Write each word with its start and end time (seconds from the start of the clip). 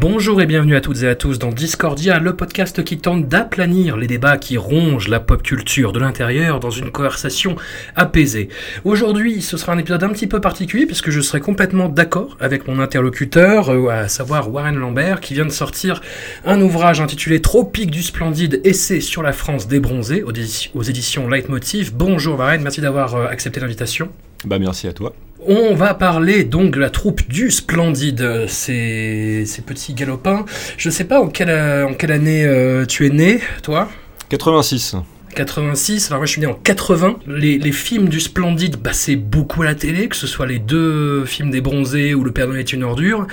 Bonjour 0.00 0.40
et 0.40 0.46
bienvenue 0.46 0.76
à 0.76 0.80
toutes 0.80 1.02
et 1.02 1.08
à 1.08 1.14
tous 1.14 1.38
dans 1.38 1.50
Discordia, 1.50 2.20
le 2.20 2.34
podcast 2.34 2.82
qui 2.82 2.96
tente 2.96 3.28
d'aplanir 3.28 3.98
les 3.98 4.06
débats 4.06 4.38
qui 4.38 4.56
rongent 4.56 5.08
la 5.08 5.20
pop 5.20 5.42
culture 5.42 5.92
de 5.92 5.98
l'intérieur 6.00 6.58
dans 6.58 6.70
une 6.70 6.90
conversation 6.90 7.54
apaisée. 7.96 8.48
Aujourd'hui, 8.84 9.42
ce 9.42 9.58
sera 9.58 9.72
un 9.74 9.78
épisode 9.78 10.02
un 10.02 10.08
petit 10.08 10.26
peu 10.26 10.40
particulier 10.40 10.86
puisque 10.86 11.10
je 11.10 11.20
serai 11.20 11.40
complètement 11.42 11.90
d'accord 11.90 12.38
avec 12.40 12.66
mon 12.66 12.78
interlocuteur, 12.78 13.68
euh, 13.68 13.88
à 13.88 14.08
savoir 14.08 14.50
Warren 14.50 14.76
Lambert, 14.76 15.20
qui 15.20 15.34
vient 15.34 15.44
de 15.44 15.50
sortir 15.50 16.00
un 16.46 16.62
ouvrage 16.62 17.02
intitulé 17.02 17.42
Tropique 17.42 17.90
du 17.90 18.02
splendide, 18.02 18.62
essai 18.64 19.02
sur 19.02 19.22
la 19.22 19.34
France 19.34 19.68
débronzée 19.68 20.22
aux, 20.22 20.32
édi- 20.32 20.70
aux 20.72 20.82
éditions 20.82 21.28
Leitmotiv. 21.28 21.92
Bonjour 21.94 22.38
Warren, 22.38 22.62
merci 22.62 22.80
d'avoir 22.80 23.16
euh, 23.16 23.26
accepté 23.26 23.60
l'invitation. 23.60 24.08
Bah 24.46 24.58
merci 24.58 24.88
à 24.88 24.94
toi. 24.94 25.12
On 25.46 25.74
va 25.74 25.94
parler 25.94 26.44
donc 26.44 26.74
de 26.74 26.80
la 26.80 26.90
troupe 26.90 27.26
du 27.26 27.50
Splendide, 27.50 28.46
ces, 28.46 29.46
petits 29.66 29.94
galopins. 29.94 30.44
Je 30.76 30.90
sais 30.90 31.04
pas 31.04 31.20
en 31.20 31.28
quelle, 31.28 31.50
en 31.84 31.94
quelle 31.94 32.12
année 32.12 32.44
euh, 32.44 32.84
tu 32.84 33.06
es 33.06 33.10
né, 33.10 33.40
toi? 33.62 33.88
86. 34.28 34.96
86, 35.34 36.08
alors 36.08 36.20
moi 36.20 36.26
je 36.26 36.32
suis 36.32 36.40
né 36.40 36.46
en 36.46 36.54
80. 36.54 37.20
Les, 37.26 37.72
films 37.72 38.08
du 38.08 38.20
Splendide 38.20 38.78
passaient 38.78 39.16
beaucoup 39.16 39.62
à 39.62 39.66
la 39.66 39.74
télé, 39.74 40.08
que 40.08 40.16
ce 40.16 40.26
soit 40.26 40.46
les 40.46 40.58
deux 40.58 41.24
films 41.24 41.50
des 41.50 41.60
bronzés 41.60 42.14
ou 42.14 42.24
Le 42.24 42.32
Père 42.32 42.48
Noël 42.48 42.60
est 42.60 42.72
une 42.72 42.82
ordure. 42.82 43.26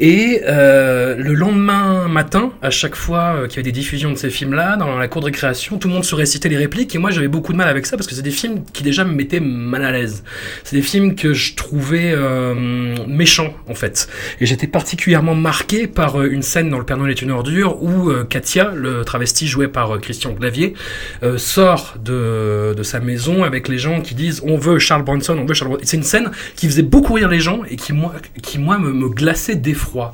Et 0.00 0.42
euh, 0.48 1.14
le 1.16 1.32
lendemain 1.34 2.08
matin, 2.08 2.52
à 2.60 2.70
chaque 2.70 2.96
fois 2.96 3.36
euh, 3.36 3.46
qu'il 3.46 3.56
y 3.56 3.60
avait 3.60 3.70
des 3.70 3.72
diffusions 3.72 4.10
de 4.10 4.16
ces 4.16 4.30
films-là, 4.30 4.76
dans 4.76 4.98
la 4.98 5.08
cour 5.08 5.20
de 5.20 5.26
récréation, 5.26 5.78
tout 5.78 5.88
le 5.88 5.94
monde 5.94 6.04
se 6.04 6.14
récitait 6.14 6.48
les 6.48 6.56
répliques. 6.56 6.94
Et 6.94 6.98
moi 6.98 7.10
j'avais 7.10 7.28
beaucoup 7.28 7.52
de 7.52 7.56
mal 7.56 7.68
avec 7.68 7.86
ça 7.86 7.96
parce 7.96 8.08
que 8.08 8.14
c'est 8.14 8.22
des 8.22 8.30
films 8.30 8.64
qui 8.72 8.82
déjà 8.82 9.04
me 9.04 9.12
mettaient 9.12 9.40
mal 9.40 9.84
à 9.84 9.92
l'aise. 9.92 10.24
C'est 10.64 10.76
des 10.76 10.82
films 10.82 11.14
que 11.14 11.32
je 11.32 11.54
trouvais 11.54 12.12
euh, 12.12 12.96
méchants 13.06 13.54
en 13.68 13.74
fait. 13.74 14.08
Et 14.40 14.46
j'étais 14.46 14.66
particulièrement 14.66 15.34
marqué 15.34 15.86
par 15.86 16.22
une 16.22 16.42
scène 16.42 16.68
dans 16.68 16.78
Le 16.78 16.84
Père 16.84 16.96
Noël 16.96 17.12
est 17.12 17.22
une 17.22 17.30
ordure 17.30 17.82
où 17.82 18.12
Katia, 18.28 18.72
le 18.74 19.04
travesti 19.04 19.46
joué 19.46 19.68
par 19.68 20.00
Christian 20.00 20.34
Clavier, 20.34 20.74
sort 21.44 21.94
de, 22.02 22.74
de 22.76 22.82
sa 22.82 23.00
maison 23.00 23.44
avec 23.44 23.68
les 23.68 23.78
gens 23.78 24.00
qui 24.00 24.14
disent 24.14 24.42
on 24.44 24.56
veut 24.56 24.78
Charles 24.78 25.04
Bronson, 25.04 25.36
on 25.38 25.44
veut 25.44 25.54
Charles 25.54 25.70
Bronson. 25.70 25.84
C'est 25.86 25.96
une 25.96 26.02
scène 26.02 26.30
qui 26.56 26.66
faisait 26.66 26.82
beaucoup 26.82 27.12
rire 27.14 27.28
les 27.28 27.40
gens 27.40 27.60
et 27.68 27.76
qui 27.76 27.92
moi, 27.92 28.14
qui, 28.42 28.58
moi 28.58 28.78
me, 28.78 28.92
me 28.92 29.08
glaçait 29.08 29.54
d'effroi. 29.54 30.12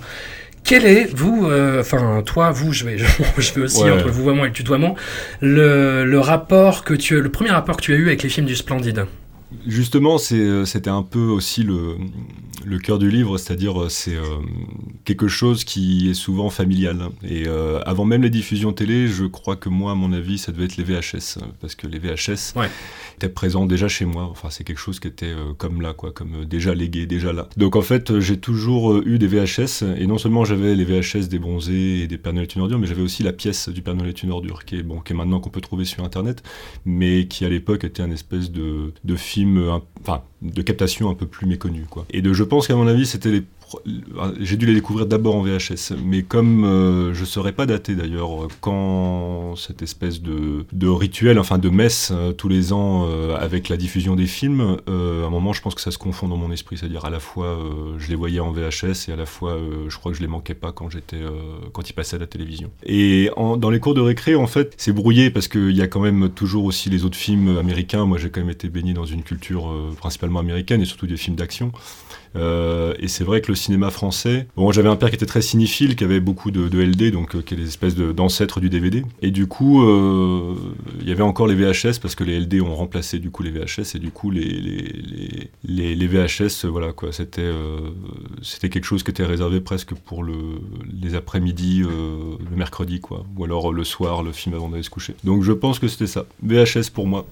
Quel 0.63 0.85
est, 0.85 1.09
vous, 1.15 1.47
euh, 1.49 1.81
enfin 1.81 2.23
toi, 2.27 2.51
vous, 2.51 2.73
je 2.73 2.85
vais, 2.85 2.99
je, 2.99 3.05
je 3.39 3.55
vais 3.55 3.63
aussi 3.63 3.83
Ouais. 3.83 3.91
entre 3.91 4.05
le 4.05 4.11
vouvoiement 4.11 4.45
et 4.45 4.49
le 4.49 4.53
tutoiement, 4.53 4.95
le, 5.41 6.05
le 6.05 6.19
rapport 6.21 6.85
que 6.85 6.93
tu, 6.95 7.19
le 7.21 7.31
premier 7.31 7.51
rapport 7.51 7.77
que 7.79 7.83
tu 7.83 7.95
as 7.95 7.97
eu 7.97 8.07
avec 8.09 8.23
les 8.23 8.29
films 8.29 8.47
du 8.47 8.55
Splendide? 8.57 9.07
Justement, 9.67 10.17
euh, 10.33 10.65
c'était 10.65 10.91
un 10.91 11.03
peu 11.03 11.25
aussi 11.25 11.65
le, 11.65 11.97
le 12.65 12.79
cœur 12.79 12.99
du 13.01 13.11
livre, 13.11 13.37
c'est-à-dire 13.37 13.83
euh, 13.83 13.89
c'est 13.89 14.15
euh, 14.15 14.23
quelque 15.05 15.27
chose 15.27 15.65
qui 15.65 16.09
est 16.09 16.15
souvent 16.15 16.51
familial. 16.51 17.09
Et 17.29 17.49
euh, 17.49 17.81
avant 17.85 18.05
même 18.05 18.23
les 18.23 18.31
diffusions 18.31 18.73
télé, 18.73 19.09
je 19.09 19.25
crois 19.25 19.57
que 19.57 19.69
moi, 19.69 19.91
à 19.93 19.95
mon 19.97 20.13
avis, 20.13 20.39
ça 20.39 20.53
devait 20.53 20.67
être 20.67 20.77
les 20.77 20.85
VHS, 20.85 21.39
parce 21.61 21.75
que 21.75 21.89
les 21.89 21.99
VHS 21.99 22.55
Ouais. 22.57 22.71
étaient 23.17 23.29
présents 23.29 23.67
déjà 23.67 23.89
chez 23.89 24.05
moi. 24.05 24.29
Enfin, 24.31 24.51
c'est 24.51 24.63
quelque 24.63 24.79
chose 24.79 25.01
qui 25.01 25.09
était 25.09 25.27
euh, 25.27 25.53
comme 25.59 25.83
là, 25.83 25.95
quoi, 25.95 26.13
comme 26.13 26.45
déjà 26.45 26.73
légué, 26.75 27.07
déjà 27.07 27.33
là. 27.33 27.49
Donc 27.57 27.75
en 27.75 27.83
fait, 27.83 28.21
j'ai 28.21 28.39
toujours 28.39 28.99
eu 29.05 29.19
des 29.19 29.27
VHS, 29.27 29.83
et 29.99 30.07
non 30.07 30.17
seulement 30.19 30.45
j'avais 30.45 30.77
les 30.77 30.85
VHS 30.85 31.27
des 31.29 31.41
bronzés 31.41 32.03
et 32.03 32.07
des 32.07 32.19
Père 32.19 32.33
Noël 32.33 32.47
est 32.47 32.55
une 32.55 32.63
ordure, 32.63 32.79
mais 32.79 32.87
j'avais 32.87 33.03
aussi 33.03 33.25
la 33.25 33.33
pièce 33.33 33.69
du 33.69 33.83
Père 33.83 33.95
Noël 33.97 34.11
est 34.11 34.23
une 34.23 34.31
ordure, 34.31 34.65
qui 34.65 34.77
est 34.77 34.83
bon, 34.85 35.01
qui 35.01 35.13
est 35.13 35.17
maintenant 35.17 35.41
qu'on 35.41 35.51
peut 35.51 35.61
trouver 35.61 35.85
sur 35.85 36.05
Internet, 36.05 36.45
mais 36.87 37.27
qui 37.27 37.45
à 37.45 37.49
l'époque 37.49 37.83
était 37.83 38.03
un 38.03 38.11
espèce 38.13 38.53
de, 38.53 38.93
de 39.05 39.17
film, 39.17 39.40
euh, 39.47 39.79
de 40.43 40.63
captation 40.63 41.11
un 41.11 41.15
peu 41.15 41.27
plus 41.27 41.47
méconnue, 41.47 41.87
quoi. 41.89 42.07
Et 42.11 42.23
de, 42.23 42.33
je 42.33 42.45
pense 42.45 42.67
qu'à 42.67 42.77
mon 42.77 42.87
avis, 42.87 43.07
c'était 43.07 43.31
les 43.31 43.43
j'ai 44.41 44.57
dû 44.57 44.67
les 44.67 44.75
découvrir 44.75 45.07
d'abord 45.07 45.37
en 45.37 45.43
VHS, 45.43 45.95
mais 46.05 46.23
comme 46.23 46.65
euh, 46.65 47.15
je 47.15 47.25
saurais 47.25 47.53
pas 47.53 47.67
dater 47.67 47.95
d'ailleurs 47.95 48.49
quand 48.61 49.55
cette 49.57 49.83
espèce 49.83 50.21
de, 50.23 50.89
rituel, 50.89 51.39
enfin 51.39 51.59
de 51.59 51.69
messe 51.69 52.11
euh, 52.13 52.33
tous 52.33 52.49
les 52.49 52.73
ans 52.73 53.07
euh, 53.09 53.37
avec 53.37 53.69
la 53.69 53.77
diffusion 53.77 54.17
des 54.17 54.27
films, 54.27 54.79
euh, 54.89 55.25
à 55.25 55.27
un 55.27 55.31
moment 55.31 55.53
je 55.53 55.63
pense 55.63 55.75
que 55.75 55.81
ça 55.81 55.91
se 55.91 55.99
confond 55.99 56.29
dans 56.29 56.37
mon 56.37 56.51
esprit, 56.53 56.77
c'est-à-dire 56.77 57.05
à 57.05 57.11
la 57.11 57.21
fois 57.21 57.47
euh, 57.47 57.99
je 57.99 58.09
les 58.09 58.15
voyais 58.15 58.41
en 58.41 58.51
VHS 58.51 59.09
et 59.09 59.13
à 59.13 59.17
la 59.17 59.27
fois 59.27 59.53
euh, 59.53 59.87
je 59.89 59.97
crois 59.97 60.13
que 60.13 60.19
je 60.19 60.23
les 60.23 60.29
manquais 60.29 60.55
pas 60.55 60.73
quand 60.73 60.91
j'étais 60.91 61.17
euh, 61.17 61.31
quand 61.73 61.89
ils 61.89 61.93
passaient 61.93 62.17
à 62.17 62.21
la 62.21 62.27
télévision. 62.27 62.71
Et 62.85 63.31
dans 63.37 63.71
les 63.71 63.81
cours 63.81 63.95
de 63.95 64.01
récré 64.01 64.35
en 64.35 64.47
fait 64.47 64.75
c'est 64.77 64.93
brouillé 64.93 65.31
parce 65.31 65.49
qu'il 65.49 65.77
y 65.77 65.83
a 65.83 65.87
quand 65.87 66.01
même 66.01 66.31
toujours 66.31 66.65
aussi 66.65 66.91
les 66.91 67.05
autres 67.05 67.17
films 67.17 67.59
américains. 67.59 68.05
Moi 68.05 68.19
j'ai 68.19 68.31
quand 68.31 68.41
même 68.41 68.51
été 68.51 68.69
baigné 68.69 68.93
dans 68.95 69.05
une 69.05 69.23
culture 69.23 69.71
euh, 69.71 69.93
principalement 69.97 70.41
américaine 70.41 70.81
et 70.81 70.85
surtout 70.85 71.07
des 71.07 71.17
films 71.17 71.37
d'action. 71.37 71.73
Euh, 72.37 72.95
et 72.99 73.09
c'est 73.09 73.25
vrai 73.25 73.41
que 73.41 73.49
le 73.49 73.55
cinéma 73.55 73.91
français, 73.91 74.47
bon, 74.57 74.71
j'avais 74.73 74.89
un 74.89 74.97
père 74.97 75.09
qui 75.09 75.17
était 75.17 75.27
très 75.27 75.43
cinéphile, 75.43 75.97
qui 75.97 76.05
avait 76.05 76.21
beaucoup 76.21 76.51
de, 76.51 76.81
LD, 76.81 77.11
donc 77.13 77.35
euh, 77.35 77.43
qui 77.43 77.55
est 77.55 77.57
des 77.57 77.67
espèces 77.67 77.97
d'ancêtres 77.97 78.61
du 78.61 78.69
DVD. 78.69 79.05
Et 79.23 79.31
du 79.31 79.47
coup, 79.47 79.83
euh, 79.83 80.55
il 81.01 81.09
y 81.09 81.13
avait 81.13 81.23
encore 81.23 81.47
les 81.47 81.55
VHS 81.55 81.99
parce 82.01 82.15
que 82.15 82.25
les 82.25 82.39
LD 82.41 82.61
ont 82.61 82.75
remplacé 82.75 83.19
du 83.19 83.31
coup 83.31 83.43
les 83.43 83.51
VHS 83.51 83.97
et 83.97 83.99
du 83.99 84.11
coup 84.11 84.31
les 84.31 85.51
VHS, 85.65 86.65
euh, 86.65 86.69
voilà 86.71 86.93
quoi, 86.93 87.13
c'était 87.13 87.51
c'était 88.43 88.69
quelque 88.69 88.85
chose 88.85 89.03
qui 89.03 89.11
était 89.11 89.25
réservé 89.25 89.61
presque 89.61 89.95
pour 89.95 90.23
le 90.23 90.35
les 91.03 91.15
après-midi, 91.15 91.81
le 91.81 92.57
mercredi 92.57 93.01
quoi, 93.01 93.25
ou 93.37 93.45
alors 93.45 93.73
le 93.73 93.85
soir, 93.85 94.23
le 94.23 94.33
film 94.33 94.55
avant 94.55 94.69
d'aller 94.69 94.83
se 94.83 94.91
coucher. 94.91 95.15
Donc 95.25 95.43
je 95.43 95.53
pense 95.53 95.79
que 95.79 95.89
c'était 95.89 96.07
ça, 96.07 96.27
VHS 96.43 96.91
pour 96.93 97.07
moi. 97.07 97.27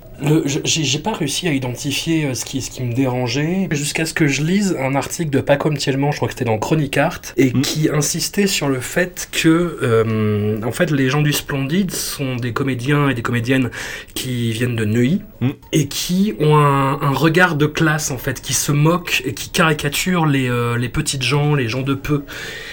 J'ai 0.65 0.99
pas 0.99 1.13
réussi 1.13 1.49
à 1.49 1.53
identifier 1.53 2.35
ce 2.35 2.45
qui, 2.45 2.63
ce 2.63 2.71
qui 2.71 2.83
me 2.83 2.95
dérangeait 2.95 3.69
jusqu'à 3.71 4.07
ce 4.07 4.15
que 4.15 4.27
je 4.27 4.43
lise 4.43 4.77
un 4.79 4.88
article 4.95 5.31
de 5.31 5.41
Paco 5.41 5.71
Thielman, 5.71 6.11
je 6.13 6.17
crois 6.17 6.29
que 6.29 6.35
c'était 6.35 6.45
dans 6.45 6.59
Chronique 6.59 6.97
Art, 6.97 7.21
et 7.37 7.53
Mm. 7.53 7.63
qui 7.63 7.89
insistait 7.93 8.47
sur 8.47 8.69
le 8.69 8.81
fait 8.81 9.29
que, 9.33 9.79
euh, 9.83 10.61
en 10.63 10.73
fait, 10.73 10.91
les 10.91 11.09
gens 11.11 11.23
du 11.23 11.33
Splendide 11.33 11.91
sont 11.91 12.37
des 12.37 12.53
comédiens 12.53 13.09
et 13.09 13.15
des 13.15 13.23
comédiennes 13.23 13.71
qui 14.15 14.53
viennent 14.53 14.77
de 14.77 14.85
Neuilly 14.85 15.23
Mm. 15.41 15.51
et 15.73 15.89
qui 15.89 16.35
ont 16.41 16.57
un, 16.57 17.01
un 17.01 17.11
regard 17.13 17.55
de 17.57 17.67
classe, 17.67 18.11
en 18.11 18.19
fait, 18.19 18.41
qui 18.43 18.53
se 18.55 18.73
moquent 18.73 19.23
et 19.25 19.35
qui 19.35 19.51
caricaturent 19.51 20.27
les, 20.27 20.49
euh, 20.49 20.77
les 20.77 20.89
petites 20.89 21.23
gens, 21.23 21.55
les 21.55 21.69
gens 21.69 21.83
de 21.83 21.95
peu. 21.95 22.25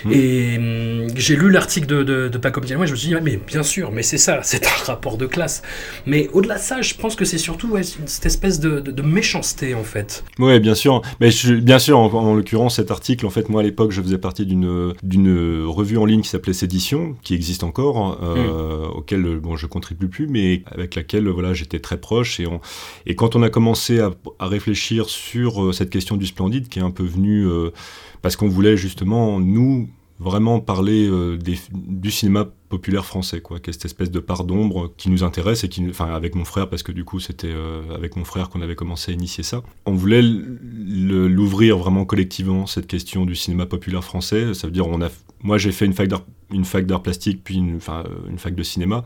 Mm. 0.05 0.11
Et 0.11 0.59
j'ai 1.15 1.35
lu 1.35 1.49
l'article 1.51 1.87
de, 1.87 2.03
de, 2.03 2.27
de 2.27 2.37
Paco 2.37 2.61
et 2.63 2.67
je 2.67 2.75
me 2.77 2.85
suis 2.95 3.09
dit, 3.09 3.15
ah, 3.15 3.21
mais 3.21 3.37
bien 3.37 3.63
sûr, 3.63 3.91
mais 3.91 4.01
c'est 4.01 4.17
ça, 4.17 4.39
c'est 4.43 4.65
un 4.65 4.83
rapport 4.85 5.17
de 5.17 5.25
classe. 5.25 5.61
Mais 6.05 6.29
au-delà 6.33 6.55
de 6.55 6.61
ça, 6.61 6.81
je 6.81 6.93
pense 6.93 7.15
que 7.15 7.25
c'est 7.25 7.37
surtout 7.37 7.67
ouais, 7.69 7.83
cette 7.83 8.25
espèce 8.25 8.59
de, 8.59 8.83
méchanceté 9.01 9.75
en 9.75 9.83
fait. 9.83 10.23
Ouais, 10.39 10.59
bien 10.59 10.73
sûr. 10.73 11.01
Mais 11.19 11.29
je, 11.31 11.53
bien 11.53 11.79
sûr, 11.79 12.04
en, 12.13 12.25
en 12.31 12.35
l'occurrence, 12.35 12.75
cet 12.75 12.91
article, 12.91 13.25
en 13.25 13.29
fait, 13.29 13.49
moi 13.49 13.61
à 13.61 13.63
l'époque, 13.63 13.91
je 13.91 14.01
faisais 14.01 14.17
partie 14.17 14.45
d'une 14.45 14.93
d'une 15.03 15.63
revue 15.65 15.97
en 15.97 16.05
ligne 16.05 16.21
qui 16.21 16.29
s'appelait 16.29 16.53
Sédition, 16.53 17.15
qui 17.23 17.33
existe 17.33 17.63
encore, 17.63 18.19
euh, 18.21 18.85
auquel 18.87 19.39
bon, 19.39 19.55
je 19.55 19.65
contribue 19.65 20.07
plus, 20.07 20.27
mais 20.27 20.61
avec 20.67 20.95
laquelle 20.95 21.27
voilà, 21.29 21.53
j'étais 21.53 21.79
très 21.79 21.97
proche. 21.99 22.39
Et, 22.39 22.47
on- 22.47 22.59
et 23.05 23.15
quand 23.15 23.35
on 23.35 23.41
a 23.43 23.49
commencé 23.49 23.99
à, 23.99 24.11
à 24.39 24.47
réfléchir 24.47 25.09
sur 25.09 25.63
euh, 25.63 25.71
cette 25.71 25.89
question 25.89 26.17
du 26.17 26.25
splendide, 26.25 26.67
qui 26.69 26.79
est 26.79 26.83
un 26.83 26.91
peu 26.91 27.03
venue 27.03 27.45
euh, 27.47 27.71
parce 28.21 28.35
qu'on 28.35 28.47
voulait 28.49 28.77
justement 28.77 29.39
nous 29.39 29.89
vraiment 30.19 30.59
parler 30.59 31.07
euh, 31.09 31.37
des- 31.37 31.59
du 31.73 32.11
cinéma 32.11 32.47
populaire 32.69 33.05
français, 33.05 33.41
quoi, 33.41 33.59
qui 33.59 33.69
est 33.69 33.73
cette 33.73 33.85
espèce 33.85 34.11
de 34.11 34.19
part 34.19 34.43
d'ombre 34.43 34.93
qui 34.97 35.09
nous 35.09 35.23
intéresse 35.23 35.63
et 35.63 35.69
qui, 35.69 35.87
enfin, 35.89 36.13
avec 36.13 36.35
mon 36.35 36.45
frère, 36.45 36.69
parce 36.69 36.83
que 36.83 36.91
du 36.91 37.03
coup, 37.03 37.19
c'était 37.19 37.51
euh, 37.51 37.81
avec 37.93 38.15
mon 38.15 38.25
frère 38.25 38.49
qu'on 38.49 38.61
avait 38.61 38.75
commencé 38.75 39.11
à 39.11 39.13
initier 39.13 39.43
ça. 39.43 39.63
On 39.85 39.93
voulait 39.93 40.21
l'ouvrir 40.21 41.77
vraiment 41.77 42.05
collectivement 42.05 42.65
cette 42.65 42.87
question 42.87 43.25
du 43.25 43.35
cinéma 43.35 43.65
populaire 43.65 44.03
français. 44.03 44.53
Ça 44.53 44.67
veut 44.67 44.73
dire, 44.73 44.87
on 44.87 45.01
a, 45.01 45.09
moi, 45.43 45.57
j'ai 45.57 45.71
fait 45.71 45.85
une 45.85 45.93
fac 45.93 46.07
d'art 46.07 46.23
une 46.53 46.63
fac 46.63 46.85
d'art 46.85 47.01
plastique 47.01 47.41
puis 47.43 47.55
une, 47.55 47.77
enfin, 47.77 48.03
une 48.29 48.37
fac 48.37 48.53
de 48.53 48.61
cinéma 48.61 49.03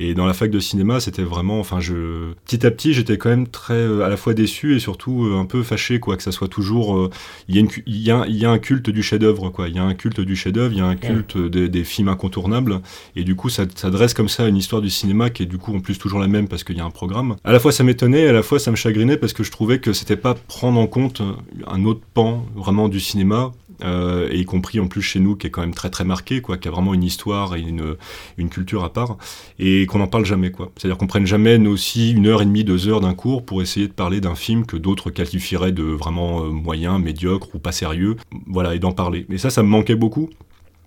et 0.00 0.14
dans 0.14 0.26
la 0.26 0.34
fac 0.34 0.50
de 0.50 0.58
cinéma 0.58 0.98
c'était 0.98 1.22
vraiment 1.22 1.60
enfin 1.60 1.78
je 1.78 2.32
petit 2.44 2.66
à 2.66 2.72
petit 2.72 2.92
j'étais 2.92 3.18
quand 3.18 3.30
même 3.30 3.46
très 3.46 3.74
euh, 3.74 4.04
à 4.04 4.08
la 4.08 4.16
fois 4.16 4.34
déçu 4.34 4.74
et 4.74 4.80
surtout 4.80 5.24
euh, 5.24 5.38
un 5.38 5.44
peu 5.44 5.62
fâché 5.62 6.00
quoi 6.00 6.16
que 6.16 6.24
ça 6.24 6.32
soit 6.32 6.48
toujours 6.48 7.08
il 7.46 7.56
y, 7.56 7.60
a 7.60 7.62
il 7.86 7.98
y, 7.98 8.10
a, 8.10 8.26
y 8.26 8.44
a 8.44 8.50
un 8.50 8.58
culte 8.58 8.90
du 8.90 9.02
chef 9.02 9.20
d'œuvre 9.20 9.50
quoi 9.50 9.68
il 9.68 9.76
y 9.76 9.78
a 9.78 9.84
un 9.84 9.94
culte 9.94 10.20
du 10.20 10.34
chef 10.34 10.52
d'œuvre 10.52 10.72
il 10.72 10.78
y 10.78 10.80
a 10.80 10.86
un 10.86 10.96
culte 10.96 11.38
des, 11.38 11.68
des 11.68 11.84
films 11.84 12.08
incontournables 12.08 12.80
et 13.16 13.24
du 13.24 13.34
coup, 13.34 13.48
ça, 13.48 13.64
ça, 13.74 13.90
dresse 13.90 14.14
comme 14.14 14.28
ça 14.28 14.48
une 14.48 14.56
histoire 14.56 14.82
du 14.82 14.90
cinéma 14.90 15.30
qui 15.30 15.42
est 15.42 15.46
du 15.46 15.58
coup 15.58 15.74
en 15.74 15.80
plus 15.80 15.98
toujours 15.98 16.20
la 16.20 16.28
même 16.28 16.48
parce 16.48 16.64
qu'il 16.64 16.76
y 16.76 16.80
a 16.80 16.84
un 16.84 16.90
programme. 16.90 17.36
À 17.44 17.52
la 17.52 17.60
fois, 17.60 17.72
ça 17.72 17.84
m'étonnait, 17.84 18.26
à 18.28 18.32
la 18.32 18.42
fois, 18.42 18.58
ça 18.58 18.70
me 18.70 18.76
chagrinait 18.76 19.16
parce 19.16 19.32
que 19.32 19.42
je 19.42 19.50
trouvais 19.50 19.78
que 19.78 19.92
c'était 19.92 20.16
pas 20.16 20.34
prendre 20.34 20.78
en 20.78 20.86
compte 20.86 21.22
un 21.66 21.84
autre 21.84 22.02
pan 22.14 22.46
vraiment 22.54 22.88
du 22.88 23.00
cinéma. 23.00 23.52
Euh, 23.84 24.28
et 24.30 24.38
y 24.38 24.44
compris 24.44 24.78
en 24.78 24.86
plus 24.86 25.02
chez 25.02 25.18
nous 25.18 25.34
qui 25.34 25.48
est 25.48 25.50
quand 25.50 25.62
même 25.62 25.74
très 25.74 25.90
très 25.90 26.04
marqué 26.04 26.40
quoi 26.40 26.56
qui 26.56 26.68
a 26.68 26.70
vraiment 26.70 26.94
une 26.94 27.02
histoire 27.02 27.56
et 27.56 27.60
une, 27.60 27.96
une 28.36 28.48
culture 28.48 28.84
à 28.84 28.92
part 28.92 29.16
et 29.58 29.86
qu'on 29.86 29.98
n'en 29.98 30.06
parle 30.06 30.24
jamais 30.24 30.52
quoi 30.52 30.70
c'est 30.76 30.86
à 30.86 30.90
dire 30.90 30.98
qu'on 30.98 31.08
prenne 31.08 31.26
jamais 31.26 31.58
aussi 31.66 32.12
une 32.12 32.28
heure 32.28 32.42
et 32.42 32.44
demie 32.44 32.62
deux 32.62 32.86
heures 32.86 33.00
d'un 33.00 33.14
cours 33.14 33.44
pour 33.44 33.60
essayer 33.60 33.88
de 33.88 33.92
parler 33.92 34.20
d'un 34.20 34.36
film 34.36 34.66
que 34.66 34.76
d'autres 34.76 35.10
qualifieraient 35.10 35.72
de 35.72 35.82
vraiment 35.82 36.44
euh, 36.44 36.50
moyen 36.50 37.00
médiocre 37.00 37.48
ou 37.54 37.58
pas 37.58 37.72
sérieux 37.72 38.16
voilà 38.46 38.76
et 38.76 38.78
d'en 38.78 38.92
parler 38.92 39.26
mais 39.28 39.38
ça 39.38 39.50
ça 39.50 39.64
me 39.64 39.68
manquait 39.68 39.96
beaucoup 39.96 40.30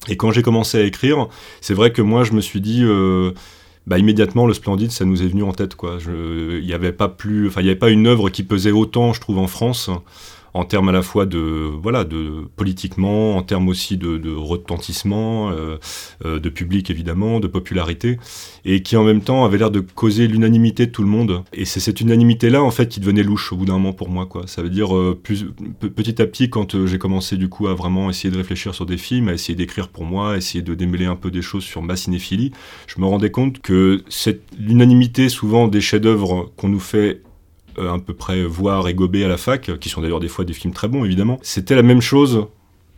et 0.08 0.18
quand 0.18 0.32
j'ai 0.32 0.42
commencé 0.42 0.78
à 0.78 0.84
écrire, 0.84 1.28
c'est 1.62 1.74
vrai 1.74 1.92
que 1.92 2.02
moi 2.02 2.24
je 2.24 2.34
me 2.34 2.42
suis 2.42 2.62
dit, 2.62 2.82
euh, 2.84 3.32
bah, 3.88 3.98
immédiatement 3.98 4.48
le 4.48 4.54
Splendide, 4.54 4.92
ça 4.92 5.06
nous 5.06 5.22
est 5.22 5.28
venu 5.28 5.44
en 5.44 5.54
tête. 5.54 5.76
Il 5.82 6.66
n'y 6.66 6.74
avait 6.74 6.94
il 6.94 7.64
n'y 7.64 7.70
avait 7.70 7.76
pas 7.76 7.90
une 7.90 8.08
œuvre 8.08 8.30
qui 8.30 8.44
pesait 8.44 8.72
autant, 8.72 9.14
je 9.14 9.22
trouve, 9.22 9.38
en 9.38 9.48
France 9.48 9.90
en 10.56 10.64
termes 10.64 10.88
à 10.88 10.94
la 10.94 11.02
fois 11.02 11.26
de 11.26 11.70
voilà 11.84 12.06
de 12.06 12.46
politiquement, 12.56 13.36
en 13.36 13.44
termes 13.44 13.68
aussi 13.68 13.98
de, 13.98 14.34
retentissement, 14.34 15.52
euh, 15.52 15.78
euh, 16.24 16.40
de 16.40 16.48
public 16.48 16.90
évidemment, 16.90 17.42
de 17.42 17.48
popularité, 17.48 18.18
et 18.64 18.82
qui 18.82 18.96
en 18.96 19.04
même 19.04 19.20
temps 19.20 19.44
avait 19.44 19.58
l'air 19.58 19.70
de 19.70 19.82
causer 19.82 20.28
l'unanimité 20.28 20.86
de 20.86 20.92
tout 20.92 21.02
le 21.02 21.10
monde. 21.10 21.44
Et 21.52 21.66
c'est 21.66 21.82
cette 21.82 22.00
unanimité 22.00 22.50
là 22.50 22.64
en 22.64 22.72
fait 22.72 22.88
qui 22.88 23.02
devenait 23.02 23.22
louche 23.22 23.52
au 23.52 23.58
bout 23.58 23.66
d'un 23.66 23.74
moment 23.74 23.92
pour 23.92 24.08
moi 24.08 24.28
quoi. 24.28 24.44
Ça 24.48 24.62
veut 24.62 24.70
dire 24.70 24.96
euh, 24.96 25.20
plus, 25.22 25.46
petit 25.94 26.22
à 26.22 26.26
petit 26.26 26.50
quand 26.50 26.86
j'ai 26.86 26.98
commencé 26.98 27.36
du 27.36 27.50
coup 27.50 27.68
à 27.68 27.74
vraiment 27.74 28.10
essayer 28.10 28.32
de 28.32 28.38
réfléchir 28.38 28.74
sur 28.74 28.86
des 28.86 28.98
films, 28.98 29.28
à 29.28 29.34
essayer 29.34 29.56
d'écrire 29.56 29.90
pour 29.90 30.06
moi, 30.06 30.36
à 30.36 30.38
essayer 30.38 30.62
de 30.62 30.74
démêler 30.74 31.06
un 31.06 31.18
peu 31.18 31.32
des 31.32 31.42
choses 31.42 31.66
sur 31.66 31.82
ma 31.82 31.98
cinéphilie, 31.98 32.54
je 32.88 33.02
me 33.02 33.06
rendais 33.06 33.30
compte 33.30 33.60
que 33.60 34.04
cette 34.08 34.44
l'unanimité 34.58 35.28
souvent 35.28 35.68
des 35.68 35.82
chefs-d'œuvre 35.82 36.50
qu'on 36.56 36.70
nous 36.70 36.80
fait 36.80 37.25
à 37.78 37.98
peu 38.00 38.14
près 38.14 38.44
voir 38.44 38.88
et 38.88 38.94
gober 38.94 39.24
à 39.24 39.28
la 39.28 39.38
fac, 39.38 39.80
qui 39.80 39.90
sont 39.90 40.02
d'ailleurs 40.02 40.20
des 40.20 40.28
fois 40.28 40.46
des 40.46 40.54
films 40.54 40.74
très 40.74 40.88
bons 40.88 41.06
évidemment, 41.06 41.40
c'était 41.42 41.76
la 41.76 41.84
même 41.84 42.02
chose 42.02 42.48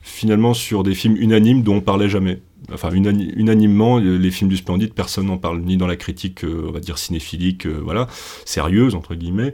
finalement 0.07 0.53
sur 0.53 0.83
des 0.83 0.95
films 0.95 1.18
unanimes 1.18 1.63
dont 1.63 1.75
on 1.75 1.81
parlait 1.81 2.09
jamais. 2.09 2.39
Enfin, 2.74 2.89
unanimement, 2.91 4.00
les 4.00 4.31
films 4.31 4.50
du 4.50 4.57
Splendide, 4.57 4.94
personne 4.94 5.27
n'en 5.27 5.38
parle, 5.38 5.59
ni 5.59 5.77
dans 5.77 5.88
la 5.88 5.95
critique, 5.95 6.44
euh, 6.44 6.65
on 6.68 6.71
va 6.71 6.79
dire, 6.79 6.97
cinéphilique, 6.97 7.68
euh, 7.68 7.79
voilà, 7.83 8.07
sérieuse, 8.45 8.95
entre 8.95 9.15
guillemets, 9.15 9.53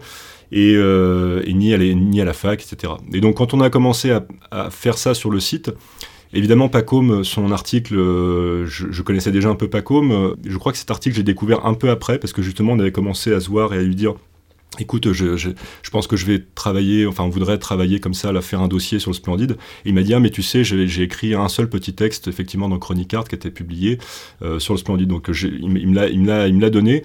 et, 0.52 0.76
ni, 1.54 1.74
à 1.74 1.78
ni, 1.78 2.22
à 2.22 2.26
la 2.26 2.34
fac, 2.34 2.64
etc. 2.64 2.94
Et 3.12 3.20
donc, 3.20 3.38
quand 3.38 3.54
on 3.54 3.62
a 3.62 3.70
commencé 3.70 4.12
à, 4.52 4.70
faire 4.70 4.98
ça 4.98 5.14
sur 5.14 5.30
le 5.30 5.40
site, 5.40 5.72
Évidemment, 6.36 6.68
Pacôme, 6.68 7.24
son 7.24 7.52
article, 7.52 7.94
je, 7.94 8.66
je, 8.66 9.02
connaissais 9.04 9.32
déjà 9.32 9.50
un 9.50 9.56
peu 9.56 9.68
Pacôme. 9.68 10.36
Je 10.44 10.58
crois 10.58 10.72
que 10.72 10.80
cet 10.80 10.90
article, 10.90 11.16
j'ai 11.16 11.22
découvert 11.22 11.64
un 11.68 11.76
peu 11.76 11.92
après, 11.92 12.18
parce 12.18 12.34
que 12.34 12.42
justement, 12.42 12.72
on 12.72 12.80
avait 12.80 12.92
commencé 12.92 13.32
à 13.32 13.40
se 13.40 13.50
voir 13.50 13.72
et 13.76 13.78
à 13.78 13.84
lui 13.84 13.94
dire 13.94 14.16
Écoute, 14.80 15.12
je, 15.12 15.38
je, 15.38 15.50
je, 15.82 15.90
pense 15.90 16.08
que 16.08 16.16
je 16.16 16.26
vais 16.26 16.44
travailler, 16.56 17.06
enfin 17.06 17.24
on 17.24 17.30
voudrait 17.30 17.58
travailler 17.58 18.00
comme 18.00 18.14
ça, 18.14 18.32
là, 18.32 18.42
faire 18.42 18.62
un 18.62 18.68
dossier 18.68 19.00
sur 19.00 19.12
le 19.12 19.16
Splendide. 19.16 19.58
Il 19.86 19.94
m'a 19.94 20.04
dit, 20.04 20.14
ah 20.14 20.20
mais 20.20 20.30
tu 20.30 20.44
sais, 20.44 20.64
j'ai 20.64 21.02
écrit 21.02 21.34
un 21.34 21.50
seul 21.50 21.70
petit 21.70 21.94
texte, 21.94 22.28
effectivement, 22.28 22.70
dans 22.70 22.80
Chronic 22.80 23.14
Art, 23.14 23.26
qui 23.26 23.36
été 23.36 23.52
publié 23.52 24.00
euh, 24.42 24.60
sur 24.60 24.74
le 24.74 24.80
Splendide. 24.80 25.08
Donc 25.08 25.30
il, 25.30 25.78
il 25.78 25.90
me 25.90 26.62
l'a 26.62 26.70
donné. 26.70 27.04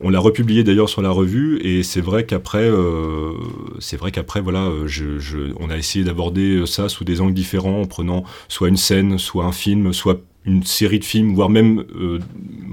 On 0.00 0.10
l'a 0.10 0.18
republié 0.18 0.64
d'ailleurs 0.64 0.88
sur 0.88 1.02
la 1.02 1.10
revue 1.10 1.60
et 1.62 1.82
c'est 1.82 2.00
vrai 2.00 2.26
qu'après, 2.26 2.68
euh, 2.68 3.32
c'est 3.78 3.96
vrai 3.96 4.10
qu'après 4.10 4.40
voilà, 4.40 4.70
je, 4.86 5.18
je, 5.18 5.52
on 5.60 5.70
a 5.70 5.76
essayé 5.76 6.04
d'aborder 6.04 6.66
ça 6.66 6.88
sous 6.88 7.04
des 7.04 7.20
angles 7.20 7.32
différents 7.32 7.80
en 7.80 7.86
prenant 7.86 8.24
soit 8.48 8.68
une 8.68 8.76
scène, 8.76 9.18
soit 9.18 9.44
un 9.44 9.52
film, 9.52 9.92
soit 9.92 10.20
une 10.46 10.62
série 10.62 10.98
de 10.98 11.04
films, 11.04 11.34
voire 11.34 11.50
même 11.50 11.84
euh, 11.96 12.18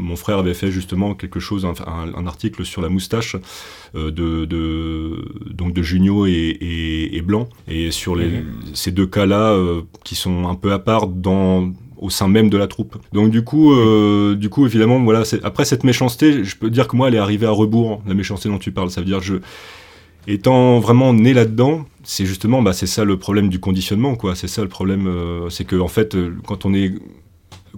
mon 0.02 0.16
frère 0.16 0.40
avait 0.40 0.54
fait 0.54 0.72
justement 0.72 1.14
quelque 1.14 1.40
chose, 1.40 1.66
un, 1.66 1.74
un, 2.16 2.28
article 2.28 2.66
sur 2.66 2.82
la 2.82 2.90
moustache 2.90 3.36
euh, 3.96 4.12
de, 4.12 4.46
de, 4.46 5.26
donc 5.52 5.74
de 5.74 5.82
Junio 5.82 6.26
et, 6.26 6.32
et, 6.32 7.16
et, 7.16 7.22
Blanc, 7.22 7.48
et 7.68 7.92
sur 7.92 8.16
les, 8.16 8.28
mhm. 8.28 8.46
ces 8.74 8.92
deux 8.92 9.08
cas-là 9.08 9.52
euh, 9.52 9.82
qui 10.04 10.16
sont 10.16 10.48
un 10.48 10.56
peu 10.56 10.74
à 10.74 10.80
part 10.80 11.08
dans 11.08 11.72
au 11.98 12.10
sein 12.10 12.28
même 12.28 12.50
de 12.50 12.58
la 12.58 12.66
troupe. 12.66 12.98
Donc 13.14 13.30
du 13.30 13.44
coup, 13.44 13.74
euh, 13.74 14.36
du 14.36 14.50
coup 14.50 14.66
évidemment, 14.66 15.00
voilà, 15.04 15.22
après 15.44 15.66
cette 15.66 15.84
méchanceté, 15.84 16.44
je 16.44 16.58
peux 16.58 16.72
dire 16.72 16.88
que 16.88 16.96
moi, 16.96 17.10
elle 17.10 17.16
est 17.16 17.20
arrivée 17.20 17.46
à 17.46 17.52
rebours, 17.52 18.02
la 18.08 18.16
méchanceté 18.16 18.50
dont 18.50 18.58
tu 18.58 18.72
parles. 18.72 18.90
Ça 18.90 19.02
veut 19.02 19.06
dire, 19.06 19.22
je, 19.22 19.36
étant 20.28 20.80
vraiment 20.80 21.14
né 21.14 21.36
là-dedans, 21.36 21.86
c'est 22.04 22.26
justement, 22.26 22.64
bah, 22.64 22.74
c'est 22.74 22.88
ça 22.88 23.04
le 23.04 23.18
problème 23.18 23.50
du 23.50 23.60
conditionnement, 23.60 24.16
quoi. 24.16 24.34
C'est 24.34 24.48
ça 24.48 24.64
le 24.64 24.68
problème, 24.68 25.08
c'est 25.50 25.64
que 25.64 25.76
en 25.76 25.88
fait, 25.88 26.18
quand 26.48 26.66
on 26.66 26.74
est 26.74 26.92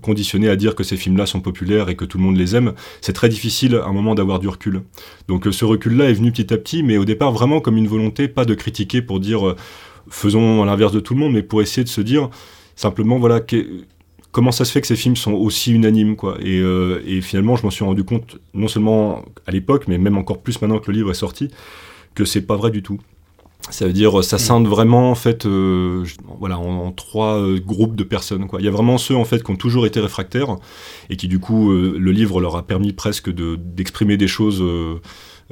conditionné 0.02 0.50
à 0.50 0.56
dire 0.56 0.76
que 0.76 0.84
ces 0.84 0.98
films-là 0.98 1.26
sont 1.26 1.42
populaires 1.42 1.90
et 1.90 1.96
que 1.96 2.06
tout 2.06 2.18
le 2.18 2.24
monde 2.24 2.38
les 2.38 2.56
aime, 2.56 2.74
c'est 3.02 3.14
très 3.14 3.30
difficile 3.30 3.76
à 3.76 3.86
un 3.86 3.94
moment 3.94 4.16
d'avoir 4.16 4.40
du 4.40 4.48
recul. 4.48 4.84
Donc 5.28 5.48
euh, 5.48 5.52
ce 5.52 5.66
recul-là 5.66 6.10
est 6.10 6.14
venu 6.14 6.32
petit 6.32 6.54
à 6.54 6.58
petit, 6.58 6.84
mais 6.84 6.98
au 6.98 7.06
départ 7.06 7.32
vraiment 7.32 7.62
comme 7.62 7.78
une 7.78 7.88
volonté, 7.88 8.28
pas 8.28 8.46
de 8.46 8.54
critiquer 8.54 9.02
pour 9.02 9.20
dire 9.20 9.48
euh, 9.48 9.56
faisons 10.10 10.64
l'inverse 10.66 10.92
de 10.92 11.00
tout 11.00 11.14
le 11.14 11.20
monde, 11.20 11.34
mais 11.34 11.44
pour 11.44 11.62
essayer 11.62 11.84
de 11.84 11.90
se 11.90 12.02
dire 12.02 12.30
simplement 12.76 13.20
voilà 13.20 13.40
comment 14.32 14.52
ça 14.52 14.66
se 14.66 14.72
fait 14.72 14.82
que 14.82 14.88
ces 14.88 14.96
films 14.96 15.16
sont 15.16 15.34
aussi 15.34 15.72
unanimes 15.72 16.16
quoi. 16.16 16.38
Et, 16.42 16.60
euh, 16.60 17.02
et 17.06 17.22
finalement 17.22 17.56
je 17.56 17.64
m'en 17.64 17.72
suis 17.72 17.86
rendu 17.86 18.04
compte 18.04 18.38
non 18.54 18.68
seulement 18.68 19.24
à 19.48 19.52
l'époque, 19.52 19.86
mais 19.88 19.98
même 19.98 20.18
encore 20.18 20.42
plus 20.42 20.62
maintenant 20.62 20.80
que 20.80 20.92
le 20.92 20.98
livre 20.98 21.12
est 21.12 21.16
sorti, 21.16 21.50
que 22.16 22.26
c'est 22.26 22.42
pas 22.42 22.56
vrai 22.56 22.72
du 22.72 22.84
tout. 22.84 23.00
Ça 23.70 23.88
veut 23.88 23.94
dire, 23.94 24.24
ça 24.24 24.36
mm. 24.36 24.40
scinde 24.40 24.68
vraiment 24.68 25.10
en 25.10 25.16
fait, 25.16 25.46
euh, 25.46 26.04
voilà, 26.40 26.60
en, 26.60 26.92
trois 26.92 27.38
euh, 27.40 27.60
groupes 27.60 27.96
de 27.96 28.04
personnes. 28.04 28.48
Quoi. 28.48 28.60
Il 28.60 28.66
y 28.66 28.68
a 28.68 28.72
vraiment 28.72 28.98
ceux 28.98 29.16
en 29.16 29.24
fait 29.24 29.42
qui 29.42 29.52
ont 29.52 29.56
toujours 29.56 29.86
été 29.86 30.00
réfractaires 30.00 30.58
et 31.10 31.16
qui 31.16 31.28
du 31.28 31.40
coup, 31.40 31.72
euh, 31.72 31.96
le 31.98 32.12
livre 32.12 32.42
leur 32.42 32.58
a 32.58 32.64
permis 32.68 32.92
presque 32.92 33.30
de 33.30 33.56
d'exprimer 33.56 34.18
des 34.18 34.28
choses 34.28 34.62
euh, 34.62 35.00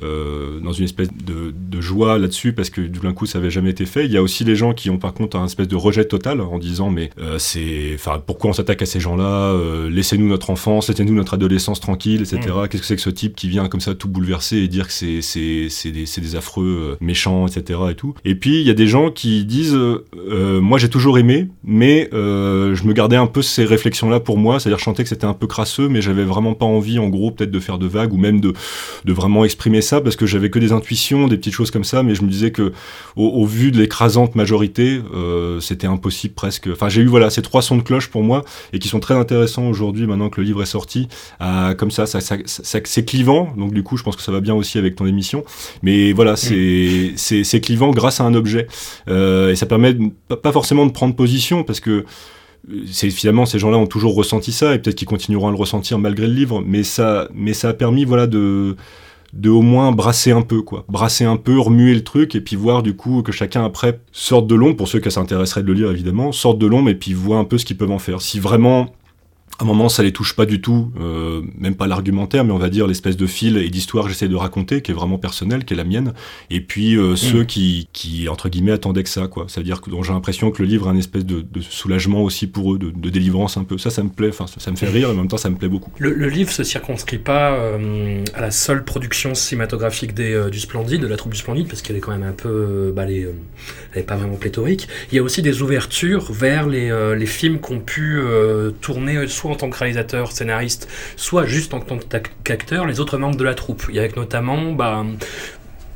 dans 0.02 0.74
une 0.74 0.86
espèce 0.86 1.10
de, 1.14 1.54
de 1.54 1.82
joie 1.82 2.18
là-dessus 2.18 2.54
parce 2.54 2.70
que 2.70 2.82
du 2.82 3.00
coup 3.14 3.26
ça 3.26 3.40
avait 3.40 3.50
jamais 3.50 3.72
été 3.72 3.86
fait. 3.86 4.06
Il 4.06 4.12
y 4.12 4.18
a 4.18 4.22
aussi 4.22 4.44
les 4.44 4.56
gens 4.56 4.74
qui 4.74 4.90
ont 4.90 4.98
par 4.98 5.14
contre 5.14 5.38
un 5.38 5.46
espèce 5.46 5.68
de 5.68 5.76
rejet 5.76 6.06
total 6.06 6.42
en 6.42 6.60
disant 6.60 6.90
mais 6.90 7.10
euh, 7.20 7.38
c'est, 7.40 7.92
enfin 7.96 8.22
pourquoi 8.26 8.52
on 8.52 8.54
s'attaque 8.54 8.82
à 8.82 8.86
ces 8.86 9.00
gens-là 9.00 9.54
euh, 9.54 9.90
Laissez-nous 9.90 10.28
notre 10.28 10.50
enfance, 10.50 10.90
laissez-nous 10.90 11.14
notre 11.14 11.34
adolescence 11.34 11.80
tranquille, 11.80 12.22
etc. 12.22 12.40
Mm. 12.40 12.68
Qu'est-ce 12.68 12.82
que 12.82 12.88
c'est 12.88 12.96
que 12.96 13.02
ce 13.02 13.10
type 13.10 13.36
qui 13.36 13.50
vient 13.50 13.68
comme 13.68 13.82
ça 13.82 13.96
tout 13.96 14.08
bouleverser 14.08 14.58
et 14.58 14.68
dire 14.68 14.88
que 14.88 14.94
c'est 14.94 15.22
c'est 15.22 15.68
c'est 15.70 15.92
des, 15.92 16.06
des 16.06 16.36
affreux 16.36 16.98
méchants, 17.02 17.48
etc. 17.48 17.80
Et 17.92 17.95
tout. 17.95 18.14
Et 18.26 18.36
puis 18.36 18.62
il 18.62 18.68
y 18.68 18.69
a 18.69 18.74
des 18.74 18.88
gens 18.88 19.12
qui 19.12 19.45
disent 19.45 19.78
moi 20.16 20.78
j'ai 20.78 20.90
toujours 20.90 21.18
aimé, 21.18 21.48
mais 21.64 22.10
je 22.12 22.83
me 22.88 22.94
gardais 22.94 23.16
un 23.16 23.28
peu 23.28 23.42
ces 23.42 23.66
réflexions-là 23.66 24.19
pour 24.19 24.38
moi, 24.38 24.60
c'est-à-dire 24.60 24.80
chanter 24.80 25.04
que 25.04 25.10
c'était 25.10 25.26
un 25.26 25.33
peu 25.33 25.48
crasseux, 25.48 25.90
mais 25.90 26.02
j'avais 26.02 26.24
vraiment 26.24 26.54
pas 26.54 26.66
envie 26.66 27.00
en 27.00 27.10
gros 27.10 27.31
peut-être 27.31 27.52
de 27.52 27.60
faire 27.60 27.78
de 27.78 27.88
vagues 27.88 28.14
ou 28.14 28.18
même 28.18 28.40
de 28.40 28.54
de 29.06 29.14
vraiment 29.14 29.45
exprimer 29.45 29.81
ça 29.81 30.02
parce 30.02 30.16
que 30.16 30.26
j'avais 30.26 30.50
que 30.50 30.59
des 30.59 30.71
intuitions, 30.71 31.28
des 31.28 31.38
petites 31.38 31.54
choses 31.54 31.71
comme 31.71 31.83
ça, 31.83 32.04
mais 32.04 32.16
je 32.16 32.23
me 32.23 32.30
disais 32.30 32.52
que 32.52 32.71
au, 33.16 33.45
vu 33.45 33.71
de 33.71 33.78
l'écrasante 33.78 34.35
majorité, 34.35 35.02
euh, 35.14 35.59
c'était 35.59 35.88
impossible 35.88 36.33
presque. 36.33 36.69
Enfin, 36.71 36.90
j'ai 36.90 37.02
eu 37.02 37.07
voilà 37.07 37.30
ces 37.30 37.42
trois 37.42 37.61
sons 37.61 37.78
de 37.78 37.81
cloche 37.81 38.07
pour 38.07 38.23
moi 38.23 38.44
et 38.73 38.80
qui 38.80 38.88
sont 38.88 39.00
très 39.00 39.16
intéressants 39.16 39.68
aujourd'hui 39.68 40.07
maintenant 40.07 40.30
que 40.30 40.42
le 40.42 40.47
livre 40.47 40.61
est 40.61 40.66
sorti. 40.66 41.07
comme 41.78 41.92
ça, 41.92 42.06
ça, 42.06 42.21
ça, 42.21 42.38
c'est 42.45 43.06
clivant, 43.06 43.54
donc 43.57 43.73
du 43.73 43.83
coup, 43.83 43.97
je 43.97 44.04
pense 44.04 44.16
que 44.16 44.21
ça 44.21 44.31
va 44.31 44.40
bien 44.40 44.56
aussi 44.56 44.78
avec 44.78 44.95
ton 44.95 45.06
émission. 45.06 45.44
Mais 45.83 46.14
voilà, 46.14 46.35
c'est 46.35 47.14
c'est 47.16 47.61
clivant 47.61 47.92
grâce 47.92 48.19
à 48.19 48.23
un 48.23 48.33
objet 48.33 48.68
euh, 49.07 49.52
et 49.52 49.56
ça 49.56 49.66
permet 49.66 49.95
pas 50.42 50.52
forcément 50.52 50.85
de 50.85 50.92
prendre 50.92 51.16
position 51.16 51.64
parce 51.64 51.80
que 51.80 52.06
c'est 52.92 53.09
finalement 53.09 53.45
ces 53.45 53.59
gens-là 53.59 53.78
ont 53.78 53.88
toujours 53.88 54.16
ressenti 54.16 54.52
ça 54.52 54.76
et 54.76 54.80
peut-être 54.80 54.95
qu'ils 54.95 55.07
continueront 55.07 55.47
à 55.47 55.52
le 55.52 55.57
ressentir 55.57 55.97
malgré 55.97 56.28
le 56.28 56.33
livre 56.33 56.64
mais 56.66 56.83
ça 56.83 57.28
mais 57.33 57.54
ça 57.54 57.69
a 57.69 57.73
permis 57.73 58.06
voilà 58.06 58.28
de 58.28 58.76
de 59.33 59.50
au 59.50 59.61
moins 59.61 59.92
brasser 59.92 60.31
un 60.31 60.42
peu, 60.42 60.61
quoi. 60.61 60.85
Brasser 60.90 61.26
un 61.26 61.38
peu, 61.38 61.59
remuer 61.59 61.94
le 61.94 62.04
truc, 62.04 62.35
et 62.35 62.42
puis 62.42 62.56
voir 62.56 62.83
du 62.83 62.95
coup 62.95 63.21
que 63.21 63.31
chacun 63.31 63.64
après 63.64 64.00
sorte 64.11 64.47
de 64.47 64.56
l'ombre, 64.56 64.76
pour 64.76 64.88
ceux 64.88 65.00
qui 65.00 65.11
s'intéresseraient 65.11 65.64
de 65.64 65.68
le 65.68 65.73
lire 65.73 65.92
évidemment, 65.92 66.31
sorte 66.31 66.57
de 66.57 66.68
l'ombre 66.68 66.90
et 66.90 66.95
puis 66.95 67.14
voit 67.14 67.38
un 67.38 67.45
peu 67.45 67.57
ce 67.57 67.66
qu'ils 67.66 67.78
peuvent 67.78 67.92
en 67.92 68.00
faire. 68.00 68.21
Si 68.21 68.40
vraiment 68.40 68.94
À 69.61 69.63
un 69.63 69.68
moment, 69.68 69.89
ça 69.89 70.01
les 70.01 70.11
touche 70.11 70.35
pas 70.35 70.47
du 70.47 70.59
tout, 70.59 70.91
euh, 70.99 71.44
même 71.56 71.75
pas 71.75 71.85
l'argumentaire, 71.85 72.44
mais 72.44 72.51
on 72.51 72.57
va 72.57 72.69
dire 72.69 72.87
l'espèce 72.87 73.15
de 73.15 73.27
fil 73.27 73.57
et 73.57 73.69
d'histoire 73.69 74.06
que 74.06 74.09
j'essaie 74.09 74.27
de 74.27 74.35
raconter, 74.35 74.81
qui 74.81 74.89
est 74.89 74.94
vraiment 74.95 75.19
personnelle, 75.19 75.65
qui 75.65 75.75
est 75.75 75.77
la 75.77 75.83
mienne. 75.83 76.13
Et 76.49 76.61
puis 76.61 76.95
euh, 76.97 77.15
ceux 77.15 77.44
qui, 77.44 77.87
qui, 77.94 78.27
entre 78.27 78.49
guillemets, 78.49 78.71
attendaient 78.71 79.03
que 79.03 79.09
ça, 79.09 79.27
quoi. 79.27 79.45
C'est-à-dire 79.47 79.81
que 79.81 79.91
j'ai 80.01 80.13
l'impression 80.13 80.49
que 80.49 80.63
le 80.63 80.68
livre 80.68 80.89
a 80.89 80.94
une 80.94 80.97
espèce 80.97 81.27
de, 81.27 81.41
de 81.41 81.61
soulagement 81.61 82.23
aussi 82.23 82.47
pour 82.47 82.73
eux, 82.73 82.80
de, 82.80 82.89
de, 82.89 83.09
délivrance 83.11 83.56
un 83.56 83.63
peu. 83.63 83.77
Ça, 83.77 83.91
ça 83.91 84.01
me 84.01 84.09
plaît, 84.09 84.30
enfin, 84.30 84.47
ça 84.47 84.71
me 84.71 84.75
fait 84.75 84.89
rire, 84.89 85.09
et 85.09 85.11
en 85.11 85.15
même 85.15 85.27
temps, 85.27 85.37
ça 85.37 85.51
me 85.51 85.56
plaît 85.57 85.69
beaucoup. 85.69 85.91
Le, 85.99 86.11
le 86.11 86.30
livre 86.30 86.49
se 86.49 86.63
circonscrit 86.63 87.19
pas 87.19 87.53
euh, 87.53 88.23
à 88.33 88.41
la 88.41 88.49
seule 88.49 88.83
production 88.83 89.35
cinématographique 89.35 90.15
des, 90.15 90.49
du 90.51 90.59
Splendide, 90.59 91.01
de 91.01 91.07
la 91.07 91.18
troupe 91.18 91.33
du 91.33 91.37
Splendide, 91.39 91.68
parce 91.68 91.83
qu'elle 91.83 91.97
est 91.97 91.99
quand 91.99 92.18
même 92.18 92.27
un 92.27 92.31
peu, 92.31 92.91
bah, 92.95 93.06
les, 93.06 93.27
elle 93.94 94.01
est 94.01 94.06
pas 94.06 94.15
vraiment 94.15 94.37
pléthorique. 94.37 94.87
Il 95.11 95.18
y 95.18 95.19
a 95.19 95.21
aussi 95.21 95.44
des 95.44 95.61
ouvertures 95.61 96.31
vers 96.31 96.68
les, 96.68 96.91
les 97.15 97.25
films 97.27 97.59
qu'on 97.59 97.80
pu 97.80 98.19
tourner 98.81 99.27
soit 99.27 99.51
en 99.52 99.56
tant 99.56 99.70
que 99.70 99.78
réalisateur, 99.78 100.31
scénariste, 100.31 100.88
soit 101.16 101.46
juste 101.46 101.74
en 101.74 101.80
tant 101.80 102.00
qu'acteur, 102.44 102.86
les 102.86 103.00
autres 103.00 103.18
membres 103.18 103.38
de 103.38 103.44
la 103.44 103.54
troupe. 103.54 103.86
Il 103.90 103.96
y 103.96 104.00
a 104.00 104.08
notamment 104.16 104.72
bah, 104.74 105.06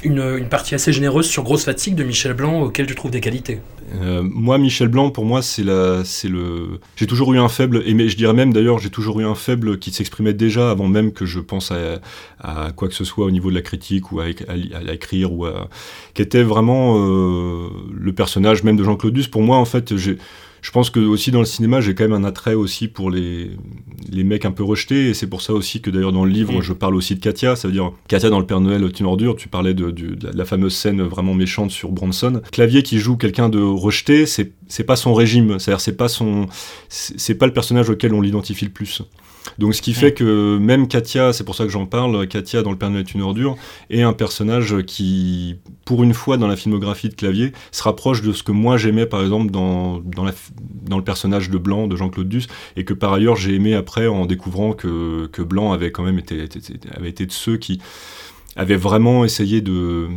une, 0.05 0.45
partie 0.49 0.75
assez 0.75 0.93
généreuse 0.93 1.27
sur 1.27 1.43
Grosse 1.43 1.65
Fatigue 1.65 1.95
de 1.95 2.03
Michel 2.03 2.33
Blanc, 2.33 2.61
auquel 2.61 2.85
tu 2.85 2.95
trouves 2.95 3.11
des 3.11 3.21
qualités. 3.21 3.59
Euh, 4.01 4.21
moi, 4.23 4.57
Michel 4.57 4.87
Blanc, 4.87 5.09
pour 5.09 5.25
moi, 5.25 5.41
c'est 5.41 5.63
le. 5.63 6.03
J'ai 6.95 7.07
toujours 7.07 7.33
eu 7.33 7.39
un 7.39 7.49
faible, 7.49 7.83
et 7.85 8.09
je 8.09 8.17
dirais 8.17 8.33
même 8.33 8.53
d'ailleurs, 8.53 8.79
j'ai 8.79 8.89
toujours 8.89 9.19
eu 9.19 9.25
un 9.25 9.35
faible 9.35 9.79
qui 9.79 9.91
s'exprimait 9.91 10.33
déjà 10.33 10.71
avant 10.71 10.87
même 10.87 11.11
que 11.11 11.25
je 11.25 11.39
pense 11.39 11.71
à, 11.71 12.71
quoi 12.75 12.87
que 12.87 12.93
ce 12.93 13.03
soit 13.03 13.25
au 13.25 13.31
niveau 13.31 13.49
de 13.49 13.55
la 13.55 13.61
critique 13.61 14.11
ou 14.11 14.19
à, 14.19 14.25
à, 14.25 14.81
l'écrire 14.81 15.33
ou 15.33 15.45
à, 15.45 15.69
qui 16.13 16.21
était 16.21 16.43
vraiment 16.43 16.97
euh, 16.97 17.69
le 17.93 18.13
personnage 18.13 18.63
même 18.63 18.77
de 18.77 18.83
Jean-Claude 18.83 19.13
Duss. 19.13 19.27
Pour 19.27 19.41
moi, 19.41 19.57
en 19.57 19.65
fait, 19.65 19.95
j'ai 19.97 20.17
je 20.65 20.71
pense 20.71 20.89
que 20.89 20.99
aussi 20.99 21.29
dans 21.29 21.41
le 21.41 21.45
cinéma, 21.45 21.79
j'ai 21.79 21.93
quand 21.93 22.05
même 22.05 22.13
un 22.13 22.23
attrait 22.23 22.55
aussi 22.55 22.87
pour 22.87 23.11
les, 23.11 23.51
les 24.11 24.23
mecs 24.23 24.45
un 24.45 24.51
peu 24.51 24.63
rejetés, 24.63 25.09
et 25.09 25.13
c'est 25.13 25.27
pour 25.27 25.43
ça 25.43 25.53
aussi 25.53 25.79
que 25.79 25.91
d'ailleurs 25.91 26.11
dans 26.11 26.25
le 26.25 26.31
livre, 26.31 26.57
mm. 26.57 26.63
je 26.63 26.73
parle 26.73 26.95
aussi 26.95 27.13
de 27.13 27.19
Katia, 27.19 27.55
ça 27.55 27.67
veut 27.67 27.71
dire 27.71 27.91
Katia 28.07 28.31
dans 28.31 28.39
le 28.39 28.47
Père 28.47 28.61
Noël 28.61 28.83
une 28.99 29.05
ordure, 29.05 29.35
tu 29.35 29.47
parlais 29.47 29.75
de, 29.75 29.91
de, 29.91 30.15
de, 30.15 30.31
la 30.35 30.43
fameuse 30.43 30.73
scène 30.73 31.03
vraiment 31.03 31.35
méchante 31.35 31.69
sur 31.69 31.91
Bronson. 31.91 32.41
Clavier 32.51 32.81
qui 32.81 32.97
joue 32.97 33.15
quelqu'un 33.15 33.47
de 33.47 33.59
rejeté, 33.59 34.25
c'est 34.25 34.53
c'est 34.67 34.85
pas 34.85 34.95
son 34.95 35.13
régime, 35.13 35.59
c'est-à-dire 35.59 35.81
c'est 35.81 35.97
pas 35.97 36.07
son 36.07 36.47
c'est 36.89 37.35
pas 37.35 37.45
le 37.45 37.53
personnage 37.53 37.91
auquel 37.91 38.15
on 38.15 38.21
l'identifie 38.21 38.65
le 38.65 38.71
plus. 38.71 39.03
Donc 39.57 39.75
ce 39.75 39.81
qui 39.81 39.93
fait 39.93 40.13
que 40.13 40.57
même 40.57 40.87
Katia, 40.87 41.33
c'est 41.33 41.43
pour 41.43 41.55
ça 41.55 41.63
que 41.63 41.69
j'en 41.69 41.85
parle, 41.85 42.27
Katia 42.27 42.61
dans 42.61 42.71
Le 42.71 42.77
Père 42.77 42.89
Noël 42.89 43.05
est 43.07 43.13
une 43.13 43.21
ordure, 43.21 43.55
est 43.89 44.01
un 44.01 44.13
personnage 44.13 44.83
qui, 44.85 45.55
pour 45.85 46.03
une 46.03 46.13
fois 46.13 46.37
dans 46.37 46.47
la 46.47 46.55
filmographie 46.55 47.09
de 47.09 47.15
Clavier, 47.15 47.51
se 47.71 47.83
rapproche 47.83 48.21
de 48.21 48.31
ce 48.31 48.43
que 48.43 48.51
moi 48.51 48.77
j'aimais 48.77 49.05
par 49.05 49.21
exemple 49.21 49.51
dans, 49.51 49.99
dans, 49.99 50.25
le 50.25 51.03
personnage 51.03 51.49
de 51.49 51.57
Blanc 51.57 51.87
de 51.87 51.95
Jean-Claude 51.95 52.29
Duss, 52.29 52.47
et 52.75 52.83
que 52.85 52.93
par 52.93 53.13
ailleurs 53.13 53.35
j'ai 53.35 53.53
aimé 53.55 53.75
après 53.75 54.07
en 54.07 54.25
découvrant 54.25 54.73
que, 54.73 55.27
que 55.31 55.41
Blanc 55.41 55.71
avait 55.71 55.91
quand 55.91 56.03
même 56.03 56.19
été, 56.19 56.45
avait 56.95 57.09
été 57.09 57.25
de 57.25 57.31
ceux 57.31 57.57
qui 57.57 57.79
avaient 58.55 58.77
vraiment 58.77 59.25
essayé 59.25 59.61
de 59.61 60.07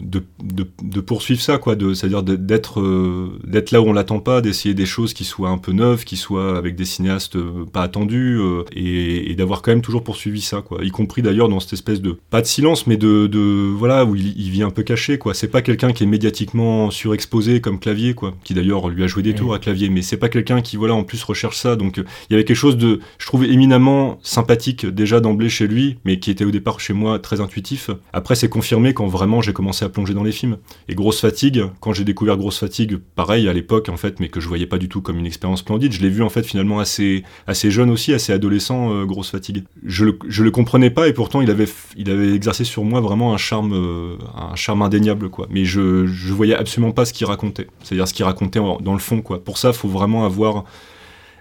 de, 0.00 0.22
de, 0.42 0.66
de, 0.82 1.00
poursuivre 1.00 1.40
ça, 1.40 1.58
quoi, 1.58 1.76
c'est-à-dire 1.94 2.22
d'être 2.22 2.80
euh, 2.80 3.38
d'être 3.44 3.70
là 3.70 3.80
où 3.80 3.86
on 3.86 3.92
l'attend 3.92 4.20
pas, 4.20 4.40
d'essayer 4.40 4.74
des 4.74 4.86
choses 4.86 5.14
qui 5.14 5.24
soient 5.24 5.50
un 5.50 5.58
peu 5.58 5.72
neuves, 5.72 6.04
qui 6.04 6.16
soient 6.16 6.56
avec 6.56 6.76
des 6.76 6.84
cinéastes 6.84 7.36
euh, 7.36 7.64
pas 7.70 7.82
attendus, 7.82 8.38
euh, 8.38 8.64
et, 8.74 9.30
et 9.30 9.34
d'avoir 9.34 9.62
quand 9.62 9.72
même 9.72 9.82
toujours 9.82 10.04
poursuivi 10.04 10.40
ça, 10.40 10.62
quoi. 10.62 10.84
Y 10.84 10.90
compris 10.90 11.22
d'ailleurs 11.22 11.48
dans 11.48 11.60
cette 11.60 11.74
espèce 11.74 12.00
de 12.00 12.16
pas 12.30 12.40
de 12.40 12.46
silence, 12.46 12.86
mais 12.86 12.96
de, 12.96 13.26
de 13.26 13.40
voilà 13.40 14.04
où 14.04 14.16
il, 14.16 14.38
il, 14.38 14.50
vit 14.50 14.62
un 14.62 14.70
peu 14.70 14.82
caché, 14.82 15.18
quoi. 15.18 15.34
C'est 15.34 15.48
pas 15.48 15.62
quelqu'un 15.62 15.92
qui 15.92 16.04
est 16.04 16.06
médiatiquement 16.06 16.90
surexposé 16.90 17.60
comme 17.60 17.78
Clavier, 17.78 18.14
quoi, 18.14 18.34
qui 18.44 18.54
d'ailleurs 18.54 18.88
lui 18.88 19.04
a 19.04 19.06
joué 19.06 19.22
des 19.22 19.34
tours 19.34 19.54
à 19.54 19.58
Clavier, 19.58 19.88
mais 19.90 20.02
c'est 20.02 20.16
pas 20.16 20.28
quelqu'un 20.28 20.62
qui 20.62 20.76
voilà 20.76 20.94
en 20.94 21.04
plus 21.04 21.22
recherche 21.22 21.56
ça. 21.56 21.76
Donc 21.76 21.98
il 21.98 22.32
y 22.32 22.34
avait 22.34 22.44
quelque 22.44 22.56
chose 22.56 22.76
de, 22.76 23.00
je 23.18 23.26
trouve 23.26 23.44
éminemment 23.44 24.18
sympathique 24.22 24.86
déjà 24.86 25.20
d'emblée 25.20 25.48
chez 25.48 25.66
lui, 25.66 25.98
mais 26.04 26.18
qui 26.18 26.30
était 26.30 26.44
au 26.44 26.50
départ 26.50 26.80
chez 26.80 26.92
moi 26.92 27.18
très 27.18 27.40
intuitif. 27.40 27.90
Après 28.12 28.34
c'est 28.34 28.48
confirmé 28.48 28.94
quand 28.94 29.06
vraiment 29.06 29.40
j'ai 29.42 29.52
commencé 29.52 29.84
à 29.84 29.89
plonger 29.90 30.14
dans 30.14 30.22
les 30.22 30.32
films. 30.32 30.58
Et 30.88 30.94
Grosse 30.94 31.20
Fatigue, 31.20 31.64
quand 31.80 31.92
j'ai 31.92 32.04
découvert 32.04 32.36
Grosse 32.36 32.58
Fatigue, 32.58 32.98
pareil 33.14 33.48
à 33.48 33.52
l'époque 33.52 33.88
en 33.88 33.96
fait, 33.96 34.20
mais 34.20 34.28
que 34.28 34.40
je 34.40 34.48
voyais 34.48 34.66
pas 34.66 34.78
du 34.78 34.88
tout 34.88 35.00
comme 35.00 35.18
une 35.18 35.26
expérience 35.26 35.60
splendide, 35.60 35.92
je 35.92 36.00
l'ai 36.00 36.08
vu 36.08 36.22
en 36.22 36.28
fait 36.28 36.42
finalement 36.42 36.78
assez, 36.80 37.24
assez 37.46 37.70
jeune 37.70 37.90
aussi, 37.90 38.12
assez 38.12 38.32
adolescent, 38.32 38.92
euh, 38.92 39.04
Grosse 39.04 39.30
Fatigue. 39.30 39.64
Je 39.84 40.04
le, 40.04 40.18
je 40.28 40.42
le 40.42 40.50
comprenais 40.50 40.90
pas 40.90 41.08
et 41.08 41.12
pourtant 41.12 41.40
il 41.40 41.50
avait, 41.50 41.68
il 41.96 42.10
avait 42.10 42.32
exercé 42.34 42.64
sur 42.64 42.84
moi 42.84 43.00
vraiment 43.00 43.34
un 43.34 43.38
charme, 43.38 43.72
euh, 43.74 44.16
un 44.36 44.56
charme 44.56 44.82
indéniable 44.82 45.28
quoi. 45.28 45.46
Mais 45.50 45.64
je, 45.64 46.06
je 46.06 46.32
voyais 46.32 46.54
absolument 46.54 46.92
pas 46.92 47.04
ce 47.04 47.12
qu'il 47.12 47.26
racontait, 47.26 47.66
c'est-à-dire 47.82 48.08
ce 48.08 48.14
qu'il 48.14 48.24
racontait 48.24 48.60
dans 48.60 48.92
le 48.92 48.98
fond 48.98 49.22
quoi. 49.22 49.42
Pour 49.42 49.58
ça, 49.58 49.72
faut 49.72 49.88
vraiment 49.88 50.24
avoir 50.24 50.64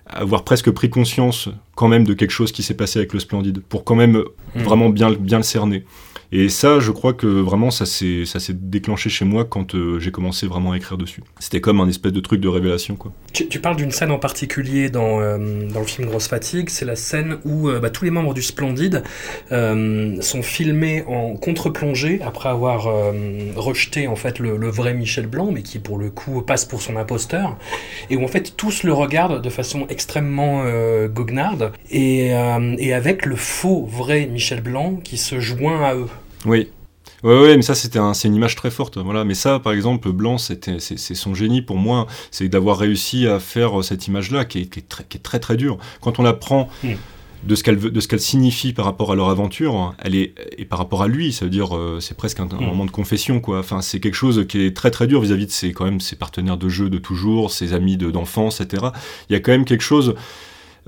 avoir 0.09 0.43
presque 0.43 0.71
pris 0.71 0.89
conscience 0.89 1.49
quand 1.75 1.87
même 1.87 2.03
de 2.03 2.13
quelque 2.13 2.31
chose 2.31 2.51
qui 2.51 2.63
s'est 2.63 2.73
passé 2.73 2.99
avec 2.99 3.13
le 3.13 3.19
Splendide, 3.19 3.61
pour 3.61 3.83
quand 3.83 3.95
même 3.95 4.23
mmh. 4.55 4.61
vraiment 4.61 4.89
bien, 4.89 5.11
bien 5.11 5.37
le 5.37 5.43
cerner. 5.43 5.85
Et 6.31 6.49
ça, 6.49 6.79
je 6.79 6.91
crois 6.91 7.13
que 7.13 7.25
vraiment, 7.25 7.71
ça 7.71 7.85
s'est, 7.87 8.23
déclenché 8.53 9.09
chez 9.09 9.25
moi 9.25 9.45
quand 9.45 9.73
euh, 9.73 9.99
j'ai 9.99 10.11
commencé 10.11 10.45
vraiment 10.45 10.73
à 10.73 10.77
écrire 10.77 10.97
dessus. 10.97 11.23
C'était 11.39 11.61
comme 11.61 11.81
un 11.81 11.87
espèce 11.87 12.13
de 12.13 12.19
truc 12.19 12.39
de 12.39 12.47
révélation, 12.47 12.95
quoi. 12.95 13.11
Tu, 13.33 13.59
parles 13.59 13.77
d'une 13.77 13.91
scène 13.91 14.11
en 14.11 14.19
particulier 14.19 14.89
dans, 14.89 15.21
euh, 15.21 15.67
dans 15.67 15.79
le 15.79 15.85
film 15.85 16.07
Grosse 16.07 16.27
Fatigue. 16.27 16.69
C'est 16.69 16.85
la 16.85 16.95
scène 16.95 17.37
où 17.45 17.69
euh, 17.69 17.79
bah, 17.79 17.89
tous 17.89 18.05
les 18.05 18.11
membres 18.11 18.33
du 18.33 18.41
Splendide 18.41 19.03
sont 19.49 20.41
filmés 20.43 21.03
en 21.07 21.35
contre-plongée 21.35 22.19
après 22.23 22.49
avoir 22.49 22.87
rejeté 23.55 24.07
en 24.07 24.15
fait 24.15 24.39
le, 24.39 24.69
vrai 24.69 24.93
Michel 24.93 25.27
Blanc, 25.27 25.49
mais 25.51 25.63
qui 25.63 25.79
pour 25.79 25.97
le 25.97 26.09
coup 26.09 26.41
passe 26.41 26.65
pour 26.65 26.81
son 26.81 26.95
imposteur, 26.95 27.57
et 28.09 28.17
où 28.17 28.23
en 28.23 28.27
fait 28.27 28.55
tous 28.55 28.83
le 28.83 28.93
regardent 28.93 29.41
de 29.41 29.49
façon 29.49 29.87
extrêmement 29.89 30.63
goguenarde 31.07 31.71
et 31.89 32.33
avec 32.33 33.25
le 33.25 33.35
faux 33.35 33.85
vrai 33.85 34.27
Michel 34.27 34.61
Blanc 34.61 34.99
qui 35.03 35.17
se 35.17 35.39
joint 35.39 35.83
à 35.83 35.95
eux. 35.95 36.07
Oui. 36.45 36.67
Ouais, 37.23 37.37
ouais, 37.37 37.55
mais 37.57 37.63
ça 37.63 37.75
c'était 37.75 37.99
un, 37.99 38.13
c'est 38.13 38.29
une 38.29 38.35
image 38.35 38.55
très 38.55 38.71
forte, 38.71 38.97
voilà. 38.97 39.25
Mais 39.25 39.33
ça, 39.33 39.59
par 39.59 39.73
exemple, 39.73 40.11
Blanc, 40.11 40.37
c'était, 40.37 40.79
c'est, 40.79 40.97
c'est 40.97 41.15
son 41.15 41.33
génie 41.33 41.61
pour 41.61 41.75
moi, 41.75 42.07
c'est 42.31 42.47
d'avoir 42.47 42.77
réussi 42.77 43.27
à 43.27 43.39
faire 43.39 43.83
cette 43.83 44.07
image-là, 44.07 44.45
qui 44.45 44.59
est, 44.59 44.65
qui 44.65 44.79
est, 44.79 44.87
très, 44.87 45.03
qui 45.03 45.17
est 45.17 45.21
très 45.21 45.39
très 45.39 45.57
dure. 45.57 45.77
Quand 45.99 46.19
on 46.19 46.23
la 46.23 46.31
prend 46.31 46.69
mm. 46.83 46.93
de 47.43 47.55
ce 47.55 47.63
qu'elle 47.63 47.75
veut, 47.75 47.91
de 47.91 47.99
ce 47.99 48.07
qu'elle 48.07 48.21
signifie 48.21 48.71
par 48.71 48.85
rapport 48.85 49.11
à 49.11 49.15
leur 49.15 49.29
aventure, 49.29 49.95
elle 49.99 50.15
est 50.15 50.33
et 50.57 50.63
par 50.63 50.79
rapport 50.79 51.03
à 51.03 51.09
lui, 51.09 51.33
ça 51.33 51.43
veut 51.43 51.51
dire, 51.51 51.75
euh, 51.75 51.99
c'est 51.99 52.15
presque 52.15 52.39
un, 52.39 52.47
un 52.49 52.61
mm. 52.61 52.65
moment 52.65 52.85
de 52.85 52.91
confession, 52.91 53.41
quoi. 53.41 53.59
Enfin, 53.59 53.81
c'est 53.81 53.99
quelque 53.99 54.15
chose 54.15 54.45
qui 54.47 54.61
est 54.61 54.73
très 54.73 54.91
très 54.91 55.05
dur 55.05 55.19
vis-à-vis 55.19 55.47
de 55.47 55.51
ses 55.51 55.73
quand 55.73 55.85
même 55.85 55.99
ses 55.99 56.15
partenaires 56.15 56.57
de 56.57 56.69
jeu 56.69 56.89
de 56.89 56.99
toujours, 56.99 57.51
ses 57.51 57.73
amis 57.73 57.97
de, 57.97 58.11
d'enfance, 58.11 58.61
etc. 58.61 58.87
Il 59.29 59.33
y 59.33 59.35
a 59.35 59.41
quand 59.41 59.51
même 59.51 59.65
quelque 59.65 59.83
chose 59.83 60.15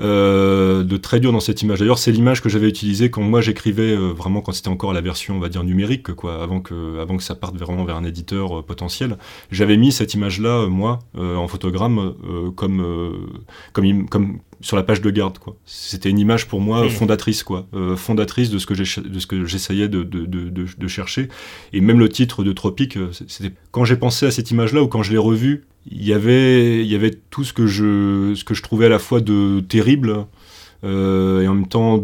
euh, 0.01 0.83
de 0.83 0.97
très 0.97 1.19
dur 1.19 1.31
dans 1.31 1.39
cette 1.39 1.61
image. 1.61 1.79
D'ailleurs, 1.79 1.97
c'est 1.97 2.11
l'image 2.11 2.41
que 2.41 2.49
j'avais 2.49 2.67
utilisée 2.67 3.09
quand 3.09 3.21
moi 3.21 3.41
j'écrivais 3.41 3.91
euh, 3.91 4.13
vraiment 4.13 4.41
quand 4.41 4.51
c'était 4.51 4.69
encore 4.69 4.93
la 4.93 5.01
version, 5.01 5.35
on 5.35 5.39
va 5.39 5.49
dire 5.49 5.63
numérique, 5.63 6.13
quoi, 6.13 6.41
avant 6.41 6.59
que, 6.59 6.99
avant 6.99 7.17
que 7.17 7.23
ça 7.23 7.35
parte 7.35 7.55
vraiment 7.57 7.85
vers 7.85 7.95
un 7.95 8.03
éditeur 8.03 8.59
euh, 8.59 8.61
potentiel. 8.61 9.17
J'avais 9.51 9.77
mis 9.77 9.91
cette 9.91 10.13
image-là, 10.13 10.67
moi, 10.67 10.99
euh, 11.17 11.35
en 11.35 11.47
photogramme, 11.47 12.13
comme, 12.55 13.29
comme, 13.73 14.09
comme 14.09 14.39
sur 14.61 14.77
la 14.77 14.83
page 14.83 15.01
de 15.01 15.09
garde 15.09 15.37
quoi. 15.39 15.55
C'était 15.65 16.09
une 16.09 16.19
image 16.19 16.47
pour 16.47 16.61
moi 16.61 16.87
fondatrice 16.89 17.43
quoi, 17.43 17.67
euh, 17.73 17.95
fondatrice 17.95 18.49
de 18.49 18.59
ce 18.59 18.65
que 18.65 18.75
j'ai 18.75 19.01
de 19.01 19.19
ce 19.19 19.27
que 19.27 19.45
j'essayais 19.45 19.87
de, 19.89 20.03
de, 20.03 20.25
de, 20.25 20.49
de, 20.49 20.87
chercher. 20.87 21.29
Et 21.73 21.81
même 21.81 21.99
le 21.99 22.09
titre 22.09 22.43
de 22.43 22.53
Tropique, 22.53 22.97
c'était 23.27 23.53
quand 23.71 23.85
j'ai 23.85 23.97
pensé 23.97 24.25
à 24.25 24.31
cette 24.31 24.51
image 24.51 24.73
là 24.73 24.83
ou 24.83 24.87
quand 24.87 25.03
je 25.03 25.11
l'ai 25.11 25.17
revue, 25.17 25.65
il 25.89 26.05
y 26.05 26.13
avait 26.13 26.81
il 26.81 26.91
y 26.91 26.95
avait 26.95 27.11
tout 27.29 27.43
ce 27.43 27.53
que 27.53 27.67
je 27.67 28.33
ce 28.35 28.43
que 28.43 28.53
je 28.53 28.61
trouvais 28.61 28.85
à 28.85 28.89
la 28.89 28.99
fois 28.99 29.19
de 29.21 29.61
terrible 29.61 30.25
euh, 30.83 31.41
et 31.41 31.47
en 31.47 31.53
même 31.53 31.67
temps 31.67 32.03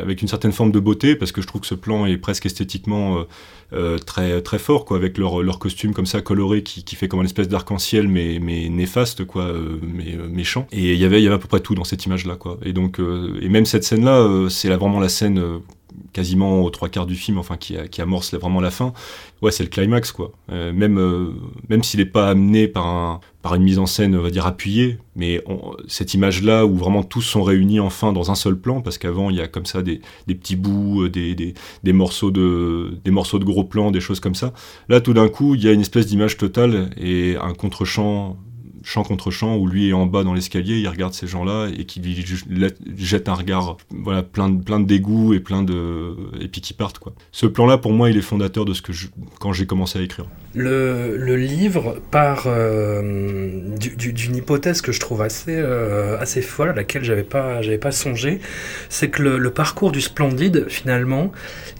avec 0.00 0.20
une 0.20 0.28
certaine 0.28 0.52
forme 0.52 0.72
de 0.72 0.80
beauté 0.80 1.14
parce 1.14 1.30
que 1.30 1.40
je 1.40 1.46
trouve 1.46 1.60
que 1.60 1.66
ce 1.66 1.76
plan 1.76 2.06
est 2.06 2.16
presque 2.16 2.46
esthétiquement 2.46 3.18
euh, 3.18 3.22
euh, 3.72 3.98
très 3.98 4.42
très 4.42 4.58
fort 4.58 4.84
quoi 4.84 4.96
avec 4.96 5.16
leur, 5.16 5.58
costume 5.58 5.94
comme 5.94 6.06
ça 6.06 6.20
coloré 6.20 6.62
qui, 6.62 6.84
qui 6.84 6.96
fait 6.96 7.06
comme 7.06 7.20
une 7.20 7.26
espèce 7.26 7.48
d'arc-en-ciel 7.48 8.08
mais 8.08 8.38
mais 8.40 8.68
néfaste 8.68 9.24
quoi 9.24 9.52
mais 9.82 10.16
méchant. 10.28 10.66
Et 10.72 10.94
il 10.94 10.98
y 10.98 11.04
avait 11.04 11.20
il 11.20 11.24
y 11.24 11.26
avait 11.26 11.36
à 11.36 11.38
peu 11.38 11.48
près 11.48 11.60
tout 11.60 11.74
dans 11.74 11.84
cette 11.84 12.04
image 12.04 12.26
là 12.26 12.36
quoi. 12.36 12.58
Et 12.64 12.72
donc 12.72 12.98
et 12.98 13.48
même 13.48 13.66
cette 13.66 13.84
scène 13.84 14.04
là 14.04 14.48
c'est 14.50 14.68
vraiment 14.68 15.00
la 15.00 15.08
scène 15.08 15.60
quasiment 16.14 16.62
aux 16.62 16.70
trois 16.70 16.88
quarts 16.88 17.04
du 17.04 17.16
film, 17.16 17.36
enfin 17.36 17.58
qui, 17.58 17.76
qui 17.90 18.00
amorce 18.00 18.32
vraiment 18.32 18.62
la 18.62 18.70
fin. 18.70 18.94
Ouais, 19.42 19.50
c'est 19.50 19.64
le 19.64 19.68
climax 19.68 20.12
quoi. 20.12 20.32
Euh, 20.50 20.72
même 20.72 20.98
euh, 20.98 21.32
même 21.68 21.82
s'il 21.82 22.00
n'est 22.00 22.06
pas 22.06 22.30
amené 22.30 22.68
par 22.68 22.86
un 22.86 23.20
par 23.42 23.56
une 23.56 23.62
mise 23.62 23.78
en 23.78 23.84
scène, 23.84 24.16
on 24.16 24.22
va 24.22 24.30
dire 24.30 24.46
appuyée, 24.46 24.96
mais 25.16 25.44
cette 25.86 26.14
image 26.14 26.42
là 26.42 26.64
où 26.64 26.76
vraiment 26.76 27.02
tous 27.02 27.20
sont 27.20 27.42
réunis 27.42 27.78
enfin 27.78 28.14
dans 28.14 28.30
un 28.30 28.34
seul 28.36 28.56
plan, 28.56 28.80
parce 28.80 28.96
qu'avant 28.96 29.28
il 29.28 29.36
y 29.36 29.42
a 29.42 29.48
comme 29.48 29.66
ça 29.66 29.82
des, 29.82 30.00
des 30.26 30.34
petits 30.34 30.56
bouts, 30.56 31.02
euh, 31.02 31.10
des, 31.10 31.34
des, 31.34 31.52
des, 31.82 31.92
morceaux 31.92 32.30
de 32.30 32.96
des 33.04 33.10
morceaux 33.10 33.38
de 33.38 33.44
gros 33.44 33.64
plans, 33.64 33.90
des 33.90 34.00
choses 34.00 34.20
comme 34.20 34.34
ça. 34.34 34.54
Là, 34.88 35.02
tout 35.02 35.12
d'un 35.12 35.28
coup, 35.28 35.54
il 35.56 35.62
y 35.62 35.68
a 35.68 35.72
une 35.72 35.82
espèce 35.82 36.06
d'image 36.06 36.38
totale 36.38 36.90
et 36.96 37.36
un 37.36 37.52
contre-champ 37.52 38.38
champ 38.84 39.02
contre 39.02 39.30
champ 39.30 39.56
où 39.56 39.66
lui 39.66 39.88
est 39.88 39.92
en 39.92 40.06
bas 40.06 40.22
dans 40.22 40.34
l'escalier, 40.34 40.78
il 40.78 40.88
regarde 40.88 41.14
ces 41.14 41.26
gens-là 41.26 41.68
et 41.76 41.84
qui 41.84 42.00
lui 42.00 42.24
jette 42.96 43.28
un 43.28 43.34
regard, 43.34 43.76
voilà, 43.90 44.22
plein 44.22 44.50
de, 44.50 44.62
plein 44.62 44.80
de 44.80 44.86
dégoût 44.86 45.34
et 45.34 45.40
plein 45.40 45.62
de, 45.62 46.16
et 46.40 46.48
puis 46.48 46.60
qui 46.60 46.74
partent, 46.74 46.98
quoi. 46.98 47.14
Ce 47.32 47.46
plan-là, 47.46 47.78
pour 47.78 47.92
moi, 47.92 48.10
il 48.10 48.16
est 48.16 48.22
fondateur 48.22 48.64
de 48.64 48.74
ce 48.74 48.82
que 48.82 48.92
quand 49.40 49.52
j'ai 49.52 49.66
commencé 49.66 49.98
à 49.98 50.02
écrire. 50.02 50.26
Le, 50.54 51.36
livre 51.36 52.00
part 52.10 52.44
euh, 52.46 53.60
d'une 53.76 54.36
hypothèse 54.36 54.80
que 54.82 54.92
je 54.92 55.00
trouve 55.00 55.22
assez, 55.22 55.54
euh, 55.56 56.24
folle, 56.42 56.70
à 56.70 56.72
laquelle 56.72 57.02
j'avais 57.02 57.24
pas, 57.24 57.60
pas 57.80 57.92
songé, 57.92 58.40
c'est 58.88 59.08
que 59.10 59.22
le, 59.22 59.50
parcours 59.50 59.90
du 59.90 60.00
Splendide, 60.00 60.66
finalement, 60.68 61.32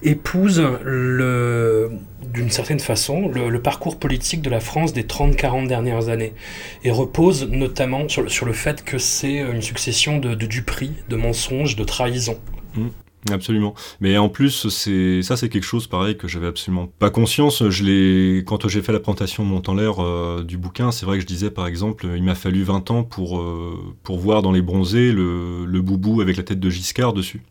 épouse 0.02 0.62
le, 0.82 1.90
d'une 2.32 2.50
certaine 2.50 2.80
façon 2.80 3.28
le, 3.28 3.60
parcours 3.60 3.98
politique 3.98 4.42
de 4.42 4.50
la 4.50 4.60
France 4.60 4.92
des 4.92 5.04
30-40 5.04 5.68
dernières 5.68 6.08
années 6.08 6.34
et 6.82 6.90
repose 6.90 7.48
notamment 7.48 8.08
sur 8.08 8.22
le, 8.22 8.28
sur 8.28 8.44
le 8.44 8.52
fait 8.52 8.84
que 8.84 8.98
c'est 8.98 9.36
une 9.38 9.62
succession 9.62 10.18
de, 10.18 10.34
de 10.34 10.46
duperies, 10.46 10.94
de 11.08 11.16
mensonges, 11.16 11.76
de 11.76 11.84
trahisons. 11.84 12.40
Mmh. 12.74 12.88
Absolument. 13.32 13.74
Mais 14.00 14.18
en 14.18 14.28
plus, 14.28 14.68
c'est 14.68 15.22
ça, 15.22 15.36
c'est 15.36 15.48
quelque 15.48 15.64
chose 15.64 15.86
pareil 15.86 16.16
que 16.16 16.28
j'avais 16.28 16.46
absolument 16.46 16.88
pas 16.98 17.10
conscience. 17.10 17.68
Je 17.68 17.84
l'ai 17.84 18.44
quand 18.44 18.68
j'ai 18.68 18.82
fait 18.82 18.92
la 18.92 19.00
présentation 19.00 19.44
de 19.44 19.48
mon 19.48 19.60
temps 19.60 19.74
l'air 19.74 20.02
euh, 20.02 20.42
du 20.42 20.58
bouquin, 20.58 20.90
c'est 20.90 21.06
vrai 21.06 21.16
que 21.16 21.22
je 21.22 21.26
disais 21.26 21.50
par 21.50 21.66
exemple, 21.66 22.06
il 22.14 22.22
m'a 22.22 22.34
fallu 22.34 22.62
20 22.64 22.90
ans 22.90 23.02
pour 23.02 23.40
euh, 23.40 23.78
pour 24.02 24.18
voir 24.18 24.42
dans 24.42 24.52
les 24.52 24.62
bronzés 24.62 25.12
le, 25.12 25.64
le 25.64 25.82
boubou 25.82 26.20
avec 26.20 26.36
la 26.36 26.42
tête 26.42 26.60
de 26.60 26.70
Giscard 26.70 27.14
dessus. 27.14 27.42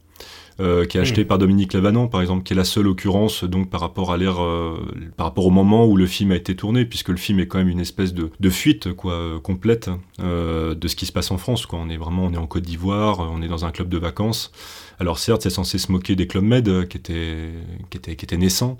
Euh, 0.59 0.85
qui 0.85 0.97
est 0.97 1.01
acheté 1.01 1.23
hmm. 1.23 1.27
par 1.27 1.39
Dominique 1.39 1.73
Lavanant, 1.73 2.07
par 2.07 2.21
exemple, 2.21 2.43
qui 2.43 2.53
est 2.53 2.55
la 2.55 2.63
seule 2.63 2.87
occurrence 2.87 3.43
donc 3.43 3.71
par 3.71 3.81
rapport 3.81 4.11
à 4.11 4.17
l'ère, 4.17 4.43
euh, 4.43 4.77
par 5.17 5.25
rapport 5.25 5.47
au 5.47 5.49
moment 5.49 5.87
où 5.87 5.97
le 5.97 6.05
film 6.05 6.31
a 6.31 6.35
été 6.35 6.55
tourné, 6.55 6.85
puisque 6.85 7.09
le 7.09 7.17
film 7.17 7.39
est 7.39 7.47
quand 7.47 7.57
même 7.57 7.69
une 7.69 7.79
espèce 7.79 8.13
de, 8.13 8.29
de 8.39 8.49
fuite 8.51 8.93
quoi 8.93 9.13
euh, 9.13 9.39
complète 9.39 9.89
de 10.19 10.87
ce 10.87 10.95
qui 10.95 11.05
se 11.07 11.11
passe 11.11 11.31
en 11.31 11.37
France. 11.39 11.65
Quoi. 11.65 11.79
On 11.81 11.89
est 11.89 11.97
vraiment, 11.97 12.25
on 12.25 12.33
est 12.33 12.37
en 12.37 12.45
Côte 12.45 12.63
d'Ivoire, 12.63 13.19
on 13.19 13.41
est 13.41 13.47
dans 13.47 13.65
un 13.65 13.71
club 13.71 13.89
de 13.89 13.97
vacances. 13.97 14.51
Alors 14.99 15.17
certes, 15.17 15.41
c'est 15.41 15.49
censé 15.49 15.79
se 15.79 15.91
moquer 15.91 16.15
des 16.15 16.27
clubs 16.27 16.43
med 16.43 16.87
qui 16.87 16.97
étaient, 16.97 17.49
qui 17.89 17.97
étaient, 17.97 18.15
qui 18.15 18.25
étaient 18.25 18.37
naissants, 18.37 18.77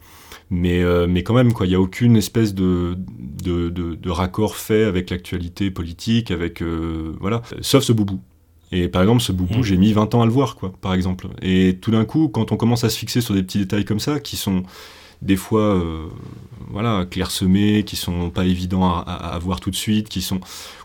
mais, 0.52 0.84
mais 1.08 1.24
quand 1.24 1.34
même, 1.34 1.54
quoi, 1.54 1.66
il 1.66 1.70
n'y 1.70 1.76
a 1.76 1.82
aucune 1.82 2.16
espèce 2.16 2.54
de, 2.54 2.96
de, 3.44 3.70
de, 3.70 3.96
de 3.96 4.10
raccord 4.10 4.56
fait 4.56 4.84
avec 4.84 5.10
l'actualité 5.10 5.72
politique, 5.72 6.30
avec 6.30 6.62
voilà, 6.62 7.42
sauf 7.62 7.84
ce 7.84 7.94
boubou. 7.94 8.22
Et 8.74 8.88
par 8.88 9.04
exemple, 9.04 9.22
ce 9.22 9.32
boubou, 9.32 9.60
mm. 9.60 9.64
j'ai 9.64 9.78
mis 9.78 9.94
20 9.94 10.16
ans 10.16 10.24
à 10.24 10.26
le 10.26 10.32
voir, 10.32 10.56
quoi, 10.56 10.74
par 10.82 10.96
exemple. 10.96 11.28
Et 11.44 11.78
tout 11.80 11.92
d'un 11.92 12.06
coup, 12.06 12.28
quand 12.28 12.52
on 12.52 12.58
commence 12.58 12.84
à 12.84 12.90
se 12.90 12.98
fixer 12.98 13.22
sur 13.22 13.36
des 13.36 13.44
petits 13.44 13.60
détails 13.60 13.86
comme 13.86 14.00
ça, 14.00 14.20
qui 14.20 14.36
sont 14.36 14.64
des 15.22 15.36
fois 15.38 15.62
euh, 15.62 16.08
voilà 16.70 17.06
clairsemés, 17.06 17.84
qui 17.84 17.96
sont 17.96 18.32
pas 18.32 18.46
évidents 18.46 18.84
à, 18.84 19.02
à, 19.02 19.40
voir 19.40 19.60
tout 19.60 19.70
de 19.70 19.76
suite, 19.76 20.10
qui 20.10 20.22
sont 20.22 20.40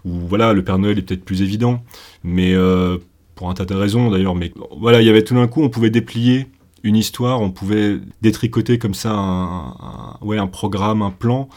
ou 0.04 0.10
voilà 0.12 0.52
le 0.52 0.62
Père 0.62 0.78
Noël 0.78 0.98
est 0.98 1.02
peut-être 1.02 1.24
plus 1.24 1.40
évident, 1.42 1.82
mais 2.22 2.52
euh, 2.52 2.98
pour 3.34 3.48
un 3.50 3.54
tas 3.54 3.64
de 3.64 3.74
raisons 3.74 4.10
d'ailleurs. 4.10 4.34
Mais 4.34 4.52
voilà, 4.78 5.00
il 5.00 5.06
y 5.06 5.10
avait 5.10 5.24
tout 5.24 5.34
d'un 5.34 5.48
coup, 5.48 5.62
on 5.62 5.70
pouvait 5.70 5.90
déplier 5.90 6.46
une 6.84 6.94
histoire, 6.94 7.40
on 7.40 7.50
pouvait 7.50 7.98
détricoter 8.20 8.78
comme 8.78 8.94
ça 8.94 9.12
un, 9.12 9.70
un 9.70 10.18
ouais 10.20 10.38
un 10.38 10.46
programme, 10.46 11.00
un 11.00 11.10
plan 11.10 11.48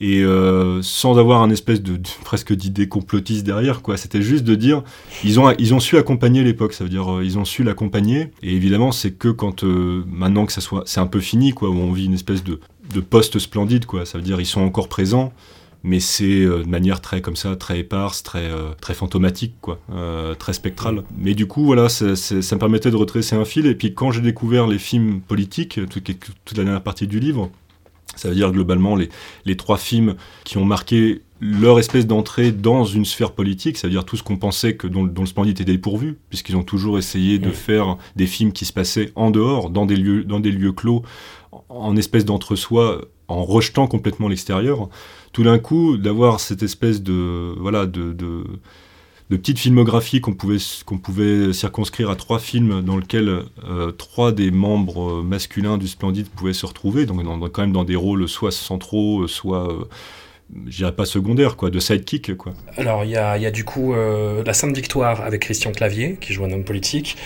et 0.00 0.22
euh, 0.22 0.80
sans 0.82 1.18
avoir 1.18 1.42
un 1.42 1.50
espèce 1.50 1.82
de, 1.82 2.00
presque 2.24 2.54
d'idée 2.54 2.88
complotiste 2.88 3.44
derrière 3.44 3.82
quoi. 3.82 3.96
C'était 3.96 4.22
juste 4.22 4.44
de 4.44 4.54
dire 4.54 4.82
ils 5.24 5.38
ont 5.38 5.50
ils 5.58 5.74
ont 5.74 5.80
su 5.80 5.98
accompagner 5.98 6.42
l'époque. 6.42 6.72
Ça 6.72 6.84
veut 6.84 6.90
dire 6.90 7.16
euh, 7.16 7.24
ils 7.24 7.38
ont 7.38 7.44
su 7.44 7.62
l'accompagner. 7.62 8.30
Et 8.42 8.54
évidemment 8.54 8.92
c'est 8.92 9.12
que 9.12 9.28
quand 9.28 9.62
euh, 9.62 10.02
maintenant 10.08 10.46
que 10.46 10.52
ça 10.52 10.62
soit 10.62 10.84
c'est 10.86 11.00
un 11.00 11.06
peu 11.06 11.20
fini 11.20 11.52
quoi 11.52 11.68
où 11.68 11.74
on 11.74 11.92
vit 11.92 12.06
une 12.06 12.14
espèce 12.14 12.42
de 12.42 12.60
de 12.94 13.00
poste 13.00 13.38
splendide 13.38 13.84
quoi. 13.84 14.06
Ça 14.06 14.16
veut 14.16 14.24
dire 14.24 14.40
ils 14.40 14.46
sont 14.46 14.62
encore 14.62 14.88
présents 14.88 15.32
mais 15.82 16.00
c'est 16.00 16.44
de 16.44 16.68
manière 16.68 17.00
très 17.00 17.22
comme 17.22 17.36
ça 17.36 17.56
très 17.56 17.80
éparse 17.80 18.22
très 18.22 18.50
très 18.82 18.92
fantomatique 18.94 19.54
quoi 19.60 19.78
très 20.38 20.54
spectrale. 20.54 21.04
Mais 21.18 21.34
du 21.34 21.46
coup 21.46 21.64
voilà 21.64 21.88
ça, 21.88 22.16
ça 22.16 22.54
me 22.54 22.58
permettait 22.58 22.90
de 22.90 22.96
retracer 22.96 23.36
un 23.36 23.44
fil. 23.44 23.66
Et 23.66 23.74
puis 23.74 23.94
quand 23.94 24.10
j'ai 24.10 24.20
découvert 24.22 24.66
les 24.66 24.78
films 24.78 25.20
politiques 25.20 25.80
toute, 25.88 26.04
toute 26.44 26.58
la 26.58 26.64
dernière 26.64 26.82
partie 26.82 27.06
du 27.06 27.20
livre 27.20 27.50
ça 28.20 28.28
veut 28.28 28.34
dire 28.34 28.52
globalement 28.52 28.96
les, 28.96 29.08
les 29.46 29.56
trois 29.56 29.78
films 29.78 30.14
qui 30.44 30.58
ont 30.58 30.64
marqué 30.64 31.22
leur 31.40 31.78
espèce 31.78 32.06
d'entrée 32.06 32.52
dans 32.52 32.84
une 32.84 33.06
sphère 33.06 33.32
politique, 33.32 33.78
c'est-à-dire 33.78 34.04
tout 34.04 34.16
ce 34.16 34.22
qu'on 34.22 34.36
pensait 34.36 34.76
que 34.76 34.86
dont, 34.86 35.04
dont, 35.04 35.22
le 35.22 35.26
Splendide 35.26 35.58
était 35.58 35.72
dépourvu, 35.72 36.18
puisqu'ils 36.28 36.56
ont 36.56 36.62
toujours 36.62 36.98
essayé 36.98 37.38
de 37.38 37.50
faire 37.50 37.96
des 38.14 38.26
films 38.26 38.52
qui 38.52 38.66
se 38.66 38.74
passaient 38.74 39.10
en 39.14 39.30
dehors, 39.30 39.70
dans 39.70 39.86
des 39.86 39.96
lieux, 39.96 40.22
dans 40.24 40.38
des 40.38 40.52
lieux 40.52 40.72
clos, 40.72 41.02
en 41.70 41.96
espèce 41.96 42.26
d'entre-soi, 42.26 43.06
en 43.28 43.42
rejetant 43.42 43.86
complètement 43.86 44.28
l'extérieur. 44.28 44.90
Tout 45.32 45.44
d'un 45.44 45.58
coup, 45.58 45.96
d'avoir 45.96 46.40
cette 46.40 46.62
espèce 46.62 47.02
de 47.02 47.54
voilà 47.58 47.86
de, 47.86 48.12
de 48.12 48.44
de 49.30 49.36
petite 49.36 49.60
filmographie 49.60 50.20
qu'on 50.20 50.34
pouvait, 50.34 51.52
circonscrire 51.52 52.10
à 52.10 52.16
trois 52.16 52.40
films 52.40 52.82
dans 52.82 52.96
lesquels 52.96 53.44
euh, 53.64 53.92
trois 53.92 54.32
des 54.32 54.50
membres 54.50 55.22
masculins 55.22 55.78
du 55.78 55.86
Splendide 55.86 56.28
pouvaient 56.28 56.52
se 56.52 56.66
retrouver, 56.66 57.06
donc 57.06 57.22
quand 57.52 57.62
même 57.62 57.72
dans 57.72 57.84
des 57.84 57.94
rôles 57.94 58.28
soit 58.28 58.50
centraux, 58.50 59.28
soit 59.28 59.70
euh, 59.72 59.84
je 60.66 60.76
dirais 60.78 60.94
pas 60.94 61.04
secondaire, 61.04 61.56
quoi, 61.56 61.70
de 61.70 61.78
sidekick, 61.78 62.36
quoi. 62.36 62.52
Alors, 62.76 63.04
il 63.04 63.10
y 63.10 63.16
a, 63.16 63.38
y 63.38 63.46
a, 63.46 63.50
du 63.50 63.64
coup 63.64 63.94
euh, 63.94 64.42
La 64.44 64.52
Sainte 64.52 64.74
Victoire 64.74 65.22
avec 65.22 65.42
Christian 65.42 65.72
Clavier, 65.72 66.16
qui 66.20 66.32
joue 66.32 66.44
un 66.44 66.52
homme 66.52 66.64
politique, 66.64 67.16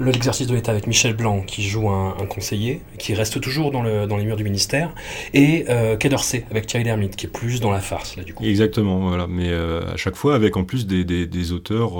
L'exercice 0.00 0.48
de 0.48 0.54
l'État 0.54 0.72
avec 0.72 0.88
Michel 0.88 1.14
Blanc, 1.14 1.42
qui 1.42 1.62
joue 1.62 1.88
un, 1.88 2.16
un, 2.20 2.26
conseiller, 2.26 2.80
qui 2.98 3.14
reste 3.14 3.40
toujours 3.40 3.70
dans, 3.70 3.82
le, 3.82 4.06
dans 4.06 4.16
les 4.16 4.24
murs 4.24 4.36
du 4.36 4.42
ministère, 4.42 4.92
et 5.32 5.64
euh, 5.68 5.96
Quai 5.96 6.08
d'Orsay 6.08 6.44
avec 6.50 6.66
Thierry 6.66 6.84
Lhermitte, 6.84 7.14
qui 7.14 7.26
est 7.26 7.28
plus 7.28 7.60
dans 7.60 7.70
la 7.70 7.80
farce, 7.80 8.16
là, 8.16 8.24
du 8.24 8.34
coup. 8.34 8.44
Exactement, 8.44 8.98
voilà, 9.08 9.26
mais 9.28 9.50
euh, 9.50 9.92
à 9.92 9.96
chaque 9.96 10.16
fois 10.16 10.34
avec 10.34 10.56
en 10.56 10.64
plus 10.64 10.86
des, 10.86 11.04
des, 11.04 11.26
des 11.26 11.52
auteurs... 11.52 11.92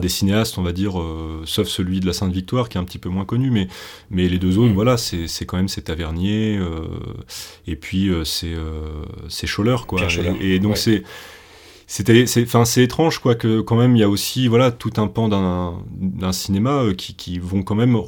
Des 0.00 0.08
cinéastes, 0.08 0.58
on 0.58 0.62
va 0.62 0.72
dire, 0.72 0.98
euh, 0.98 1.42
sauf 1.44 1.68
celui 1.68 2.00
de 2.00 2.06
la 2.06 2.12
Sainte 2.12 2.32
Victoire 2.32 2.68
qui 2.68 2.78
est 2.78 2.80
un 2.80 2.84
petit 2.84 2.98
peu 2.98 3.08
moins 3.08 3.24
connu, 3.24 3.50
mais, 3.50 3.68
mais 4.10 4.28
les 4.28 4.38
deux 4.38 4.58
autres, 4.58 4.70
mm. 4.70 4.74
voilà, 4.74 4.96
c'est 4.96 5.44
quand 5.46 5.56
même 5.56 5.68
c'est 5.68 5.82
Tavernier, 5.82 6.56
euh, 6.56 6.86
et 7.66 7.76
puis 7.76 8.08
euh, 8.08 8.24
c'est 8.24 8.54
c'est 9.28 9.46
Scholler, 9.46 9.76
quoi. 9.86 10.00
Et, 10.40 10.54
et, 10.54 10.58
donc 10.58 10.72
ouais. 10.72 10.76
c'est 10.76 11.02
c'était 11.94 12.24
enfin 12.40 12.64
c'est 12.64 12.82
étrange 12.82 13.18
quoi 13.18 13.34
que 13.34 13.60
quand 13.60 13.76
même 13.76 13.94
il 13.96 13.98
y 13.98 14.02
a 14.02 14.08
aussi 14.08 14.48
voilà 14.48 14.70
tout 14.70 14.94
un 14.96 15.08
pan 15.08 15.28
d'un 15.28 16.32
cinéma 16.32 16.84
euh, 16.84 16.94
qui, 16.94 17.14
qui, 17.14 17.38
vont 17.38 17.62
quand 17.62 17.74
même 17.74 17.98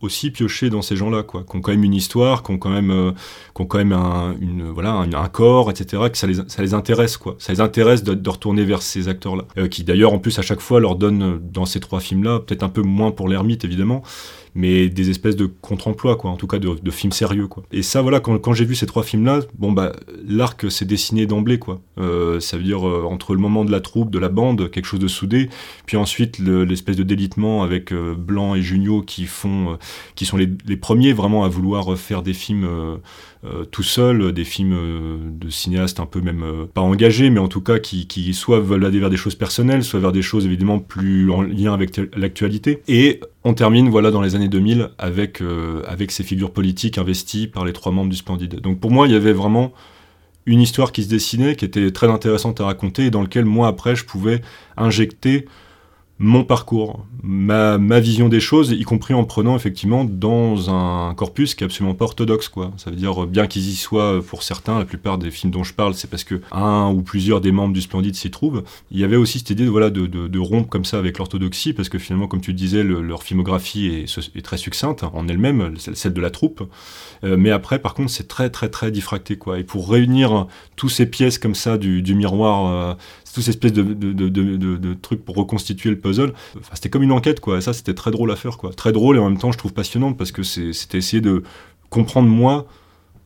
aussi 0.00 0.30
piocher 0.30 0.70
dans 0.70 0.80
ces 0.80 0.94
gens-là 0.94 1.24
quoi. 1.24 1.42
Qui 1.42 1.56
ont 1.56 1.60
quand 1.60 1.72
même 1.72 1.82
une 1.82 1.92
histoire 1.92 2.44
qui 2.44 2.52
ont 2.52 2.58
quand 2.58 2.70
même 2.70 2.92
euh, 2.92 3.10
quand 3.52 3.74
même 3.74 3.90
un, 3.90 4.36
une 4.40 4.70
voilà 4.70 4.92
un, 4.92 5.28
corps 5.28 5.72
etc 5.72 6.04
que 6.08 6.16
ça 6.16 6.28
les 6.28 6.34
ça 6.46 6.62
les 6.62 6.72
intéresse 6.72 7.16
quoi. 7.16 7.34
Ça 7.40 7.52
les 7.52 7.60
intéresse 7.60 8.04
de, 8.04 8.14
de 8.14 8.30
retourner 8.30 8.64
vers 8.64 8.80
ces 8.80 9.08
acteurs 9.08 9.34
là 9.34 9.42
euh, 9.58 9.66
qui 9.66 9.82
d'ailleurs 9.82 10.12
en 10.12 10.20
plus 10.20 10.38
à 10.38 10.42
chaque 10.42 10.60
fois 10.60 10.78
leur 10.78 10.94
donnent 10.94 11.40
dans 11.42 11.66
ces 11.66 11.80
trois 11.80 11.98
films 11.98 12.22
là 12.22 12.38
peut-être 12.38 12.62
un 12.62 12.68
peu 12.68 12.82
moins 12.82 13.10
pour 13.10 13.28
l'ermite 13.28 13.64
évidemment 13.64 14.04
mais 14.54 14.88
des 14.88 15.10
espèces 15.10 15.36
de 15.36 15.46
contre-emploi, 15.46 16.16
quoi, 16.16 16.30
en 16.30 16.36
tout 16.36 16.46
cas 16.46 16.58
de, 16.58 16.90
films 16.90 17.12
sérieux, 17.12 17.46
quoi. 17.46 17.62
Et 17.72 17.82
ça, 17.82 18.02
voilà, 18.02 18.20
quand, 18.20 18.52
j'ai 18.52 18.64
vu 18.64 18.74
ces 18.74 18.86
trois 18.86 19.02
films-là, 19.02 19.40
bon, 19.58 19.72
bah, 19.72 19.92
l'arc 20.26 20.70
s'est 20.70 20.84
dessiné 20.84 21.26
d'emblée, 21.26 21.58
quoi. 21.58 21.80
Euh, 21.98 22.38
ça 22.40 22.56
veut 22.56 22.62
dire, 22.62 22.86
euh, 22.86 23.04
entre 23.04 23.34
le 23.34 23.40
moment 23.40 23.64
de 23.64 23.72
la 23.72 23.80
troupe, 23.80 24.10
de 24.10 24.18
la 24.18 24.28
bande, 24.28 24.70
quelque 24.70 24.84
chose 24.86 25.00
de 25.00 25.08
soudé, 25.08 25.48
puis 25.86 25.96
ensuite 25.96 26.38
l'espèce 26.38 26.96
le, 26.96 27.04
de 27.04 27.08
délitement 27.08 27.62
avec 27.62 27.92
euh, 27.92 28.14
Blanc 28.14 28.54
et 28.54 28.62
Junio 28.62 29.02
qui 29.02 29.24
font, 29.24 29.78
qui 30.14 30.26
sont 30.26 30.36
les, 30.36 30.50
les, 30.66 30.76
premiers 30.76 31.12
vraiment 31.12 31.44
à 31.44 31.48
vouloir 31.48 31.96
faire 31.96 32.22
des 32.22 32.34
films 32.34 32.68
tout 33.72 33.82
seul, 33.82 34.32
des 34.32 34.44
films 34.44 34.72
euh, 34.72 35.16
de 35.28 35.50
cinéastes 35.50 35.98
un 35.98 36.06
peu 36.06 36.20
même 36.20 36.44
euh, 36.44 36.66
pas 36.72 36.80
engagés, 36.80 37.28
mais 37.28 37.40
en 37.40 37.48
tout 37.48 37.60
cas 37.60 37.80
qui, 37.80 38.06
qui 38.06 38.34
soit 38.34 38.60
veulent 38.60 38.84
aller 38.84 39.00
vers 39.00 39.10
des 39.10 39.16
choses 39.16 39.34
personnelles, 39.34 39.82
soit 39.82 39.98
vers 39.98 40.12
des 40.12 40.22
choses 40.22 40.46
évidemment 40.46 40.78
plus 40.78 41.28
en 41.30 41.42
lien 41.42 41.74
avec 41.74 42.00
l'actualité. 42.16 42.82
Et 42.86 43.18
on 43.42 43.54
termine 43.54 43.88
voilà 43.88 44.12
dans 44.12 44.20
les 44.20 44.36
années 44.36 44.48
2000 44.48 44.90
avec 44.96 45.40
euh, 45.40 45.82
avec 45.88 46.12
ces 46.12 46.22
figures 46.22 46.52
politiques 46.52 46.98
investies 46.98 47.48
par 47.48 47.64
les 47.64 47.72
trois 47.72 47.90
membres 47.90 48.10
du 48.10 48.16
Splendide. 48.16 48.60
Donc 48.60 48.78
pour 48.78 48.92
moi, 48.92 49.08
il 49.08 49.12
y 49.12 49.16
avait 49.16 49.32
vraiment 49.32 49.72
une 50.46 50.60
histoire 50.60 50.92
qui 50.92 51.02
se 51.02 51.08
dessinait, 51.08 51.56
qui 51.56 51.64
était 51.64 51.90
très 51.90 52.08
intéressante 52.08 52.60
à 52.60 52.66
raconter, 52.66 53.06
et 53.06 53.10
dans 53.10 53.22
lequel 53.22 53.44
moi 53.44 53.66
après 53.66 53.96
je 53.96 54.04
pouvais 54.04 54.40
injecter 54.76 55.46
mon 56.22 56.44
parcours, 56.44 57.04
ma, 57.24 57.78
ma, 57.78 57.98
vision 57.98 58.28
des 58.28 58.38
choses, 58.38 58.70
y 58.70 58.84
compris 58.84 59.12
en 59.12 59.24
prenant 59.24 59.56
effectivement 59.56 60.04
dans 60.04 60.70
un 60.70 61.14
corpus 61.14 61.56
qui 61.56 61.64
est 61.64 61.66
absolument 61.66 61.96
pas 61.96 62.04
orthodoxe. 62.04 62.48
Quoi. 62.48 62.72
Ça 62.76 62.90
veut 62.90 62.96
dire, 62.96 63.26
bien 63.26 63.48
qu'ils 63.48 63.68
y 63.68 63.74
soient 63.74 64.22
pour 64.24 64.44
certains, 64.44 64.78
la 64.78 64.84
plupart 64.84 65.18
des 65.18 65.32
films 65.32 65.50
dont 65.50 65.64
je 65.64 65.74
parle, 65.74 65.94
c'est 65.94 66.08
parce 66.08 66.22
que 66.22 66.40
un 66.52 66.92
ou 66.92 67.02
plusieurs 67.02 67.40
des 67.40 67.50
membres 67.50 67.74
du 67.74 67.80
Splendide 67.80 68.14
s'y 68.14 68.30
trouvent. 68.30 68.62
Il 68.92 69.00
y 69.00 69.04
avait 69.04 69.16
aussi 69.16 69.40
cette 69.40 69.50
idée 69.50 69.64
de, 69.64 69.70
voilà, 69.70 69.90
de, 69.90 70.06
de, 70.06 70.28
de 70.28 70.38
rompre 70.38 70.68
comme 70.68 70.84
ça 70.84 70.96
avec 70.96 71.18
l'orthodoxie, 71.18 71.72
parce 71.72 71.88
que 71.88 71.98
finalement, 71.98 72.28
comme 72.28 72.40
tu 72.40 72.54
disais, 72.54 72.84
le, 72.84 73.02
leur 73.02 73.24
filmographie 73.24 73.88
est, 73.88 74.36
est, 74.36 74.42
très 74.42 74.58
succincte 74.58 75.02
en 75.02 75.26
elle-même, 75.26 75.74
celle 75.76 76.12
de 76.12 76.20
la 76.20 76.30
troupe. 76.30 76.62
Euh, 77.24 77.36
mais 77.36 77.50
après, 77.50 77.80
par 77.80 77.94
contre, 77.94 78.10
c'est 78.10 78.28
très 78.28 78.48
très 78.48 78.68
très 78.68 78.92
diffracté. 78.92 79.36
Quoi. 79.36 79.58
Et 79.58 79.64
pour 79.64 79.90
réunir 79.90 80.46
tous 80.76 80.88
ces 80.88 81.06
pièces 81.06 81.38
comme 81.38 81.56
ça 81.56 81.78
du, 81.78 82.00
du 82.00 82.14
miroir, 82.14 82.66
euh, 82.66 82.94
toutes 83.34 83.44
ces 83.44 83.50
espèces 83.50 83.72
de, 83.72 84.94
trucs 84.94 85.24
pour 85.24 85.36
reconstituer 85.36 85.90
le 85.90 85.98
puzzle. 85.98 86.32
C'était 86.74 86.88
comme 86.90 87.02
une 87.02 87.12
enquête, 87.12 87.40
quoi. 87.40 87.58
Et 87.58 87.60
ça, 87.60 87.72
c'était 87.72 87.94
très 87.94 88.10
drôle 88.10 88.30
à 88.30 88.36
faire, 88.36 88.58
quoi. 88.58 88.72
Très 88.72 88.92
drôle 88.92 89.16
et 89.16 89.18
en 89.18 89.28
même 89.30 89.38
temps, 89.38 89.52
je 89.52 89.58
trouve 89.58 89.72
passionnante 89.72 90.16
parce 90.18 90.32
que 90.32 90.42
c'était 90.42 90.98
essayer 90.98 91.20
de 91.20 91.42
comprendre 91.90 92.28
moi 92.28 92.66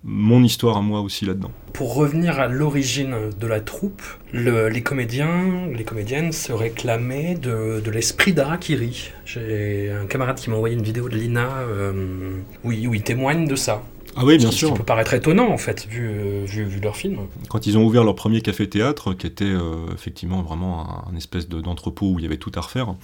mon 0.09 0.45
histoire 0.45 0.77
à 0.77 0.83
moi 0.83 1.01
aussi 1.01 1.25
là-dedans. 1.25 1.51
pour 1.73 1.95
revenir 1.95 2.39
à 2.39 2.47
l'origine 2.47 3.15
de 3.41 3.47
la 3.47 3.61
troupe, 3.61 4.01
le- 4.33 4.69
les 4.69 4.83
comédiens, 4.83 5.67
les 5.75 5.83
comédiennes 5.85 6.31
se 6.33 6.53
réclamaient 6.53 7.35
de, 7.35 7.81
de 7.85 7.91
l'esprit 7.91 8.33
d'Arakiri. 8.33 9.11
J'ai 9.25 9.91
un 9.91 10.07
camarade 10.07 10.37
qui 10.37 10.49
m'a 10.49 10.57
envoyé 10.57 10.77
une 10.77 10.83
vidéo 10.83 11.09
de 11.09 11.17
Lina 11.17 11.49
euh, 11.59 12.39
où, 12.63 12.69
où 12.71 12.95
il 12.95 13.03
témoigne 13.03 13.49
de 13.49 13.57
ça. 13.57 13.83
Ah 14.17 14.25
oui, 14.25 14.39
bien 14.39 14.47
Ce 14.49 14.53
qui- 14.53 14.59
sûr. 14.59 14.69
Ce 14.69 14.73
qui 14.73 14.79
peut 14.79 14.85
paraître 14.85 15.15
étonnant 15.15 15.49
en 15.51 15.59
fait, 15.59 15.87
vu, 15.89 16.09
euh, 16.11 16.45
vu, 16.47 16.65
vu 16.65 16.81
leur 16.81 16.97
film. 16.97 17.19
Quand 17.49 17.67
ils 17.67 17.77
ont 17.79 17.85
ouvert 17.85 18.03
leur 18.05 18.15
premier 18.15 18.41
café-théâtre, 18.41 19.13
qui 19.15 19.27
était 19.27 19.45
euh, 19.45 19.87
effectivement 19.95 20.43
vraiment 20.43 21.05
un, 21.09 21.13
un 21.13 21.17
espèce 21.17 21.49
de- 21.49 21.61
d'entrepôt 21.61 22.07
où 22.13 22.19
il 22.19 22.23
y 22.23 22.27
avait 22.27 22.37
tout 22.39 22.53
à 22.55 22.61
refaire, 22.61 22.95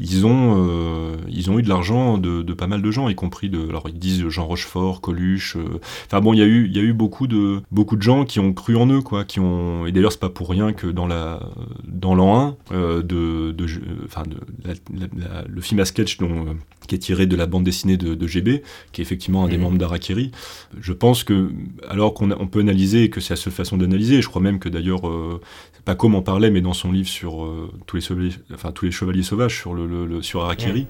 ils 0.00 0.24
ont, 0.26 0.56
euh, 0.66 1.16
ils 1.28 1.50
ont 1.50 1.58
eu 1.58 1.62
de 1.62 1.68
l'argent 1.68 2.16
de, 2.16 2.42
de 2.42 2.54
pas 2.54 2.66
mal 2.66 2.80
de 2.82 2.90
gens, 2.90 3.08
y 3.08 3.14
compris 3.14 3.50
de. 3.50 3.68
Alors 3.68 3.84
ils 3.88 3.98
disent 3.98 4.26
Jean 4.28 4.46
Rochefort, 4.46 5.00
Coluche. 5.00 5.56
euh, 5.56 5.80
Enfin 6.06 6.20
bon, 6.20 6.32
il 6.32 6.38
y 6.38 6.42
a 6.42 6.46
eu, 6.46 6.66
il 6.66 6.74
y 6.74 6.80
a 6.80 6.82
eu 6.82 6.92
beaucoup 6.94 7.26
de, 7.26 7.60
beaucoup 7.70 7.96
de 7.96 8.02
gens 8.02 8.24
qui 8.24 8.40
ont 8.40 8.52
cru 8.54 8.74
en 8.76 8.86
eux, 8.88 9.02
quoi. 9.02 9.24
Qui 9.24 9.38
ont. 9.38 9.86
Et 9.86 9.92
d'ailleurs, 9.92 10.10
c'est 10.10 10.18
pas 10.20 10.30
pour 10.30 10.48
rien 10.48 10.72
que 10.72 10.86
dans 10.86 11.06
la, 11.06 11.40
dans 11.86 12.14
l'an 12.14 12.56
1 12.70 12.74
euh, 12.74 12.96
de, 13.02 13.52
de, 13.52 13.66
de, 13.66 13.66
la- 14.64 14.72
la- 14.94 15.06
la- 15.16 15.44
le 15.46 15.60
film 15.60 15.78
à 15.80 15.84
sketch 15.84 16.16
dont, 16.18 16.56
qui 16.88 16.94
est 16.94 16.98
tiré 16.98 17.26
de 17.26 17.36
la 17.36 17.46
bande 17.46 17.64
dessinée 17.64 17.96
de, 17.96 18.14
de 18.14 18.26
GB, 18.26 18.62
qui 18.92 19.00
est 19.00 19.04
effectivement 19.04 19.44
un 19.44 19.48
des 19.48 19.56
Mhm. 19.56 19.62
membres 19.62 19.78
d'Arakiri. 19.78 20.30
Je 20.80 20.92
pense 20.92 21.24
que, 21.24 21.50
alors 21.88 22.14
qu'on 22.14 22.30
on 22.32 22.46
peut 22.46 22.60
analyser, 22.60 23.10
que 23.10 23.20
c'est 23.20 23.34
la 23.34 23.36
seule 23.40 23.52
façon 23.52 23.76
d'analyser, 23.76 24.22
je 24.22 24.28
crois 24.28 24.42
même 24.42 24.58
que 24.58 24.68
d'ailleurs, 24.68 25.06
euh, 25.08 25.40
Paco 25.84 26.08
m'en 26.08 26.22
parlait, 26.22 26.50
mais 26.50 26.60
dans 26.60 26.72
son 26.74 26.92
livre 26.92 27.08
sur 27.08 27.44
euh, 27.44 27.70
tous, 27.86 27.96
les 27.96 28.02
chevaliers, 28.02 28.30
enfin, 28.54 28.72
tous 28.72 28.84
les 28.84 28.90
chevaliers 28.92 29.22
sauvages, 29.22 29.56
sur, 29.58 29.74
le, 29.74 29.86
le- 29.86 30.06
le- 30.06 30.22
sur 30.22 30.42
Harakiri, 30.42 30.86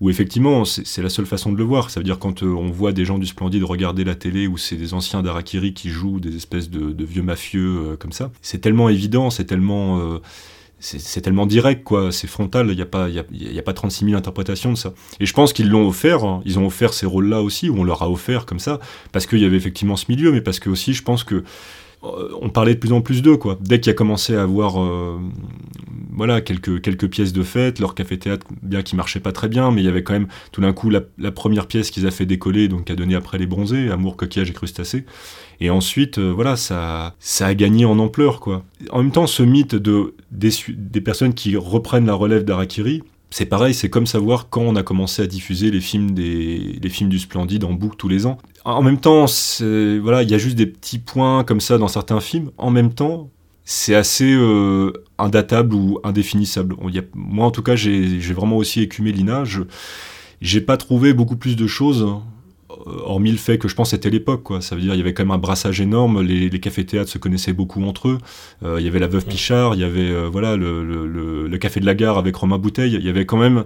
où 0.00 0.10
effectivement, 0.10 0.64
c'est 0.64 1.02
la 1.02 1.08
seule 1.08 1.26
façon 1.26 1.50
de 1.50 1.56
le 1.56 1.64
voir. 1.64 1.90
Ça 1.90 1.98
veut 2.00 2.04
dire 2.04 2.18
quand 2.18 2.42
euh, 2.42 2.46
on 2.46 2.70
voit 2.70 2.92
des 2.92 3.04
gens 3.04 3.18
du 3.18 3.26
Splendide 3.26 3.64
regarder 3.64 4.04
la 4.04 4.14
télé, 4.14 4.46
où 4.46 4.56
c'est 4.56 4.76
des 4.76 4.94
anciens 4.94 5.22
d'Harakiri 5.22 5.72
qui 5.74 5.88
jouent 5.88 6.20
des 6.20 6.36
espèces 6.36 6.70
de, 6.70 6.92
de 6.92 7.04
vieux 7.04 7.22
mafieux 7.22 7.78
euh, 7.92 7.96
comme 7.96 8.12
ça, 8.12 8.30
c'est 8.42 8.58
tellement 8.60 8.88
évident, 8.88 9.30
c'est 9.30 9.44
tellement... 9.46 9.98
c'est 10.80 11.20
tellement 11.20 11.46
direct, 11.46 11.82
quoi. 11.84 12.12
C'est 12.12 12.26
frontal. 12.28 12.68
Il 12.70 12.76
n'y 12.76 12.82
a, 12.82 12.86
pas- 12.86 13.08
y 13.08 13.18
a, 13.18 13.24
y 13.32 13.58
a 13.58 13.62
pas 13.62 13.72
36 13.72 14.04
000 14.04 14.16
interprétations 14.16 14.72
de 14.72 14.76
ça. 14.78 14.92
Et 15.20 15.26
je 15.26 15.32
pense 15.32 15.52
qu'ils 15.52 15.68
l'ont 15.68 15.88
offert. 15.88 16.24
hein. 16.24 16.40
Ils 16.44 16.58
ont 16.58 16.66
offert 16.66 16.94
ces 16.94 17.06
rôles-là 17.06 17.42
aussi, 17.42 17.68
ou 17.68 17.78
on 17.80 17.84
leur 17.84 18.02
a 18.02 18.10
offert 18.10 18.46
comme 18.46 18.60
ça, 18.60 18.78
parce 19.12 19.26
qu'il 19.26 19.40
y 19.40 19.44
avait 19.44 19.56
effectivement 19.56 19.96
ce 19.96 20.06
milieu, 20.08 20.30
mais 20.32 20.40
parce 20.40 20.60
que 20.60 20.70
aussi, 20.70 20.94
je 20.94 21.02
pense 21.02 21.24
que 21.24 21.42
on 22.02 22.48
parlait 22.48 22.74
de 22.74 22.78
plus 22.78 22.92
en 22.92 23.00
plus 23.00 23.22
d'eux, 23.22 23.36
quoi. 23.36 23.58
Dès 23.60 23.80
qu'il 23.80 23.90
a 23.90 23.94
commencé 23.94 24.34
à 24.34 24.42
avoir, 24.42 24.80
euh, 24.82 25.18
voilà, 26.12 26.40
quelques, 26.40 26.80
quelques 26.80 27.08
pièces 27.08 27.32
de 27.32 27.42
fête, 27.42 27.80
leur 27.80 27.94
café-théâtre, 27.94 28.46
bien 28.62 28.82
qui 28.82 28.94
marchait 28.94 29.20
pas 29.20 29.32
très 29.32 29.48
bien, 29.48 29.70
mais 29.70 29.82
il 29.82 29.84
y 29.84 29.88
avait 29.88 30.04
quand 30.04 30.12
même, 30.12 30.28
tout 30.52 30.60
d'un 30.60 30.72
coup, 30.72 30.90
la, 30.90 31.00
première 31.32 31.66
pièce 31.66 31.90
qu'ils 31.90 32.06
a 32.06 32.10
fait 32.10 32.26
décoller, 32.26 32.68
donc 32.68 32.84
qui 32.84 32.92
a 32.92 32.96
donné 32.96 33.14
après 33.14 33.38
les 33.38 33.46
bronzés, 33.46 33.90
Amour, 33.90 34.16
coquillage 34.16 34.50
et 34.50 34.52
crustacés. 34.52 35.04
Et 35.60 35.70
ensuite, 35.70 36.18
euh, 36.18 36.30
voilà, 36.30 36.56
ça, 36.56 37.16
ça 37.18 37.46
a 37.46 37.54
gagné 37.54 37.84
en 37.84 37.98
ampleur, 37.98 38.38
quoi. 38.38 38.64
En 38.90 39.02
même 39.02 39.12
temps, 39.12 39.26
ce 39.26 39.42
mythe 39.42 39.74
de, 39.74 40.14
des 40.30 41.00
personnes 41.00 41.34
qui 41.34 41.56
reprennent 41.56 42.06
la 42.06 42.14
relève 42.14 42.44
d'Arakiri, 42.44 43.02
c'est 43.30 43.46
pareil, 43.46 43.74
c'est 43.74 43.90
comme 43.90 44.06
savoir 44.06 44.48
quand 44.48 44.62
on 44.62 44.74
a 44.76 44.82
commencé 44.82 45.20
à 45.20 45.26
diffuser 45.26 45.70
les 45.70 45.80
films, 45.80 46.12
des, 46.12 46.78
les 46.82 46.88
films 46.88 47.10
du 47.10 47.18
Splendide 47.18 47.64
en 47.64 47.72
boucle 47.72 47.96
tous 47.96 48.08
les 48.08 48.24
ans. 48.24 48.38
En 48.74 48.82
même 48.82 48.98
temps, 49.00 49.24
voilà, 50.02 50.22
il 50.22 50.30
y 50.30 50.34
a 50.34 50.38
juste 50.38 50.56
des 50.56 50.66
petits 50.66 50.98
points 50.98 51.44
comme 51.44 51.60
ça 51.60 51.78
dans 51.78 51.88
certains 51.88 52.20
films. 52.20 52.50
En 52.58 52.70
même 52.70 52.92
temps, 52.92 53.30
c'est 53.64 53.94
assez 53.94 54.30
euh, 54.32 54.92
indatable 55.18 55.74
ou 55.74 55.98
indéfinissable. 56.04 56.74
On- 56.80 56.88
il 56.88 56.94
y 56.94 56.98
a- 56.98 57.02
moi, 57.14 57.46
en 57.46 57.50
tout 57.50 57.62
cas, 57.62 57.76
j'ai 57.76 58.18
vraiment 58.34 58.56
aussi 58.56 58.80
écumé 58.82 59.12
Lina. 59.12 59.44
Je 59.44 59.62
j'ai 60.40 60.60
pas 60.60 60.76
trouvé 60.76 61.12
beaucoup 61.14 61.36
plus 61.36 61.56
de 61.56 61.66
choses, 61.66 62.02
euh, 62.70 62.74
hormis 63.04 63.32
le 63.32 63.38
fait 63.38 63.58
que 63.58 63.66
je 63.68 63.74
pense 63.74 63.88
que 63.90 63.96
c'était 63.96 64.10
l'époque. 64.10 64.42
quoi. 64.44 64.60
Ça 64.60 64.74
veut 64.76 64.80
dire 64.82 64.94
il 64.94 64.98
y 64.98 65.00
avait 65.00 65.14
quand 65.14 65.24
même 65.24 65.32
un 65.32 65.38
brassage 65.38 65.80
énorme. 65.80 66.22
Les, 66.22 66.48
les 66.48 66.60
cafés-théâtres 66.60 67.10
se 67.10 67.18
connaissaient 67.18 67.52
beaucoup 67.54 67.82
entre 67.84 68.08
eux. 68.08 68.18
Euh, 68.64 68.76
il 68.80 68.84
y 68.84 68.88
avait 68.88 69.00
la 69.00 69.08
Veuve 69.08 69.24
Pichard, 69.26 69.74
il 69.74 69.80
y 69.80 69.84
avait 69.84 70.10
euh, 70.10 70.28
voilà 70.30 70.56
le, 70.56 70.84
le- 70.84 71.06
le- 71.06 71.48
le 71.48 71.58
Café 71.58 71.80
de 71.80 71.86
la 71.86 71.94
Gare 71.94 72.18
avec 72.18 72.36
Romain 72.36 72.58
Bouteille. 72.58 72.94
Il 72.94 73.04
y 73.04 73.08
avait 73.08 73.26
quand 73.26 73.38
même 73.38 73.64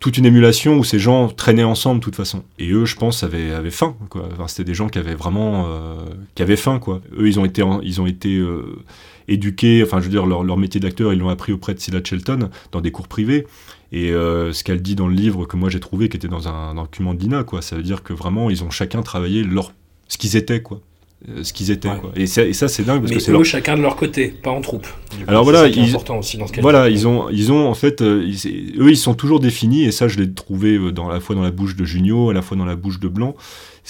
toute 0.00 0.16
une 0.16 0.24
émulation 0.24 0.78
où 0.78 0.84
ces 0.84 0.98
gens 0.98 1.28
traînaient 1.28 1.62
ensemble 1.62 2.00
de 2.00 2.04
toute 2.04 2.16
façon. 2.16 2.42
Et 2.58 2.70
eux, 2.70 2.86
je 2.86 2.96
pense, 2.96 3.22
avaient, 3.22 3.52
avaient 3.52 3.70
faim. 3.70 3.96
Quoi. 4.08 4.28
Enfin, 4.32 4.48
c'était 4.48 4.64
des 4.64 4.74
gens 4.74 4.88
qui 4.88 4.98
avaient 4.98 5.14
vraiment, 5.14 5.66
euh, 5.68 5.98
qui 6.34 6.42
avaient 6.42 6.56
faim. 6.56 6.78
Quoi. 6.78 7.02
Eux, 7.18 7.28
ils 7.28 7.38
ont 7.38 7.44
été, 7.44 7.62
ils 7.82 8.00
ont 8.00 8.06
été 8.06 8.38
euh, 8.38 8.82
éduqués. 9.28 9.82
Enfin, 9.84 9.98
je 10.00 10.04
veux 10.04 10.10
dire, 10.10 10.24
leur, 10.24 10.42
leur 10.42 10.56
métier 10.56 10.80
d'acteur, 10.80 11.12
ils 11.12 11.18
l'ont 11.18 11.28
appris 11.28 11.52
auprès 11.52 11.74
de 11.74 11.80
Scylla 11.80 12.00
Shelton 12.02 12.48
dans 12.72 12.80
des 12.80 12.90
cours 12.90 13.08
privés. 13.08 13.46
Et 13.92 14.10
euh, 14.10 14.52
ce 14.54 14.64
qu'elle 14.64 14.80
dit 14.80 14.94
dans 14.94 15.06
le 15.06 15.14
livre 15.14 15.44
que 15.44 15.56
moi 15.56 15.68
j'ai 15.68 15.80
trouvé, 15.80 16.08
qui 16.08 16.16
était 16.16 16.28
dans 16.28 16.48
un, 16.48 16.70
un 16.70 16.74
document 16.76 17.12
de 17.12 17.42
quoi, 17.42 17.60
ça 17.60 17.76
veut 17.76 17.82
dire 17.82 18.02
que 18.02 18.14
vraiment, 18.14 18.48
ils 18.48 18.64
ont 18.64 18.70
chacun 18.70 19.02
travaillé 19.02 19.42
leur, 19.44 19.72
ce 20.08 20.16
qu'ils 20.16 20.36
étaient, 20.36 20.62
quoi. 20.62 20.80
Euh, 21.28 21.42
ce 21.44 21.52
qu'ils 21.52 21.70
étaient, 21.70 21.86
Ouais. 21.88 21.98
quoi. 22.00 22.12
Et, 22.16 22.26
ça- 22.26 22.50
c'est 22.68 22.82
dingue 22.82 23.00
parce 23.00 23.10
Mais 23.10 23.16
que 23.18 23.22
c'est 23.22 23.30
eux, 23.30 23.34
leur 23.34 23.44
chacun 23.44 23.76
de 23.76 23.82
leur 23.82 23.94
côté, 23.96 24.28
pas 24.28 24.50
en 24.50 24.62
troupe. 24.62 24.86
Du 25.18 25.24
Alors 25.26 25.44
voilà, 25.44 25.68
ils- 25.68 25.90
important 25.90 26.18
aussi 26.18 26.38
dans 26.38 26.46
ce 26.46 26.52
cas 26.52 26.62
Voilà, 26.62 26.88
ils 26.88 27.06
ont, 27.06 27.28
ils 27.28 27.52
ont 27.52 27.68
en 27.68 27.74
fait, 27.74 28.00
euh, 28.00 28.24
ils- 28.26 28.74
eux, 28.80 28.88
ils 28.90 28.96
sont 28.96 29.12
toujours 29.12 29.38
définis, 29.38 29.84
et 29.84 29.90
ça, 29.92 30.08
je 30.08 30.16
l'ai 30.18 30.32
trouvé 30.32 30.76
euh, 30.78 30.92
dans, 30.92 31.10
à 31.10 31.12
la 31.12 31.20
fois 31.20 31.36
dans 31.36 31.42
la 31.42 31.50
bouche 31.50 31.76
de 31.76 31.84
Junio, 31.84 32.30
à 32.30 32.32
la 32.32 32.40
fois 32.40 32.56
dans 32.56 32.64
la 32.64 32.74
bouche 32.74 33.00
de 33.00 33.08
Blanc. 33.08 33.34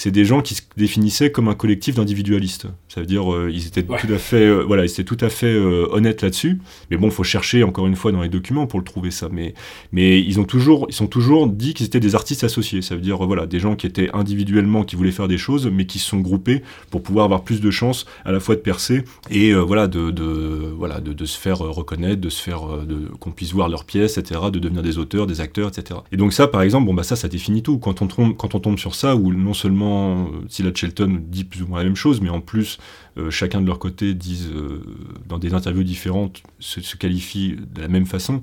C'est 0.03 0.09
des 0.09 0.25
gens 0.25 0.41
qui 0.41 0.55
se 0.55 0.63
définissaient 0.77 1.31
comme 1.31 1.47
un 1.47 1.53
collectif 1.53 1.93
d'individualistes. 1.93 2.65
Ça 2.89 3.01
veut 3.01 3.05
dire, 3.05 3.31
euh, 3.31 3.51
ils 3.53 3.67
étaient 3.67 3.85
Ouais. 3.87 3.99
tout 3.99 4.11
à 4.11 4.17
fait, 4.17 4.47
euh, 4.47 4.63
voilà, 4.65 4.83
ils 4.83 4.89
étaient 4.89 5.03
tout 5.03 5.17
à 5.21 5.29
fait 5.29 5.45
euh, 5.53 5.85
honnêtes 5.91 6.23
là-dessus. 6.23 6.59
Mais 6.89 6.97
bon, 6.97 7.11
faut 7.11 7.23
chercher 7.23 7.63
encore 7.63 7.85
une 7.85 7.95
fois 7.95 8.11
dans 8.11 8.23
les 8.23 8.27
documents 8.29 8.65
pour 8.65 8.79
le 8.79 8.83
trouver 8.83 9.11
ça. 9.11 9.29
Mais, 9.31 9.53
mais 9.91 10.19
ils 10.19 10.39
ont 10.39 10.43
toujours, 10.43 10.87
ils 10.89 10.95
sont 10.95 11.05
toujours 11.05 11.45
dit 11.45 11.75
qu'ils 11.75 11.85
étaient 11.85 11.99
des 11.99 12.15
artistes 12.15 12.43
associés. 12.43 12.81
Ça 12.81 12.95
veut 12.95 13.01
dire, 13.01 13.17
voilà, 13.17 13.45
des 13.45 13.59
gens 13.59 13.75
qui 13.75 13.85
étaient 13.85 14.09
individuellement, 14.11 14.83
qui 14.83 14.95
voulaient 14.95 15.11
faire 15.11 15.27
des 15.27 15.37
choses, 15.37 15.67
mais 15.71 15.85
qui 15.85 15.99
se 15.99 16.07
sont 16.09 16.19
groupés 16.19 16.63
pour 16.89 17.03
pouvoir 17.03 17.25
avoir 17.25 17.43
plus 17.43 17.61
de 17.61 17.69
chances 17.69 18.07
à 18.25 18.31
la 18.31 18.39
fois 18.39 18.55
de 18.55 18.61
percer 18.61 19.03
et 19.29 19.51
euh, 19.51 19.59
voilà, 19.59 19.85
de, 19.85 20.09
de, 20.09 20.73
voilà, 20.75 20.99
de, 20.99 21.13
de 21.13 21.25
se 21.25 21.37
faire 21.37 21.59
reconnaître, 21.59 22.19
de 22.21 22.29
se 22.29 22.41
faire, 22.41 22.65
de, 22.87 23.07
qu'on 23.19 23.29
puisse 23.29 23.53
voir 23.53 23.69
leurs 23.69 23.85
pièces, 23.85 24.17
etc., 24.17 24.41
de 24.51 24.57
devenir 24.57 24.81
des 24.81 24.97
auteurs, 24.97 25.27
des 25.27 25.41
acteurs, 25.41 25.67
etc. 25.69 25.99
Et 26.11 26.17
donc 26.17 26.33
ça, 26.33 26.47
par 26.47 26.63
exemple, 26.63 26.87
bon 26.87 26.95
bah 26.95 27.03
ça, 27.03 27.15
ça 27.15 27.27
définit 27.27 27.61
tout. 27.61 27.77
Quand 27.77 28.01
on 28.01 28.07
tombe, 28.07 28.35
quand 28.35 28.55
on 28.55 28.59
tombe 28.59 28.79
sur 28.79 28.95
ça, 28.95 29.15
où 29.15 29.31
non 29.31 29.53
seulement 29.53 29.90
euh, 29.91 30.45
Scylla 30.49 30.71
Shelton 30.73 31.19
dit 31.21 31.43
plus 31.43 31.61
ou 31.63 31.67
moins 31.67 31.79
la 31.79 31.85
même 31.85 31.95
chose, 31.95 32.21
mais 32.21 32.29
en 32.29 32.41
plus 32.41 32.77
euh, 33.17 33.29
chacun 33.31 33.61
de 33.61 33.67
leur 33.67 33.79
côté 33.79 34.13
disent 34.13 34.49
euh, 34.53 34.83
dans 35.27 35.37
des 35.39 35.53
interviews 35.53 35.83
différentes 35.83 36.41
se, 36.59 36.81
se 36.81 36.95
qualifient 36.95 37.55
de 37.73 37.81
la 37.81 37.87
même 37.87 38.05
façon, 38.05 38.41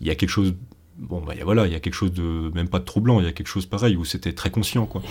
il 0.00 0.06
y 0.06 0.10
a 0.10 0.14
quelque 0.14 0.30
chose 0.30 0.54
bon 0.98 1.22
bah 1.26 1.34
y 1.34 1.40
a- 1.40 1.44
voilà 1.44 1.66
il 1.66 1.72
y 1.72 1.76
a 1.76 1.80
quelque 1.80 1.94
chose 1.94 2.12
de 2.12 2.50
même 2.54 2.68
pas 2.68 2.78
de 2.78 2.84
troublant 2.84 3.20
il 3.20 3.24
y 3.24 3.28
a 3.28 3.32
quelque 3.32 3.48
chose 3.48 3.64
pareil 3.64 3.96
où 3.96 4.04
c'était 4.04 4.34
très 4.34 4.50
conscient 4.50 4.84
quoi. 4.86 5.02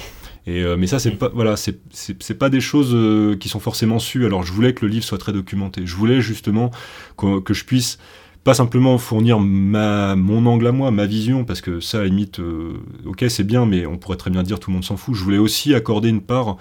Et 0.46 0.64
mais 0.78 0.86
ça 0.88 1.00
c'est 1.00 1.12
pas 1.12 1.30
voilà 1.30 1.56
c'est 1.58 2.38
pas 2.38 2.50
des 2.50 2.62
choses 2.62 2.96
qui 3.40 3.50
sont 3.50 3.60
forcément 3.60 4.00
sues. 4.00 4.26
Alors 4.26 4.44
je 4.44 4.52
voulais 4.54 4.74
que 4.74 4.86
le 4.86 4.92
livre 4.92 5.04
soit 5.06 5.18
très 5.18 5.34
documenté. 5.34 5.82
Je 5.86 5.96
voulais 5.96 6.22
justement 6.22 6.70
que 7.18 7.54
je 7.54 7.64
puisse 7.66 7.98
pas 8.44 8.54
simplement 8.54 8.98
fournir 8.98 9.40
mon 9.40 10.46
angle 10.46 10.68
à 10.68 10.72
moi, 10.72 10.92
ma 10.92 11.06
vision, 11.06 11.44
parce 11.44 11.62
que 11.62 11.80
ça, 11.80 12.04
limite, 12.04 12.40
euh, 12.40 12.74
ok, 13.06 13.26
c'est 13.28 13.44
bien, 13.44 13.66
mais 13.66 13.86
on 13.86 13.98
pourrait 13.98 14.18
très 14.18 14.32
bien 14.32 14.44
dire 14.44 14.60
tout 14.60 14.70
le 14.70 14.76
monde 14.76 14.86
s'en 14.86 14.98
fout. 14.98 15.16
Je 15.16 15.24
voulais 15.24 15.38
aussi 15.38 15.76
accorder 15.76 16.10
une 16.10 16.22
part 16.22 16.58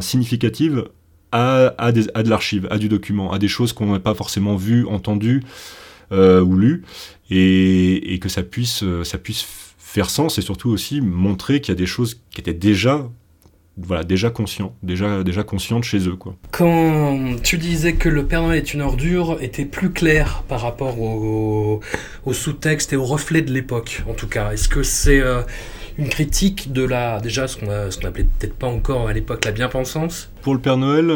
significative 0.00 0.84
à, 1.32 1.92
de 1.92 2.28
l'archive, 2.28 2.68
à 2.70 2.78
du 2.78 2.88
document, 2.88 3.32
à 3.32 3.38
des 3.38 3.48
choses 3.48 3.72
qu'on 3.72 3.92
n'a 3.92 4.00
pas 4.00 4.14
forcément 4.14 4.56
vues, 4.56 4.86
entendues 4.86 5.42
euh, 6.12 6.42
ou 6.42 6.56
lues, 6.56 6.84
et, 7.30 8.18
que 8.20 8.28
ça 8.28 8.42
puisse, 8.42 8.82
euh, 8.82 9.02
faire 9.78 10.10
sens 10.10 10.38
et 10.38 10.42
surtout 10.42 10.68
aussi 10.68 11.00
montrer 11.00 11.60
qu'il 11.60 11.72
y 11.72 11.76
a 11.76 11.78
des 11.78 11.86
choses 11.86 12.20
qui 12.30 12.40
étaient 12.40 12.54
déjà, 12.54 13.08
voilà, 13.80 14.04
déjà 14.04 14.30
conscients, 14.30 14.74
déjà, 14.82 15.22
déjà 15.22 15.42
conscientes 15.42 15.84
chez 15.84 16.08
eux, 16.08 16.16
quoi. 16.16 16.34
Quand 16.50 17.36
tu 17.42 17.58
disais 17.58 17.94
que 17.94 18.08
le 18.08 18.26
Père 18.26 18.42
Noël 18.42 18.58
est 18.58 18.74
une 18.74 18.82
ordure 18.82 19.38
était 19.40 19.64
plus 19.64 19.90
clair 19.90 20.42
par 20.48 20.60
rapport 20.60 21.00
au, 21.00 21.80
au 22.24 22.32
sous-texte 22.32 22.92
et 22.92 22.96
au 22.96 23.04
reflet 23.04 23.42
de 23.42 23.52
l'époque, 23.52 24.02
en 24.08 24.14
tout 24.14 24.28
cas, 24.28 24.52
est-ce 24.52 24.68
que 24.68 24.82
c'est 24.82 25.20
euh, 25.20 25.42
une 25.96 26.08
critique 26.08 26.72
de 26.72 26.82
la, 26.82 27.20
déjà 27.20 27.46
ce 27.46 27.56
qu'on 27.56 27.66
qu'on 27.66 28.08
appelait 28.08 28.24
peut-être 28.24 28.54
pas 28.54 28.66
encore 28.66 29.08
à 29.08 29.12
l'époque 29.12 29.44
la 29.44 29.52
bien-pensance? 29.52 30.30
Pour 30.42 30.54
le 30.54 30.60
Père 30.60 30.76
Noël, 30.76 31.12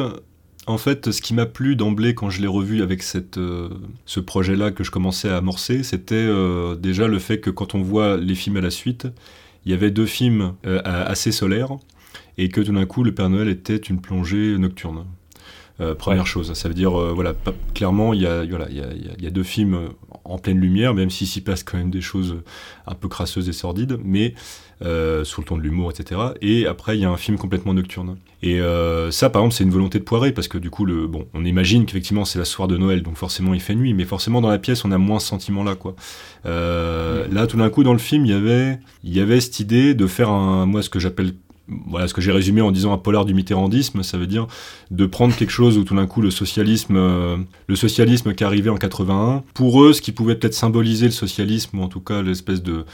en 0.67 0.79
fait, 0.79 1.11
ce 1.11 1.21
qui 1.21 1.35
m'a 1.35 1.47
plu 1.47 1.75
d'emblée 1.75 2.15
quand 2.15 2.31
je 2.31 2.41
l'ai 2.41 2.47
revu 2.47 2.83
avec 2.83 3.03
cette, 3.03 3.39
euh, 3.39 3.69
ce 4.07 4.21
projet-là 4.21 4.71
que 4.71 4.85
je 4.85 4.91
commençais 4.91 5.29
à 5.29 5.37
amorcer, 5.37 5.83
c'était 5.83 6.15
euh, 6.15 6.77
déjà 6.77 7.09
le 7.09 7.19
fait 7.19 7.41
que 7.41 7.51
quand 7.51 7.75
on 7.75 7.83
voit 7.83 8.17
les 8.17 8.35
films 8.35 8.59
à 8.59 8.61
la 8.61 8.71
suite, 8.71 9.09
il 9.65 9.73
y 9.73 9.75
avait 9.75 9.91
deux 9.91 10.07
films 10.07 10.55
euh, 10.67 10.81
assez 10.85 11.33
solaires 11.33 11.77
et 12.39 12.49
que 12.49 12.61
tout 12.61 12.73
d'un 12.73 12.87
coup, 12.87 13.03
le 13.05 13.13
Père 13.15 13.29
Noël 13.31 13.49
était 13.49 13.77
une 13.77 14.01
plongée 14.01 14.57
nocturne. 14.59 15.05
Euh, 15.81 15.95
première 15.95 16.21
Ouais. 16.23 16.27
chose, 16.29 16.53
ça 16.53 16.69
veut 16.69 16.75
dire, 16.75 17.01
euh, 17.01 17.13
voilà, 17.15 17.33
pas- 17.33 17.55
clairement, 17.75 18.13
il 18.13 18.21
y 18.21 18.27
a, 18.27 18.45
voilà, 18.45 18.67
il 18.69 18.77
y, 18.77 18.81
a, 18.81 18.93
il 18.95 19.07
y 19.07 19.09
a- 19.09 19.13
il 19.19 19.25
y 19.25 19.27
a 19.27 19.31
deux 19.31 19.43
films 19.43 19.89
en 20.25 20.39
pleine 20.39 20.59
lumière, 20.61 20.93
même 20.95 21.09
s'il 21.11 21.27
s'y 21.27 21.41
passe 21.41 21.65
quand 21.65 21.79
même 21.79 21.91
des 21.91 22.03
choses 22.03 22.37
un 22.87 22.95
peu 22.95 23.09
crasseuses 23.09 23.49
et 23.49 23.53
sordides, 23.53 23.99
mais 24.05 24.35
euh, 24.83 25.25
sous 25.25 25.41
le 25.41 25.47
ton 25.47 25.57
de 25.57 25.63
l'humour, 25.63 25.91
etc. 25.91 26.21
Et 26.43 26.67
après, 26.67 26.97
il 26.99 27.01
y 27.01 27.05
a 27.05 27.11
un 27.11 27.17
film 27.17 27.39
complètement 27.39 27.73
nocturne. 27.73 28.17
Et 28.43 28.61
ça, 29.11 29.31
par 29.31 29.43
exemple, 29.43 29.55
c'est 29.55 29.65
une 29.65 29.71
volonté 29.71 29.99
de 29.99 30.05
Poiré, 30.05 30.33
parce 30.33 30.47
que 30.49 30.59
du 30.59 30.69
coup, 30.71 30.85
le, 30.85 31.07
bon, 31.07 31.27
on 31.35 31.45
imagine 31.45 31.87
qu'effectivement, 31.87 32.25
c'est 32.27 32.39
la 32.39 32.45
soirée 32.45 32.73
de 32.73 32.79
Noël, 32.79 33.03
donc 33.03 33.17
forcément, 33.17 33.55
il 33.55 33.61
fait 33.61 33.75
nuit, 33.77 33.95
mais 33.95 34.05
forcément, 34.05 34.41
dans 34.41 34.51
la 34.51 34.59
pièce, 34.59 34.85
on 34.85 34.91
a 34.93 34.99
moins 34.99 35.21
ce 35.21 35.29
sentiment-là, 35.29 35.75
quoi. 35.77 35.95
Là, 36.45 37.47
tout 37.47 37.57
d'un 37.57 37.71
coup, 37.71 37.83
dans 37.83 37.93
le 37.93 37.99
film, 37.99 38.25
il 38.27 38.31
y 38.31 38.35
avait, 38.35 38.79
il 39.05 39.15
y 39.17 39.21
avait 39.21 39.41
cette 39.41 39.59
idée 39.61 39.95
de 39.95 40.07
faire 40.07 40.29
un, 40.31 40.67
moi, 40.67 40.83
ce 40.83 40.91
que 40.91 40.99
j'appelle 40.99 41.33
voilà 41.87 42.09
ce 42.09 42.15
que 42.15 42.21
j'ai 42.21 42.33
résumé 42.33 42.61
en 42.61 42.71
disant 42.71 42.93
un 42.93 42.99
polar 42.99 43.25
du 43.25 43.35
mitterrandisme, 43.35 44.03
ça 44.03 44.19
veut 44.19 44.27
dire 44.27 44.47
de 44.91 45.07
prendre 45.07 45.35
quelque 45.35 45.51
chose 45.51 45.79
où 45.79 45.85
tout 45.85 45.95
d'un 45.95 46.07
coup 46.07 46.21
le 46.21 46.31
socialisme, 46.31 46.97
euh, 46.97 47.37
le 47.67 47.77
socialisme 47.77 48.35
qui 48.35 48.45
arrivait 48.45 48.71
en 48.71 48.77
81, 48.77 49.43
pour 49.55 49.83
eux, 49.83 49.93
ce 49.93 50.03
qui 50.03 50.13
pouvait 50.13 50.35
peut-être 50.35 50.55
symboliser 50.55 51.07
le 51.07 51.13
socialisme, 51.13 51.79
ou 51.79 51.83
en 51.83 51.89
tout 51.89 52.01
cas 52.01 52.23
l'espèce 52.23 52.63
de 52.63 52.85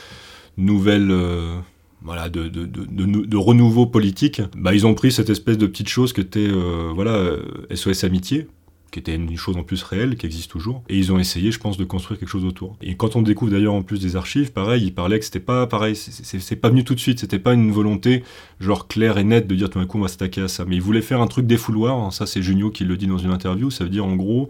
nouvelle... 0.57 1.11
Euh, 1.11 1.59
voilà, 2.01 2.29
de, 2.29 2.47
de, 2.47 2.65
de, 2.65 3.37
renouveau 3.37 3.85
politique, 3.85 4.41
bah, 4.57 4.73
ils 4.73 4.87
ont 4.87 4.95
pris 4.95 5.11
cette 5.11 5.31
espèce 5.31 5.59
de 5.59 5.67
petite 5.67 5.89
chose 5.89 6.13
qui 6.13 6.21
était 6.21 6.47
euh, 6.49 6.93
voilà, 6.95 7.33
SOS 7.75 8.05
Amitié, 8.05 8.47
qui 8.91 8.99
était 8.99 9.15
une 9.15 9.37
chose 9.37 9.57
en 9.57 9.63
plus 9.63 9.83
réelle, 9.83 10.17
qui 10.17 10.27
existe 10.27 10.51
toujours. 10.51 10.83
Et 10.89 10.97
ils 10.97 11.13
ont 11.13 11.19
essayé, 11.19 11.53
je 11.53 11.59
pense, 11.59 11.77
de 11.77 11.85
construire 11.85 12.19
quelque 12.19 12.29
chose 12.29 12.45
autour. 12.45 12.77
Et 12.83 12.97
quand 12.97 13.17
on 13.17 13.23
découvre 13.23 13.51
d'ailleurs 13.51 13.75
en 13.75 13.83
plus 13.83 14.01
des 14.01 14.17
archives, 14.17 14.53
pareil, 14.53 14.85
ils 14.85 14.95
parlaient 14.95 15.19
que 15.19 15.25
c'était 15.25 15.41
pas 15.41 15.67
pareil, 15.67 15.95
c'est 15.97 16.57
pas 16.57 16.71
venu 16.71 16.85
tout 16.85 16.95
de 16.95 17.01
suite, 17.01 17.21
c'était 17.21 17.39
pas 17.39 17.55
une 17.55 17.71
volonté 17.71 18.25
genre 18.61 18.89
claire 18.89 19.19
et 19.19 19.25
nette 19.25 19.47
de 19.47 19.55
dire 19.55 19.71
tout 19.71 19.79
d'un 19.79 19.87
coup 19.87 19.99
on 19.99 20.03
va 20.03 20.09
s'attaquer 20.09 20.43
à 20.43 20.49
ça. 20.49 20.65
Mais 20.65 20.77
ils 20.77 20.83
voulaient 20.83 21.03
faire 21.03 21.21
un 21.21 21.27
truc 21.27 21.47
défouloir, 21.47 21.99
hein. 21.99 22.11
ça 22.11 22.27
c'est 22.27 22.43
Junio 22.43 22.71
qui 22.71 22.85
le 22.85 22.97
dit 22.97 23.07
dans 23.07 23.19
une 23.19 23.31
interview, 23.31 23.71
ça 23.71 23.85
veut 23.85 23.91
dire 23.91 24.05
en 24.05 24.17
gros, 24.17 24.49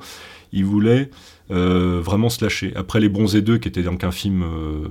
ils 0.53 0.64
voulaient 0.64 1.11
euh, 1.51 2.01
vraiment 2.03 2.29
se 2.29 2.44
lâcher. 2.44 2.72
Après 2.77 3.01
Les 3.01 3.09
Bronzés 3.09 3.42
2, 3.42 3.59
qui 3.59 3.68
était 3.68 3.83
donc 3.83 4.05
un 4.05 4.11
film, 4.11 4.42
euh, 4.42 4.88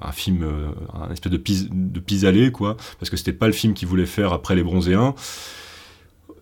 un 0.00 0.12
film, 0.12 0.42
euh, 0.42 0.68
un 0.94 1.10
espèce 1.12 1.32
de 1.32 1.36
pis, 1.36 1.68
de 1.70 2.00
pis-aller, 2.00 2.52
quoi, 2.52 2.76
parce 2.98 3.10
que 3.10 3.16
c'était 3.16 3.32
pas 3.32 3.46
le 3.46 3.52
film 3.52 3.74
qu'ils 3.74 3.88
voulaient 3.88 4.06
faire 4.06 4.32
après 4.32 4.54
Les 4.54 4.62
Bronzés 4.62 4.94
1 4.94 5.14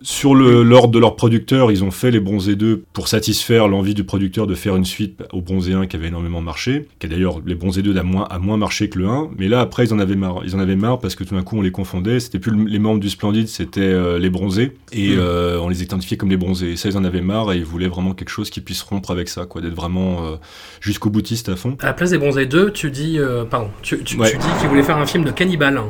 sur 0.01 0.35
l'ordre 0.35 0.89
de 0.89 0.99
leur 0.99 1.15
producteur, 1.15 1.71
ils 1.71 1.83
ont 1.83 1.91
fait 1.91 2.11
les 2.11 2.19
Bronzés 2.19 2.55
2 2.55 2.83
pour 2.93 3.07
satisfaire 3.07 3.67
l'envie 3.67 3.93
du 3.93 4.03
producteur 4.03 4.47
de 4.47 4.55
faire 4.55 4.75
une 4.75 4.85
suite 4.85 5.23
au 5.33 5.41
Bronzé 5.41 5.73
1 5.73 5.87
qui 5.87 5.95
avait 5.95 6.07
énormément 6.07 6.41
marché, 6.41 6.87
qui 6.99 7.07
a 7.07 7.09
d'ailleurs 7.09 7.41
les 7.45 7.55
Bronzés 7.55 7.81
2 7.81 7.97
a 7.97 8.03
moins, 8.03 8.23
a 8.23 8.39
moins 8.39 8.57
marché 8.57 8.89
que 8.89 8.99
le 8.99 9.07
1, 9.07 9.31
mais 9.37 9.47
là 9.47 9.61
après 9.61 9.85
ils 9.85 9.93
en 9.93 9.99
avaient 9.99 10.15
marre, 10.15 10.41
ils 10.45 10.55
en 10.55 10.59
avaient 10.59 10.75
marre 10.75 10.99
parce 10.99 11.15
que 11.15 11.23
tout 11.23 11.35
d'un 11.35 11.43
coup 11.43 11.57
on 11.57 11.61
les 11.61 11.71
confondait, 11.71 12.19
c'était 12.19 12.39
plus 12.39 12.67
les 12.67 12.79
membres 12.79 12.99
du 12.99 13.09
Splendide, 13.09 13.47
c'était 13.47 13.81
euh, 13.81 14.19
les 14.19 14.29
Bronzés 14.29 14.73
et 14.91 15.09
mm. 15.09 15.19
euh, 15.19 15.59
on 15.59 15.69
les 15.69 15.83
identifiait 15.83 16.17
comme 16.17 16.29
les 16.29 16.37
Bronzés. 16.37 16.71
Et 16.71 16.75
ça 16.75 16.89
ils 16.89 16.97
en 16.97 17.03
avaient 17.03 17.21
marre 17.21 17.53
et 17.53 17.57
ils 17.57 17.65
voulaient 17.65 17.87
vraiment 17.87 18.13
quelque 18.13 18.29
chose 18.29 18.49
qui 18.49 18.61
puisse 18.61 18.81
rompre 18.81 19.11
avec 19.11 19.29
ça, 19.29 19.45
quoi, 19.45 19.61
d'être 19.61 19.75
vraiment 19.75 20.25
euh, 20.25 20.35
jusqu'au 20.81 21.09
boutiste 21.09 21.49
à 21.49 21.55
fond. 21.55 21.77
À 21.81 21.87
la 21.87 21.93
place 21.93 22.11
des 22.11 22.17
Bronzés 22.17 22.45
2, 22.45 22.71
tu 22.71 22.91
dis, 22.91 23.19
pardon, 23.49 23.69
tu, 23.81 24.03
tu, 24.03 24.17
dis 24.17 24.23
qu'ils 24.59 24.69
voulaient 24.69 24.83
faire 24.83 24.97
un 24.97 25.05
film 25.05 25.23
de 25.23 25.31
cannibale. 25.31 25.77
Hein, 25.77 25.85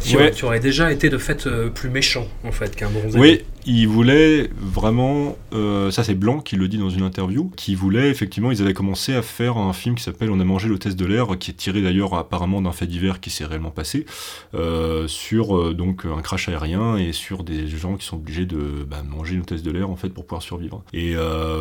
qui, 0.00 0.16
aurait, 0.44 0.60
déjà 0.60 0.90
été 0.92 1.10
de 1.10 1.18
fait 1.18 1.48
plus 1.74 1.90
méchant 1.90 2.28
en 2.44 2.52
fait 2.52 2.74
qu'un 2.74 2.90
bronzé. 2.90 3.18
Oui, 3.18 3.44
il 3.66 3.88
voulait 3.88 4.48
vraiment, 4.56 5.36
euh, 5.52 5.90
ça 5.90 6.04
c'est 6.04 6.14
Blanc 6.14 6.38
qui 6.38 6.54
le 6.54 6.68
dit 6.68 6.78
dans 6.78 6.88
une 6.88 7.02
interview, 7.02 7.50
qui 7.56 7.74
voulait 7.74 8.10
effectivement, 8.10 8.52
ils 8.52 8.62
avaient 8.62 8.74
commencé 8.74 9.12
à 9.12 9.22
faire 9.22 9.58
un 9.58 9.72
film 9.72 9.96
qui 9.96 10.04
s'appelle 10.04 10.30
On 10.30 10.38
a 10.38 10.44
mangé 10.44 10.68
l'hôtesse 10.68 10.94
de 10.94 11.04
l'air, 11.04 11.36
qui 11.38 11.50
est 11.50 11.54
tiré 11.54 11.82
d'ailleurs 11.82 12.14
apparemment 12.14 12.62
d'un 12.62 12.70
fait 12.70 12.86
divers 12.86 13.18
qui 13.18 13.30
s'est 13.30 13.44
réellement 13.44 13.72
passé, 13.72 14.06
euh, 14.54 15.08
sur 15.08 15.56
euh, 15.56 15.74
donc 15.74 16.04
un 16.04 16.22
crash 16.22 16.48
aérien 16.48 16.96
et 16.96 17.12
sur 17.12 17.42
des 17.42 17.66
gens 17.66 17.96
qui 17.96 18.06
sont 18.06 18.16
obligés 18.16 18.46
de 18.46 18.86
bah, 18.88 19.02
manger 19.02 19.34
une 19.34 19.40
hôtesse 19.40 19.64
de 19.64 19.72
l'air 19.72 19.90
en 19.90 19.96
fait 19.96 20.10
pour 20.10 20.26
pouvoir 20.26 20.42
survivre. 20.42 20.84
Et 20.92 21.14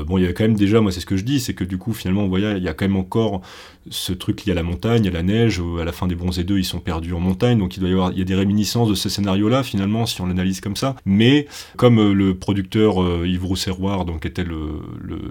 bon, 0.05 0.17
il 0.17 0.23
y 0.23 0.27
a 0.27 0.33
quand 0.33 0.43
même 0.43 0.55
déjà, 0.55 0.81
moi 0.81 0.91
c'est 0.91 0.99
ce 0.99 1.05
que 1.07 1.17
je 1.17 1.23
dis, 1.23 1.39
c'est 1.39 1.55
que 1.55 1.63
du 1.63 1.77
coup 1.77 1.93
finalement, 1.93 2.27
voyez, 2.27 2.53
il 2.57 2.63
y 2.63 2.67
a 2.67 2.73
quand 2.73 2.85
même 2.85 2.97
encore 2.97 3.41
ce 3.89 4.13
truc 4.13 4.45
lié 4.45 4.51
à 4.51 4.55
la 4.55 4.63
montagne, 4.63 5.07
à 5.07 5.11
la 5.11 5.23
neige, 5.23 5.61
à 5.79 5.85
la 5.85 5.91
fin 5.91 6.07
des 6.07 6.15
bronzés 6.15 6.43
2, 6.43 6.59
ils 6.59 6.65
sont 6.65 6.79
perdus 6.79 7.13
en 7.13 7.19
montagne, 7.19 7.57
donc 7.57 7.77
il 7.77 7.79
doit 7.79 7.89
y 7.89 7.93
avoir, 7.93 8.11
il 8.11 8.19
y 8.19 8.21
a 8.21 8.25
des 8.25 8.35
réminiscences 8.35 8.89
de 8.89 8.95
ce 8.95 9.09
scénario-là 9.09 9.63
finalement 9.63 10.05
si 10.05 10.21
on 10.21 10.27
l'analyse 10.27 10.61
comme 10.61 10.75
ça, 10.75 10.95
mais 11.05 11.47
comme 11.77 11.94
euh, 11.99 12.13
le 12.13 12.35
producteur 12.35 13.01
euh, 13.01 13.27
Yves 13.27 13.45
Rousserroir, 13.45 14.05
donc 14.05 14.25
était 14.25 14.45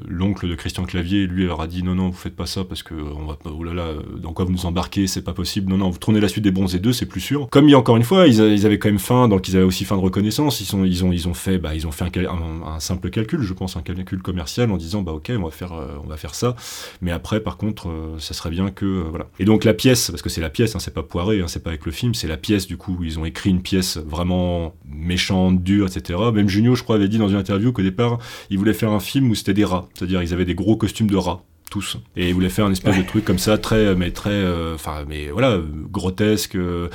l'oncle 0.08 0.48
de 0.48 0.54
Christian 0.54 0.84
Clavier, 0.84 1.26
lui 1.26 1.44
leur 1.44 1.60
a 1.60 1.66
dit 1.66 1.82
non 1.82 1.94
non 1.94 2.08
vous 2.08 2.16
faites 2.16 2.36
pas 2.36 2.46
ça 2.46 2.64
parce 2.64 2.82
que 2.82 2.94
on 2.94 3.26
va 3.26 3.34
pas 3.34 3.50
oh 3.50 3.62
là 3.64 3.74
là 3.74 3.88
dans 4.20 4.32
quoi 4.32 4.44
vous 4.44 4.52
nous 4.52 4.66
embarquez 4.66 5.06
c'est 5.06 5.22
pas 5.22 5.32
possible. 5.32 5.70
Non 5.70 5.78
non 5.78 5.90
vous 5.90 5.98
tournez 5.98 6.20
la 6.20 6.28
suite 6.28 6.44
des 6.44 6.50
bronzés 6.50 6.78
2 6.78 6.92
c'est 6.92 7.06
plus 7.06 7.20
sûr. 7.20 7.48
Comme 7.50 7.68
il 7.68 7.72
y 7.72 7.74
a 7.74 7.78
encore 7.78 7.96
une 7.96 8.02
fois 8.02 8.26
ils, 8.26 8.40
avaient 8.66 8.78
quand 8.78 8.88
même 8.88 8.98
faim 8.98 9.28
donc 9.28 9.48
ils 9.48 9.56
avaient 9.56 9.64
aussi 9.64 9.84
faim 9.84 9.96
de 9.96 10.02
reconnaissance. 10.02 10.60
Ils 10.60 10.66
sont 10.66 10.84
ils 10.84 11.04
ont 11.04 11.12
ils 11.12 11.28
ont 11.28 11.34
fait 11.34 11.58
bah 11.58 11.74
ils 11.74 11.86
ont 11.86 11.92
fait 11.92 12.04
un, 12.04 12.80
simple 12.80 13.10
calcul 13.10 13.42
je 13.42 13.52
pense 13.52 13.76
un 13.76 13.82
calcul 13.82 14.22
commercial 14.22 14.70
en 14.70 14.76
disant 14.76 15.02
bah 15.02 15.12
ok 15.12 15.32
on 15.38 15.44
va 15.44 15.50
faire 15.50 15.72
euh, 15.72 15.96
on 16.04 16.08
va 16.08 16.16
faire 16.16 16.34
ça. 16.34 16.56
Mais 17.00 17.10
après 17.10 17.40
par 17.40 17.56
contre 17.56 17.88
ça 18.18 18.34
serait 18.34 18.50
bien 18.50 18.70
que 18.70 19.04
voilà. 19.10 19.26
Et 19.38 19.44
donc 19.44 19.64
la 19.64 19.74
pièce 19.74 20.10
parce 20.10 20.22
que 20.22 20.28
c'est 20.28 20.40
la 20.40 20.50
pièce 20.50 20.74
hein, 20.76 20.78
c'est 20.78 20.94
pas 20.94 21.02
poiré 21.02 21.40
hein, 21.40 21.48
c'est 21.48 21.62
pas 21.62 21.70
avec 21.70 21.86
le 21.86 21.92
film 21.92 22.14
c'est 22.14 22.28
la 22.28 22.36
pièce 22.36 22.66
du 22.66 22.76
coup 22.76 22.98
ils 23.02 23.18
ont 23.18 23.24
écrit 23.24 23.50
une 23.50 23.62
pièce 23.62 23.96
vraiment 23.96 24.74
méchante 24.88 25.62
dure 25.62 25.86
etc 25.86 26.18
même 26.32 26.48
Junio, 26.54 26.76
je 26.76 26.84
crois, 26.84 26.96
avait 26.96 27.08
dit 27.08 27.18
dans 27.18 27.28
une 27.28 27.36
interview 27.36 27.72
qu'au 27.72 27.82
départ, 27.82 28.18
il 28.48 28.58
voulait 28.58 28.74
faire 28.74 28.92
un 28.92 29.00
film 29.00 29.28
où 29.30 29.34
c'était 29.34 29.54
des 29.54 29.64
rats. 29.64 29.88
C'est-à-dire, 29.94 30.22
ils 30.22 30.32
avaient 30.32 30.44
des 30.44 30.54
gros 30.54 30.76
costumes 30.76 31.10
de 31.10 31.16
rats 31.16 31.42
tous. 31.70 31.96
Et 32.16 32.28
il 32.28 32.34
voulait 32.34 32.48
faire 32.48 32.66
un 32.66 32.72
espèce 32.72 32.96
de 32.96 33.02
truc 33.02 33.24
comme 33.24 33.38
ça, 33.38 33.58
très, 33.58 33.94
mais 33.94 34.10
très, 34.10 34.30
euh, 34.30 34.74
enfin, 34.74 35.04
mais 35.08 35.28
voilà, 35.28 35.60
grotesque, 35.90 36.56
euh, 36.56 36.88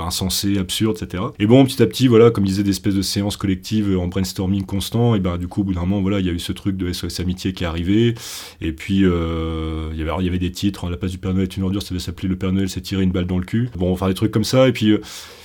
insensé, 0.00 0.58
absurde, 0.58 0.96
etc. 1.00 1.24
Et 1.38 1.46
bon, 1.46 1.64
petit 1.64 1.82
à 1.82 1.86
petit, 1.86 2.08
voilà, 2.08 2.30
comme 2.30 2.44
disait, 2.44 2.62
des 2.62 2.70
espèces 2.70 2.94
de 2.94 3.02
séances 3.02 3.36
collectives 3.36 3.98
en 3.98 4.08
brainstorming 4.08 4.64
constant, 4.64 5.14
et 5.14 5.20
ben 5.20 5.36
du 5.36 5.48
coup, 5.48 5.60
au 5.60 5.64
bout 5.64 5.74
d'un 5.74 5.82
moment, 5.82 6.00
voilà, 6.00 6.20
il 6.20 6.26
y 6.26 6.30
a 6.30 6.32
eu 6.32 6.38
ce 6.38 6.52
truc 6.52 6.76
de 6.76 6.92
SOS 6.92 7.20
Amitié 7.20 7.52
qui 7.52 7.64
est 7.64 7.66
arrivé, 7.66 8.14
et 8.60 8.72
puis 8.72 9.04
euh, 9.04 9.90
il 9.92 9.98
y 9.98 10.02
avait, 10.02 10.12
il 10.20 10.24
y 10.24 10.28
avait 10.28 10.38
des 10.38 10.52
titres, 10.52 10.84
hein, 10.84 10.90
la 10.90 10.96
place 10.96 11.10
du 11.10 11.18
Père 11.18 11.34
Noël 11.34 11.44
est 11.44 11.56
une 11.56 11.64
ordure, 11.64 11.82
ça 11.82 11.90
devait 11.90 12.00
s'appeler 12.00 12.28
Le 12.28 12.36
Père 12.36 12.52
Noël 12.52 12.68
s'est 12.68 12.80
tiré 12.80 13.02
une 13.02 13.12
balle 13.12 13.26
dans 13.26 13.38
le 13.38 13.44
cul. 13.44 13.68
Bon, 13.76 13.92
enfin 13.92 14.08
des 14.08 14.14
trucs 14.14 14.32
comme 14.32 14.44
ça, 14.44 14.68
et 14.68 14.72
puis 14.72 14.94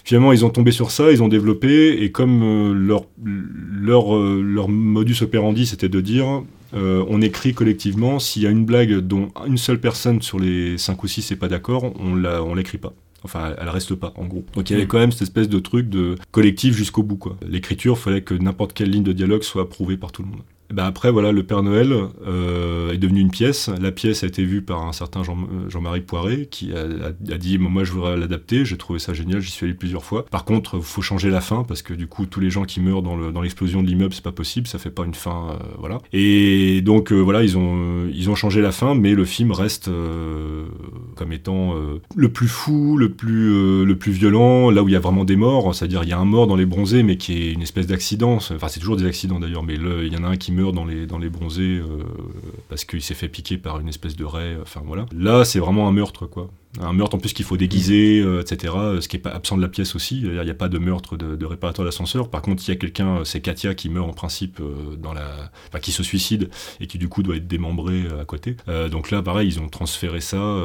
finalement, 0.03 0.31
ils 0.31 0.45
ont 0.45 0.49
tombé 0.49 0.71
sur 0.71 0.91
ça, 0.91 1.11
ils 1.11 1.21
ont 1.23 1.27
développé, 1.27 2.03
et 2.03 2.11
comme 2.11 2.73
leur, 2.73 3.05
leur, 3.23 4.15
leur 4.15 4.69
modus 4.69 5.21
operandi, 5.21 5.65
c'était 5.65 5.89
de 5.89 6.01
dire, 6.01 6.43
euh, 6.73 7.05
on 7.07 7.21
écrit 7.21 7.53
collectivement. 7.53 8.19
S'il 8.19 8.41
y 8.41 8.47
a 8.47 8.49
une 8.49 8.65
blague 8.65 8.97
dont 8.99 9.29
une 9.47 9.57
seule 9.57 9.79
personne 9.79 10.21
sur 10.21 10.39
les 10.39 10.77
5 10.77 11.03
ou 11.03 11.07
6 11.07 11.31
n'est 11.31 11.37
pas 11.37 11.47
d'accord, 11.47 11.93
on 11.99 12.15
la, 12.15 12.43
on 12.43 12.55
l'écrit 12.55 12.77
pas. 12.77 12.93
Enfin, 13.23 13.55
elle 13.57 13.69
reste 13.69 13.95
pas, 13.95 14.13
en 14.15 14.25
gros. 14.25 14.43
Donc 14.53 14.69
il 14.69 14.73
y 14.73 14.75
avait 14.75 14.85
mm. 14.85 14.89
quand 14.89 14.99
même 14.99 15.11
cette 15.11 15.23
espèce 15.23 15.47
de 15.47 15.59
truc 15.59 15.89
de 15.89 16.15
collectif 16.31 16.75
jusqu'au 16.75 17.03
bout, 17.03 17.15
quoi. 17.15 17.37
L'écriture, 17.47 17.97
fallait 17.97 18.21
que 18.21 18.33
n'importe 18.33 18.73
quelle 18.73 18.89
ligne 18.89 19.03
de 19.03 19.13
dialogue 19.13 19.43
soit 19.43 19.63
approuvée 19.63 19.97
par 19.97 20.11
tout 20.11 20.23
le 20.23 20.29
monde. 20.29 20.41
Bah, 20.73 20.87
après, 20.87 21.11
voilà, 21.11 21.31
le 21.31 21.43
Père 21.43 21.61
Noël 21.61 21.93
euh, 22.25 22.91
est 22.91 22.97
devenu 22.97 23.19
une 23.19 23.29
pièce. 23.29 23.69
La 23.79 23.91
pièce 23.91 24.23
a 24.23 24.27
été 24.27 24.43
vue 24.43 24.63
par 24.63 24.81
un 24.81 24.91
certain 24.91 25.23
Jean, 25.23 25.37
euh, 25.37 25.79
marie 25.79 26.01
Poiré 26.01 26.47
qui 26.49 26.71
a, 26.73 27.37
dit 27.37 27.59
Moi, 27.59 27.83
je 27.83 27.91
voudrais 27.91 28.17
l'adapter. 28.17 28.65
J'ai 28.65 28.77
trouvé 28.77 28.97
ça 28.97 29.13
génial, 29.13 29.39
j'y 29.39 29.51
suis 29.51 29.65
allé 29.65 29.75
plusieurs 29.75 30.03
fois. 30.03 30.25
Par 30.25 30.45
contre, 30.45 30.77
il 30.77 30.81
faut 30.81 31.03
changer 31.03 31.29
la 31.29 31.41
fin 31.41 31.63
parce 31.63 31.83
que 31.83 31.93
du 31.93 32.07
coup, 32.07 32.25
tous 32.25 32.39
les 32.39 32.49
gens 32.49 32.63
qui 32.63 32.81
meurent 32.81 33.03
dans 33.03 33.41
l'explosion 33.41 33.83
de 33.83 33.87
l'immeuble, 33.87 34.15
c'est 34.15 34.23
pas 34.23 34.31
possible, 34.31 34.65
ça 34.65 34.79
fait 34.79 34.89
pas 34.89 35.05
une 35.05 35.13
fin. 35.13 35.51
Euh, 35.51 35.63
voilà. 35.77 35.99
Et 36.11 36.81
donc, 36.81 37.11
voilà, 37.11 37.43
ils 37.43 37.55
ont, 37.55 38.07
ils 38.11 38.31
ont 38.31 38.35
changé 38.35 38.59
la 38.59 38.71
fin, 38.71 38.95
mais 38.95 39.13
le 39.13 39.25
film 39.25 39.51
reste 39.51 39.91
comme 41.15 41.31
étant 41.31 41.75
le 42.15 42.29
plus 42.29 42.47
fou, 42.47 42.97
le 42.97 43.09
plus, 43.09 43.85
le 43.85 43.95
plus 43.95 44.11
violent, 44.11 44.71
là 44.71 44.81
où 44.81 44.89
il 44.89 44.93
y 44.93 44.95
a 44.95 44.99
vraiment 44.99 45.23
des 45.23 45.35
morts. 45.35 45.75
C'est-à-dire, 45.75 46.01
il 46.03 46.09
y 46.09 46.13
a 46.13 46.19
un 46.19 46.25
mort 46.25 46.47
dans 46.47 46.55
les 46.55 46.65
bronzés, 46.65 47.03
mais 47.03 47.17
qui 47.17 47.33
est 47.33 47.51
une 47.51 47.61
espèce 47.61 47.85
d'accident. 47.85 48.35
Enfin, 48.35 48.67
c'est 48.69 48.79
toujours 48.79 48.97
des 48.97 49.05
accidents 49.05 49.39
d'ailleurs, 49.39 49.63
mais 49.63 49.75
il 49.75 50.11
y 50.11 50.17
en 50.17 50.23
a 50.23 50.29
un 50.29 50.35
qui 50.35 50.51
meurt 50.51 50.62
dans 50.71 50.85
les, 50.85 51.05
dans 51.05 51.17
les 51.17 51.29
bronzés 51.29 51.77
euh, 51.77 52.03
parce 52.69 52.85
qu'il 52.85 53.01
s'est 53.01 53.13
fait 53.13 53.27
piquer 53.27 53.57
par 53.57 53.79
une 53.79 53.89
espèce 53.89 54.15
de 54.15 54.25
raie. 54.25 54.57
Enfin 54.61 54.81
voilà. 54.85 55.05
Là, 55.15 55.43
c'est 55.45 55.59
vraiment 55.59 55.87
un 55.87 55.91
meurtre, 55.91 56.27
quoi. 56.27 56.49
Un 56.81 56.93
meurtre 56.93 57.15
en 57.15 57.19
plus 57.19 57.33
qu'il 57.33 57.45
faut 57.45 57.57
déguiser, 57.57 58.19
euh, 58.19 58.41
etc. 58.41 58.73
Ce 58.99 59.07
qui 59.07 59.17
est 59.17 59.19
pas 59.19 59.29
absent 59.29 59.57
de 59.57 59.61
la 59.61 59.67
pièce 59.67 59.93
aussi. 59.95 60.21
Il 60.21 60.41
n'y 60.41 60.49
a 60.49 60.55
pas 60.55 60.69
de 60.69 60.79
meurtre 60.79 61.17
de, 61.17 61.45
réparateur 61.45 61.85
d'ascenseur. 61.85 62.29
Par 62.29 62.41
contre, 62.41 62.63
il 62.65 62.71
y 62.71 62.73
a 62.73 62.75
quelqu'un, 62.75 63.23
c'est 63.25 63.41
Katia 63.41 63.75
qui 63.75 63.89
meurt 63.89 64.09
en 64.09 64.13
principe 64.13 64.59
euh, 64.59 64.95
dans 64.95 65.13
la, 65.13 65.51
enfin, 65.67 65.79
qui 65.79 65.91
se 65.91 66.01
suicide 66.01 66.49
et 66.79 66.87
qui 66.87 66.97
du 66.97 67.09
coup 67.09 67.21
doit 67.21 67.35
être 67.35 67.47
démembré 67.47 68.03
à 68.19 68.25
côté. 68.25 68.55
donc 68.89 69.11
là, 69.11 69.21
pareil, 69.21 69.47
ils 69.47 69.59
ont 69.59 69.69
transféré 69.69 70.21
ça 70.21 70.57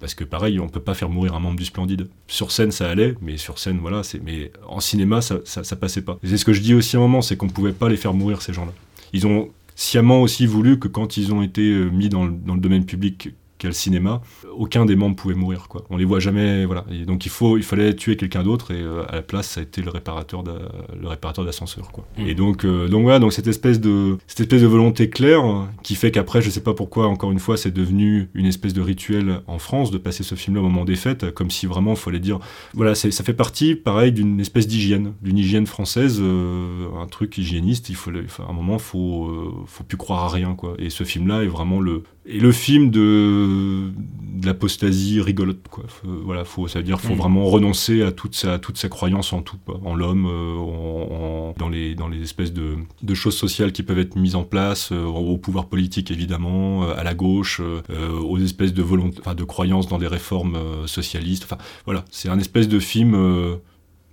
parce 0.00 0.14
que 0.14 0.24
pareil, 0.24 0.60
on 0.60 0.68
peut 0.68 0.80
pas 0.80 0.94
faire 0.94 1.08
mourir 1.08 1.34
un 1.34 1.40
membre 1.40 1.56
du 1.56 1.64
Splendide. 1.64 2.08
Sur 2.26 2.50
scène, 2.50 2.70
ça 2.70 2.88
allait, 2.90 3.14
mais 3.20 3.36
sur 3.36 3.58
scène, 3.58 3.78
voilà, 3.80 4.02
mais 4.22 4.52
en 4.66 4.80
cinéma, 4.80 5.22
ça, 5.22 5.36
ça, 5.44 5.76
passait 5.76 6.02
pas. 6.02 6.18
C'est 6.24 6.36
ce 6.36 6.44
que 6.44 6.52
je 6.52 6.60
dis 6.60 6.74
aussi 6.74 6.96
à 6.96 6.98
un 6.98 7.02
moment, 7.02 7.22
c'est 7.22 7.36
qu'on 7.36 7.48
pouvait 7.48 7.72
pas 7.72 7.88
les 7.88 7.96
faire 7.96 8.14
mourir 8.14 8.42
ces 8.42 8.52
gens-là. 8.52 8.72
Ils 9.12 9.26
ont 9.26 9.50
sciemment 9.74 10.22
aussi 10.22 10.46
voulu 10.46 10.78
que 10.78 10.88
quand 10.88 11.16
ils 11.16 11.32
ont 11.32 11.42
été 11.42 11.62
euh, 11.62 11.90
mis 11.90 12.08
dans 12.08 12.24
le, 12.24 12.32
dans 12.32 12.54
le 12.54 12.60
domaine 12.60 12.84
public 12.84 13.30
le 13.68 13.74
cinéma, 13.74 14.20
aucun 14.56 14.84
des 14.84 14.96
membres 14.96 15.16
pouvait 15.16 15.34
mourir. 15.34 15.68
Quoi. 15.68 15.84
On 15.90 15.96
les 15.96 16.04
voit 16.04 16.20
jamais. 16.20 16.64
Voilà. 16.64 16.84
Et 16.90 17.04
donc 17.04 17.26
il, 17.26 17.30
faut, 17.30 17.56
il 17.56 17.62
fallait 17.62 17.94
tuer 17.94 18.16
quelqu'un 18.16 18.42
d'autre 18.42 18.72
et 18.72 18.80
euh, 18.80 19.04
à 19.08 19.16
la 19.16 19.22
place, 19.22 19.48
ça 19.48 19.60
a 19.60 19.62
été 19.62 19.82
le 19.82 19.90
réparateur, 19.90 20.42
de, 20.42 20.52
le 21.00 21.08
réparateur 21.08 21.44
d'ascenseur. 21.44 21.90
Quoi. 21.92 22.04
Mm. 22.18 22.26
Et 22.26 22.34
donc, 22.34 22.64
euh, 22.64 22.88
donc 22.88 23.02
voilà, 23.02 23.18
donc 23.18 23.32
cette 23.32 23.46
espèce, 23.46 23.80
de, 23.80 24.18
cette 24.26 24.40
espèce 24.40 24.62
de 24.62 24.66
volonté 24.66 25.08
claire 25.10 25.42
qui 25.82 25.94
fait 25.94 26.10
qu'après, 26.10 26.42
je 26.42 26.50
sais 26.50 26.62
pas 26.62 26.74
pourquoi, 26.74 27.06
encore 27.08 27.32
une 27.32 27.38
fois, 27.38 27.56
c'est 27.56 27.72
devenu 27.72 28.28
une 28.34 28.46
espèce 28.46 28.72
de 28.72 28.80
rituel 28.80 29.40
en 29.46 29.58
France 29.58 29.90
de 29.90 29.98
passer 29.98 30.22
ce 30.22 30.34
film-là 30.34 30.62
au 30.62 30.64
moment 30.64 30.84
des 30.84 30.96
fêtes, 30.96 31.30
comme 31.32 31.50
si 31.50 31.66
vraiment 31.66 31.92
il 31.92 31.98
fallait 31.98 32.20
dire. 32.20 32.38
Voilà, 32.74 32.94
ça 32.94 33.24
fait 33.24 33.34
partie, 33.34 33.74
pareil, 33.74 34.12
d'une 34.12 34.40
espèce 34.40 34.66
d'hygiène, 34.66 35.12
d'une 35.22 35.38
hygiène 35.38 35.66
française, 35.66 36.18
euh, 36.20 36.88
un 37.00 37.06
truc 37.06 37.38
hygiéniste. 37.38 37.88
Il 37.88 37.96
faut, 37.96 38.10
à 38.10 38.50
un 38.50 38.52
moment, 38.52 38.78
faut, 38.78 39.64
faut 39.66 39.84
plus 39.84 39.96
croire 39.96 40.24
à 40.24 40.28
rien. 40.28 40.54
Quoi. 40.54 40.74
Et 40.78 40.90
ce 40.90 41.04
film-là 41.04 41.42
est 41.42 41.48
vraiment 41.48 41.80
le, 41.80 42.02
et 42.24 42.38
le 42.38 42.52
film 42.52 42.90
de, 42.90 43.51
de 43.52 44.46
l'apostasie 44.46 45.20
rigolote 45.20 45.68
quoi. 45.70 45.84
Voilà 46.04 46.44
faut 46.44 46.68
ça 46.68 46.78
veut 46.78 46.84
dire 46.84 47.00
faut 47.00 47.14
mm. 47.14 47.18
vraiment 47.18 47.46
renoncer 47.46 48.02
à 48.02 48.12
toute 48.12 48.34
sa 48.34 48.58
toute 48.58 48.78
sa 48.78 48.88
croyance 48.88 49.32
en 49.32 49.42
tout 49.42 49.58
en 49.84 49.94
l'homme 49.94 50.26
euh, 50.26 51.52
dans 51.58 51.68
les 51.68 51.94
dans 51.94 52.08
les 52.08 52.22
espèces 52.22 52.52
de, 52.52 52.76
de, 53.02 53.14
choses 53.14 53.36
sociales 53.36 53.72
qui 53.72 53.82
peuvent 53.82 53.98
être 53.98 54.16
mises 54.16 54.34
en 54.34 54.44
place 54.44 54.90
euh, 54.92 55.04
au 55.04 55.36
pouvoir 55.38 55.66
politique 55.66 56.10
évidemment 56.10 56.84
euh, 56.84 56.94
à 56.96 57.04
la 57.04 57.14
gauche 57.14 57.60
aux 57.60 58.38
espèces 58.38 58.74
de 58.74 58.82
volonté 58.82 59.18
enfin 59.20 59.34
de 59.34 59.44
croyances 59.44 59.88
dans 59.88 59.98
des 59.98 60.06
réformes 60.06 60.58
socialistes. 60.86 61.44
Enfin 61.44 61.58
voilà 61.84 62.04
c'est 62.10 62.28
un 62.28 62.38
espèce 62.38 62.68
de 62.68 62.78
film 62.78 63.14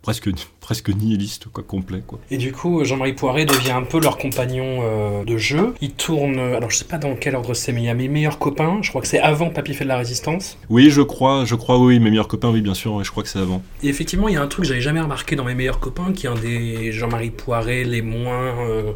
presque, 0.02 0.30
presque 0.60 0.90
nihiliste, 0.90 1.48
quoi, 1.52 1.64
complet. 1.64 2.02
Quoi. 2.06 2.20
Et 2.32 2.38
du 2.38 2.52
coup, 2.52 2.84
Jean-Marie 2.84 3.14
Poiré 3.14 3.46
devient 3.46 3.72
un 3.72 3.84
peu 3.84 4.00
leur 4.00 4.18
compagnon 4.18 4.80
euh, 4.82 5.24
de 5.24 5.38
jeu. 5.38 5.74
Il 5.82 5.92
tourne, 5.94 6.40
alors 6.40 6.70
je 6.72 6.78
sais 6.78 6.86
pas 6.86 6.98
dans 6.98 7.16
quel 7.16 7.36
ordre 7.36 7.54
c'est, 7.54 7.72
mais 7.72 7.82
il 7.82 7.86
y 7.86 7.90
a 7.90 7.94
mes 7.94 8.08
meilleurs 8.08 8.40
copains. 8.40 8.80
Je 8.82 8.90
crois 8.90 9.02
que 9.02 9.08
c'est 9.08 9.20
avant 9.20 9.50
Papy 9.50 9.74
fait 9.74 9.84
de 9.84 9.90
la 9.90 9.98
résistance. 9.98 10.58
Oui, 10.70 10.90
je 10.90 11.02
crois, 11.02 11.46
je 11.46 11.56
crois, 11.56 11.80
oui, 11.80 12.00
mes 12.00 12.10
meilleurs 12.10 12.28
copains, 12.28 12.50
oui, 12.50 12.62
bien 12.62 12.74
sûr, 12.74 13.04
je 13.04 13.12
crois 13.12 13.24
que 13.24 13.30
c'est 13.30 13.40
avant. 13.40 13.62
Et 13.84 13.88
effectivement, 13.90 14.28
il 14.28 14.36
y 14.36 14.38
a 14.38 14.42
un 14.42 14.48
truc 14.48 14.64
que 14.64 14.70
j'avais 14.70 14.82
jamais 14.82 15.02
remarqué 15.02 15.36
dans 15.36 15.44
mes 15.46 15.56
meilleurs 15.56 15.80
copains, 15.80 16.12
qui 16.14 16.26
est 16.26 16.30
un 16.30 16.36
des 16.36 16.92
Jean-Marie 16.92 17.32
Poiré 17.32 17.84
les 17.84 18.02
moins. 18.02 18.58
euh, 18.68 18.92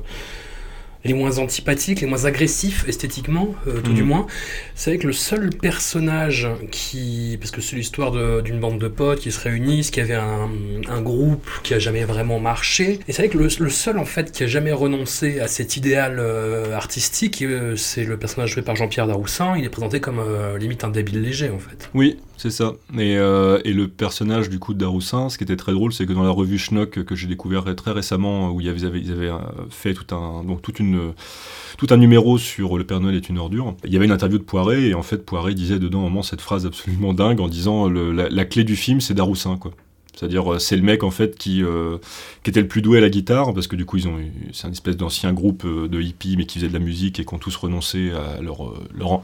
les 1.06 1.14
moins 1.14 1.38
antipathiques, 1.38 2.02
les 2.02 2.08
moins 2.08 2.26
agressifs 2.26 2.86
esthétiquement, 2.88 3.56
euh, 3.68 3.82
tout 3.82 3.90
Mhm. 3.92 3.96
du 3.96 4.04
moins. 4.04 4.28
C'est 4.76 4.92
vrai 4.92 4.98
que 5.00 5.08
le 5.08 5.14
seul 5.14 5.50
personnage 5.50 6.48
qui, 6.72 7.38
parce 7.40 7.52
que 7.52 7.62
c'est 7.62 7.76
l'histoire 7.76 8.12
d'une 8.42 8.60
bande 8.60 8.80
de 8.80 8.88
potes 8.88 9.20
qui 9.20 9.32
se 9.32 9.40
réunissent, 9.40 9.92
qui 9.92 10.00
avait 10.02 10.16
un, 10.16 10.50
un 10.90 11.02
groupe 11.02 11.48
qui 11.64 11.74
a 11.74 11.80
jamais 11.80 12.06
vraiment 12.06 12.40
marché. 12.40 13.00
Et 13.08 13.12
c'est 13.14 13.24
vrai 13.24 13.30
que 13.30 13.38
le, 13.38 13.48
le 13.60 13.70
seul 13.70 13.98
en 13.98 14.06
fait 14.06 14.32
qui 14.32 14.44
a 14.44 14.48
jamais 14.48 14.72
renoncé 14.72 15.40
à 15.40 15.48
cet 15.48 15.76
idéal 15.78 16.18
euh, 16.20 16.76
artistique, 16.76 17.42
euh, 17.42 17.76
c'est 17.76 18.04
le 18.06 18.18
personnage 18.18 18.52
joué 18.52 18.62
par 18.62 18.76
Jean-Pierre 18.76 19.08
Daroussin. 19.08 19.56
Il 19.58 19.66
est 19.66 19.70
présenté 19.70 20.00
comme 20.00 20.22
limite 20.58 20.84
un 20.84 20.90
débile 20.90 21.22
léger 21.22 21.50
en 21.50 21.60
fait. 21.60 21.90
Oui, 21.94 22.18
c'est 22.38 22.50
ça. 22.50 22.74
Et, 22.98 23.18
euh, 23.18 23.60
et 23.64 23.74
le 23.74 23.88
personnage 23.88 24.50
du 24.50 24.60
coup 24.60 24.74
de 24.74 24.80
Daroussin, 24.80 25.30
ce 25.30 25.38
qui 25.38 25.44
était 25.44 25.56
très 25.56 25.72
drôle, 25.72 25.94
c'est 25.94 26.06
que 26.06 26.14
dans 26.14 26.24
la 26.24 26.30
revue 26.30 26.58
Schnock 26.58 27.04
que 27.04 27.16
j'ai 27.16 27.28
découvert 27.28 27.64
très 27.76 27.92
récemment, 27.92 28.52
où 28.52 28.62
ils 28.62 28.70
avaient, 28.70 29.02
euh, 29.10 29.38
fait 29.70 29.94
tout 29.94 30.16
un, 30.16 31.98
numéro 31.98 32.38
sur 32.38 32.78
Le 32.78 32.84
Père 32.84 33.00
Noël 33.00 33.16
est 33.16 33.30
une 33.30 33.38
ordure, 33.38 33.76
il 33.84 33.94
y 33.94 33.96
avait 33.96 34.06
une 34.06 34.12
interview 34.12 34.38
de 34.38 34.44
Poiré, 34.44 34.90
et 34.90 34.94
en 34.94 35.04
fait 35.04 35.26
Poiré 35.26 35.54
disait 35.54 35.80
dedans 35.80 36.00
un 36.00 36.04
moment 36.04 36.24
cette 36.24 36.42
phrase 36.42 36.66
absolument 36.66 37.14
dingue 37.14 37.40
en 37.40 37.48
disant 37.48 37.90
la, 37.90 38.30
la 38.30 38.46
clé 38.46 38.64
du 38.64 38.76
film 38.76 39.00
c'est 39.02 39.14
Daroussin 39.14 39.58
quoi. 39.58 39.72
C'est-à-dire, 40.16 40.54
euh, 40.54 40.60
c'est 40.60 40.76
le 40.76 40.84
mec 40.84 41.04
en 41.04 41.12
fait 41.12 41.38
qui, 41.38 41.64
euh, 41.64 41.98
qui 42.44 42.50
était 42.50 42.62
le 42.62 42.68
plus 42.68 42.82
doué 42.82 43.00
à 43.00 43.02
la 43.02 43.10
guitare, 43.10 43.54
parce 43.54 43.68
que 43.68 43.76
du 43.76 43.86
coup, 43.86 43.98
ils 43.98 44.08
ont, 44.08 44.18
c'est 44.52 44.68
un 44.68 44.72
espèce 44.72 44.96
d'ancien 44.96 45.34
groupe 45.34 45.64
euh, 45.66 45.88
de 45.88 46.02
hippies, 46.02 46.38
mais 46.38 46.46
qui 46.46 46.60
faisait 46.60 46.70
de 46.70 46.74
la 46.74 46.80
musique 46.80 47.20
et 47.20 47.26
qui 47.26 47.34
ont 47.34 47.40
tous 47.40 47.56
renoncé 47.56 48.12
à 48.12 48.42
leur, 48.42 48.74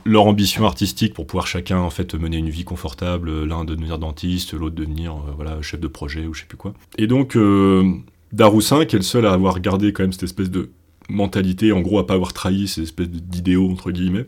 leur, 0.06 0.26
ambition 0.26 0.66
artistique 0.66 1.14
pour 1.14 1.28
pouvoir 1.28 1.48
chacun 1.48 1.80
en 1.80 1.90
fait 1.90 2.14
mener 2.16 2.38
une 2.38 2.50
vie 2.50 2.64
confortable. 2.64 3.44
L'un 3.46 3.66
de 3.66 3.76
devenir 3.76 4.00
dentiste, 4.00 4.54
l'autre 4.54 4.76
devenir 4.76 5.16
voilà 5.36 5.62
chef 5.62 5.80
de 5.80 5.88
projet 5.88 6.26
ou 6.26 6.34
je 6.34 6.42
sais 6.42 6.48
plus 6.48 6.58
quoi. 6.58 6.74
Et 6.98 7.08
donc, 7.08 7.36
euh, 7.36 7.84
Daroussin, 8.32 8.86
qui 8.86 8.96
est 8.96 9.00
le 9.00 9.04
seul 9.04 9.26
à 9.26 9.34
avoir 9.34 9.60
gardé 9.60 9.94
quand 9.94 10.04
même 10.04 10.14
cette 10.14 10.24
espèce 10.24 10.50
de 10.50 10.72
mentalité, 11.10 11.72
en 11.72 11.82
gros, 11.82 12.00
à 12.00 12.06
pas 12.06 12.14
avoir 12.14 12.34
trahi 12.34 12.68
ces 12.68 12.84
espèces 12.84 13.10
d'idéaux 13.10 13.70
entre 13.72 13.92
guillemets 13.92 14.28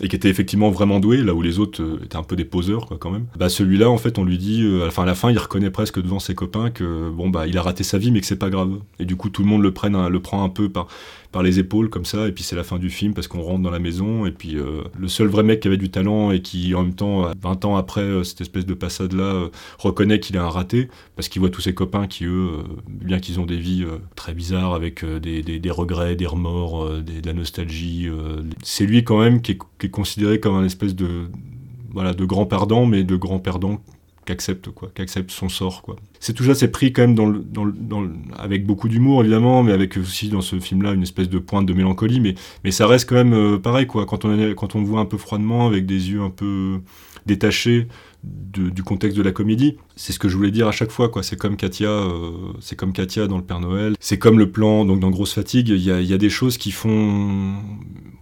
et 0.00 0.08
qui 0.08 0.16
était 0.16 0.28
effectivement 0.28 0.70
vraiment 0.70 1.00
doué, 1.00 1.18
là 1.18 1.34
où 1.34 1.42
les 1.42 1.58
autres 1.58 1.82
euh, 1.82 2.00
étaient 2.04 2.16
un 2.16 2.22
peu 2.22 2.36
des 2.36 2.44
poseurs, 2.44 2.88
quand 2.98 3.10
même. 3.10 3.26
Bah, 3.36 3.48
celui-là, 3.48 3.90
en 3.90 3.98
fait, 3.98 4.18
on 4.18 4.24
lui 4.24 4.38
dit, 4.38 4.62
euh, 4.62 4.86
enfin, 4.86 5.02
à 5.02 5.06
la 5.06 5.14
fin, 5.14 5.30
il 5.30 5.38
reconnaît 5.38 5.70
presque 5.70 6.00
devant 6.00 6.18
ses 6.18 6.34
copains 6.34 6.70
que, 6.70 7.10
bon, 7.10 7.28
bah, 7.28 7.46
il 7.46 7.58
a 7.58 7.62
raté 7.62 7.84
sa 7.84 7.98
vie, 7.98 8.10
mais 8.10 8.20
que 8.20 8.26
c'est 8.26 8.38
pas 8.38 8.50
grave. 8.50 8.70
Et 8.98 9.04
du 9.04 9.16
coup, 9.16 9.28
tout 9.28 9.42
le 9.42 9.48
monde 9.48 9.62
le, 9.62 9.72
prenne, 9.72 10.08
le 10.08 10.20
prend 10.20 10.42
un 10.42 10.48
peu 10.48 10.68
par, 10.68 10.88
par 11.32 11.42
les 11.42 11.58
épaules, 11.60 11.90
comme 11.90 12.04
ça, 12.04 12.26
et 12.26 12.32
puis 12.32 12.42
c'est 12.42 12.56
la 12.56 12.64
fin 12.64 12.78
du 12.78 12.90
film, 12.90 13.14
parce 13.14 13.28
qu'on 13.28 13.40
rentre 13.42 13.62
dans 13.62 13.70
la 13.70 13.78
maison, 13.78 14.26
et 14.26 14.32
puis 14.32 14.56
euh, 14.58 14.82
le 14.98 15.06
seul 15.08 15.28
vrai 15.28 15.42
mec 15.44 15.60
qui 15.60 15.68
avait 15.68 15.76
du 15.76 15.90
talent, 15.90 16.30
et 16.32 16.42
qui, 16.42 16.74
en 16.74 16.82
même 16.82 16.94
temps, 16.94 17.26
euh, 17.26 17.32
20 17.40 17.64
ans 17.64 17.76
après 17.76 18.00
euh, 18.02 18.24
cette 18.24 18.40
espèce 18.40 18.66
de 18.66 18.74
passade-là, 18.74 19.22
euh, 19.22 19.48
reconnaît 19.78 20.18
qu'il 20.20 20.36
est 20.36 20.40
un 20.40 20.48
raté, 20.48 20.88
parce 21.16 21.28
qu'il 21.28 21.40
voit 21.40 21.50
tous 21.50 21.60
ses 21.60 21.74
copains 21.74 22.06
qui, 22.08 22.24
eux, 22.24 22.48
euh, 22.58 22.62
bien 22.88 23.20
qu'ils 23.20 23.38
ont 23.38 23.46
des 23.46 23.58
vies 23.58 23.84
euh, 23.84 23.98
très 24.16 24.34
bizarres, 24.34 24.74
avec 24.74 25.04
euh, 25.04 25.20
des, 25.20 25.42
des- 25.42 25.70
regrets, 25.70 26.16
des 26.16 26.26
remords, 26.26 26.84
euh, 26.84 27.00
des- 27.00 27.20
de 27.20 27.26
la 27.26 27.32
nostalgie, 27.34 28.08
euh, 28.08 28.42
c'est 28.62 28.86
lui, 28.86 29.04
quand 29.04 29.20
même, 29.20 29.40
qui 29.42 29.52
est, 29.52 29.58
qui 29.78 29.86
est 29.86 29.90
considéré 29.90 30.40
comme 30.40 30.56
un 30.56 30.64
espèce 30.64 30.96
de, 30.96 31.28
voilà, 31.92 32.12
de 32.12 32.24
grand 32.24 32.46
perdant, 32.46 32.86
mais 32.86 33.04
de 33.04 33.16
grand 33.16 33.38
perdant 33.38 33.80
qui 34.30 34.32
accepte 34.32 34.70
quoi, 34.70 34.90
son 35.28 35.48
sort 35.48 35.82
quoi. 35.82 35.96
C'est 36.18 36.32
tout 36.32 36.44
ça, 36.44 36.54
c'est 36.54 36.68
pris 36.68 36.92
quand 36.92 37.06
même 37.06 37.42
avec 38.36 38.66
beaucoup 38.66 38.88
d'humour 38.88 39.20
évidemment, 39.22 39.62
mais 39.62 39.72
avec 39.72 39.96
aussi 39.96 40.28
dans 40.28 40.40
ce 40.40 40.58
film-là 40.60 40.92
une 40.92 41.02
espèce 41.02 41.28
de 41.28 41.38
pointe 41.38 41.66
de 41.66 41.72
mélancolie, 41.72 42.20
mais, 42.20 42.70
ça 42.70 42.86
reste 42.86 43.08
quand 43.08 43.16
même 43.16 43.34
euh, 43.34 43.58
pareil 43.58 43.86
quoi. 43.86 44.06
Quand 44.06 44.24
on 44.24 44.28
le 44.30 44.84
voit 44.84 45.00
un 45.00 45.06
peu 45.06 45.18
froidement, 45.18 45.66
avec 45.66 45.86
des 45.86 46.10
yeux 46.10 46.22
un 46.22 46.30
peu 46.30 46.80
détachés 47.26 47.88
du 48.22 48.82
contexte 48.82 49.16
de 49.16 49.22
la 49.22 49.32
comédie, 49.32 49.78
c'est 50.00 50.14
ce 50.14 50.18
que 50.18 50.30
je 50.30 50.36
voulais 50.36 50.50
dire 50.50 50.66
à 50.66 50.72
chaque 50.72 50.90
fois 50.90 51.10
quoi. 51.10 51.22
C'est 51.22 51.36
comme 51.36 51.56
Katia, 51.56 51.90
euh, 51.90 52.30
c'est 52.60 52.74
comme 52.74 52.92
Katia 52.94 53.26
dans 53.26 53.36
le 53.36 53.42
Père 53.44 53.60
Noël, 53.60 53.96
c'est 54.00 54.18
comme 54.18 54.38
le 54.38 54.50
plan 54.50 54.86
donc 54.86 54.98
dans 54.98 55.10
Grosse 55.10 55.34
Fatigue. 55.34 55.68
Il 55.68 55.76
y 55.76 55.90
a, 55.90 56.00
il 56.00 56.06
y 56.06 56.14
a 56.14 56.18
des 56.18 56.30
choses 56.30 56.56
qui 56.56 56.70
font, 56.70 57.56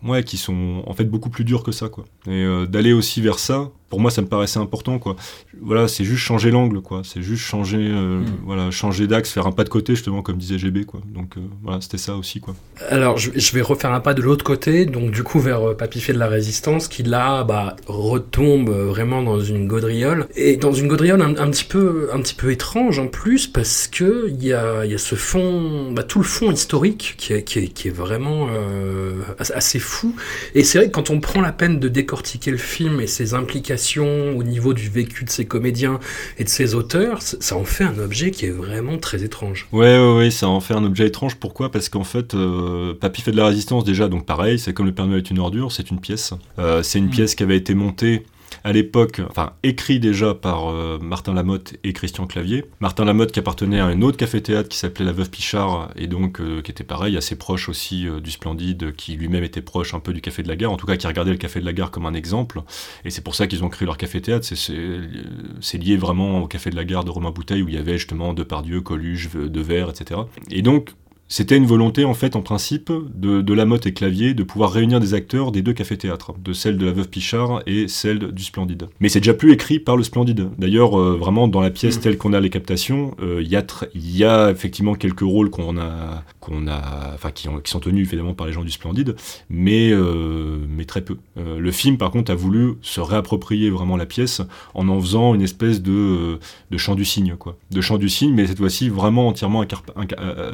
ouais, 0.03 0.25
qui 0.25 0.39
sont 0.39 0.83
en 0.87 0.93
fait 0.93 1.05
beaucoup 1.05 1.31
plus 1.31 1.45
dures 1.45 1.63
que 1.63 1.71
ça 1.71 1.89
quoi. 1.89 2.05
Et 2.27 2.31
euh, 2.31 2.67
d'aller 2.67 2.93
aussi 2.93 3.21
vers 3.21 3.39
ça, 3.39 3.71
pour 3.91 4.01
moi 4.01 4.11
ça 4.11 4.23
me 4.23 4.27
paraissait 4.27 4.59
important 4.59 4.99
quoi 4.99 5.15
voilà, 5.61 5.89
c'est 5.89 6.05
juste 6.05 6.23
changer 6.23 6.51
l'angle, 6.51 6.81
quoi. 6.81 7.03
C'est 7.05 7.21
juste 7.23 7.43
changer, 7.43 7.79
euh, 7.81 8.21
Mm. 8.21 8.25
voilà, 8.45 8.71
changer 8.71 9.07
d'axe, 9.07 9.31
faire 9.33 9.47
un 9.47 9.53
pas 9.53 9.65
de 9.65 9.69
côté, 9.69 9.95
justement, 9.95 10.23
comme 10.23 10.37
disait 10.37 10.57
GB, 10.59 10.85
quoi. 10.85 11.01
Donc 11.13 11.35
voilà, 11.65 11.81
c'était 11.81 11.99
ça 11.99 12.15
aussi, 12.17 12.39
quoi. 12.41 12.55
Alors, 12.91 13.19
je, 13.19 13.31
je 13.35 13.53
vais 13.53 13.61
refaire 13.61 13.93
un 13.93 14.01
pas 14.01 14.15
de 14.15 14.23
l'autre 14.23 14.45
côté, 14.45 14.87
donc 14.87 15.11
du 15.11 15.23
coup 15.25 15.41
vers 15.41 15.61
fait 16.01 16.13
de 16.13 16.19
la 16.19 16.29
résistance, 16.29 16.87
qui 16.87 17.03
là, 17.03 17.43
bah, 17.45 17.75
retombe 17.87 18.71
vraiment 18.71 19.23
dans 19.23 19.41
une 19.41 19.67
gaudriole, 19.67 20.29
et 20.37 20.57
dans 20.57 20.73
une 20.73 20.87
gaudriole 20.89 21.21
un, 21.23 21.37
un 21.37 21.51
petit 21.51 21.65
peu, 21.69 22.09
un 22.13 22.21
petit 22.21 22.35
peu 22.35 22.51
étrange 22.51 22.99
en 22.99 23.07
plus, 23.09 23.47
parce 23.47 23.87
que 23.89 24.29
il 24.31 24.45
y 24.45 24.53
a, 24.53 24.85
il 24.85 24.91
y 24.91 24.95
a 24.95 24.99
ce 24.99 25.15
fond, 25.15 25.93
bah, 25.93 26.03
tout 26.03 26.19
le 26.19 26.25
fond 26.25 26.51
historique 26.51 27.15
qui 27.19 27.33
est, 27.33 27.43
qui 27.45 27.59
est, 27.61 27.69
qui 27.69 27.89
est 27.89 27.93
vraiment 27.93 28.49
euh, 28.51 29.13
as- 29.39 29.53
assez 29.53 29.79
fou. 29.79 30.15
Et 30.55 30.65
c'est 30.65 30.79
vrai 30.79 30.87
que 30.89 30.93
quand 30.93 31.11
on 31.11 31.21
prend 31.21 31.41
la 31.41 31.53
peine 31.53 31.79
de 31.81 31.89
décortiquer 31.89 32.51
le 32.51 32.57
film 32.57 33.01
et 33.01 33.07
ses 33.07 33.35
implications 33.35 34.37
au 34.37 34.43
niveau 34.43 34.75
du 34.75 34.89
vécu 34.89 35.25
de 35.25 35.31
ses 35.31 35.45
comédiens 35.45 36.01
et 36.39 36.45
de 36.45 36.49
ses 36.49 36.75
auteurs, 36.75 37.21
ça 37.23 37.57
en 37.57 37.65
fait 37.65 37.85
un 37.85 37.99
objet 37.99 38.31
qui 38.31 38.47
est 38.47 38.51
vraiment 38.51 38.99
très 38.99 39.23
étrange. 39.23 39.69
Ouais, 39.73 39.99
ouais, 39.99 40.17
ouais, 40.17 40.31
ça 40.31 40.49
en 40.49 40.61
fait 40.61 40.75
un 40.75 40.85
objet 40.85 41.07
étrange. 41.07 41.37
Pourquoi? 41.37 41.71
Parce 41.71 41.89
qu'en 41.89 42.05
fait, 42.05 42.35
euh, 42.35 42.95
Papy 42.95 43.23
fait 43.23 43.33
de 43.33 43.37
la 43.37 43.47
résistance, 43.47 43.85
déjà, 43.85 44.09
donc 44.09 44.25
pareil, 44.27 44.59
c'est 44.59 44.73
comme 44.73 44.87
le 44.87 44.93
Père 44.95 45.07
Noël 45.07 45.19
est 45.19 45.31
une 45.31 45.39
ordure, 45.39 45.73
c'est 45.73 45.91
une 45.91 46.01
pièce. 46.01 46.33
Euh, 46.59 46.83
c'est 46.83 46.99
une 46.99 47.07
Mm. 47.07 47.11
pièce 47.11 47.35
qui 47.35 47.43
avait 47.43 47.57
été 47.57 47.75
montée 47.75 48.25
à 48.69 48.73
l'époque, 48.73 49.23
enfin 49.31 49.55
écrit 49.63 49.99
déjà 49.99 50.35
par 50.35 50.69
euh, 50.69 50.99
Martin 51.01 51.33
Lamotte 51.33 51.77
et 51.85 51.95
Christian 51.95 52.27
Clavier. 52.27 52.67
Martin 52.81 53.07
Lamotte 53.07 53.33
qui 53.33 53.39
appartenait 53.39 53.81
à 53.81 53.87
un 53.87 54.03
autre 54.03 54.19
café-théâtre 54.19 54.69
qui 54.69 54.77
s'appelait 54.77 55.07
La 55.07 55.13
Veuve 55.13 55.31
Pichard 55.31 55.91
et 55.97 56.07
donc 56.07 56.39
euh, 56.39 56.61
qui 56.61 56.71
était 56.71 56.85
pareil, 56.85 57.17
assez 57.17 57.35
proche 57.39 57.71
aussi 57.71 58.07
euh, 58.07 58.21
du 58.21 58.31
Splendide, 58.31 58.95
qui 58.95 59.17
lui-même 59.17 59.43
était 59.43 59.63
proche 59.63 59.95
un 59.95 60.01
peu 60.01 60.13
du 60.13 60.21
Café 60.21 60.43
de 60.43 60.49
la 60.49 60.57
Gare, 60.57 60.71
en 60.71 60.77
tout 60.77 60.85
cas 60.85 60.99
qui 60.99 61.07
regardait 61.07 61.31
le 61.31 61.39
Café 61.39 61.61
de 61.61 61.65
la 61.65 61.73
Gare 61.73 61.91
comme 61.91 62.05
un 62.05 62.13
exemple. 62.13 62.61
Et 63.07 63.11
c'est 63.11 63.25
pour 63.25 63.35
ça 63.35 63.47
qu'ils 63.47 63.65
ont 63.65 63.71
créé 63.71 63.87
leur 63.87 63.97
café-théâtre. 63.97 64.45
C'est- 64.45 65.79
lié 65.79 65.97
vraiment 65.97 66.43
au 66.43 66.47
Café 66.47 66.69
de 66.69 66.77
la 66.77 66.85
Gare 66.85 67.05
de 67.05 67.11
Romain 67.11 67.31
Bouteille 67.31 67.63
où 67.63 67.69
il 67.69 67.75
y 67.75 67.79
avait 67.79 67.97
justement 67.97 68.35
Depardieu, 68.35 68.83
Coluche, 68.83 69.31
Devers, 69.31 69.89
etc. 69.89 70.21
Et 70.51 70.61
donc 70.61 70.91
c'était 71.29 71.57
une 71.57 71.67
volonté, 71.67 72.05
en 72.05 72.15
fait, 72.15 72.37
en 72.37 72.43
principe, 72.43 72.91
de, 73.15 73.43
de 73.43 73.53
Lamotte 73.55 73.87
et 73.87 73.93
Clavier 73.93 74.35
de 74.35 74.43
pouvoir 74.43 74.73
réunir 74.73 74.99
des 75.01 75.15
acteurs 75.15 75.53
des 75.53 75.63
deux 75.63 75.73
cafés-théâtres, 75.75 76.33
de 76.43 76.53
celle 76.53 76.79
de 76.79 76.87
la 76.87 76.93
Veuve 76.93 77.09
Pichard 77.09 77.63
et 77.67 77.87
celle 77.89 78.33
du 78.33 78.43
Splendide. 78.43 78.89
Mais 79.01 79.09
c'est 79.09 79.21
déjà 79.21 79.35
plus 79.35 79.53
écrit 79.53 79.79
par 79.79 79.97
le 79.97 80.03
Splendide. 80.03 80.49
D'ailleurs, 80.59 80.99
euh, 80.99 81.17
vraiment, 81.17 81.47
dans 81.49 81.61
la 81.61 81.71
pièce 81.71 81.99
Mm. 81.99 82.01
telle 82.01 82.19
qu'on 82.19 82.33
a 82.33 82.41
les 82.41 82.51
captations, 82.51 83.15
euh, 83.21 83.41
il 83.43 83.49
y, 83.49 83.57
a 83.57 83.65
y 83.95 84.51
effectivement 84.51 84.95
quelques 84.95 85.21
rôles 85.21 85.51
qu'on 85.51 85.77
a, 85.79 86.25
qu'on 86.41 86.67
a, 86.67 87.13
enfin, 87.15 87.31
qui, 87.31 87.49
ont- 87.49 87.61
qui 87.61 87.71
sont 87.71 87.81
tenus 87.81 88.07
évidemment 88.09 88.35
par 88.35 88.47
les 88.47 88.53
gens 88.53 88.65
du 88.65 88.71
Splendide, 88.71 89.15
mais, 89.51 89.91
euh, 89.93 90.57
mais 90.69 90.85
très 90.87 91.03
peu. 91.03 91.17
Le 91.37 91.71
film, 91.71 91.99
par 91.99 92.11
contre, 92.11 92.33
a 92.33 92.35
voulu 92.35 92.75
se 92.83 93.01
réapproprier 93.01 93.71
vraiment 93.71 93.97
la 93.97 94.07
pièce 94.07 94.41
en 94.75 94.89
en 94.89 94.99
faisant 95.01 95.35
une 95.35 95.43
espèce 95.43 95.83
de, 95.83 96.39
de 96.71 96.77
chant 96.79 96.95
du 96.95 97.05
cygne, 97.05 97.37
quoi. 97.39 97.57
De 97.71 97.81
chant 97.81 97.99
du 97.99 98.09
cygne, 98.09 98.33
mais 98.35 98.47
cette 98.47 98.59
fois-ci 98.59 98.89
vraiment 98.89 99.29
entièrement 99.29 99.63
incarp- 99.63 99.93
inca- 99.97 100.19
euh, 100.21 100.53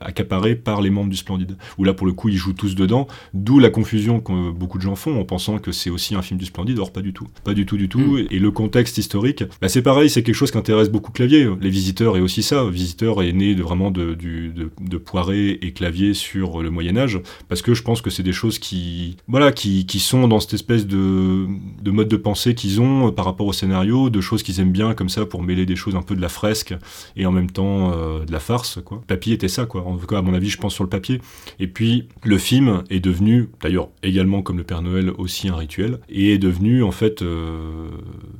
accaparé 0.00 0.54
par 0.54 0.80
les 0.80 0.90
membres 0.90 1.10
du 1.10 1.16
Splendide. 1.16 1.56
Où 1.78 1.84
là, 1.84 1.94
pour 1.94 2.06
le 2.06 2.12
coup, 2.12 2.28
ils 2.28 2.36
jouent 2.36 2.52
tous 2.52 2.74
dedans, 2.74 3.06
d'où 3.34 3.58
la 3.58 3.70
confusion 3.70 4.20
que 4.20 4.50
beaucoup 4.50 4.78
de 4.78 4.82
gens 4.82 4.96
font 4.96 5.18
en 5.20 5.24
pensant 5.24 5.58
que 5.58 5.72
c'est 5.72 5.90
aussi 5.90 6.14
un 6.14 6.22
film 6.22 6.38
du 6.38 6.46
Splendide, 6.46 6.78
or 6.78 6.92
pas 6.92 7.02
du 7.02 7.12
tout. 7.12 7.28
Pas 7.44 7.54
du 7.54 7.66
tout, 7.66 7.76
du 7.76 7.88
tout. 7.88 7.98
Mm. 7.98 8.26
Et 8.30 8.38
le 8.38 8.50
contexte 8.50 8.98
historique, 8.98 9.44
bah, 9.60 9.68
c'est 9.68 9.82
pareil, 9.82 10.10
c'est 10.10 10.22
quelque 10.22 10.34
chose 10.34 10.50
qui 10.50 10.58
intéresse 10.58 10.90
beaucoup 10.90 11.12
Clavier. 11.12 11.48
Les 11.60 11.70
Visiteurs 11.70 12.16
est 12.16 12.20
aussi 12.20 12.42
ça. 12.42 12.68
Visiteurs 12.68 13.22
est 13.22 13.32
né 13.32 13.54
de, 13.54 13.62
vraiment 13.62 13.90
de, 13.90 14.14
du, 14.14 14.48
de, 14.50 14.70
de 14.80 14.96
Poiré 14.98 15.58
et 15.62 15.72
Clavier 15.72 16.14
sur 16.14 16.62
le 16.62 16.70
Moyen-Âge, 16.70 17.20
parce 17.48 17.62
que 17.62 17.74
je 17.74 17.82
pense 17.82 18.00
que 18.00 18.10
c'est 18.10 18.22
des 18.22 18.32
choses 18.32 18.58
qui, 18.58 19.16
voilà, 19.26 19.52
qui, 19.52 19.86
qui 19.86 20.00
sont 20.00 20.28
dans 20.28 20.40
cette 20.40 20.54
espèce 20.54 20.86
de, 20.86 21.46
de 21.82 21.90
mode 21.90 22.08
de 22.08 22.16
pensée 22.16 22.54
qu'ils 22.54 22.80
ont 22.80 23.08
euh, 23.08 23.10
par 23.10 23.24
rapport 23.24 23.46
au 23.46 23.52
scénario, 23.52 24.10
de 24.10 24.20
choses 24.20 24.42
qu'ils 24.42 24.60
aiment 24.60 24.72
bien 24.72 24.94
comme 24.94 25.08
ça 25.08 25.26
pour 25.26 25.42
mêler 25.42 25.66
des 25.66 25.76
choses 25.76 25.96
un 25.96 26.02
peu 26.02 26.14
de 26.14 26.20
la 26.20 26.28
fresque 26.28 26.74
et 27.16 27.26
en 27.26 27.32
même 27.32 27.50
temps 27.50 27.92
euh, 27.92 28.24
de 28.24 28.32
la 28.32 28.40
farce, 28.40 28.78
quoi. 28.84 29.02
Papy 29.06 29.32
était 29.32 29.48
ça, 29.48 29.66
quoi. 29.66 29.77
En 29.86 29.96
tout 29.96 30.06
cas, 30.06 30.18
à 30.18 30.22
mon 30.22 30.34
avis, 30.34 30.48
je 30.48 30.58
pense 30.58 30.74
sur 30.74 30.84
le 30.84 30.90
papier. 30.90 31.20
Et 31.58 31.66
puis, 31.66 32.08
le 32.24 32.38
film 32.38 32.84
est 32.90 33.00
devenu, 33.00 33.48
d'ailleurs, 33.62 33.88
également 34.02 34.42
comme 34.42 34.58
le 34.58 34.64
Père 34.64 34.82
Noël, 34.82 35.10
aussi 35.18 35.48
un 35.48 35.56
rituel, 35.56 35.98
et 36.08 36.34
est 36.34 36.38
devenu, 36.38 36.82
en 36.82 36.90
fait, 36.90 37.22
euh, 37.22 37.88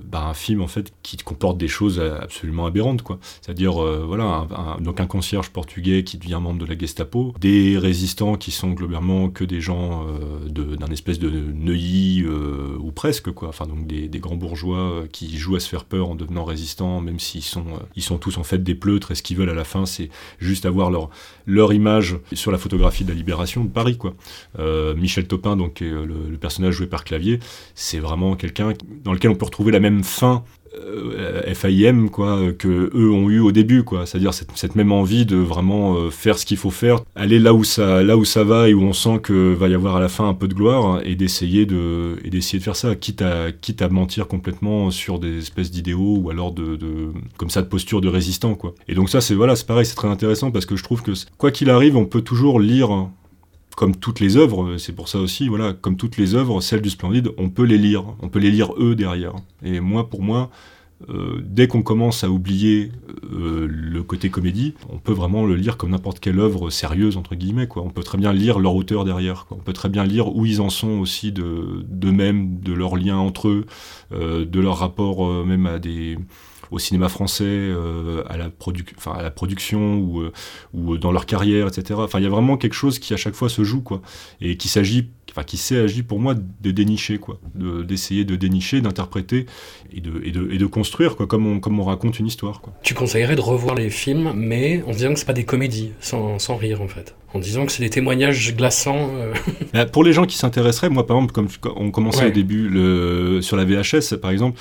bah, 0.04 0.26
un 0.26 0.34
film, 0.34 0.62
en 0.62 0.66
fait, 0.66 0.92
qui 1.02 1.16
comporte 1.16 1.58
des 1.58 1.68
choses 1.68 2.00
absolument 2.00 2.66
aberrantes, 2.66 3.02
quoi. 3.02 3.18
C'est-à-dire, 3.40 3.82
euh, 3.82 4.04
voilà, 4.06 4.46
donc 4.80 5.00
un 5.00 5.06
concierge 5.06 5.50
portugais 5.50 6.04
qui 6.04 6.18
devient 6.18 6.38
membre 6.40 6.60
de 6.60 6.66
la 6.66 6.78
Gestapo, 6.78 7.34
des 7.40 7.78
résistants 7.78 8.36
qui 8.36 8.50
sont 8.50 8.70
globalement 8.70 9.28
que 9.28 9.44
des 9.44 9.60
gens 9.60 10.06
euh, 10.06 10.48
d'un 10.48 10.88
espèce 10.88 11.18
de 11.18 11.30
Neuilly, 11.30 12.24
ou 12.78 12.90
presque, 12.92 13.30
quoi. 13.32 13.48
Enfin, 13.48 13.66
donc 13.66 13.86
des, 13.86 14.08
des, 14.08 14.18
grands 14.18 14.36
bourgeois 14.36 15.04
qui 15.12 15.38
jouent 15.38 15.56
à 15.56 15.60
se 15.60 15.68
faire 15.68 15.84
peur 15.84 16.10
en 16.10 16.14
devenant 16.14 16.44
résistants, 16.44 17.00
même 17.00 17.18
s'ils 17.18 17.42
sont, 17.42 17.64
ils 17.96 18.02
sont 18.02 18.18
tous, 18.18 18.38
en 18.38 18.44
fait, 18.44 18.62
des 18.62 18.74
pleutres, 18.74 19.12
et 19.12 19.14
ce 19.14 19.22
qu'ils 19.22 19.36
veulent 19.36 19.50
à 19.50 19.54
la 19.54 19.64
fin, 19.64 19.86
c'est 19.86 20.10
juste 20.38 20.66
avoir 20.66 20.90
leur, 20.90 21.10
leur 21.46 21.72
image 21.72 22.16
sur 22.32 22.52
la 22.52 22.58
photographie 22.58 23.04
de 23.04 23.10
la 23.10 23.14
libération 23.14 23.64
de 23.64 23.70
Paris. 23.70 23.96
Quoi. 23.96 24.14
Euh, 24.58 24.94
Michel 24.94 25.26
Topin, 25.26 25.56
donc, 25.56 25.80
le, 25.80 26.04
le, 26.04 26.38
personnage 26.38 26.74
joué 26.74 26.86
par 26.86 27.04
Clavier, 27.04 27.40
c'est 27.74 27.98
vraiment 27.98 28.36
quelqu'un 28.36 28.72
dans 29.04 29.12
lequel 29.12 29.30
on 29.30 29.34
peut 29.34 29.46
retrouver 29.46 29.72
la 29.72 29.80
même 29.80 30.04
fin 30.04 30.44
euh, 30.84 31.54
FIM 31.54 32.08
quoi 32.08 32.52
que 32.52 32.90
eux 32.94 33.10
ont 33.10 33.30
eu 33.30 33.40
au 33.40 33.52
début 33.52 33.82
quoi. 33.82 34.06
C'est-à-dire 34.06 34.32
cette, 34.34 34.76
même 34.76 34.92
envie 34.92 35.26
de 35.26 35.36
vraiment 35.36 35.96
euh, 35.96 36.10
faire 36.10 36.38
ce 36.38 36.46
qu'il 36.46 36.56
faut 36.56 36.70
faire 36.70 37.00
aller 37.14 37.38
là 37.38 37.54
où 37.54 37.64
ça 37.64 38.02
là 38.02 38.16
où 38.16 38.24
ça 38.24 38.44
va 38.44 38.68
et 38.68 38.74
où 38.74 38.82
on 38.82 38.92
sent 38.92 39.20
que 39.22 39.52
va 39.52 39.68
y 39.68 39.74
avoir 39.74 39.96
à 39.96 40.00
la 40.00 40.08
fin 40.08 40.28
un 40.28 40.34
peu 40.34 40.48
de 40.48 40.54
gloire 40.54 41.00
et 41.04 41.14
d'essayer 41.14 41.66
de 41.66 42.16
et 42.24 42.30
d'essayer 42.30 42.58
de 42.58 42.64
faire 42.64 42.76
ça 42.76 42.94
quitte 42.94 43.22
à 43.22 43.52
quitte 43.52 43.82
à 43.82 43.88
mentir 43.88 44.28
complètement 44.28 44.90
sur 44.90 45.18
des 45.18 45.38
espèces 45.38 45.70
d'idéaux 45.70 46.18
ou 46.22 46.30
alors 46.30 46.52
de, 46.52 46.76
de, 46.76 47.12
comme 47.36 47.50
ça 47.50 47.62
de 47.62 47.68
posture 47.68 48.00
de 48.00 48.08
résistant 48.08 48.54
quoi. 48.54 48.74
Et 48.88 48.94
donc 48.94 49.10
ça 49.10 49.20
c'est 49.20 49.34
voilà 49.34 49.56
c'est 49.56 49.66
pareil 49.66 49.86
c'est 49.86 49.94
très 49.94 50.08
intéressant 50.08 50.50
parce 50.50 50.66
que 50.66 50.76
je 50.76 50.82
trouve 50.82 51.02
que 51.02 51.12
quoi 51.36 51.50
qu'il 51.50 51.70
arrive 51.70 51.96
on 51.96 52.06
peut 52.06 52.22
toujours 52.22 52.60
lire 52.60 53.08
comme 53.78 53.94
toutes 53.94 54.18
les 54.18 54.36
œuvres, 54.36 54.76
c'est 54.76 54.92
pour 54.92 55.06
ça 55.06 55.20
aussi, 55.20 55.46
voilà, 55.46 55.72
comme 55.72 55.96
toutes 55.96 56.16
les 56.16 56.34
œuvres, 56.34 56.60
celles 56.60 56.82
du 56.82 56.90
Splendide, 56.90 57.30
on 57.38 57.48
peut 57.48 57.62
les 57.62 57.78
lire, 57.78 58.02
on 58.18 58.28
peut 58.28 58.40
les 58.40 58.50
lire 58.50 58.72
eux 58.76 58.96
derrière. 58.96 59.34
Et 59.62 59.78
moi, 59.78 60.10
pour 60.10 60.20
moi, 60.20 60.50
euh, 61.08 61.40
dès 61.44 61.68
qu'on 61.68 61.82
commence 61.82 62.24
à 62.24 62.28
oublier 62.28 62.90
euh, 63.32 63.68
le 63.70 64.02
côté 64.02 64.30
comédie, 64.30 64.74
on 64.88 64.98
peut 64.98 65.12
vraiment 65.12 65.46
le 65.46 65.54
lire 65.54 65.76
comme 65.76 65.90
n'importe 65.90 66.18
quelle 66.18 66.40
œuvre 66.40 66.70
sérieuse 66.70 67.16
entre 67.16 67.36
guillemets. 67.36 67.68
Quoi. 67.68 67.84
On 67.84 67.90
peut 67.90 68.02
très 68.02 68.18
bien 68.18 68.32
lire 68.32 68.58
leur 68.58 68.74
auteur 68.74 69.04
derrière. 69.04 69.46
On 69.52 69.60
peut 69.60 69.72
très 69.72 69.88
bien 69.88 70.02
lire 70.02 70.34
où 70.34 70.44
ils 70.44 70.60
en 70.60 70.70
sont 70.70 70.98
aussi 70.98 71.30
de 71.30 71.84
d'eux-mêmes, 71.86 72.58
de 72.58 72.72
leurs 72.72 72.96
liens 72.96 73.18
entre 73.18 73.46
eux, 73.46 73.66
euh, 74.10 74.44
de 74.44 74.58
leur 74.58 74.78
rapport 74.78 75.46
même 75.46 75.66
à 75.66 75.78
des 75.78 76.18
au 76.70 76.78
cinéma 76.78 77.08
français, 77.08 77.44
euh, 77.44 78.22
à, 78.28 78.36
la 78.36 78.50
enfin, 78.96 79.12
à 79.12 79.22
la 79.22 79.30
production 79.30 79.96
ou, 79.96 80.20
euh, 80.20 80.32
ou 80.74 80.98
dans 80.98 81.12
leur 81.12 81.26
carrière, 81.26 81.68
etc. 81.68 82.00
Enfin, 82.02 82.18
il 82.18 82.24
y 82.24 82.26
a 82.26 82.30
vraiment 82.30 82.56
quelque 82.56 82.74
chose 82.74 82.98
qui 82.98 83.14
à 83.14 83.16
chaque 83.16 83.34
fois 83.34 83.48
se 83.48 83.64
joue, 83.64 83.80
quoi, 83.80 84.00
et 84.40 84.56
qui 84.56 84.68
s'agit, 84.68 85.10
enfin, 85.30 85.44
qui 85.44 85.56
sait 85.56 85.78
agir 85.78 86.04
pour 86.06 86.20
moi 86.20 86.34
de 86.34 86.70
dénicher, 86.70 87.18
quoi, 87.18 87.40
d'essayer 87.54 88.24
de, 88.24 88.36
dénicher, 88.36 88.80
d'interpréter 88.80 89.46
et 89.92 90.00
de, 90.00 90.20
et, 90.24 90.30
de, 90.30 90.50
et 90.52 90.58
de, 90.58 90.66
construire, 90.66 91.16
quoi, 91.16 91.26
comme 91.26 91.46
on, 91.46 91.60
comme 91.60 91.78
on 91.80 91.84
raconte 91.84 92.18
une 92.18 92.26
histoire, 92.26 92.60
quoi. 92.60 92.72
Tu 92.82 92.94
conseillerais 92.94 93.36
de 93.36 93.40
revoir 93.40 93.74
les 93.74 93.90
films, 93.90 94.32
mais 94.34 94.82
en 94.86 94.92
disant 94.92 95.12
que 95.12 95.18
c'est 95.18 95.26
pas 95.26 95.32
des 95.32 95.44
comédies, 95.44 95.92
sans, 96.00 96.38
sans 96.38 96.56
rire, 96.56 96.82
en 96.82 96.88
fait 96.88 97.14
en 97.34 97.38
disant 97.40 97.66
que 97.66 97.72
c'est 97.72 97.82
des 97.82 97.90
témoignages 97.90 98.54
glaçants. 98.56 99.10
Euh. 99.16 99.34
Bah, 99.74 99.84
pour 99.84 100.02
les 100.02 100.12
gens 100.12 100.24
qui 100.24 100.38
s'intéresseraient, 100.38 100.88
moi 100.88 101.06
par 101.06 101.18
exemple, 101.18 101.32
comme 101.32 101.48
on 101.76 101.90
commençait 101.90 102.26
au 102.26 102.30
début 102.30 102.68
le, 102.68 103.42
sur 103.42 103.56
la 103.56 103.64
VHS 103.64 104.16
par 104.20 104.30
exemple, 104.30 104.58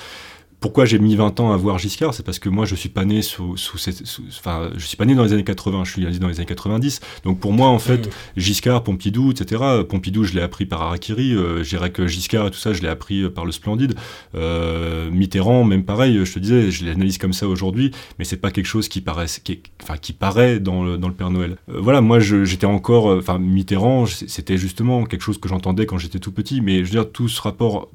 pourquoi 0.60 0.84
j'ai 0.84 0.98
mis 0.98 1.14
20 1.14 1.38
ans 1.40 1.52
à 1.52 1.56
voir 1.56 1.78
Giscard 1.78 2.14
C'est 2.14 2.24
parce 2.24 2.38
que 2.40 2.48
moi, 2.48 2.64
je 2.64 2.74
suis 2.74 2.88
pas 2.88 3.04
né 3.04 3.22
sous, 3.22 3.56
sous, 3.56 3.78
cette, 3.78 4.02
enfin, 4.28 4.70
je 4.76 4.84
suis 4.84 4.96
pas 4.96 5.04
né 5.04 5.14
dans 5.14 5.22
les 5.22 5.32
années 5.32 5.44
80, 5.44 5.84
je 5.84 5.92
suis 5.92 6.04
né 6.04 6.18
dans 6.18 6.26
les 6.26 6.38
années 6.38 6.46
90. 6.46 7.00
Donc 7.24 7.38
pour 7.38 7.52
moi, 7.52 7.68
en 7.68 7.78
fait, 7.78 8.08
mm. 8.08 8.10
Giscard, 8.36 8.82
Pompidou, 8.82 9.30
etc. 9.30 9.62
Pompidou, 9.88 10.24
je 10.24 10.34
l'ai 10.34 10.42
appris 10.42 10.66
par 10.66 10.82
Harakiri. 10.82 11.32
Euh, 11.32 11.62
je 11.62 11.68
dirais 11.68 11.90
que 11.90 12.06
Giscard 12.08 12.48
et 12.48 12.50
tout 12.50 12.58
ça, 12.58 12.72
je 12.72 12.82
l'ai 12.82 12.88
appris 12.88 13.22
euh, 13.22 13.30
par 13.30 13.44
le 13.44 13.52
Splendide. 13.52 13.94
Euh, 14.34 15.10
Mitterrand, 15.10 15.62
même 15.62 15.84
pareil. 15.84 16.24
Je 16.24 16.32
te 16.32 16.38
disais, 16.40 16.72
je 16.72 16.84
l'analyse 16.84 17.18
comme 17.18 17.32
ça 17.32 17.46
aujourd'hui, 17.46 17.92
mais 18.18 18.24
c'est 18.24 18.36
pas 18.36 18.50
quelque 18.50 18.66
chose 18.66 18.88
qui 18.88 19.00
paraît, 19.00 19.26
qui, 19.44 19.62
enfin, 19.82 19.96
qui 19.96 20.12
paraît 20.12 20.58
dans 20.58 20.82
le, 20.82 20.98
dans 20.98 21.08
le 21.08 21.14
Père 21.14 21.30
Noël. 21.30 21.56
Euh, 21.68 21.78
voilà, 21.80 22.00
moi, 22.00 22.18
j'étais 22.18 22.66
encore, 22.66 23.06
enfin, 23.06 23.38
Mitterrand, 23.38 24.06
c'était 24.06 24.58
justement 24.58 25.04
quelque 25.04 25.22
chose 25.22 25.38
que 25.38 25.48
j'entendais 25.48 25.86
quand 25.86 25.98
j'étais 25.98 26.18
tout 26.18 26.32
petit. 26.32 26.60
Mais 26.60 26.78
je 26.78 26.84
veux 26.84 26.90
dire, 26.90 27.10
tout 27.10 27.28
ce 27.28 27.40
rapport 27.40 27.90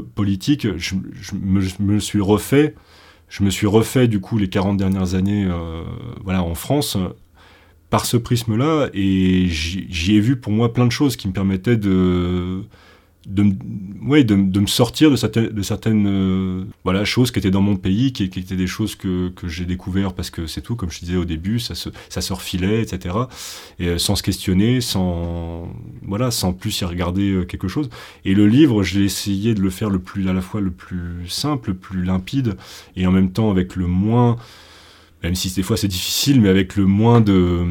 politique, 0.00 0.66
je, 0.76 0.94
me, 1.80 1.98
suis 1.98 2.20
refait, 2.20 2.74
je 3.28 3.42
me 3.42 3.50
suis 3.50 3.66
refait 3.66 4.08
du 4.08 4.20
coup 4.20 4.38
les 4.38 4.48
40 4.48 4.76
dernières 4.76 5.14
années 5.14 5.46
euh, 5.46 5.82
voilà, 6.24 6.42
en 6.42 6.54
France 6.54 6.96
par 7.90 8.06
ce 8.06 8.16
prisme-là, 8.16 8.88
et 8.94 9.48
j'y 9.48 10.16
ai 10.16 10.20
vu 10.20 10.36
pour 10.36 10.50
moi 10.52 10.72
plein 10.72 10.86
de 10.86 10.92
choses 10.92 11.16
qui 11.16 11.28
me 11.28 11.34
permettaient 11.34 11.76
de, 11.76 12.62
de, 13.26 13.54
ouais, 14.04 14.24
de, 14.24 14.34
de, 14.34 14.60
me 14.60 14.66
sortir 14.66 15.10
de 15.10 15.16
certaines, 15.16 15.48
de 15.48 15.62
certaines 15.62 16.06
euh, 16.06 16.64
voilà, 16.84 17.04
choses 17.04 17.30
qui 17.30 17.38
étaient 17.38 17.50
dans 17.50 17.62
mon 17.62 17.76
pays, 17.76 18.12
qui, 18.12 18.28
qui 18.30 18.40
étaient 18.40 18.56
des 18.56 18.66
choses 18.66 18.96
que, 18.96 19.28
que 19.28 19.48
j'ai 19.48 19.64
découvert 19.64 20.12
parce 20.12 20.30
que 20.30 20.46
c'est 20.46 20.60
tout, 20.60 20.74
comme 20.74 20.90
je 20.90 20.98
disais 21.00 21.16
au 21.16 21.24
début, 21.24 21.60
ça 21.60 21.74
se, 21.74 21.88
ça 22.08 22.20
se 22.20 22.32
refilait, 22.32 22.82
etc. 22.82 23.14
Et 23.78 23.86
euh, 23.88 23.98
sans 23.98 24.16
se 24.16 24.22
questionner, 24.22 24.80
sans, 24.80 25.68
voilà, 26.02 26.30
sans 26.30 26.52
plus 26.52 26.80
y 26.80 26.84
regarder 26.84 27.30
euh, 27.30 27.44
quelque 27.44 27.68
chose. 27.68 27.90
Et 28.24 28.34
le 28.34 28.48
livre, 28.48 28.82
j'ai 28.82 29.04
essayé 29.04 29.54
de 29.54 29.60
le 29.60 29.70
faire 29.70 29.90
le 29.90 30.00
plus, 30.00 30.28
à 30.28 30.32
la 30.32 30.40
fois 30.40 30.60
le 30.60 30.72
plus 30.72 31.28
simple, 31.28 31.70
le 31.70 31.76
plus 31.76 32.02
limpide, 32.02 32.56
et 32.96 33.06
en 33.06 33.12
même 33.12 33.30
temps 33.30 33.50
avec 33.50 33.76
le 33.76 33.86
moins, 33.86 34.36
même 35.22 35.36
si 35.36 35.52
des 35.54 35.62
fois 35.62 35.76
c'est 35.76 35.88
difficile, 35.88 36.40
mais 36.40 36.48
avec 36.48 36.74
le 36.74 36.86
moins 36.86 37.20
de 37.20 37.66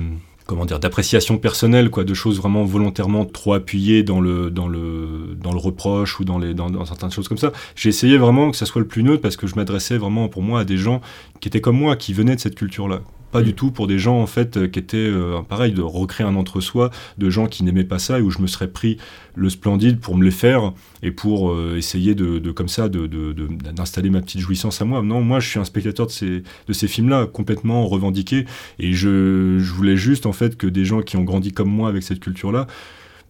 comment 0.46 0.66
dire 0.66 0.80
d'appréciation 0.80 1.38
personnelle 1.38 1.90
quoi 1.90 2.04
de 2.04 2.14
choses 2.14 2.38
vraiment 2.38 2.64
volontairement 2.64 3.26
trop 3.26 3.54
appuyées 3.54 4.04
dans 4.04 4.20
le 4.20 4.50
dans 4.50 4.68
le 4.68 5.38
dans 5.42 5.52
le 5.52 5.60
reproche 5.60 6.20
ou 6.20 6.26
dans 6.26 6.40
les 6.40 6.54
dans, 6.54 6.70
dans 6.70 6.86
certaines 6.86 7.12
choses 7.12 7.28
comme 7.28 7.38
ça. 7.38 7.52
J'ai 7.76 7.90
essayé 7.90 8.18
vraiment 8.18 8.52
que 8.52 8.58
ça 8.58 8.66
soit 8.66 8.82
le 8.82 8.88
plus 8.88 9.04
neutre 9.04 9.22
parce 9.22 9.38
que 9.38 9.48
je 9.48 9.56
m'adressais 9.56 9.98
vraiment 9.98 10.30
pour 10.30 10.42
moi 10.42 10.62
à 10.62 10.66
des 10.66 10.78
gens 10.78 11.02
qui 11.40 11.48
étaient 11.48 11.62
comme 11.62 11.78
moi 11.78 11.96
qui 11.96 12.14
venaient 12.14 12.36
de 12.36 12.42
cette 12.42 12.56
culture 12.56 12.88
là 12.88 13.02
pas 13.32 13.42
du 13.42 13.54
tout 13.54 13.72
pour 13.72 13.88
des 13.88 13.98
gens 13.98 14.20
en 14.20 14.28
fait 14.28 14.58
euh, 14.58 14.68
qui 14.68 14.80
étaient 14.80 14.98
euh, 14.98 15.42
pareil 15.42 15.72
de 15.72 15.82
recréer 15.82 16.28
un 16.28 16.36
entre-soi 16.36 16.92
de 17.18 17.30
gens 17.30 17.48
qui 17.48 17.64
n'aimaient 17.64 17.84
pas 17.84 18.00
ça 18.00 18.20
et 18.20 18.22
où 18.22 18.30
je 18.30 18.40
me 18.40 18.48
serais 18.48 18.68
pris 18.68 18.98
le 19.36 19.50
splendide 19.50 20.00
pour 20.00 20.18
me 20.18 20.24
les 20.24 20.32
faire 20.32 20.74
et 21.02 21.12
pour 21.12 21.52
euh, 21.52 21.76
essayer 21.78 22.16
de, 22.16 22.40
de, 22.40 22.52
comme 22.52 22.68
ça 22.68 22.90
d'installer 22.90 24.10
de, 24.10 24.14
ma 24.14 24.22
petite 24.22 24.42
jouissance 24.42 24.82
à 24.82 24.86
moi. 24.86 25.02
Non, 25.02 25.22
moi 25.22 25.40
je 25.40 25.48
suis 25.48 25.60
un 25.60 25.64
spectateur 25.64 26.08
de 26.08 26.12
ces, 26.12 26.44
de 26.68 26.74
ces 26.74 26.88
films-là 26.88 27.26
complètement 27.26 27.88
revendiqués 27.88 28.46
et 28.80 28.94
je, 28.94 29.58
je 29.60 29.74
voulais 29.74 29.98
juste 29.98 30.26
en 30.26 30.34
fait 30.34 30.58
que 30.58 30.68
des 30.68 30.86
gens 30.86 31.02
qui 31.02 31.18
ont 31.18 31.24
grandi 31.24 31.52
comme 31.52 31.70
moi 31.70 31.90
avec 31.90 32.04
cette 32.04 32.20
culture-là 32.20 32.68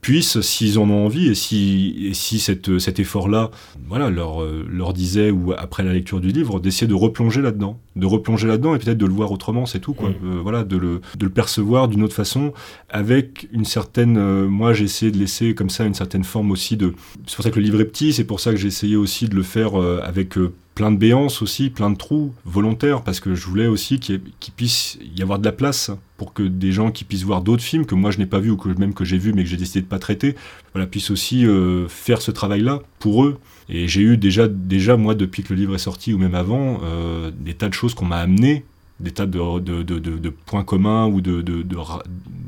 puissent, 0.02 0.42
s'ils 0.42 0.80
en 0.80 0.90
ont 0.90 1.06
envie, 1.06 1.30
et 1.30 1.36
si, 1.36 1.96
et 2.10 2.14
si 2.14 2.40
cette, 2.40 2.80
cet 2.80 3.00
effort-là 3.00 3.52
voilà, 3.88 4.10
leur, 4.10 4.42
euh, 4.42 4.66
leur 4.70 4.94
disait, 4.94 5.32
ou 5.32 5.54
après 5.54 5.84
la 5.84 5.94
lecture 5.94 6.20
du 6.20 6.30
livre, 6.30 6.60
d'essayer 6.60 6.88
de 6.88 6.94
replonger 6.94 7.42
là-dedans. 7.42 7.80
De 7.96 8.06
replonger 8.06 8.48
là-dedans 8.48 8.74
et 8.76 8.80
peut-être 8.80 8.98
de 8.98 9.06
le 9.06 9.14
voir 9.14 9.32
autrement, 9.32 9.66
c'est 9.66 9.80
tout. 9.80 9.94
Quoi. 9.94 10.10
Mm. 10.10 10.14
Euh, 10.24 10.40
voilà, 10.42 10.64
de 10.64 10.78
le, 10.78 11.02
de 11.18 11.26
le 11.26 11.32
percevoir 11.32 11.88
d'une 11.88 12.04
autre 12.04 12.16
façon, 12.16 12.54
avec 12.90 13.48
une 13.52 13.66
certaine... 13.66 14.18
Euh, 14.18 14.48
moi, 14.48 14.74
j'ai 14.74 14.86
essayé 14.86 15.12
de 15.12 15.18
laisser 15.18 15.54
comme 15.54 15.70
ça 15.70 15.86
une 15.86 15.94
certaine 15.94 16.24
forme 16.24 16.52
aussi 16.52 16.78
de... 16.78 16.94
C'est 17.28 17.36
pour 17.36 17.44
ça 17.44 17.52
que 17.52 17.60
le 17.60 17.66
livre 17.66 17.82
est 17.82 17.86
petit, 17.86 18.14
c'est 18.14 18.24
pour 18.24 18.40
ça 18.40 18.52
que 18.52 18.58
j'ai 18.58 18.68
essayé 18.68 18.96
aussi 18.96 19.28
de 19.28 19.36
le 19.36 19.44
faire 19.44 19.76
avec 19.76 20.36
plein 20.76 20.92
de 20.92 20.98
béances 20.98 21.42
aussi, 21.42 21.70
plein 21.70 21.90
de 21.90 21.98
trous 21.98 22.34
volontaires, 22.46 23.04
parce 23.04 23.20
que 23.20 23.36
je 23.36 23.46
voulais 23.46 23.68
aussi 23.68 24.00
qu'il 24.00 24.22
puisse 24.56 24.98
y 25.16 25.22
avoir 25.22 25.40
de 25.40 25.46
la 25.46 25.52
place 25.52 25.92
pour 26.18 26.34
que 26.34 26.44
des 26.44 26.72
gens 26.72 26.92
qui 26.92 27.04
puissent 27.04 27.24
voir 27.24 27.42
d'autres 27.42 27.64
films 27.64 27.86
que 27.86 27.96
moi 27.96 28.12
je 28.12 28.20
n'ai 28.20 28.26
pas 28.26 28.40
vu 28.40 28.52
ou 28.52 28.58
que 28.58 28.70
même 28.70 28.94
que 28.94 29.04
j'ai 29.04 29.18
vu 29.18 29.34
mais 29.34 29.44
que 29.44 29.50
j'ai 29.50 29.58
décidé 29.58 29.82
de 29.82 29.88
pas 29.88 30.00
traiter, 30.00 30.36
voilà, 30.74 30.88
puissent 30.88 31.12
aussi 31.12 31.46
euh, 31.46 31.88
faire 31.88 32.22
ce 32.22 32.32
travail-là 32.32 32.80
pour 33.00 33.26
eux. 33.26 33.40
Et 33.70 33.88
j'ai 33.88 34.02
eu 34.02 34.18
déjà, 34.18 34.48
déjà 34.48 34.98
moi 34.98 35.16
depuis 35.16 35.44
que 35.44 35.54
le 35.54 35.60
livre 35.60 35.76
est 35.76 35.80
sorti 35.80 36.14
ou 36.14 36.18
même 36.18 36.36
avant, 36.36 36.82
euh, 36.84 37.32
des 37.38 37.54
tas 37.54 37.70
de 37.70 37.74
choses 37.74 37.94
qu'on 37.94 38.06
m'a 38.06 38.18
amenées 38.18 38.66
des 39.02 39.12
tas 39.12 39.26
de, 39.26 39.60
de, 39.60 39.84
de, 39.84 40.00
de, 40.00 40.30
points 40.30 40.64
communs 40.64 41.08
ou 41.08 41.22
de, 41.22 41.44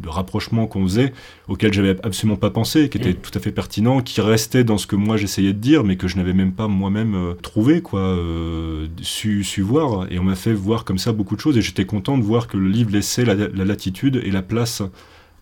rapprochements 0.05 0.67
qu'on 0.67 0.83
faisait, 0.83 1.13
auxquels 1.47 1.73
j'avais 1.73 1.97
absolument 2.03 2.37
pas 2.37 2.49
pensé, 2.49 2.89
qui 2.89 2.97
étaient 2.97 3.13
mm. 3.13 3.21
tout 3.21 3.31
à 3.35 3.39
fait 3.39 3.51
pertinents, 3.51 4.01
qui 4.01 4.21
restaient 4.21 4.63
dans 4.63 4.77
ce 4.77 4.87
que 4.87 4.95
moi 4.95 5.17
j'essayais 5.17 5.53
de 5.53 5.59
dire, 5.59 5.83
mais 5.83 5.95
que 5.95 6.07
je 6.07 6.17
n'avais 6.17 6.33
même 6.33 6.51
pas 6.51 6.67
moi-même 6.67 7.15
euh, 7.15 7.33
trouvé, 7.33 7.81
quoi, 7.81 8.01
euh, 8.01 8.87
su, 9.01 9.43
su, 9.43 9.61
voir. 9.61 10.11
Et 10.11 10.19
on 10.19 10.23
m'a 10.23 10.35
fait 10.35 10.53
voir 10.53 10.83
comme 10.85 10.97
ça 10.97 11.11
beaucoup 11.11 11.35
de 11.35 11.41
choses, 11.41 11.57
et 11.57 11.61
j'étais 11.61 11.85
content 11.85 12.17
de 12.17 12.23
voir 12.23 12.47
que 12.47 12.57
le 12.57 12.67
livre 12.67 12.91
laissait 12.91 13.25
la, 13.25 13.35
latitude 13.35 14.21
et 14.23 14.31
la 14.31 14.41
place 14.41 14.81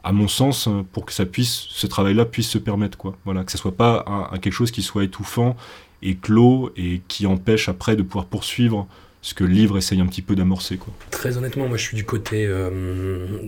à 0.03 0.11
mon 0.11 0.27
sens, 0.27 0.67
pour 0.91 1.05
que 1.05 1.13
ça 1.13 1.25
puisse, 1.25 1.67
ce 1.69 1.85
travail-là 1.85 2.25
puisse 2.25 2.49
se 2.49 2.57
permettre, 2.57 2.97
quoi. 2.97 3.15
Voilà, 3.25 3.43
que 3.43 3.51
ce 3.51 3.57
soit 3.57 3.75
pas 3.75 4.03
un, 4.07 4.37
quelque 4.39 4.53
chose 4.53 4.71
qui 4.71 4.81
soit 4.81 5.03
étouffant 5.03 5.55
et 6.01 6.15
clos 6.15 6.71
et 6.75 7.01
qui 7.07 7.27
empêche 7.27 7.69
après 7.69 7.95
de 7.95 8.01
pouvoir 8.01 8.25
poursuivre 8.25 8.87
ce 9.21 9.35
que 9.35 9.43
le 9.43 9.51
livre 9.51 9.77
essaye 9.77 10.01
un 10.01 10.07
petit 10.07 10.23
peu 10.23 10.35
d'amorcer. 10.35 10.77
Quoi. 10.77 10.93
Très 11.11 11.37
honnêtement, 11.37 11.67
moi 11.67 11.77
je 11.77 11.83
suis 11.83 11.95
du 11.95 12.03
côté 12.05 12.45
euh, 12.47 12.69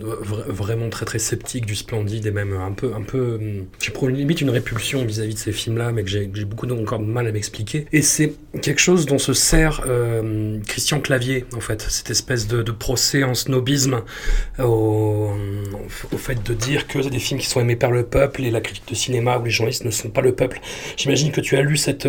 vra- 0.00 0.48
vraiment 0.48 0.88
très 0.88 1.04
très 1.04 1.18
sceptique 1.18 1.66
du 1.66 1.74
Splendide 1.74 2.26
et 2.26 2.30
même 2.30 2.52
un 2.52 2.70
peu, 2.70 2.94
un 2.94 3.02
peu 3.02 3.18
euh, 3.18 3.62
j'ai 3.80 3.90
pour 3.90 4.08
limite 4.08 4.40
une 4.40 4.50
répulsion 4.50 5.04
vis-à-vis 5.04 5.34
de 5.34 5.38
ces 5.38 5.52
films-là, 5.52 5.90
mais 5.90 6.04
que 6.04 6.10
j'ai 6.10 6.26
beaucoup 6.44 6.68
encore 6.70 7.00
de 7.00 7.04
mal 7.04 7.26
à 7.26 7.32
m'expliquer. 7.32 7.86
Et 7.92 8.02
c'est 8.02 8.34
quelque 8.62 8.80
chose 8.80 9.04
dont 9.06 9.18
se 9.18 9.32
sert 9.32 9.82
euh, 9.88 10.58
Christian 10.68 11.00
Clavier, 11.00 11.44
en 11.56 11.60
fait, 11.60 11.82
cette 11.82 12.10
espèce 12.10 12.46
de, 12.46 12.62
procès 12.70 13.22
en 13.22 13.34
snobisme 13.34 14.02
au, 14.58 15.30
au 16.12 16.16
fait 16.18 16.42
de 16.44 16.54
dire 16.54 16.86
que 16.86 17.02
c'est 17.02 17.10
des 17.10 17.18
films 17.18 17.40
qui 17.40 17.46
sont 17.46 17.60
aimés 17.60 17.76
par 17.76 17.90
le 17.90 18.04
peuple 18.04 18.42
et 18.42 18.50
la 18.50 18.60
critique 18.60 18.88
de 18.88 18.94
cinéma 18.94 19.38
où 19.38 19.44
les 19.44 19.50
journalistes 19.50 19.84
ne 19.84 19.90
sont 19.90 20.10
pas 20.10 20.20
le 20.22 20.34
peuple. 20.34 20.60
J'imagine 20.96 21.30
que 21.30 21.40
tu 21.40 21.56
as 21.56 21.62
lu 21.62 21.76
cette, 21.76 22.08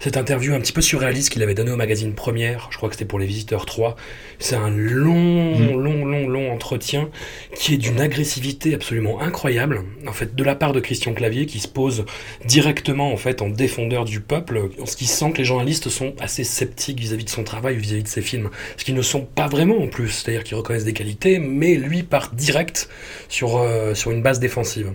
cette 0.00 0.16
interview 0.16 0.52
un 0.54 0.60
petit 0.60 0.72
peu 0.72 0.80
surréaliste 0.80 1.30
qu'il 1.30 1.42
avait 1.42 1.54
donnée 1.54 1.70
au 1.70 1.76
magazine 1.76 2.12
Première, 2.14 2.68
je 2.70 2.76
crois 2.76 2.88
que 2.88 2.99
c'était 3.00 3.08
pour 3.08 3.18
Les 3.18 3.26
Visiteurs 3.26 3.64
3. 3.64 3.96
C'est 4.38 4.56
un 4.56 4.68
long, 4.68 5.58
long, 5.58 6.04
long, 6.04 6.28
long 6.28 6.52
entretien 6.52 7.08
qui 7.56 7.72
est 7.72 7.76
d'une 7.78 7.98
agressivité 7.98 8.74
absolument 8.74 9.22
incroyable, 9.22 9.84
en 10.06 10.12
fait, 10.12 10.34
de 10.34 10.44
la 10.44 10.54
part 10.54 10.74
de 10.74 10.80
Christian 10.80 11.14
Clavier 11.14 11.46
qui 11.46 11.60
se 11.60 11.68
pose 11.68 12.04
directement, 12.44 13.10
en 13.10 13.16
fait, 13.16 13.40
en 13.40 13.48
défendeur 13.48 14.04
du 14.04 14.20
peuple, 14.20 14.68
en 14.78 14.84
ce 14.84 14.96
qui 14.96 15.06
sent 15.06 15.32
que 15.32 15.38
les 15.38 15.46
journalistes 15.46 15.88
sont 15.88 16.12
assez 16.20 16.44
sceptiques 16.44 17.00
vis-à-vis 17.00 17.24
de 17.24 17.30
son 17.30 17.42
travail 17.42 17.76
vis-à-vis 17.76 18.02
de 18.02 18.08
ses 18.08 18.20
films. 18.20 18.50
Ce 18.76 18.84
qu'ils 18.84 18.94
ne 18.94 19.02
sont 19.02 19.22
pas 19.22 19.48
vraiment 19.48 19.78
en 19.78 19.88
plus, 19.88 20.10
c'est-à-dire 20.10 20.44
qu'ils 20.44 20.58
reconnaissent 20.58 20.84
des 20.84 20.92
qualités, 20.92 21.38
mais 21.38 21.76
lui 21.76 22.02
part 22.02 22.32
direct 22.34 22.90
sur, 23.30 23.56
euh, 23.56 23.94
sur 23.94 24.10
une 24.10 24.20
base 24.20 24.40
défensive. 24.40 24.92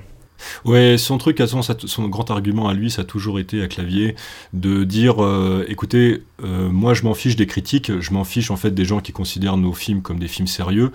Ouais, 0.63 0.97
son 0.97 1.17
truc, 1.17 1.41
son, 1.47 1.61
son 1.61 2.07
grand 2.07 2.29
argument 2.31 2.67
à 2.67 2.73
lui, 2.73 2.91
ça 2.91 3.01
a 3.01 3.05
toujours 3.05 3.39
été 3.39 3.61
à 3.61 3.67
Clavier 3.67 4.15
de 4.53 4.83
dire, 4.83 5.23
euh, 5.23 5.65
écoutez, 5.67 6.23
euh, 6.43 6.69
moi 6.69 6.93
je 6.93 7.03
m'en 7.03 7.13
fiche 7.13 7.36
des 7.36 7.47
critiques, 7.47 7.99
je 7.99 8.13
m'en 8.13 8.23
fiche 8.23 8.51
en 8.51 8.57
fait 8.57 8.71
des 8.71 8.86
gens 8.86 8.99
qui 8.99 9.11
considèrent 9.11 9.57
nos 9.57 9.73
films 9.73 10.01
comme 10.01 10.19
des 10.19 10.27
films 10.27 10.47
sérieux. 10.47 10.91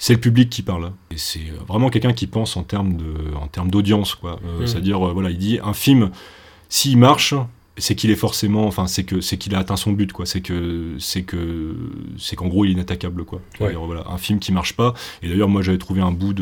C'est 0.00 0.14
le 0.14 0.20
public 0.20 0.48
qui 0.48 0.62
parle. 0.62 0.92
Et 1.10 1.18
c'est 1.18 1.52
vraiment 1.66 1.90
quelqu'un 1.90 2.12
qui 2.12 2.28
pense 2.28 2.56
en 2.56 2.62
termes 2.62 2.96
de, 2.96 3.34
en 3.34 3.48
termes 3.48 3.70
d'audience, 3.70 4.14
quoi. 4.14 4.38
Euh, 4.44 4.62
Mm. 4.62 4.66
C'est-à-dire, 4.66 5.08
euh, 5.08 5.12
voilà, 5.12 5.30
il 5.30 5.38
dit 5.38 5.58
un 5.62 5.72
film, 5.72 6.10
s'il 6.68 6.98
marche, 6.98 7.34
c'est 7.78 7.94
qu'il 7.94 8.10
est 8.10 8.16
forcément, 8.16 8.66
enfin, 8.66 8.86
c'est 8.86 9.04
que 9.04 9.20
c'est 9.20 9.36
qu'il 9.36 9.54
a 9.54 9.58
atteint 9.58 9.76
son 9.76 9.92
but, 9.92 10.12
quoi. 10.12 10.26
C'est 10.26 10.40
que 10.40 10.96
c'est 10.98 11.22
que 11.22 11.74
c'est 12.18 12.36
qu'en 12.36 12.46
gros, 12.48 12.64
il 12.64 12.70
est 12.70 12.72
inattaquable, 12.74 13.24
quoi. 13.24 13.40
C'est-à-dire, 13.56 13.80
voilà, 13.80 14.04
un 14.08 14.18
film 14.18 14.38
qui 14.38 14.52
marche 14.52 14.74
pas. 14.74 14.94
Et 15.22 15.28
d'ailleurs, 15.28 15.48
moi, 15.48 15.62
j'avais 15.62 15.78
trouvé 15.78 16.00
un 16.00 16.12
bout 16.12 16.34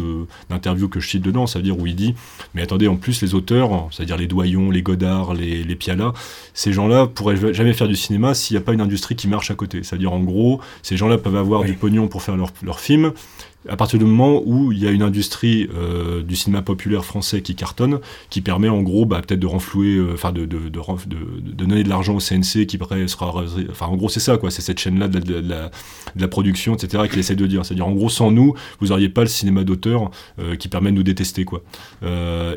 d'interview 0.51 0.89
que 0.89 1.01
je 1.01 1.09
cite 1.09 1.23
dedans, 1.23 1.47
c'est-à-dire 1.47 1.79
où 1.79 1.87
il 1.87 1.95
dit, 1.95 2.15
mais 2.55 2.63
attendez, 2.63 2.89
en 2.89 2.97
plus, 2.97 3.23
les 3.23 3.35
auteurs, 3.35 3.89
c'est-à-dire 3.91 4.17
les 4.17 4.27
Doyons, 4.27 4.71
les 4.71 4.83
Godard, 4.83 5.35
les 5.35 5.63
les 5.65 5.77
Piala, 5.77 6.13
ces 6.55 6.73
gens-là 6.73 7.07
pourraient 7.07 7.53
jamais 7.55 7.73
faire 7.73 7.89
du 7.89 7.97
cinéma 7.97 8.35
s'il 8.35 8.57
n'y 8.57 8.63
a 8.63 8.65
pas 8.65 8.73
une 8.73 8.81
industrie 8.81 9.17
qui 9.17 9.29
marche 9.29 9.51
à 9.51 9.55
côté. 9.55 9.83
C'est-à-dire, 9.83 10.13
en 10.13 10.21
gros, 10.21 10.61
ces 10.83 10.97
gens-là 10.97 11.19
peuvent 11.19 11.37
avoir 11.37 11.63
Oui. 11.63 11.69
du 11.69 11.73
pognon 11.75 12.09
pour 12.09 12.23
faire 12.23 12.37
leur 12.37 12.51
leur 12.63 12.81
film. 12.81 13.13
À 13.69 13.77
partir 13.77 13.99
du 13.99 14.05
moment 14.05 14.43
où 14.45 14.73
il 14.73 14.79
y 14.79 14.87
a 14.87 14.91
une 14.91 15.03
industrie 15.03 15.69
euh, 15.75 16.23
du 16.23 16.37
cinéma 16.37 16.63
populaire 16.63 17.05
français 17.05 17.43
qui 17.43 17.55
cartonne, 17.55 18.01
qui 18.31 18.41
permet 18.41 18.69
en 18.69 18.83
gros 18.83 19.07
bah, 19.07 19.21
peut-être 19.27 19.41
de 19.41 19.47
renflouer, 19.47 19.97
euh, 19.97 20.13
enfin 20.15 20.33
de, 20.33 20.47
donner 20.47 21.83
de 21.83 21.89
l'argent 21.89 22.15
au 22.15 22.21
CNC 22.21 22.67
qui 22.67 22.79
sera, 23.07 23.45
enfin 23.71 23.87
en 23.87 23.97
gros 23.97 24.09
c'est 24.09 24.21
ça 24.21 24.37
quoi, 24.37 24.51
c'est 24.51 24.63
cette 24.63 24.79
chaîne-là 24.79 25.09
de, 25.09 25.43
la- 26.17 26.29
production 26.29 26.75
etc 26.75 27.05
qu'il 27.09 27.19
essaie 27.19 27.37
de 27.37 27.47
dire, 27.47 27.65
c'est-à-dire 27.65 27.87
en 27.87 27.93
gros 27.93 28.09
sans 28.09 28.31
nous 28.31 28.55
vous 28.81 28.91
auriez 28.93 29.09
pas 29.09 29.23
le 29.23 29.29
cinéma 29.29 29.65
d'auteur 29.65 30.11
euh, 30.39 30.57
qui 30.57 30.69
permet 30.69 30.91
de 30.91 30.97
nous 30.97 31.03
détester 31.03 31.45
quoi. 31.45 31.63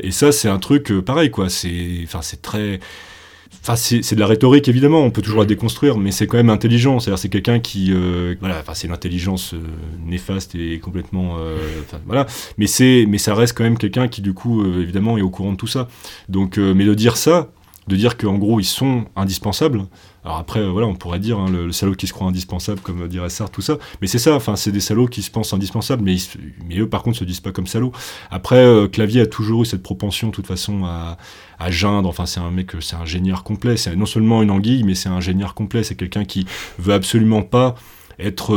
Et 0.04 0.12
ça 0.12 0.32
c'est 0.32 0.50
un 0.50 0.60
truc 0.60 0.92
pareil 1.02 1.30
quoi, 1.32 1.50
c'est 1.50 2.08
très 2.42 2.80
Enfin, 3.62 3.76
c'est 3.76 4.16
de 4.16 4.20
la 4.20 4.28
rhétorique 4.28 4.68
évidemment, 4.68 5.02
on 5.02 5.12
peut 5.12 5.22
toujours 5.22 5.42
la 5.42 5.46
déconstruire, 5.46 5.98
mais 5.98 6.12
c'est 6.12 6.28
quand 6.28 6.38
même 6.38 6.50
intelligent. 6.50 7.00
C'est-à-dire, 7.00 7.20
c'est 7.20 7.30
quelqu'un 7.30 7.60
qui, 7.60 7.92
euh, 7.94 8.36
voilà, 8.40 8.60
enfin, 8.60 8.74
c'est 8.74 8.88
une 8.88 8.94
intelligence 8.94 9.54
euh, 9.54 9.60
néfaste 10.06 10.56
et 10.56 10.80
complètement, 10.80 11.38
euh, 11.40 11.58
voilà. 12.06 12.26
Mais 12.58 12.68
c'est, 12.68 13.06
mais 13.08 13.18
ça 13.18 13.36
reste 13.36 13.58
quand 13.58 13.64
même 13.64 13.78
quelqu'un 13.78 14.08
qui, 14.08 14.22
du 14.22 14.34
coup, 14.34 14.66
évidemment, 14.80 15.18
est 15.18 15.22
au 15.22 15.30
courant 15.30 15.52
de 15.52 15.58
tout 15.58 15.68
ça. 15.68 15.88
Donc, 16.30 16.58
mais 16.58 16.86
de 16.86 16.94
dire 16.94 17.18
ça, 17.18 17.50
de 17.90 17.96
dire 17.96 18.18
qu'en 18.18 18.38
gros 18.38 18.60
ils 18.60 18.66
sont 18.66 19.06
indispensables. 19.16 19.86
Alors 20.24 20.38
après, 20.38 20.60
euh, 20.60 20.70
voilà, 20.70 20.88
on 20.88 20.96
pourrait 20.96 21.20
dire 21.20 21.40
hein, 21.40 21.50
le, 21.50 21.72
salaud 21.72 21.96
qui 21.96 22.06
se 22.06 22.14
croit 22.14 22.28
indispensable, 22.28 22.80
comme 22.82 23.08
dirait 23.08 23.30
Sartre, 23.30 23.52
tout 23.52 23.62
ça. 23.62 23.78
Mais 24.02 24.08
c'est 24.08 24.20
ça, 24.20 24.36
enfin, 24.36 24.56
c'est 24.56 24.72
des 24.72 24.80
salauds 24.80 25.08
qui 25.08 25.22
se 25.22 25.32
pensent 25.32 25.54
indispensables, 25.54 26.04
mais, 26.04 26.14
ils 26.14 26.28
mais 26.68 26.78
eux, 26.78 26.88
par 26.88 27.04
contre, 27.04 27.18
se 27.18 27.24
disent 27.24 27.40
pas 27.40 27.52
comme 27.52 27.68
salauds. 27.68 27.92
Après, 28.30 28.58
euh, 28.58 28.88
Clavier 28.88 29.22
a 29.22 29.26
toujours 29.26 29.64
eu 29.64 29.66
cette 29.66 29.82
propension, 29.82 30.28
de 30.28 30.34
toute 30.34 30.48
façon, 30.48 30.86
à, 30.86 31.18
à 31.58 31.72
geindre. 31.72 32.08
Enfin, 32.10 32.26
c'est 32.26 32.40
un 32.40 32.52
mec, 32.52 32.76
euh, 32.76 32.82
c'est 32.82 32.96
un 32.96 33.06
génieur 33.06 33.44
complet. 33.44 33.76
C'est 33.76 33.96
non 33.96 34.06
seulement 34.06 34.44
une 34.44 34.52
anguille, 34.52 34.84
mais 34.84 34.94
c'est 34.94 35.10
un 35.10 35.22
génieur 35.22 35.56
complet. 35.56 35.84
C'est 35.84 35.96
quelqu'un 35.96 36.26
qui 36.26 36.46
veut 36.78 36.94
absolument 36.94 37.42
pas 37.42 37.76
être, 38.20 38.54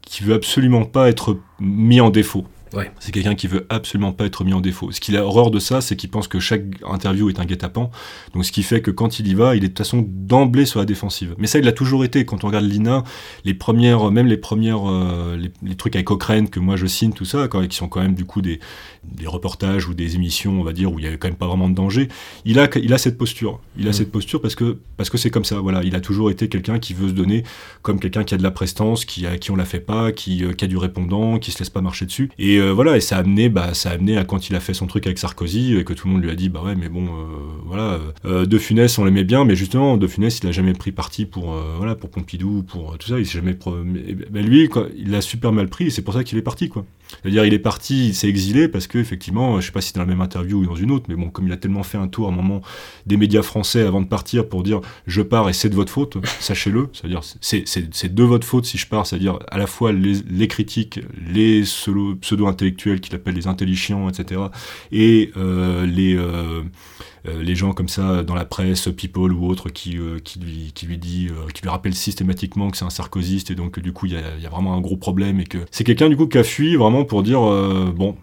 qui 0.00 0.24
veut 0.24 0.34
absolument 0.34 0.84
pas 0.84 1.10
être 1.10 1.38
mis 1.60 2.00
en 2.00 2.10
défaut. 2.10 2.46
Ouais. 2.76 2.92
C'est 3.00 3.10
quelqu'un 3.10 3.34
qui 3.34 3.48
veut 3.48 3.66
absolument 3.68 4.12
pas 4.12 4.26
être 4.26 4.44
mis 4.44 4.52
en 4.52 4.60
défaut. 4.60 4.92
Ce 4.92 5.00
qu'il 5.00 5.16
a 5.16 5.24
horreur 5.24 5.50
de 5.50 5.58
ça, 5.58 5.80
c'est 5.80 5.96
qu'il 5.96 6.10
pense 6.10 6.28
que 6.28 6.38
chaque 6.38 6.62
interview 6.84 7.28
est 7.28 7.40
un 7.40 7.44
guet-apens. 7.44 7.90
Donc, 8.34 8.44
ce 8.44 8.52
qui 8.52 8.62
fait 8.62 8.80
que 8.80 8.90
quand 8.92 9.18
il 9.18 9.26
y 9.26 9.34
va, 9.34 9.56
il 9.56 9.64
est 9.64 9.68
de 9.68 9.72
toute 9.72 9.78
façon 9.78 10.06
d'emblée 10.06 10.66
sur 10.66 10.78
la 10.78 10.86
défensive. 10.86 11.34
Mais 11.38 11.46
ça, 11.46 11.58
il 11.58 11.64
l'a 11.64 11.72
toujours 11.72 12.04
été. 12.04 12.24
Quand 12.24 12.44
on 12.44 12.48
regarde 12.48 12.66
Lina, 12.66 13.02
les 13.44 13.54
premières, 13.54 14.10
même 14.12 14.26
les 14.26 14.36
premières, 14.36 14.88
euh, 14.88 15.36
les, 15.36 15.50
les 15.62 15.74
trucs 15.74 15.96
avec 15.96 16.06
Cochrane 16.06 16.48
que 16.48 16.60
moi 16.60 16.76
je 16.76 16.86
signe, 16.86 17.12
tout 17.12 17.24
ça, 17.24 17.48
quand, 17.48 17.66
qui 17.66 17.76
sont 17.76 17.88
quand 17.88 18.00
même 18.02 18.14
du 18.14 18.24
coup 18.24 18.42
des, 18.42 18.60
des 19.04 19.26
reportages 19.26 19.88
ou 19.88 19.94
des 19.94 20.14
émissions, 20.14 20.60
on 20.60 20.62
va 20.62 20.72
dire, 20.72 20.92
où 20.92 20.98
il 20.98 21.04
y 21.04 21.08
avait 21.08 21.18
quand 21.18 21.28
même 21.28 21.36
pas 21.36 21.46
vraiment 21.46 21.68
de 21.68 21.74
danger. 21.74 22.08
Il 22.44 22.58
a, 22.58 22.68
il 22.76 22.92
a 22.92 22.98
cette 22.98 23.18
posture. 23.18 23.60
Il 23.78 23.86
a 23.88 23.90
Mm. 23.90 23.92
cette 23.92 24.12
posture 24.12 24.40
parce 24.40 24.54
que 24.54 24.78
parce 24.96 25.10
que 25.10 25.18
c'est 25.18 25.30
comme 25.30 25.44
ça. 25.44 25.58
Voilà, 25.60 25.82
il 25.82 25.94
a 25.94 26.00
toujours 26.00 26.30
été 26.30 26.48
quelqu'un 26.48 26.78
qui 26.78 26.94
veut 26.94 27.08
se 27.08 27.12
donner 27.14 27.44
comme 27.82 28.00
quelqu'un 28.00 28.24
qui 28.24 28.34
a 28.34 28.36
de 28.38 28.42
la 28.42 28.50
prestance, 28.50 29.04
qui 29.04 29.26
a 29.26 29.38
qui 29.38 29.50
on 29.50 29.56
la 29.56 29.64
fait 29.64 29.80
pas, 29.80 30.12
qui, 30.12 30.44
euh, 30.44 30.52
qui 30.52 30.64
a 30.64 30.68
du 30.68 30.76
répondant, 30.76 31.38
qui 31.38 31.50
se 31.50 31.58
laisse 31.58 31.70
pas 31.70 31.80
marcher 31.80 32.06
dessus. 32.06 32.30
Et 32.38 32.58
euh, 32.58 32.65
voilà, 32.72 32.96
et 32.96 33.00
ça 33.00 33.16
a 33.16 33.20
amené, 33.20 33.48
bah, 33.48 33.74
ça 33.74 33.90
a 33.90 33.94
amené 33.94 34.16
à 34.16 34.24
quand 34.24 34.48
il 34.48 34.56
a 34.56 34.60
fait 34.60 34.74
son 34.74 34.86
truc 34.86 35.06
avec 35.06 35.18
Sarkozy 35.18 35.76
et 35.76 35.84
que 35.84 35.92
tout 35.92 36.06
le 36.06 36.12
monde 36.14 36.22
lui 36.22 36.30
a 36.30 36.34
dit, 36.34 36.48
bah 36.48 36.62
ouais, 36.64 36.74
mais 36.74 36.88
bon, 36.88 37.04
euh, 37.06 37.08
voilà, 37.64 37.82
euh, 37.94 37.98
euh, 38.24 38.46
De 38.46 38.58
Funès, 38.58 38.98
on 38.98 39.04
l'aimait 39.04 39.24
bien, 39.24 39.44
mais 39.44 39.56
justement, 39.56 39.96
De 39.96 40.06
Funès, 40.06 40.38
il 40.42 40.46
a 40.48 40.52
jamais 40.52 40.72
pris 40.72 40.92
parti 40.92 41.26
pour 41.26 41.54
euh, 41.54 41.74
voilà 41.78 41.94
pour 41.94 42.10
Pompidou, 42.10 42.62
pour 42.62 42.92
euh, 42.92 42.96
tout 42.96 43.08
ça. 43.08 43.18
Il 43.18 43.26
s'est 43.26 43.38
jamais, 43.38 43.56
mais, 43.84 44.16
mais 44.32 44.42
lui, 44.42 44.68
il 44.96 45.10
l'a 45.10 45.20
super 45.20 45.52
mal 45.52 45.68
pris. 45.68 45.86
et 45.86 45.90
C'est 45.90 46.02
pour 46.02 46.14
ça 46.14 46.24
qu'il 46.24 46.38
est 46.38 46.42
parti, 46.42 46.68
quoi. 46.68 46.84
C'est-à-dire, 47.22 47.44
il 47.44 47.54
est 47.54 47.60
parti, 47.60 48.08
il 48.08 48.14
s'est 48.14 48.28
exilé 48.28 48.66
parce 48.66 48.88
que 48.88 48.98
effectivement, 48.98 49.60
je 49.60 49.66
sais 49.66 49.72
pas 49.72 49.80
si 49.80 49.92
dans 49.92 50.00
la 50.00 50.06
même 50.06 50.20
interview 50.20 50.58
ou 50.58 50.66
dans 50.66 50.74
une 50.74 50.90
autre, 50.90 51.04
mais 51.08 51.14
bon, 51.14 51.30
comme 51.30 51.46
il 51.46 51.52
a 51.52 51.56
tellement 51.56 51.84
fait 51.84 51.98
un 51.98 52.08
tour 52.08 52.26
à 52.28 52.32
un 52.32 52.34
moment 52.34 52.62
des 53.06 53.16
médias 53.16 53.42
français 53.42 53.82
avant 53.82 54.00
de 54.00 54.08
partir 54.08 54.48
pour 54.48 54.64
dire 54.64 54.80
je 55.06 55.22
pars 55.22 55.48
et 55.48 55.52
c'est 55.52 55.68
de 55.68 55.76
votre 55.76 55.92
faute, 55.92 56.16
sachez-le. 56.40 56.88
C'est-à-dire 56.92 57.20
c'est 57.40 58.12
de 58.12 58.22
votre 58.24 58.44
faute 58.44 58.66
si 58.66 58.76
je 58.76 58.88
pars. 58.88 59.06
C'est-à-dire 59.06 59.38
à 59.48 59.56
la 59.56 59.68
fois 59.68 59.92
les, 59.92 60.14
les 60.28 60.48
critiques, 60.48 60.98
les 61.32 61.62
pseudo- 61.62 62.16
pseudo-intellectuels 62.56 63.00
qu'il 63.00 63.14
appelle 63.14 63.34
les 63.34 63.46
intelligents, 63.46 64.08
etc. 64.08 64.40
Et 64.92 65.30
euh, 65.36 65.86
les 65.86 66.16
euh, 66.16 66.62
euh, 67.28 67.42
les 67.42 67.54
gens 67.54 67.72
comme 67.72 67.88
ça 67.88 68.22
dans 68.22 68.34
la 68.34 68.44
presse, 68.44 68.88
People 68.96 69.32
ou 69.32 69.46
autres, 69.46 69.68
qui, 69.68 69.98
euh, 69.98 70.18
qui, 70.22 70.38
lui, 70.38 70.72
qui 70.74 70.86
lui 70.86 70.96
dit, 70.98 71.28
euh, 71.30 71.48
qui 71.52 71.62
lui 71.62 71.68
rappellent 71.70 71.94
systématiquement 71.94 72.70
que 72.70 72.76
c'est 72.76 72.84
un 72.84 72.90
sarkozyste 72.90 73.50
et 73.50 73.54
donc 73.54 73.78
du 73.80 73.92
coup 73.92 74.06
il 74.06 74.12
y 74.12 74.16
a, 74.16 74.20
il 74.36 74.42
y 74.42 74.46
a 74.46 74.50
vraiment 74.50 74.74
un 74.74 74.80
gros 74.80 74.96
problème 74.96 75.40
et 75.40 75.44
que 75.44 75.58
c'est 75.70 75.84
quelqu'un 75.84 76.08
du 76.08 76.16
coup 76.16 76.26
qui 76.26 76.38
a 76.38 76.44
fui 76.44 76.76
vraiment 76.76 77.04
pour 77.04 77.22
dire 77.22 77.42
euh, 77.44 77.92
bon, 77.94 78.16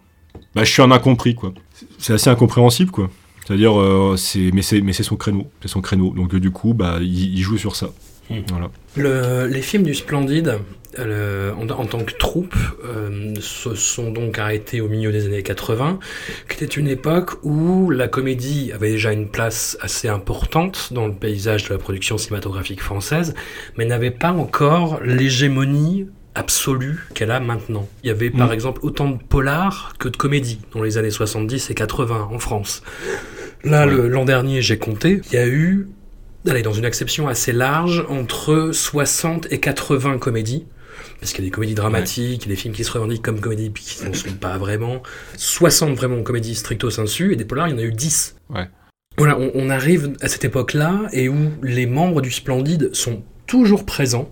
bah 0.56 0.64
je 0.64 0.72
suis 0.72 0.82
un 0.82 0.92
incompris 0.92 1.36
quoi. 1.36 1.54
C'est 1.98 2.14
assez 2.14 2.30
incompréhensible 2.30 2.92
quoi. 2.92 3.10
C'est-à-dire, 3.46 3.78
euh, 3.78 4.16
c'est, 4.16 4.52
mais 4.54 4.62
c'est, 4.62 4.80
mais 4.80 4.94
c'est 4.94 5.04
son 5.04 5.18
créneau, 5.18 5.48
c'est 5.62 5.68
son 5.68 5.82
créneau. 5.82 6.12
Donc 6.14 6.34
euh, 6.34 6.40
du 6.40 6.52
coup, 6.52 6.74
bah, 6.74 7.00
il, 7.02 7.34
il 7.38 7.42
joue 7.42 7.58
sur 7.58 7.76
ça. 7.76 7.90
Hmm. 8.30 8.40
Voilà. 8.50 8.72
Le- 8.96 9.48
les 9.54 9.62
films 9.62 9.84
du 9.84 9.94
Splendide, 9.94 10.60
euh, 11.00 11.52
en, 11.54 11.68
en 11.70 11.86
tant 11.86 12.04
que 12.04 12.14
troupe, 12.14 12.56
euh, 12.86 13.34
se 13.40 13.76
sont 13.76 14.12
donc 14.12 14.38
arrêtés 14.40 14.82
au 14.82 14.88
milieu 14.88 15.12
des 15.12 15.26
années 15.26 15.44
80, 15.44 16.00
qui 16.50 16.64
était 16.64 16.74
une 16.76 16.88
époque 16.88 17.32
où 17.44 17.90
la 17.90 18.08
comédie 18.08 18.72
avait 18.74 18.92
déjà 18.92 19.12
une 19.12 19.28
place 19.30 19.78
assez 19.82 20.08
importante 20.08 20.90
dans 20.94 21.08
le 21.08 21.14
paysage 21.14 21.68
de 21.68 21.74
la 21.74 21.78
production 21.80 22.18
cinématographique 22.18 22.82
française, 22.82 23.34
mais 23.78 23.86
n'avait 23.86 24.12
pas 24.12 24.32
encore 24.32 25.00
l'hégémonie 25.04 26.08
absolue 26.36 27.06
qu'elle 27.14 27.32
a 27.32 27.40
maintenant. 27.40 27.88
Il 28.04 28.08
y 28.08 28.10
avait 28.12 28.30
par 28.32 28.50
Mm. 28.50 28.54
exemple 28.54 28.80
autant 28.84 29.10
de 29.10 29.18
polars 29.18 29.94
que 30.00 30.10
de 30.10 30.18
comédies 30.18 30.60
dans 30.74 30.82
les 30.82 30.98
années 30.98 31.12
70 31.12 31.70
et 31.70 31.76
80 31.76 32.30
en 32.32 32.40
France. 32.40 32.82
Là, 33.64 33.86
Ouais. 33.86 34.10
l'an 34.10 34.26
dernier, 34.26 34.62
j'ai 34.62 34.78
compté, 34.78 35.22
il 35.32 35.34
y 35.34 35.38
a 35.38 35.48
eu 35.48 35.88
allez, 36.50 36.62
dans 36.64 36.74
une 36.74 36.84
acception 36.86 37.30
assez 37.30 37.54
large, 37.54 38.04
entre 38.10 38.72
60 38.74 39.48
et 39.52 39.60
80 39.62 40.18
comédies. 40.18 40.66
Parce 41.24 41.32
qu'il 41.32 41.46
y 41.46 41.48
a 41.48 41.50
des 41.50 41.52
comédies 41.52 41.74
dramatiques, 41.74 42.44
a 42.46 42.50
des 42.50 42.58
films 42.58 42.74
qui 42.74 42.84
se 42.84 42.92
revendiquent 42.92 43.22
comme 43.22 43.40
comédies 43.40 43.70
puis 43.70 43.82
qui 43.82 44.06
ne 44.06 44.14
sont 44.14 44.34
pas 44.34 44.58
vraiment. 44.58 45.02
60 45.38 45.96
vraiment 45.96 46.22
comédies 46.22 46.54
stricto 46.54 46.90
sensu, 46.90 47.32
et 47.32 47.38
des 47.38 47.46
polars, 47.46 47.70
il 47.70 47.72
y 47.72 47.74
en 47.76 47.78
a 47.78 47.84
eu 47.84 47.94
10. 47.94 48.36
Ouais. 48.50 48.68
Voilà, 49.18 49.40
on, 49.40 49.52
on 49.56 49.70
arrive 49.70 50.18
à 50.20 50.28
cette 50.28 50.44
époque-là, 50.44 51.04
et 51.14 51.30
où 51.30 51.52
les 51.62 51.86
membres 51.86 52.22
du 52.22 52.30
Splendide 52.30 52.94
sont 52.94 53.24
toujours 53.48 53.86
présents, 53.86 54.30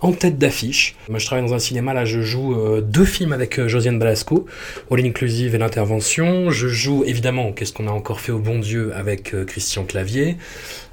en 0.00 0.12
tête 0.12 0.36
d'affiche. 0.36 0.96
Moi, 1.08 1.18
je 1.18 1.24
travaille 1.24 1.46
dans 1.46 1.54
un 1.54 1.58
cinéma, 1.58 1.94
là, 1.94 2.04
je 2.04 2.20
joue 2.20 2.54
euh, 2.54 2.82
deux 2.82 3.06
films 3.06 3.32
avec 3.32 3.58
euh, 3.58 3.68
Josiane 3.68 3.98
Balasco, 3.98 4.44
All 4.90 5.00
Inclusive 5.00 5.54
et 5.54 5.58
L'Intervention. 5.58 6.50
Je 6.50 6.68
joue, 6.68 7.04
évidemment, 7.06 7.52
Qu'est-ce 7.52 7.72
qu'on 7.72 7.88
a 7.88 7.90
encore 7.90 8.20
fait 8.20 8.32
au 8.32 8.38
bon 8.38 8.58
Dieu 8.58 8.92
avec 8.94 9.32
euh, 9.32 9.46
Christian 9.46 9.84
Clavier. 9.84 10.36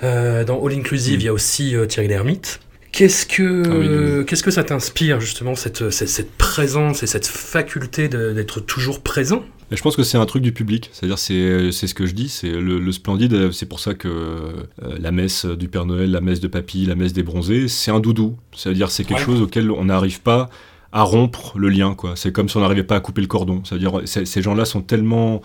Dans 0.02 0.66
All 0.66 0.72
Inclusive, 0.72 1.20
il 1.20 1.26
y 1.26 1.28
a 1.28 1.34
aussi 1.34 1.76
Thierry 1.90 2.08
Lhermitte, 2.08 2.62
Qu'est-ce 2.92 3.26
que, 3.26 3.64
Ah 3.66 3.70
oui, 3.78 3.88
oui, 3.88 4.20
oui. 4.20 4.26
qu'est-ce 4.26 4.44
que 4.44 4.52
ça 4.52 4.64
t'inspire 4.64 5.20
justement 5.22 5.56
cette, 5.56 5.90
cette, 5.92 6.10
cette 6.10 6.32
présence 6.34 7.04
et 7.04 7.08
cette 7.08 7.26
faculté 7.28 8.10
d'être 8.10 8.60
toujours 8.60 9.02
présent? 9.02 9.44
Et 9.72 9.78
je 9.78 9.82
pense 9.82 9.96
que 9.96 10.04
c'est 10.04 10.18
un 10.18 10.26
truc 10.26 10.44
du 10.44 10.52
public, 10.52 10.90
c'est-à-dire 10.92 11.18
c'est 11.18 11.72
c'est 11.72 11.88
ce 11.88 11.94
que 11.94 12.06
je 12.06 12.14
dis, 12.14 12.28
c'est 12.28 12.50
le, 12.52 12.78
le 12.80 12.92
splendide, 12.92 13.52
c'est 13.54 13.66
pour 13.66 13.80
ça 13.80 13.94
que 13.94 14.10
euh, 14.10 14.52
la 15.00 15.12
messe 15.14 15.46
du 15.46 15.70
Père 15.70 15.86
Noël, 15.86 16.12
la 16.12 16.20
messe 16.20 16.42
de 16.42 16.50
Papy, 16.50 16.86
la 16.86 16.96
messe 16.96 17.14
des 17.14 17.24
bronzés, 17.24 17.70
c'est 17.70 17.90
un 17.92 18.02
doudou, 18.02 18.36
c'est-à-dire 18.54 18.92
c'est 18.92 19.06
quelque 19.06 19.20
Ouais. 19.20 19.26
chose 19.26 19.42
auquel 19.42 19.72
on 19.72 19.86
n'arrive 19.86 20.22
pas 20.22 20.50
à 20.92 21.04
rompre 21.04 21.58
le 21.58 21.70
lien, 21.70 21.96
quoi. 21.96 22.18
C'est 22.18 22.34
comme 22.34 22.50
si 22.50 22.58
on 22.58 22.60
n'arrivait 22.60 22.84
pas 22.84 22.98
à 22.98 23.00
couper 23.00 23.22
le 23.22 23.28
cordon, 23.28 23.62
c'est-à-dire 23.64 24.02
c'est- 24.04 24.26
ces 24.26 24.42
gens-là 24.42 24.66
sont 24.66 24.82
tellement 24.82 25.42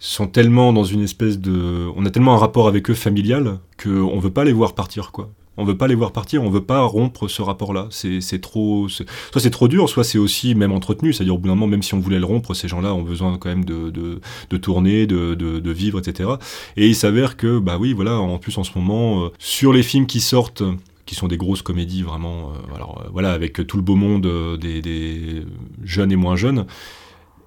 sont 0.00 0.28
tellement 0.28 0.72
dans 0.72 0.84
une 0.84 1.02
espèce 1.02 1.38
de, 1.40 1.88
on 1.96 2.06
a 2.06 2.10
tellement 2.10 2.32
un 2.34 2.38
rapport 2.38 2.68
avec 2.68 2.88
eux 2.88 2.94
familial 2.94 3.58
que 3.76 3.88
on 3.90 4.18
veut 4.20 4.30
pas 4.30 4.44
les 4.44 4.52
voir 4.52 4.74
partir, 4.76 5.10
quoi. 5.12 5.28
On 5.60 5.64
veut 5.64 5.76
pas 5.76 5.88
les 5.88 5.96
voir 5.96 6.12
partir, 6.12 6.44
on 6.44 6.50
veut 6.50 6.64
pas 6.64 6.82
rompre 6.82 7.26
ce 7.26 7.42
rapport-là. 7.42 7.88
C'est 7.90 8.40
trop, 8.40 8.88
soit 8.88 9.04
c'est 9.36 9.50
trop 9.50 9.66
dur, 9.66 9.88
soit 9.88 10.04
c'est 10.04 10.16
aussi 10.16 10.54
même 10.54 10.70
entretenu. 10.70 11.12
C'est-à-dire 11.12 11.34
au 11.34 11.38
bout 11.38 11.48
d'un 11.48 11.56
moment, 11.56 11.66
même 11.66 11.82
si 11.82 11.94
on 11.94 11.98
voulait 11.98 12.20
le 12.20 12.24
rompre, 12.24 12.54
ces 12.54 12.68
gens-là 12.68 12.94
ont 12.94 13.02
besoin 13.02 13.38
quand 13.38 13.48
même 13.48 13.64
de, 13.64 13.90
de, 13.90 14.56
tourner, 14.56 15.08
de, 15.08 15.34
de, 15.34 15.70
vivre, 15.72 15.98
etc. 15.98 16.30
Et 16.76 16.86
il 16.86 16.94
s'avère 16.94 17.36
que, 17.36 17.58
bah 17.58 17.76
oui, 17.78 17.92
voilà, 17.92 18.18
en 18.18 18.38
plus 18.38 18.56
en 18.56 18.62
ce 18.62 18.70
moment, 18.78 19.24
euh, 19.24 19.28
sur 19.40 19.72
les 19.72 19.82
films 19.82 20.06
qui 20.06 20.20
sortent, 20.20 20.62
qui 21.06 21.16
sont 21.16 21.26
des 21.26 21.36
grosses 21.36 21.62
comédies 21.62 22.02
vraiment, 22.02 22.52
euh, 22.52 22.76
alors 22.76 23.02
euh, 23.04 23.08
voilà, 23.12 23.32
avec 23.32 23.66
tout 23.66 23.76
le 23.78 23.82
beau 23.82 23.96
monde 23.96 24.30
des, 24.60 24.80
des 24.80 25.42
jeunes 25.82 26.12
et 26.12 26.16
moins 26.16 26.36
jeunes, 26.36 26.66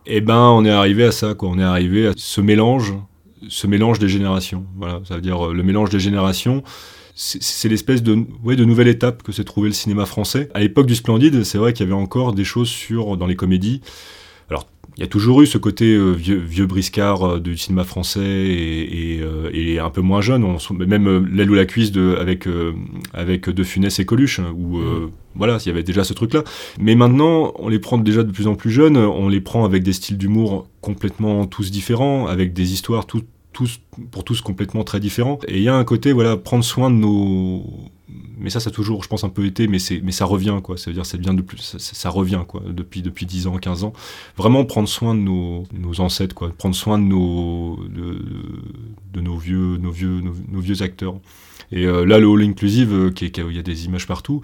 eh 0.05 0.19
ben 0.19 0.49
on 0.49 0.65
est 0.65 0.71
arrivé 0.71 1.05
à 1.05 1.13
ça, 1.13 1.33
quoi. 1.33 1.47
On 1.47 1.59
est 1.59 1.63
arrivé 1.63 2.07
à 2.07 2.11
ce 2.17 2.41
mélange, 2.41 2.93
ce 3.47 3.67
mélange 3.67 3.99
des 3.99 4.09
générations. 4.09 4.65
Voilà, 4.75 4.99
ça 5.05 5.15
veut 5.15 5.21
dire 5.21 5.53
le 5.53 5.63
mélange 5.63 5.89
des 5.91 5.99
générations. 6.01 6.61
C'est 7.23 7.69
l'espèce 7.69 8.01
de, 8.01 8.25
ouais, 8.43 8.55
de 8.55 8.65
nouvelle 8.65 8.87
étape 8.87 9.21
que 9.21 9.31
s'est 9.31 9.43
trouvé 9.43 9.69
le 9.69 9.75
cinéma 9.75 10.07
français. 10.07 10.49
À 10.55 10.59
l'époque 10.59 10.87
du 10.87 10.95
Splendide, 10.95 11.43
c'est 11.43 11.59
vrai 11.59 11.71
qu'il 11.71 11.85
y 11.85 11.89
avait 11.91 12.01
encore 12.01 12.33
des 12.33 12.43
choses 12.43 12.67
sur 12.67 13.15
dans 13.15 13.27
les 13.27 13.35
comédies. 13.35 13.81
Alors, 14.49 14.65
il 14.97 15.01
y 15.01 15.03
a 15.03 15.07
toujours 15.07 15.43
eu 15.43 15.45
ce 15.45 15.59
côté 15.59 15.93
euh, 15.93 16.13
vieux, 16.13 16.39
vieux 16.39 16.65
briscard 16.65 17.23
euh, 17.23 17.39
du 17.39 17.55
cinéma 17.57 17.83
français 17.83 18.25
et, 18.25 19.17
et, 19.17 19.21
euh, 19.21 19.51
et 19.53 19.77
un 19.77 19.91
peu 19.91 20.01
moins 20.01 20.21
jeune. 20.21 20.43
On, 20.43 20.57
même 20.73 21.27
l'aile 21.31 21.51
ou 21.51 21.53
la 21.53 21.65
cuisse 21.65 21.91
de, 21.91 22.15
avec, 22.19 22.47
avec 23.13 23.49
De 23.49 23.63
Funès 23.63 23.99
et 23.99 24.05
Coluche, 24.05 24.39
hein, 24.39 24.51
où 24.57 24.79
euh, 24.79 25.11
voilà, 25.35 25.59
il 25.63 25.67
y 25.67 25.71
avait 25.71 25.83
déjà 25.83 26.03
ce 26.03 26.13
truc-là. 26.13 26.43
Mais 26.79 26.95
maintenant, 26.95 27.53
on 27.59 27.69
les 27.69 27.79
prend 27.79 27.99
déjà 27.99 28.23
de 28.23 28.31
plus 28.31 28.47
en 28.47 28.55
plus 28.55 28.71
jeunes. 28.71 28.97
On 28.97 29.29
les 29.29 29.41
prend 29.41 29.63
avec 29.63 29.83
des 29.83 29.93
styles 29.93 30.17
d'humour 30.17 30.67
complètement 30.81 31.45
tous 31.45 31.69
différents, 31.69 32.25
avec 32.25 32.51
des 32.51 32.73
histoires 32.73 33.05
tout- 33.05 33.21
tous, 33.53 33.79
pour 34.11 34.23
tous 34.23 34.41
complètement 34.41 34.83
très 34.83 34.99
différents. 34.99 35.39
Et 35.47 35.57
il 35.57 35.63
y 35.63 35.69
a 35.69 35.75
un 35.75 35.83
côté, 35.83 36.11
voilà, 36.13 36.37
prendre 36.37 36.63
soin 36.63 36.89
de 36.89 36.95
nos. 36.95 37.63
Mais 38.37 38.49
ça, 38.49 38.59
ça 38.59 38.69
a 38.69 38.73
toujours, 38.73 39.03
je 39.03 39.07
pense, 39.07 39.23
un 39.23 39.29
peu 39.29 39.45
été, 39.45 39.67
mais, 39.67 39.77
mais 40.03 40.11
ça 40.11 40.25
revient, 40.25 40.59
quoi. 40.63 40.75
Ça 40.77 40.89
veut 40.89 40.95
dire, 40.95 41.05
ça 41.05 41.17
devient 41.17 41.35
de 41.35 41.41
plus, 41.43 41.75
ça, 41.77 42.09
revient, 42.09 42.41
quoi, 42.47 42.61
depuis, 42.67 43.01
depuis 43.03 43.25
10 43.27 43.45
ans, 43.47 43.57
15 43.57 43.83
ans. 43.83 43.93
Vraiment 44.35 44.65
prendre 44.65 44.87
soin 44.89 45.13
de 45.13 45.19
nos, 45.19 45.63
nos 45.73 46.01
ancêtres, 46.01 46.33
quoi. 46.33 46.49
Prendre 46.49 46.75
soin 46.75 46.97
de 46.97 47.03
nos, 47.03 47.77
de, 47.87 48.19
de 49.13 49.21
nos 49.21 49.37
vieux, 49.37 49.77
nos 49.77 49.91
vieux, 49.91 50.21
nos, 50.21 50.59
vieux 50.59 50.81
acteurs. 50.81 51.15
Et 51.71 51.85
euh, 51.85 52.03
là, 52.05 52.17
le 52.19 52.27
All 52.27 52.41
Inclusive, 52.41 52.93
euh, 52.93 53.11
qui 53.11 53.25
est- 53.25 53.37
il 53.37 53.55
y 53.55 53.59
a 53.59 53.63
des 53.63 53.85
images 53.85 54.07
partout. 54.07 54.41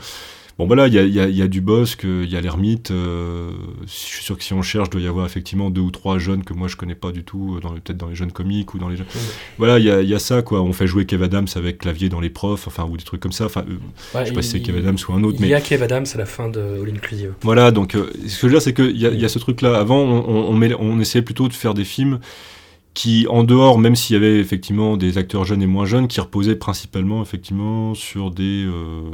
Bon, 0.58 0.66
voilà, 0.66 0.88
il 0.88 0.94
y 0.96 0.98
a, 0.98 1.04
il 1.04 1.14
y 1.14 1.20
a- 1.20 1.28
il 1.30 1.36
y 1.36 1.44
a 1.44 1.48
du 1.48 1.62
Bosque, 1.62 2.04
euh, 2.06 2.24
il 2.26 2.32
y 2.32 2.36
a 2.36 2.42
l'ermite. 2.42 2.90
euh, 2.90 3.52
je 3.86 3.92
suis 3.92 4.24
sûr 4.24 4.36
que 4.36 4.44
si 4.44 4.54
on 4.54 4.64
cherche, 4.64 4.88
il 4.88 4.92
doit 4.94 5.02
y 5.02 5.08
avoir 5.08 5.28
effectivement 5.28 5.70
deux 5.70 5.82
ou 5.82 5.92
trois 5.92 6.18
jeunes 6.18 6.44
que 6.44 6.52
moi 6.54 6.68
je 6.68 6.76
connais 6.76 6.96
pas 6.96 7.12
du 7.12 7.24
tout, 7.24 7.60
euh, 7.64 7.70
peut-être 7.80 7.98
dans 7.98 8.08
les 8.10 8.16
jeunes 8.16 8.32
comiques 8.32 8.74
ou 8.74 8.80
dans 8.80 8.90
les 8.90 8.98
jeunes. 8.98 9.06
Voilà, 9.60 9.78
il 9.78 9.86
y 9.86 9.92
a, 9.92 10.02
il 10.02 10.10
y 10.10 10.16
a 10.16 10.20
ça, 10.20 10.42
quoi. 10.42 10.64
On 10.64 10.74
fait 10.74 10.88
jouer 10.88 11.06
Kev 11.06 11.24
Adams 11.24 11.46
avec 11.56 11.78
clavier 11.78 12.10
dans 12.10 12.20
les 12.20 12.32
profs, 12.32 12.66
enfin, 12.68 12.86
ou 12.90 12.98
des 12.98 13.04
trucs 13.04 13.22
comme 13.22 13.32
ça. 13.32 13.46
Enfin, 13.46 13.66
euh, 13.70 13.78
je 14.24 14.30
sais 14.30 14.34
pas 14.34 14.42
si 14.42 14.50
c'est 14.50 14.62
Kev 14.62 14.80
Adams 14.80 14.98
ou 15.08 15.14
un 15.14 15.24
autre, 15.24 15.38
Il 15.40 15.44
mais 15.44 15.50
y 15.50 15.54
a 15.54 15.62
Kev 15.62 15.84
Adams 15.84 16.06
à 16.12 16.18
la 16.18 16.26
fin 16.26 16.50
de 16.50 16.60
All 16.60 16.90
Inclusive. 16.90 17.34
voilà, 17.44 17.70
donc 17.70 17.94
euh, 17.94 18.10
ce 18.28 18.42
que 18.42 18.42
je 18.42 18.46
veux 18.48 18.52
dire, 18.54 18.62
c'est 18.64 18.74
qu'il 18.74 18.98
y, 18.98 19.06
a- 19.06 19.12
y 19.12 19.26
a 19.26 19.30
ce 19.30 19.38
truc-là. 19.38 19.78
Avant, 19.78 20.00
on, 20.02 20.28
on, 20.28 20.50
on 20.50 20.54
met- 20.54 20.74
on 20.74 21.00
essayait 21.00 21.22
plutôt 21.22 21.48
de 21.48 21.54
faire 21.54 21.76
des 21.76 21.86
films 21.86 22.20
qui, 22.96 23.28
en 23.30 23.44
dehors, 23.44 23.78
même 23.78 23.96
s'il 23.96 24.16
y 24.16 24.18
avait 24.18 24.40
effectivement 24.40 24.98
des 24.98 25.20
acteurs 25.20 25.46
jeunes 25.46 25.62
et 25.62 25.68
moins 25.68 25.86
jeunes, 25.86 26.08
qui 26.08 26.20
reposaient 26.20 26.56
principalement 26.56 27.22
effectivement 27.22 27.94
sur 27.94 28.32
des, 28.32 28.66
euh, 28.66 29.12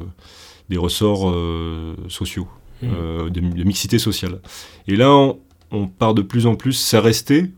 des 0.69 0.77
ressorts 0.77 1.29
euh, 1.29 1.95
sociaux, 2.09 2.47
Mhm. 2.81 2.89
euh, 2.95 3.29
de, 3.29 3.39
de 3.39 3.63
mixité 3.63 3.97
sociale. 3.99 4.41
Et 4.87 4.95
là, 4.95 5.09
on, 5.11 5.39
on 5.71 5.87
part 5.87 6.13
de 6.13 6.21
plus 6.21 6.45
en 6.47 6.55
plus, 6.55 6.73
restait, 6.99 7.51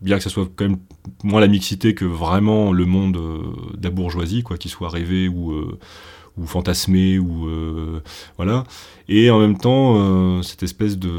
bien 0.00 0.16
que 0.16 0.22
ça 0.24 0.30
soit 0.30 0.48
quand 0.56 0.64
même 0.68 0.78
moins 1.22 1.40
la 1.40 1.46
mixité 1.48 1.94
que 1.94 2.04
vraiment 2.04 2.72
le 2.72 2.84
monde 2.84 3.16
euh, 3.16 3.42
de 3.76 3.84
la 3.84 3.90
bourgeoisie, 3.90 4.42
quoi, 4.42 4.56
qu'il 4.58 4.70
soit 4.70 4.88
rêvé 4.88 5.28
ou, 5.28 5.52
ou 6.36 6.46
fantasmé, 6.46 7.18
ou 7.18 7.46
euh, 7.46 8.02
voilà. 8.36 8.64
Et 9.08 9.30
en 9.30 9.38
même 9.38 9.56
temps, 9.56 9.94
euh, 9.96 10.42
cette 10.42 10.62
espèce 10.62 10.98
de, 10.98 11.10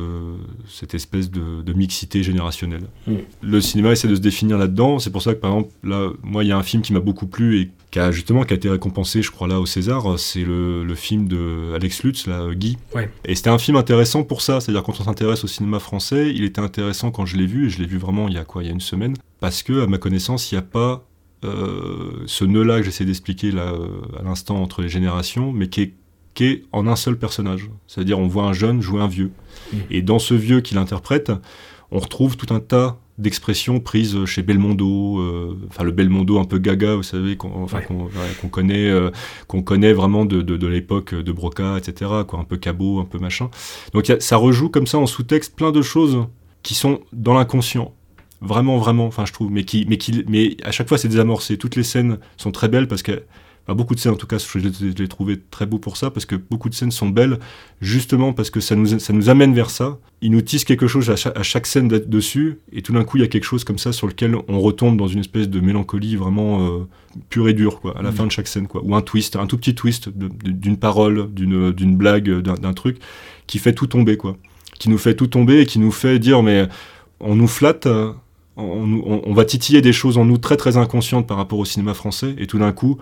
cette 0.68 0.94
espèce 0.94 1.32
de, 1.32 1.62
de 1.62 1.74
mixité 1.74 2.22
générationnelle. 2.22 2.88
Mm. 3.08 3.14
Le 3.42 3.62
cinéma 3.62 3.92
essaie 3.92 4.10
de 4.10 4.16
se 4.16 4.22
définir 4.22 4.58
là-dedans. 4.58 5.00
C'est 5.00 5.12
pour 5.12 5.22
ça 5.22 5.34
que, 5.34 5.40
par 5.40 5.52
exemple, 5.52 5.74
là, 5.84 6.10
moi, 6.22 6.44
il 6.44 6.48
y 6.48 6.52
a 6.52 6.58
un 6.58 6.64
film 6.64 6.84
qui 6.84 6.92
m'a 6.94 7.00
beaucoup 7.00 7.28
plu 7.28 7.62
et 7.62 7.70
qui 7.92 8.00
a 8.00 8.12
justement 8.12 8.44
qui 8.44 8.54
a 8.54 8.58
été 8.58 8.70
récompensé, 8.70 9.22
je 9.22 9.32
crois, 9.32 9.48
là 9.48 9.62
au 9.62 9.66
César. 9.66 10.20
C'est 10.20 10.44
le, 10.44 10.84
le 10.84 10.96
film 10.96 11.28
de 11.30 11.74
Alex 11.76 12.04
Lutz, 12.04 12.28
là, 12.28 12.54
Guy. 12.54 12.78
Ouais. 12.94 13.10
Et 13.24 13.36
c'était 13.36 13.50
un 13.50 13.58
film 13.58 13.78
intéressant 13.78 14.24
pour 14.24 14.42
ça. 14.42 14.60
C'est-à-dire 14.60 14.84
quand 14.84 15.00
on 15.00 15.04
s'intéresse 15.06 15.46
au 15.46 15.48
cinéma 15.48 15.80
français, 15.80 16.34
il 16.36 16.44
était 16.44 16.62
intéressant 16.62 17.12
quand 17.12 17.26
je 17.26 17.38
l'ai 17.38 17.46
vu 17.46 17.68
et 17.68 17.70
je 17.70 17.80
l'ai 17.80 17.88
vu 17.88 17.98
vraiment 17.98 18.28
il 18.28 18.34
y 18.34 18.38
a 18.38 18.44
quoi, 18.44 18.64
il 18.64 18.68
y 18.68 18.70
a 18.70 18.74
une 18.74 18.82
semaine, 18.82 19.16
parce 19.40 19.64
que 19.64 19.84
à 19.84 19.88
ma 19.88 19.98
connaissance, 19.98 20.52
il 20.52 20.56
n'y 20.56 20.60
a 20.60 20.64
pas 20.64 21.07
euh, 21.44 22.24
ce 22.26 22.46
nœud-là 22.46 22.78
que 22.80 22.84
j'essaie 22.86 23.06
d'expliquer 23.06 23.52
là 23.52 23.74
euh, 23.74 23.88
à 24.20 24.24
l'instant 24.24 24.62
entre 24.62 24.82
les 24.82 24.90
générations, 24.90 25.52
mais 25.52 25.68
qui 25.70 25.82
est, 25.82 25.94
qui 26.34 26.46
est 26.46 26.64
en 26.72 26.88
un 26.88 26.96
seul 26.96 27.18
personnage. 27.18 27.70
C'est-à-dire 27.88 28.20
on 28.20 28.28
voit 28.28 28.44
un 28.46 28.54
jeune 28.54 28.82
jouer 28.82 29.02
un 29.02 29.08
vieux. 29.08 29.32
Mhm. 29.74 29.80
Et 29.92 30.02
dans 30.02 30.20
ce 30.20 30.34
vieux 30.34 30.62
qu'il 30.62 30.78
interprète, 30.78 31.32
on 31.92 32.00
retrouve 32.00 32.38
tout 32.38 32.54
un 32.54 32.60
tas 32.60 33.00
d'expressions 33.18 33.80
prises 33.80 34.26
chez 34.26 34.44
Belmondo, 34.44 35.20
euh, 35.20 35.58
enfin 35.70 35.84
le 35.84 35.92
Belmondo 35.92 36.38
un 36.38 36.44
peu 36.46 36.60
gaga, 36.60 36.94
vous 36.96 37.02
savez, 37.04 37.36
qu'on 37.36 37.64
enfin, 37.64 37.80
Ouais. 37.80 37.86
qu'on 37.86 38.04
ouais, 38.04 38.12
qu'on 38.42 38.48
connaît, 38.50 38.90
euh, 38.92 39.10
qu'on 39.48 39.64
connaît 39.64 39.94
vraiment 39.94 40.24
de, 40.26 40.42
de, 40.44 40.56
de 40.56 40.68
l'époque 40.68 41.16
de 41.16 41.32
Broca, 41.32 41.78
etc., 41.80 42.12
quoi, 42.28 42.40
un 42.40 42.44
peu 42.44 42.58
cabot, 42.58 43.00
un 43.00 43.06
peu 43.06 43.18
machin. 43.18 43.50
Donc 43.94 44.08
a- 44.12 44.20
ça 44.20 44.38
rejoue 44.38 44.70
comme 44.70 44.86
ça 44.86 45.00
en 45.00 45.08
sous-texte 45.08 45.56
plein 45.56 45.72
de 45.72 45.82
choses 45.82 46.26
qui 46.62 46.76
sont 46.76 47.00
dans 47.12 47.34
l'inconscient. 47.34 47.92
Vraiment, 48.42 48.78
vraiment, 48.78 49.06
enfin 49.08 49.26
je 49.26 49.34
trouve, 49.34 49.52
mais, 49.52 49.64
qui, 49.64 49.86
mais, 49.90 49.98
qui, 49.98 50.24
mais 50.28 50.58
à 50.64 50.72
chaque 50.72 50.88
fois 50.88 50.98
c'est 50.98 51.08
désamorcé. 51.08 51.58
Toutes 51.58 51.76
les 51.76 51.84
scènes 51.84 52.20
sont 52.38 52.52
très 52.52 52.68
belles 52.70 52.88
parce 52.88 53.02
que, 53.02 53.24
enfin, 53.64 53.74
beaucoup 53.76 53.96
de 53.96 54.00
scènes 54.00 54.14
en 54.14 54.16
tout 54.16 54.28
cas, 54.28 54.38
je 54.38 54.60
je 54.60 54.86
les 54.86 55.04
ai 55.04 55.08
trouvées 55.08 55.40
très 55.50 55.66
beaux 55.66 55.80
pour 55.80 55.98
ça, 55.98 56.12
parce 56.12 56.28
que 56.28 56.36
beaucoup 56.36 56.70
de 56.70 56.76
scènes 56.76 56.92
sont 56.92 57.10
belles 57.10 57.40
justement 57.82 58.34
parce 58.34 58.52
que 58.52 58.60
ça 58.60 58.76
nous, 58.76 59.00
ça 59.00 59.12
nous 59.12 59.30
amène 59.30 59.56
vers 59.56 59.72
ça. 59.72 59.98
Il 60.22 60.32
nous 60.34 60.42
tisse 60.42 60.66
quelque 60.66 60.86
chose 60.88 61.10
à 61.10 61.16
chaque, 61.16 61.36
à 61.36 61.42
chaque 61.42 61.66
scène 61.66 61.88
dessus, 61.88 62.60
et 62.72 62.84
tout 62.84 62.94
d'un 62.94 63.04
coup 63.04 63.18
il 63.18 63.22
y 63.22 63.24
a 63.24 63.28
quelque 63.28 63.44
chose 63.44 63.64
comme 63.64 63.80
ça 63.80 63.92
sur 63.92 64.06
lequel 64.06 64.36
on 64.48 64.60
retombe 64.60 64.98
dans 64.98 65.08
une 65.08 65.20
espèce 65.22 65.50
de 65.50 65.60
mélancolie 65.60 66.16
vraiment 66.16 66.62
euh, 66.68 66.88
pure 67.30 67.50
et 67.50 67.54
dure, 67.56 67.80
quoi, 67.82 67.98
à 67.98 68.04
la 68.04 68.12
Mhm. 68.12 68.16
fin 68.18 68.26
de 68.28 68.32
chaque 68.32 68.48
scène, 68.48 68.68
quoi. 68.68 68.82
Ou 68.86 68.96
un 68.96 69.02
twist, 69.02 69.36
un 69.36 69.48
tout 69.48 69.58
petit 69.58 69.74
twist 69.74 70.10
d'une 70.10 70.78
parole, 70.78 71.34
d'une 71.34 71.72
d'une 71.72 71.96
blague, 71.98 72.30
d'un 72.42 72.74
truc 72.74 72.98
qui 73.48 73.58
fait 73.58 73.74
tout 73.74 73.88
tomber, 73.88 74.16
quoi. 74.16 74.38
Qui 74.78 74.90
nous 74.90 75.00
fait 75.00 75.16
tout 75.16 75.26
tomber 75.26 75.62
et 75.62 75.66
qui 75.66 75.80
nous 75.80 75.92
fait 75.92 76.20
dire, 76.20 76.44
mais 76.44 76.68
on 77.20 77.36
nous 77.36 77.48
flatte, 77.48 77.88
on, 78.58 78.84
on- 79.06 79.22
on 79.26 79.34
va 79.34 79.46
titiller 79.46 79.82
des 79.82 79.94
choses 79.94 80.18
en 80.18 80.26
nous 80.26 80.38
très 80.38 80.58
très 80.58 80.78
inconscientes 80.78 81.28
par 81.28 81.38
rapport 81.38 81.60
au 81.60 81.66
cinéma 81.66 81.94
français, 81.94 82.36
et 82.38 82.48
tout 82.48 82.60
d'un 82.60 82.72
coup, 82.72 82.98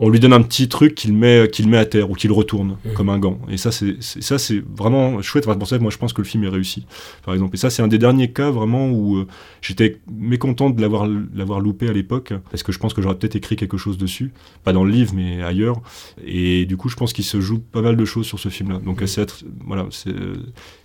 on 0.00 0.08
lui 0.08 0.20
donne 0.20 0.32
un 0.32 0.42
petit 0.42 0.68
truc 0.68 0.94
qu'il 0.94 1.12
met, 1.12 1.48
qu'il 1.52 1.68
met 1.68 1.76
à 1.76 1.84
terre 1.84 2.10
ou 2.10 2.14
qu'il 2.14 2.30
retourne 2.32 2.76
Mhm. 2.84 2.92
comme 2.94 3.08
un 3.08 3.18
gant. 3.18 3.38
Et 3.50 3.56
ça, 3.56 3.72
c'est 3.72 3.96
ça, 4.02 4.38
c'est 4.38 4.62
vraiment 4.76 5.20
chouette. 5.22 5.46
Enfin, 5.48 5.58
pour 5.58 5.66
ça, 5.68 5.78
moi, 5.78 5.90
je 5.90 5.98
pense 5.98 6.12
que 6.12 6.20
le 6.22 6.26
film 6.26 6.44
est 6.44 6.48
réussi, 6.48 6.86
par 7.24 7.34
exemple. 7.34 7.54
Et 7.54 7.58
ça, 7.58 7.70
c'est 7.70 7.82
un 7.82 7.88
des 7.88 7.98
derniers 7.98 8.30
cas 8.32 8.50
vraiment 8.50 8.88
où 8.90 9.16
euh, 9.16 9.26
j'étais 9.60 10.00
mécontent 10.10 10.70
de 10.70 10.80
l'avoir 10.80 11.08
l'avoir 11.34 11.60
loupé 11.60 11.88
à 11.88 11.92
l'époque, 11.92 12.32
parce 12.50 12.62
que 12.62 12.72
je 12.72 12.78
pense 12.78 12.94
que 12.94 13.02
j'aurais 13.02 13.16
peut-être 13.18 13.36
écrit 13.36 13.56
quelque 13.56 13.76
chose 13.76 13.98
dessus, 13.98 14.32
pas 14.64 14.72
dans 14.72 14.84
le 14.84 14.90
livre, 14.92 15.12
mais 15.14 15.42
ailleurs. 15.42 15.80
Et 16.24 16.64
du 16.66 16.76
coup, 16.76 16.88
je 16.88 16.96
pense 16.96 17.12
qu'il 17.12 17.24
se 17.24 17.40
joue 17.40 17.58
pas 17.58 17.82
mal 17.82 17.96
de 17.96 18.04
choses 18.04 18.26
sur 18.26 18.38
ce 18.38 18.48
film-là. 18.48 18.78
Donc, 18.84 19.00
Mhm. 19.00 19.06
c'est 19.06 19.20
être- 19.22 19.44
voilà, 19.66 19.86
c'est 19.90 20.12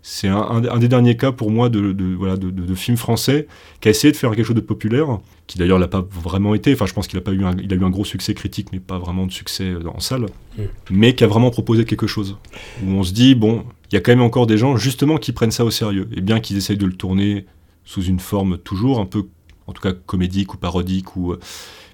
c'est 0.02 0.30
un, 0.30 0.38
un- 0.38 0.64
un 0.70 0.78
des 0.80 0.88
derniers 0.88 1.18
cas 1.18 1.32
pour 1.34 1.52
moi 1.52 1.68
de, 1.70 1.92
de- 1.92 2.16
voilà, 2.16 2.38
de, 2.38 2.50
de- 2.50 2.66
de 2.66 2.76
film 2.76 2.96
français 2.96 3.48
qui 3.82 3.90
a 3.90 3.92
essayé 3.92 4.12
de 4.12 4.18
faire 4.18 4.32
quelque 4.36 4.46
chose 4.46 4.56
de 4.56 4.62
populaire, 4.62 5.20
qui 5.48 5.58
d'ailleurs 5.58 5.80
l'a 5.80 5.88
pas 5.88 6.06
vraiment 6.12 6.54
été. 6.54 6.74
Enfin, 6.74 6.86
je 6.86 6.94
pense 6.94 7.08
qu'il 7.08 7.18
a 7.18 7.22
pas 7.22 7.32
eu 7.32 7.44
un, 7.46 7.56
il 7.58 7.72
a 7.74 7.76
eu 7.76 7.84
un 7.84 7.90
gros 7.90 8.06
succès 8.06 8.34
critique, 8.34 8.68
mais 8.74 8.80
pas 8.80 9.00
vraiment 9.00 9.26
de 9.26 9.32
succès 9.32 9.64
euh, 9.64 9.88
en 9.88 10.00
salle, 10.00 10.26
Mm. 10.58 10.62
mais 10.90 11.16
qui 11.16 11.24
a 11.24 11.28
vraiment 11.28 11.52
proposé 11.52 11.86
quelque 11.86 12.08
chose 12.08 12.36
où 12.84 12.90
on 12.92 13.04
se 13.04 13.14
dit 13.14 13.36
bon, 13.36 13.64
il 13.92 13.96
y 13.96 13.98
a 13.98 14.02
quand 14.02 14.12
même 14.12 14.22
encore 14.22 14.48
des 14.48 14.58
gens 14.58 14.76
justement 14.76 15.18
qui 15.18 15.32
prennent 15.32 15.52
ça 15.52 15.64
au 15.64 15.72
sérieux 15.72 16.10
et 16.16 16.22
bien 16.22 16.40
qu'ils 16.40 16.58
essayent 16.58 16.78
de 16.78 16.86
le 16.86 16.94
tourner 16.94 17.46
sous 17.86 18.04
une 18.04 18.20
forme 18.20 18.58
toujours 18.58 19.00
un 19.00 19.06
peu, 19.06 19.28
en 19.68 19.74
tout 19.74 19.82
cas 19.82 19.94
comédique 19.94 20.54
ou 20.54 20.58
parodique 20.58 21.16
ou, 21.16 21.32
euh, 21.32 21.40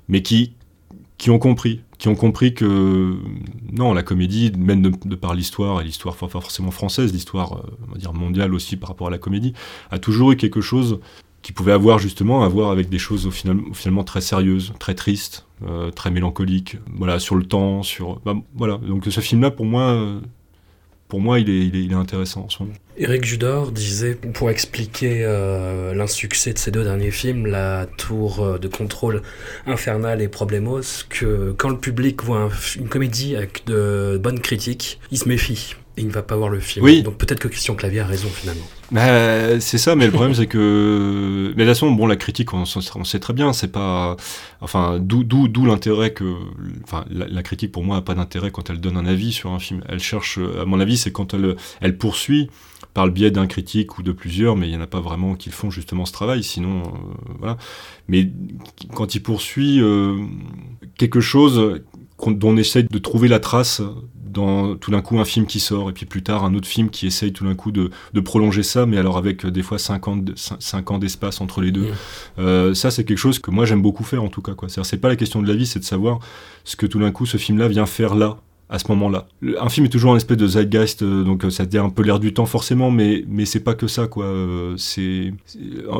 mais 0.07 0.21
qui 0.21 0.53
qui 1.17 1.29
ont 1.29 1.39
compris, 1.39 1.81
qui 1.99 2.09
ont 2.09 2.15
compris 2.15 2.53
que 2.53 3.17
non, 3.71 3.93
la 3.93 4.03
comédie, 4.03 4.51
même 4.57 4.81
de, 4.81 4.91
de 5.05 5.15
par 5.15 5.35
l'histoire, 5.35 5.79
et 5.79 5.83
l'histoire 5.85 6.17
pas 6.17 6.27
forcément 6.27 6.71
française, 6.71 7.13
l'histoire, 7.13 7.53
euh, 7.53 7.77
on 7.87 7.93
va 7.93 7.97
dire 7.97 8.13
mondiale 8.13 8.53
aussi 8.53 8.75
par 8.75 8.89
rapport 8.89 9.07
à 9.07 9.09
la 9.11 9.19
comédie, 9.19 9.53
a 9.89 9.99
toujours 9.99 10.31
eu 10.31 10.35
quelque 10.35 10.59
chose 10.59 10.99
qui 11.43 11.51
pouvait 11.51 11.73
avoir 11.73 11.99
justement 11.99 12.43
à 12.43 12.47
voir 12.47 12.71
avec 12.71 12.89
des 12.89 12.97
choses 12.97 13.27
au 13.27 13.31
final, 13.31 13.57
finalement 13.73 14.03
très 14.03 14.21
sérieuses, 14.21 14.73
très 14.79 14.95
tristes, 14.95 15.45
euh, 15.67 15.91
très 15.91 16.09
mélancoliques, 16.09 16.77
voilà, 16.95 17.19
sur 17.19 17.35
le 17.35 17.43
temps, 17.43 17.83
sur... 17.83 18.19
bah, 18.25 18.33
voilà, 18.55 18.77
donc 18.77 19.05
ce 19.07 19.19
film-là, 19.19 19.51
pour 19.51 19.65
moi, 19.65 19.91
euh, 19.91 20.19
pour 21.09 21.19
moi, 21.19 21.39
il 21.39 21.49
est, 21.75 21.93
intéressant 21.93 22.45
en 22.45 22.49
ce 22.49 22.63
moment. 22.63 22.73
Eric 22.97 23.25
Judor 23.25 23.71
disait, 23.71 24.15
pour 24.15 24.49
expliquer 24.49 25.23
euh, 25.23 25.93
l'insuccès 25.93 26.53
de 26.53 26.57
ces 26.57 26.71
deux 26.71 26.83
derniers 26.83 27.11
films, 27.11 27.45
La 27.45 27.87
Tour 27.97 28.57
de 28.57 28.67
contrôle 28.67 29.21
infernale 29.67 30.21
et 30.21 30.27
Problemos, 30.29 30.81
que 31.09 31.53
quand 31.57 31.69
le 31.69 31.77
public 31.77 32.23
voit 32.23 32.39
un- 32.39 32.49
une 32.79 32.87
comédie 32.87 33.35
avec 33.35 33.65
de 33.67 34.17
bonnes 34.21 34.39
critiques, 34.39 34.99
il 35.11 35.19
se 35.19 35.27
méfie. 35.27 35.75
Et 35.95 36.01
il 36.01 36.07
ne 36.07 36.11
va 36.11 36.23
pas 36.23 36.35
voir 36.35 36.49
le 36.49 36.59
film. 36.59 36.83
Oui. 36.83 37.03
Donc 37.03 37.17
peut-être 37.17 37.39
que 37.39 37.47
Christian 37.47 37.75
Clavier 37.75 37.99
a 37.99 38.07
raison 38.07 38.27
finalement. 38.27 38.65
Bah, 38.91 39.59
c'est 39.59 39.77
ça, 39.77 39.95
mais 39.95 40.05
le 40.05 40.11
problème 40.11 40.33
c'est 40.33 40.47
que, 40.47 41.53
mais 41.55 41.63
de 41.65 41.69
toute 41.69 41.75
façon, 41.75 41.91
bon, 41.91 42.07
la 42.07 42.15
critique, 42.15 42.53
on, 42.53 42.63
on 42.63 43.03
sait 43.03 43.19
très 43.19 43.33
bien, 43.33 43.53
c'est 43.53 43.71
pas, 43.71 44.17
enfin, 44.61 44.99
d'où, 44.99 45.65
l'intérêt 45.65 46.11
que, 46.11 46.35
enfin, 46.83 47.05
la, 47.11 47.27
la 47.27 47.43
critique 47.43 47.71
pour 47.71 47.83
moi 47.83 47.97
a 47.97 48.01
pas 48.01 48.15
d'intérêt 48.15 48.49
quand 48.49 48.69
elle 48.69 48.79
donne 48.79 48.97
un 48.97 49.05
avis 49.05 49.31
sur 49.31 49.51
un 49.51 49.59
film. 49.59 49.83
Elle 49.87 49.99
cherche, 49.99 50.39
à 50.59 50.65
mon 50.65 50.79
avis, 50.79 50.97
c'est 50.97 51.11
quand 51.11 51.33
elle, 51.35 51.55
elle 51.79 51.97
poursuit 51.97 52.49
par 52.93 53.05
le 53.05 53.11
biais 53.11 53.31
d'un 53.31 53.47
critique 53.47 53.97
ou 53.97 54.03
de 54.03 54.11
plusieurs, 54.11 54.55
mais 54.55 54.67
il 54.67 54.73
y 54.73 54.77
en 54.77 54.81
a 54.81 54.87
pas 54.87 54.99
vraiment 54.99 55.35
qui 55.35 55.49
font 55.49 55.71
justement 55.71 56.05
ce 56.05 56.11
travail. 56.11 56.43
Sinon, 56.43 56.83
euh, 56.83 56.89
voilà. 57.39 57.57
Mais 58.07 58.29
quand 58.93 59.15
il 59.15 59.21
poursuit 59.21 59.81
euh, 59.81 60.17
quelque 60.97 61.19
chose 61.19 61.81
dont 62.25 62.49
on 62.49 62.57
essaye 62.57 62.83
de 62.83 62.97
trouver 62.99 63.27
la 63.27 63.39
trace 63.39 63.81
dans 64.33 64.75
tout 64.75 64.91
d'un 64.91 65.01
coup 65.01 65.19
un 65.19 65.25
film 65.25 65.45
qui 65.45 65.59
sort 65.59 65.89
et 65.89 65.93
puis 65.93 66.05
plus 66.05 66.23
tard 66.23 66.43
un 66.43 66.53
autre 66.53 66.67
film 66.67 66.89
qui 66.89 67.07
essaye 67.07 67.31
tout 67.31 67.45
d'un 67.45 67.55
coup 67.55 67.71
de, 67.71 67.91
de 68.13 68.19
prolonger 68.19 68.63
ça 68.63 68.85
mais 68.85 68.97
alors 68.97 69.17
avec 69.17 69.45
euh, 69.45 69.51
des 69.51 69.63
fois 69.63 69.77
5 69.77 70.07
ans, 70.07 70.97
d'espace 70.97 71.41
entre 71.41 71.61
les 71.61 71.71
deux. 71.71 71.87
Mm. 71.87 71.93
Euh, 72.39 72.73
ça 72.73 72.91
c'est 72.91 73.05
quelque 73.05 73.17
chose 73.17 73.39
que 73.39 73.51
moi 73.51 73.65
j'aime 73.65 73.81
beaucoup 73.81 74.03
faire 74.03 74.23
en 74.23 74.29
tout 74.29 74.41
cas 74.41 74.53
c'est 74.83 74.97
pas 74.97 75.09
la 75.09 75.15
question 75.15 75.41
de 75.41 75.47
la 75.47 75.55
vie 75.55 75.65
c'est 75.65 75.79
de 75.79 75.85
savoir 75.85 76.19
ce 76.63 76.75
que 76.75 76.85
tout 76.85 76.99
d'un 76.99 77.11
coup 77.11 77.25
ce 77.25 77.37
film 77.37 77.57
là 77.57 77.67
vient 77.67 77.85
faire 77.85 78.15
là 78.15 78.37
à 78.73 78.79
ce 78.79 78.87
moment-là. 78.89 79.27
Un 79.61 79.69
film 79.69 79.85
est 79.85 79.89
toujours 79.89 80.13
un 80.13 80.17
espèce 80.17 80.35
de 80.37 80.47
zeitgeist, 80.47 81.03
euh, 81.03 81.23
donc 81.23 81.45
euh, 81.45 81.49
ça 81.49 81.65
dit 81.65 81.77
un 81.77 81.89
peu 81.89 82.01
l'air 82.03 82.19
du 82.19 82.33
temps 82.33 82.45
forcément, 82.47 82.91
mais 82.91 83.23
mais 83.29 83.45
c'est 83.45 83.59
pas 83.61 83.75
que 83.75 83.87
ça 83.87 84.07
quoi. 84.07 84.25
Euh, 84.25 84.73
C'est 84.77 85.31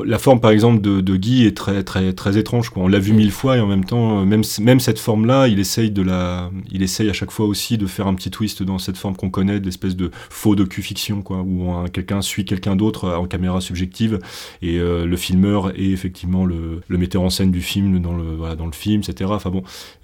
la 0.05 0.17
forme 0.19 0.39
par 0.39 0.51
exemple 0.51 0.81
de, 0.81 0.99
de 1.01 1.15
Guy 1.15 1.45
est 1.45 1.55
très 1.55 1.83
très 1.83 2.13
très 2.13 2.37
étrange 2.37 2.69
quoi. 2.69 2.83
On 2.83 2.87
l'a 2.87 2.99
vu 2.99 3.13
mille 3.13 3.31
fois 3.31 3.57
et 3.57 3.59
en 3.59 3.67
même 3.67 3.85
temps 3.85 4.25
même 4.25 4.41
même 4.59 4.79
cette 4.79 4.99
forme 4.99 5.25
là, 5.25 5.47
il 5.47 5.59
essaye 5.59 5.91
de 5.91 6.01
la, 6.01 6.49
il 6.71 6.81
essaye 6.83 7.09
à 7.09 7.13
chaque 7.13 7.31
fois 7.31 7.45
aussi 7.45 7.77
de 7.77 7.85
faire 7.85 8.07
un 8.07 8.15
petit 8.15 8.31
twist 8.31 8.63
dans 8.63 8.79
cette 8.79 8.97
forme 8.97 9.15
qu'on 9.15 9.29
connaît, 9.29 9.59
de 9.59 9.65
l'espèce 9.65 9.95
de 9.95 10.09
faux 10.29 10.55
docu-fiction 10.55 11.21
quoi, 11.21 11.41
où 11.45 11.71
un- 11.71 11.87
quelqu'un 11.87 12.21
suit 12.21 12.45
quelqu'un 12.45 12.75
d'autre 12.75 13.09
en 13.13 13.25
caméra 13.25 13.61
subjective 13.61 14.19
et 14.61 14.79
euh, 14.79 15.05
le 15.05 15.15
filmeur 15.17 15.69
est 15.79 15.91
effectivement 15.91 16.45
le, 16.45 16.81
le 16.87 16.97
metteur 16.97 17.21
en 17.21 17.29
scène 17.29 17.51
du 17.51 17.61
film 17.61 17.99
dans 18.01 18.15
le 18.15 18.35
voilà, 18.35 18.55
dans 18.55 18.65
le 18.65 18.71
film, 18.71 19.01
etc. 19.07 19.29
Enfin 19.33 19.51
bon, 19.51 19.63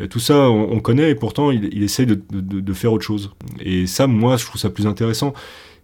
tout 0.09 0.19
ça 0.19 0.49
on, 0.49 0.71
on 0.73 0.79
connaît 0.79 1.09
et 1.09 1.15
pourtant 1.15 1.51
il, 1.51 1.69
il 1.73 1.83
essaye 1.83 2.05
de, 2.05 2.19
de, 2.31 2.58
de 2.61 2.73
faire 2.73 2.93
autre 2.93 3.05
chose. 3.05 3.31
Et 3.59 3.87
ça, 3.87 4.07
moi, 4.07 4.37
je 4.37 4.45
trouve 4.45 4.59
ça 4.61 4.69
plus 4.69 4.87
intéressant. 4.87 5.33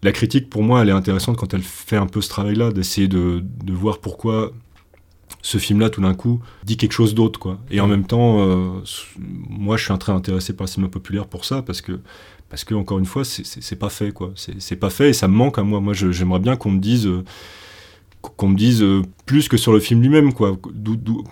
La 0.03 0.11
critique, 0.11 0.49
pour 0.49 0.63
moi, 0.63 0.81
elle 0.81 0.89
est 0.89 0.93
intéressante 0.93 1.37
quand 1.37 1.53
elle 1.53 1.63
fait 1.63 1.97
un 1.97 2.05
peu 2.07 2.21
ce 2.21 2.29
travail-là, 2.29 2.71
d'essayer 2.71 3.07
de, 3.07 3.43
de 3.63 3.73
voir 3.73 3.99
pourquoi 3.99 4.51
ce 5.41 5.57
film-là, 5.57 5.89
tout 5.89 6.01
d'un 6.01 6.13
coup, 6.13 6.41
dit 6.63 6.77
quelque 6.77 6.91
chose 6.91 7.15
d'autre, 7.15 7.39
quoi. 7.39 7.59
Et 7.71 7.79
en 7.79 7.87
même 7.87 8.05
temps, 8.05 8.39
euh, 8.41 8.81
moi, 9.49 9.77
je 9.77 9.83
suis 9.85 9.93
un 9.93 9.97
très 9.97 10.11
intéressé 10.11 10.53
par 10.53 10.65
le 10.65 10.71
cinéma 10.71 10.89
populaire 10.89 11.27
pour 11.27 11.45
ça, 11.45 11.61
parce 11.61 11.81
que, 11.81 11.99
parce 12.49 12.63
que 12.63 12.75
encore 12.75 12.99
une 12.99 13.05
fois, 13.05 13.23
c'est- 13.25 13.75
pas 13.75 13.89
fait, 13.89 14.11
quoi. 14.11 14.33
C'est 14.35 14.75
pas 14.75 14.89
fait 14.89 15.09
et 15.09 15.13
ça 15.13 15.27
me 15.27 15.35
manque 15.35 15.57
à 15.57 15.63
moi. 15.63 15.79
Moi, 15.81 15.93
j'aimerais 15.93 16.39
bien 16.39 16.55
qu'on 16.55 16.71
me 16.71 16.79
dise. 16.79 17.07
euh, 17.07 17.23
qu'on 18.35 18.49
me 18.49 18.55
dise 18.55 18.81
euh, 18.81 19.01
plus 19.25 19.47
que 19.47 19.57
sur 19.57 19.73
le 19.73 19.79
film 19.79 20.01
lui-même, 20.01 20.33
quoi. 20.33 20.57
D'où- 20.73 21.23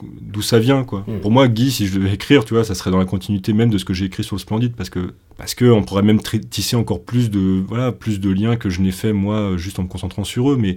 ça 0.42 0.60
vient, 0.60 0.84
quoi. 0.84 1.04
Mm. 1.08 1.20
Pour 1.22 1.32
moi, 1.32 1.48
Guy, 1.48 1.72
si 1.72 1.88
je 1.88 1.98
devais 1.98 2.14
écrire, 2.14 2.44
tu 2.46 2.54
vois, 2.54 2.64
ça 2.64 2.76
serait 2.76 2.92
dans 2.92 2.98
la 2.98 3.06
continuité 3.06 3.54
même 3.54 3.70
de 3.70 3.78
ce 3.78 3.86
que 3.86 3.94
j'ai 3.94 4.06
écrit 4.06 4.24
sur 4.24 4.36
le 4.36 4.40
Splendide, 4.42 4.76
parce 4.76 4.90
que 4.90 5.14
parce 5.38 5.56
que 5.56 5.66
on 5.66 5.84
pourrait 5.84 6.04
même 6.04 6.20
tisser 6.22 6.76
encore 6.76 7.04
plus 7.04 7.30
de 7.32 7.64
voilà 7.68 7.92
plus 7.92 8.20
de 8.20 8.30
liens 8.30 8.56
que 8.56 8.70
je 8.70 8.82
n'ai 8.82 8.92
fait 8.92 9.14
moi 9.14 9.56
juste 9.58 9.80
en 9.80 9.84
me 9.84 9.88
concentrant 9.88 10.24
sur 10.24 10.52
eux, 10.52 10.58
mais 10.58 10.76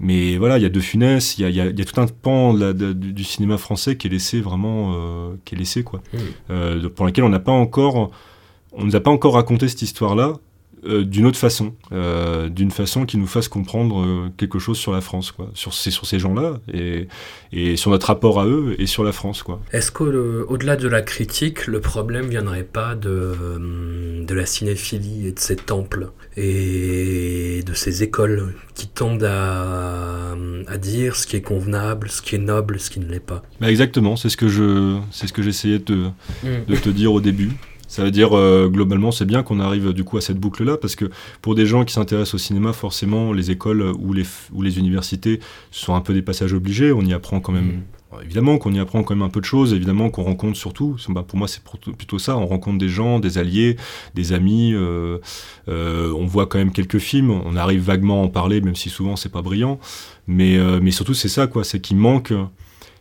mais 0.00 0.36
voilà, 0.38 0.58
il 0.58 0.62
y 0.62 0.66
a 0.66 0.70
De 0.70 0.80
Funès, 0.80 1.38
il 1.38 1.42
y 1.42 1.44
a, 1.44 1.50
y 1.50 1.60
a- 1.60 1.66
y 1.70 1.80
a 1.80 1.84
tout 1.84 2.00
un 2.00 2.06
pan 2.06 2.52
de 2.54 2.60
la- 2.60 2.72
de- 2.72 2.92
du, 2.92 3.22
cinéma 3.24 3.58
français 3.58 3.96
qui 3.96 4.08
est 4.08 4.10
laissé 4.10 4.40
vraiment, 4.40 4.92
euh, 4.96 5.34
qui 5.44 5.54
est 5.54 5.58
laissé 5.58 5.82
quoi, 5.84 6.00
Mm. 6.12 6.18
Euh, 6.50 6.88
pour 6.88 7.04
laquelle 7.06 7.24
on 7.24 7.28
n'a 7.28 7.38
pas 7.40 7.52
encore, 7.52 8.10
on 8.72 8.84
nous 8.84 8.96
a 8.96 9.00
pas 9.00 9.10
encore 9.12 9.34
raconté 9.34 9.68
cette 9.68 9.82
histoire-là 9.82 10.34
euh, 10.86 11.04
d'une 11.04 11.26
autre 11.26 11.38
façon, 11.38 11.74
euh, 11.92 12.48
d'une 12.48 12.70
façon 12.70 13.06
qui 13.06 13.16
nous 13.16 13.26
fasse 13.26 13.48
comprendre 13.48 14.00
euh, 14.02 14.28
quelque 14.36 14.58
chose 14.58 14.76
sur 14.78 14.92
la 14.92 15.00
France, 15.00 15.32
quoi, 15.32 15.50
sur 15.54 15.72
ces, 15.74 15.90
sur 15.90 16.06
ces 16.06 16.18
gens-là 16.18 16.60
et, 16.72 17.08
et 17.52 17.76
sur 17.76 17.90
notre 17.90 18.06
rapport 18.08 18.40
à 18.40 18.46
eux 18.46 18.74
et 18.78 18.86
sur 18.86 19.04
la 19.04 19.12
France, 19.12 19.42
quoi. 19.42 19.60
Est-ce 19.72 19.90
qu'au-delà 19.92 20.76
de 20.76 20.88
la 20.88 21.02
critique, 21.02 21.66
le 21.66 21.80
problème 21.80 22.26
viendrait 22.28 22.64
pas 22.64 22.94
de, 22.94 23.34
de 24.24 24.34
la 24.34 24.46
cinéphilie 24.46 25.28
et 25.28 25.32
de 25.32 25.38
ces 25.38 25.56
temples 25.56 26.10
et 26.36 27.62
de 27.64 27.74
ces 27.74 28.02
écoles 28.02 28.54
qui 28.74 28.88
tendent 28.88 29.24
à, 29.24 30.34
à 30.66 30.78
dire 30.78 31.16
ce 31.16 31.26
qui 31.26 31.36
est 31.36 31.42
convenable, 31.42 32.08
ce 32.08 32.20
qui 32.22 32.34
est 32.34 32.38
noble, 32.38 32.78
ce 32.80 32.90
qui 32.90 33.00
ne 33.00 33.06
l'est 33.06 33.20
pas? 33.20 33.42
Bah 33.60 33.70
exactement, 33.70 34.16
c'est 34.16 34.28
ce 34.28 34.36
que 34.36 34.48
je, 34.48 34.98
c'est 35.10 35.26
ce 35.26 35.32
que 35.32 35.42
j'essayais 35.42 35.78
de, 35.78 36.10
Mm. 36.42 36.64
de 36.68 36.76
te 36.76 36.88
dire 36.88 37.12
au 37.12 37.20
début. 37.20 37.50
Ça 37.94 38.02
veut 38.02 38.10
dire, 38.10 38.36
euh, 38.36 38.68
globalement, 38.68 39.12
c'est 39.12 39.24
bien 39.24 39.44
qu'on 39.44 39.60
arrive 39.60 39.92
du 39.92 40.02
coup 40.02 40.16
à 40.16 40.20
cette 40.20 40.38
boucle-là, 40.38 40.76
parce 40.78 40.96
que 40.96 41.04
pour 41.42 41.54
des 41.54 41.64
gens 41.64 41.84
qui 41.84 41.94
s'intéressent 41.94 42.34
au 42.34 42.38
cinéma, 42.38 42.72
forcément, 42.72 43.32
les 43.32 43.52
écoles 43.52 43.82
ou 44.00 44.12
les, 44.12 44.24
f- 44.24 44.48
ou 44.52 44.62
les 44.62 44.80
universités 44.80 45.38
sont 45.70 45.94
un 45.94 46.00
peu 46.00 46.12
des 46.12 46.22
passages 46.22 46.54
obligés. 46.54 46.90
On 46.90 47.02
y 47.02 47.12
apprend 47.12 47.38
quand 47.38 47.52
même, 47.52 47.82
bon, 48.10 48.18
évidemment 48.20 48.58
qu'on 48.58 48.72
y 48.72 48.80
apprend 48.80 49.04
quand 49.04 49.14
même 49.14 49.22
un 49.22 49.28
peu 49.28 49.38
de 49.40 49.44
choses, 49.44 49.72
évidemment 49.72 50.10
qu'on 50.10 50.24
rencontre 50.24 50.56
surtout, 50.56 50.96
bah, 51.10 51.22
pour 51.22 51.38
moi 51.38 51.46
c'est 51.46 51.62
plutôt- 51.96 52.18
ça, 52.18 52.36
on 52.36 52.46
rencontre 52.46 52.78
des 52.78 52.88
gens, 52.88 53.20
des 53.20 53.38
alliés, 53.38 53.76
des 54.16 54.32
amis, 54.32 54.72
euh, 54.74 55.18
euh, 55.68 56.12
on 56.18 56.26
voit 56.26 56.46
quand 56.46 56.58
même 56.58 56.72
quelques 56.72 56.98
films, 56.98 57.30
on 57.30 57.54
arrive 57.54 57.80
vaguement 57.82 58.22
à 58.22 58.24
en 58.24 58.28
parler, 58.28 58.60
même 58.60 58.74
si 58.74 58.90
souvent 58.90 59.14
c'est 59.14 59.30
pas 59.30 59.42
brillant, 59.42 59.78
mais, 60.26 60.58
euh, 60.58 60.80
mais 60.82 60.90
surtout 60.90 61.14
c'est 61.14 61.28
ça, 61.28 61.46
quoi, 61.46 61.62
c'est 61.62 61.78
qu'il 61.78 61.96
manque 61.96 62.32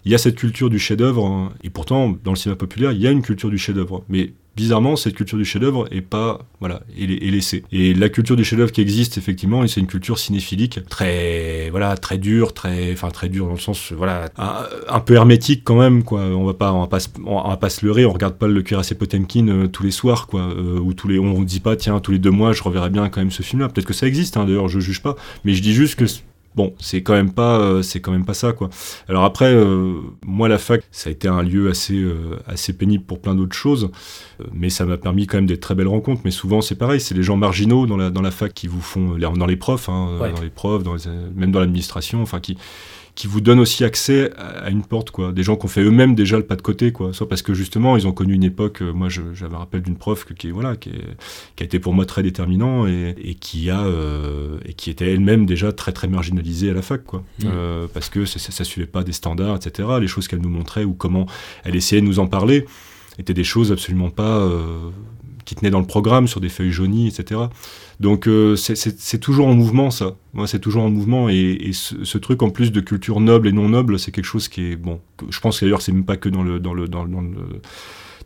il 0.06 0.12
y 0.12 0.16
a 0.16 0.18
cette 0.18 0.36
culture 0.36 0.70
du 0.70 0.78
chef-d'œuvre, 0.78 1.26
hein, 1.26 1.52
et 1.64 1.70
pourtant, 1.72 2.14
dans 2.24 2.32
le 2.34 2.38
cinéma 2.38 2.58
populaire, 2.58 2.92
il 2.92 3.00
y 3.00 3.08
a 3.08 3.12
une 3.12 3.22
culture 3.22 3.50
du 3.50 3.58
chef-d'œuvre. 3.58 4.04
Mais 4.10 4.34
bizarrement, 4.56 4.96
cette 4.96 5.16
culture 5.16 5.38
du 5.38 5.46
chef-d'œuvre 5.46 5.88
est 5.92 6.02
pas, 6.02 6.40
voilà, 6.60 6.82
est, 6.98 7.04
est 7.04 7.32
laissée. 7.32 7.64
Et 7.72 7.94
la 7.94 8.10
culture 8.10 8.36
du 8.36 8.44
chef-d'œuvre 8.44 8.72
qui 8.72 8.82
existe, 8.82 9.18
effectivement, 9.18 9.66
c'est 9.68 9.80
une 9.80 9.88
culture 9.88 10.20
cinéphilique 10.20 10.80
très, 10.90 11.70
voilà, 11.72 11.98
très 11.98 12.18
dure, 12.18 12.54
très, 12.54 12.94
enfin, 12.94 13.10
très 13.10 13.30
dure 13.30 13.48
dans 13.48 13.54
le 13.54 13.60
sens, 13.60 13.92
voilà, 13.92 14.30
un, 14.38 15.00
peu 15.00 15.16
hermétique 15.16 15.64
quand 15.64 15.80
même, 15.80 16.04
quoi. 16.04 16.22
On 16.22 16.46
va 16.46 16.54
pas, 16.54 16.72
on 16.72 16.82
va 16.82 16.88
pas, 16.88 17.00
on 17.26 17.50
va 17.50 17.58
pas 17.58 17.70
se 17.70 17.86
leurrer, 17.86 18.06
on 18.06 18.14
regarde 18.14 18.36
pas 18.36 18.48
le 18.48 18.62
cuirassé 18.62 18.96
Potemkin 18.96 19.48
euh, 19.48 19.68
tous 19.68 19.84
les 19.84 19.92
soirs, 19.92 20.28
quoi, 20.28 20.42
euh, 20.42 20.80
ou 20.80 20.94
tous 20.94 21.08
les, 21.08 21.20
on 21.20 21.42
dit 21.42 21.60
pas, 21.60 21.76
tiens, 21.76 22.00
tous 22.00 22.12
les 22.12 22.20
deux 22.20 22.32
mois, 22.32 22.54
je 22.54 22.64
reverrai 22.64 22.90
bien 22.90 23.10
quand 23.10 23.22
même 23.22 23.32
ce 23.32 23.44
film-là. 23.44 23.70
Peut-être 23.70 23.88
que 23.88 23.94
ça 23.94 24.08
existe, 24.08 24.38
hein, 24.38 24.46
d'ailleurs, 24.46 24.68
je 24.68 24.80
juge 24.80 25.02
pas, 25.02 25.16
mais 25.46 25.54
je 25.54 25.62
dis 25.62 25.74
juste 25.74 25.96
que 25.96 26.06
Bon, 26.56 26.74
c'est 26.80 27.02
quand 27.02 27.14
même 27.14 27.32
pas, 27.34 27.60
euh, 27.60 27.82
c'est 27.82 28.00
quand 28.00 28.12
même 28.12 28.26
pas 28.26 28.36
ça, 28.36 28.54
quoi. 28.54 28.70
Alors 29.10 29.24
après, 29.24 29.52
euh, 29.54 29.96
moi, 30.26 30.48
la 30.48 30.60
fac, 30.60 30.84
ça 30.92 31.10
a 31.10 31.12
été 31.12 31.28
un 31.28 31.42
lieu 31.42 31.68
assez, 31.70 31.96
euh, 31.98 32.38
assez 32.46 32.74
pénible 32.74 33.04
pour 33.06 33.20
plein 33.20 33.34
d'autres 33.34 33.56
choses, 33.56 33.90
euh, 34.40 34.44
mais 34.54 34.70
ça 34.70 34.86
m'a 34.86 34.98
permis 34.98 35.26
quand 35.26 35.38
même 35.38 35.48
des 35.48 35.60
très 35.60 35.74
belles 35.74 35.88
rencontres. 35.88 36.22
Mais 36.26 36.32
souvent, 36.32 36.62
c'est 36.62 36.76
pareil, 36.76 37.00
c'est 37.02 37.16
les 37.16 37.24
gens 37.24 37.38
marginaux 37.38 37.88
dans 37.88 37.98
la, 37.98 38.12
dans 38.12 38.22
la 38.22 38.30
fac 38.32 38.54
qui 38.54 38.68
vous 38.68 38.82
font, 38.82 39.18
dans 39.18 39.46
les 39.48 39.56
profs, 39.56 39.90
hein, 39.90 40.20
Ouais. 40.22 40.32
dans 40.32 40.42
les 40.42 40.50
profs, 40.52 40.84
dans 40.84 40.94
les- 40.94 41.02
même 41.36 41.52
dans 41.52 41.60
l'administration, 41.60 42.22
enfin, 42.22 42.40
qui, 42.40 42.58
qui 43.16 43.28
vous 43.28 43.42
donnent 43.42 43.60
aussi 43.60 43.84
accès 43.84 44.32
à 44.38 44.72
une 44.72 44.82
porte, 44.84 45.12
quoi. 45.12 45.32
Des 45.32 45.44
gens 45.44 45.56
qui 45.56 45.66
ont 45.66 45.70
fait 45.70 45.84
eux-mêmes 45.84 46.16
déjà 46.16 46.36
le 46.38 46.44
pas 46.44 46.56
de 46.56 46.64
côté, 46.64 46.92
quoi. 46.92 47.14
Soit 47.14 47.30
parce 47.30 47.44
que 47.44 47.54
justement, 47.54 47.96
ils 47.96 48.08
ont 48.08 48.12
connu 48.12 48.34
une 48.34 48.44
époque, 48.44 48.82
euh, 48.82 48.92
moi, 48.92 49.08
j'avais 49.10 49.54
un 49.54 49.60
rappel 49.60 49.82
d'une 49.84 49.96
prof 49.98 50.26
que- 50.26 50.34
qui, 50.34 50.50
voilà, 50.50 50.76
qui, 50.76 50.90
est- 50.90 51.16
qui 51.56 51.62
a 51.62 51.66
été 51.66 51.78
pour 51.78 51.94
moi 51.94 52.06
très 52.08 52.24
déterminant 52.24 52.88
et, 52.88 53.14
et 53.24 53.36
qui 53.36 53.70
a, 53.70 53.82
euh, 53.84 54.58
et 54.66 54.74
qui 54.74 54.90
était 54.90 55.12
elle-même 55.14 55.46
déjà 55.46 55.72
très, 55.72 55.92
très 55.92 56.08
marginalisée 56.08 56.72
à 56.72 56.74
la 56.74 56.82
fac, 56.82 57.04
quoi. 57.04 57.24
Mm. 57.40 57.46
Euh, 57.46 57.88
parce 57.94 58.10
que 58.10 58.26
ça, 58.26 58.40
ça 58.40 58.64
suivait 58.64 58.88
pas 58.88 59.04
des 59.04 59.14
standards, 59.14 59.58
etc. 59.58 59.88
Les 60.02 60.08
choses 60.08 60.28
qu'elle 60.28 60.42
nous 60.42 60.50
montrait 60.50 60.84
ou 60.84 60.94
comment 60.94 61.28
elle 61.66 61.76
essayait 61.76 62.02
de 62.02 62.08
nous 62.08 62.18
en 62.20 62.26
parler 62.28 62.66
étaient 63.20 63.36
des 63.36 63.44
choses 63.44 63.72
absolument 63.72 64.10
pas 64.10 64.40
euh, 64.40 64.90
qui 65.46 65.54
tenaient 65.54 65.70
dans 65.70 65.82
le 65.82 65.86
programme 65.86 66.28
sur 66.28 66.40
des 66.42 66.50
feuilles 66.50 66.72
jaunies, 66.72 67.08
etc. 67.10 67.42
Donc 68.04 68.28
euh, 68.28 68.56
c'est- 68.58 69.18
toujours 69.18 69.48
en 69.48 69.54
mouvement 69.56 69.90
ça. 69.90 70.16
Moi 70.34 70.46
c'est 70.46 70.60
toujours 70.60 70.84
en 70.84 70.90
mouvement 70.90 71.30
et, 71.30 71.36
et 71.68 71.72
ce, 71.74 72.04
ce 72.04 72.18
truc 72.18 72.44
en 72.44 72.50
plus 72.50 72.72
de 72.74 72.82
culture 72.82 73.20
noble 73.22 73.48
et 73.48 73.54
non 73.54 73.70
noble, 73.70 73.98
c'est 73.98 74.12
quelque 74.12 74.26
chose 74.26 74.50
qui 74.50 74.72
est 74.72 74.76
bon. 74.76 75.00
je 75.30 75.40
pense 75.40 75.62
d'ailleurs 75.64 75.82
c'est 75.82 75.94
même 75.94 76.04
pas 76.04 76.18
que 76.18 76.28
dans 76.30 76.44
le 76.44 76.60
dans 76.60 76.74
le 76.74 76.88
dans, 76.90 77.04
le- 77.06 77.10
dans 77.12 77.22
le- 77.22 77.62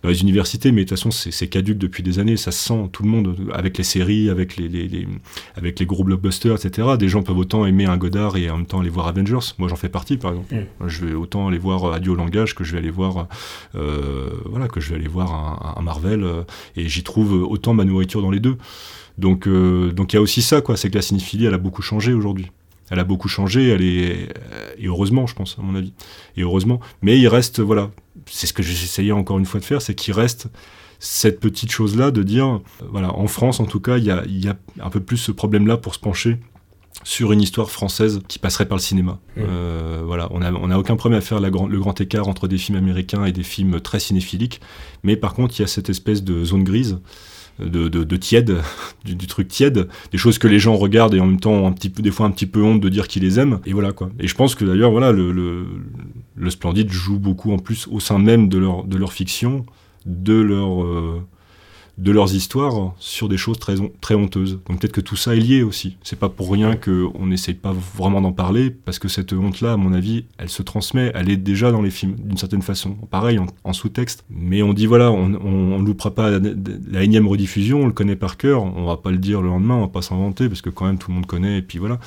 dans 0.03 0.09
les 0.09 0.21
universités, 0.21 0.71
mais 0.71 0.83
de 0.83 0.89
toute 0.89 0.97
façon 0.99 1.09
c'est 1.11 1.47
caduque 1.47 1.79
depuis 1.79 2.03
des 2.03 2.19
années. 2.19 2.37
Ça 2.37 2.51
se 2.51 2.59
sent 2.67 2.89
tout 2.91 3.01
le 3.03 3.09
monde 3.09 3.35
avec 3.53 3.77
les 3.79 3.83
séries, 3.83 4.29
avec 4.29 4.55
les, 4.57 4.67
les- 4.67 4.87
les- 4.87 5.07
avec 5.55 5.79
les 5.79 5.85
gros 5.87 6.03
blockbusters, 6.03 6.55
etc. 6.55 6.89
Des 6.99 7.09
gens 7.09 7.23
peuvent 7.23 7.37
autant 7.37 7.65
aimer 7.65 7.85
un 7.85 7.97
Godard 7.97 8.37
et 8.37 8.49
en 8.49 8.57
même 8.57 8.65
temps 8.67 8.79
aller 8.81 8.89
voir 8.91 9.07
Avengers. 9.07 9.53
Moi 9.59 9.67
j'en 9.69 9.75
fais 9.75 9.89
partie 9.89 10.17
par 10.17 10.31
exemple. 10.31 10.55
Mm. 10.55 10.87
Je 10.87 11.05
vais 11.05 11.13
autant 11.13 11.47
aller 11.47 11.57
voir 11.59 11.93
Adieu 11.93 12.11
au 12.11 12.15
langage 12.15 12.53
que 12.55 12.63
je 12.63 12.71
vais 12.73 12.77
aller 12.79 12.91
voir 12.91 13.27
euh, 13.75 14.29
voilà 14.45 14.67
que 14.67 14.79
je 14.79 14.89
vais 14.89 14.95
aller 14.95 15.07
voir 15.07 15.33
un, 15.33 15.79
un 15.79 15.83
Marvel 15.83 16.23
euh, 16.23 16.43
et 16.75 16.87
j'y 16.87 17.03
trouve 17.03 17.33
autant 17.33 17.73
ma 17.75 17.83
nourriture 17.83 18.21
dans 18.23 18.31
les 18.31 18.39
deux. 18.39 18.57
Donc, 19.17 19.47
euh, 19.47 19.91
donc 19.91 20.13
il 20.13 20.15
y 20.15 20.19
a 20.19 20.21
aussi 20.21 20.41
ça, 20.41 20.61
quoi. 20.61 20.77
C'est 20.77 20.89
que 20.89 20.95
la 20.95 21.01
cinéphilie, 21.01 21.45
elle 21.45 21.53
a 21.53 21.57
beaucoup 21.59 21.81
changé 21.81 22.13
aujourd'hui. 22.13 22.51
Elle 22.89 22.99
a 22.99 23.03
beaucoup 23.03 23.27
changé, 23.27 23.67
elle 23.67 23.81
est 23.81 24.29
et 24.77 24.87
heureusement, 24.87 25.27
je 25.27 25.35
pense, 25.35 25.57
à 25.59 25.61
mon 25.61 25.75
avis, 25.75 25.91
et 26.37 26.41
heureusement. 26.43 26.79
Mais 27.01 27.19
il 27.19 27.27
reste, 27.27 27.59
voilà, 27.59 27.91
c'est 28.27 28.47
ce 28.47 28.53
que 28.53 28.63
j'essayais 28.63 29.11
encore 29.11 29.37
une 29.39 29.45
fois 29.45 29.59
de 29.59 29.65
faire, 29.65 29.81
c'est 29.81 29.93
qu'il 29.95 30.13
reste 30.13 30.47
cette 30.99 31.39
petite 31.41 31.69
chose-là 31.71 32.11
de 32.11 32.23
dire, 32.23 32.61
voilà, 32.89 33.13
en 33.13 33.27
France 33.27 33.59
en 33.59 33.65
tout 33.65 33.81
cas, 33.81 33.97
il 33.97 34.05
y 34.05 34.11
a, 34.11 34.23
y 34.27 34.47
a 34.47 34.55
un 34.79 34.89
peu 34.89 35.01
plus 35.01 35.17
ce 35.17 35.31
problème-là 35.33 35.75
pour 35.77 35.95
se 35.95 35.99
pencher 35.99 36.37
sur 37.03 37.31
une 37.33 37.41
histoire 37.41 37.69
française 37.69 38.21
qui 38.27 38.39
passerait 38.39 38.67
par 38.67 38.77
le 38.77 38.81
cinéma. 38.81 39.19
Mmh. 39.35 39.41
Euh, 39.41 40.01
voilà, 40.05 40.29
on 40.31 40.39
n'a 40.39 40.51
on 40.53 40.71
a 40.71 40.77
aucun 40.77 40.95
problème 40.95 41.19
à 41.19 41.21
faire 41.21 41.39
la 41.39 41.49
grand- 41.49 41.67
le 41.67 41.79
grand 41.79 41.99
écart 41.99 42.27
entre 42.29 42.47
des 42.47 42.57
films 42.57 42.77
américains 42.77 43.25
et 43.25 43.31
des 43.33 43.43
films 43.43 43.81
très 43.81 43.99
cinéphiliques, 43.99 44.61
mais 45.03 45.17
par 45.17 45.33
contre, 45.33 45.59
il 45.59 45.61
y 45.61 45.65
a 45.65 45.67
cette 45.67 45.89
espèce 45.89 46.23
de 46.23 46.43
zone 46.43 46.63
grise, 46.63 46.99
de, 47.59 47.87
de, 47.87 48.03
de 48.03 48.15
tiède, 48.17 48.57
du, 49.05 49.27
truc 49.27 49.47
tiède, 49.47 49.87
des 50.11 50.17
choses 50.17 50.37
que 50.37 50.47
les 50.47 50.59
gens 50.59 50.75
regardent 50.75 51.13
et 51.15 51.19
en 51.19 51.25
même 51.27 51.39
temps 51.39 51.65
un 51.67 51.71
petit 51.71 51.89
des 51.89 52.11
fois 52.11 52.25
un 52.25 52.31
petit 52.31 52.45
peu 52.45 52.61
honte 52.61 52.81
de 52.81 52.89
dire 52.89 53.07
qu'ils 53.07 53.23
les 53.23 53.39
aiment. 53.39 53.59
Et 53.65 53.73
voilà 53.73 53.91
quoi. 53.91 54.09
Et 54.19 54.27
je 54.27 54.35
pense 54.35 54.55
que 54.55 54.65
d'ailleurs, 54.65 54.91
voilà, 54.91 55.11
le, 55.11 55.31
le, 55.31 55.65
le 56.35 56.49
Splendide 56.49 56.91
joue 56.91 57.19
beaucoup 57.19 57.51
en 57.51 57.59
plus 57.59 57.87
au 57.87 57.99
sein 57.99 58.19
même 58.19 58.49
de 58.49 58.57
leur, 58.57 58.83
de 58.85 58.97
leur 58.97 59.13
fiction, 59.13 59.65
de 60.05 60.33
leur. 60.33 60.83
euh, 60.83 61.21
de 61.97 62.11
leurs 62.11 62.35
histoires 62.35 62.93
sur 62.99 63.27
des 63.27 63.37
choses 63.37 63.57
très, 63.57 63.75
très 64.01 64.13
honteuses. 64.13 64.59
Donc 64.67 64.79
peut-être 64.79 64.93
que 64.93 65.01
tout 65.01 65.15
ça 65.15 65.35
est 65.35 65.39
lié 65.39 65.63
aussi. 65.63 65.97
C'est 66.03 66.19
pas 66.19 66.29
pour 66.29 66.51
rien 66.51 66.75
qu'on 66.75 67.25
n'essaye 67.25 67.55
pas 67.55 67.73
vraiment 67.95 68.21
d'en 68.21 68.31
parler, 68.31 68.69
parce 68.69 68.99
que 68.99 69.07
cette 69.07 69.33
honte-là, 69.33 69.73
à 69.73 69.77
mon 69.77 69.93
avis, 69.93 70.25
elle 70.37 70.49
se 70.49 70.61
transmet, 70.61 71.11
elle 71.15 71.29
est 71.29 71.37
déjà 71.37 71.71
dans 71.71 71.81
les 71.81 71.89
films, 71.89 72.15
d'une 72.15 72.37
certaine 72.37 72.61
façon. 72.61 72.95
Pareil, 73.09 73.39
en, 73.63 73.73
sous-texte. 73.73 74.23
Mais 74.29 74.61
on 74.61 74.73
dit, 74.73 74.85
voilà, 74.85 75.11
on, 75.11 75.33
on, 75.33 75.73
on 75.73 75.81
loupera 75.81 76.13
pas 76.13 76.29
la, 76.29 76.39
la, 76.91 77.03
énième 77.03 77.27
rediffusion, 77.27 77.81
on 77.81 77.87
le 77.87 77.93
connaît 77.93 78.15
par 78.15 78.37
cœur, 78.37 78.63
on 78.63 78.85
va 78.85 78.97
pas 78.97 79.11
le 79.11 79.17
dire 79.17 79.41
le 79.41 79.47
lendemain, 79.47 79.75
on 79.75 79.81
va 79.81 79.87
pas 79.87 80.01
s'inventer, 80.01 80.47
parce 80.49 80.61
que 80.61 80.69
quand 80.69 80.85
même 80.85 80.97
tout 80.97 81.09
le 81.09 81.15
monde 81.15 81.25
connaît, 81.25 81.57
et 81.59 81.61
puis 81.61 81.79
voilà. 81.79 81.99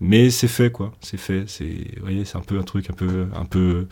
Mais 0.00 0.30
c'est 0.30 0.48
fait, 0.48 0.70
quoi. 0.70 0.92
C'est 1.00 1.18
fait. 1.18 1.44
C'est, 1.46 1.64
vous 1.96 2.02
voyez, 2.02 2.24
c'est 2.24 2.36
un 2.36 2.42
peu 2.42 2.58
un 2.58 2.62
truc 2.62 2.90
un 2.90 2.94
peu, 2.94 3.26
un 3.34 3.44
peu, 3.44 3.86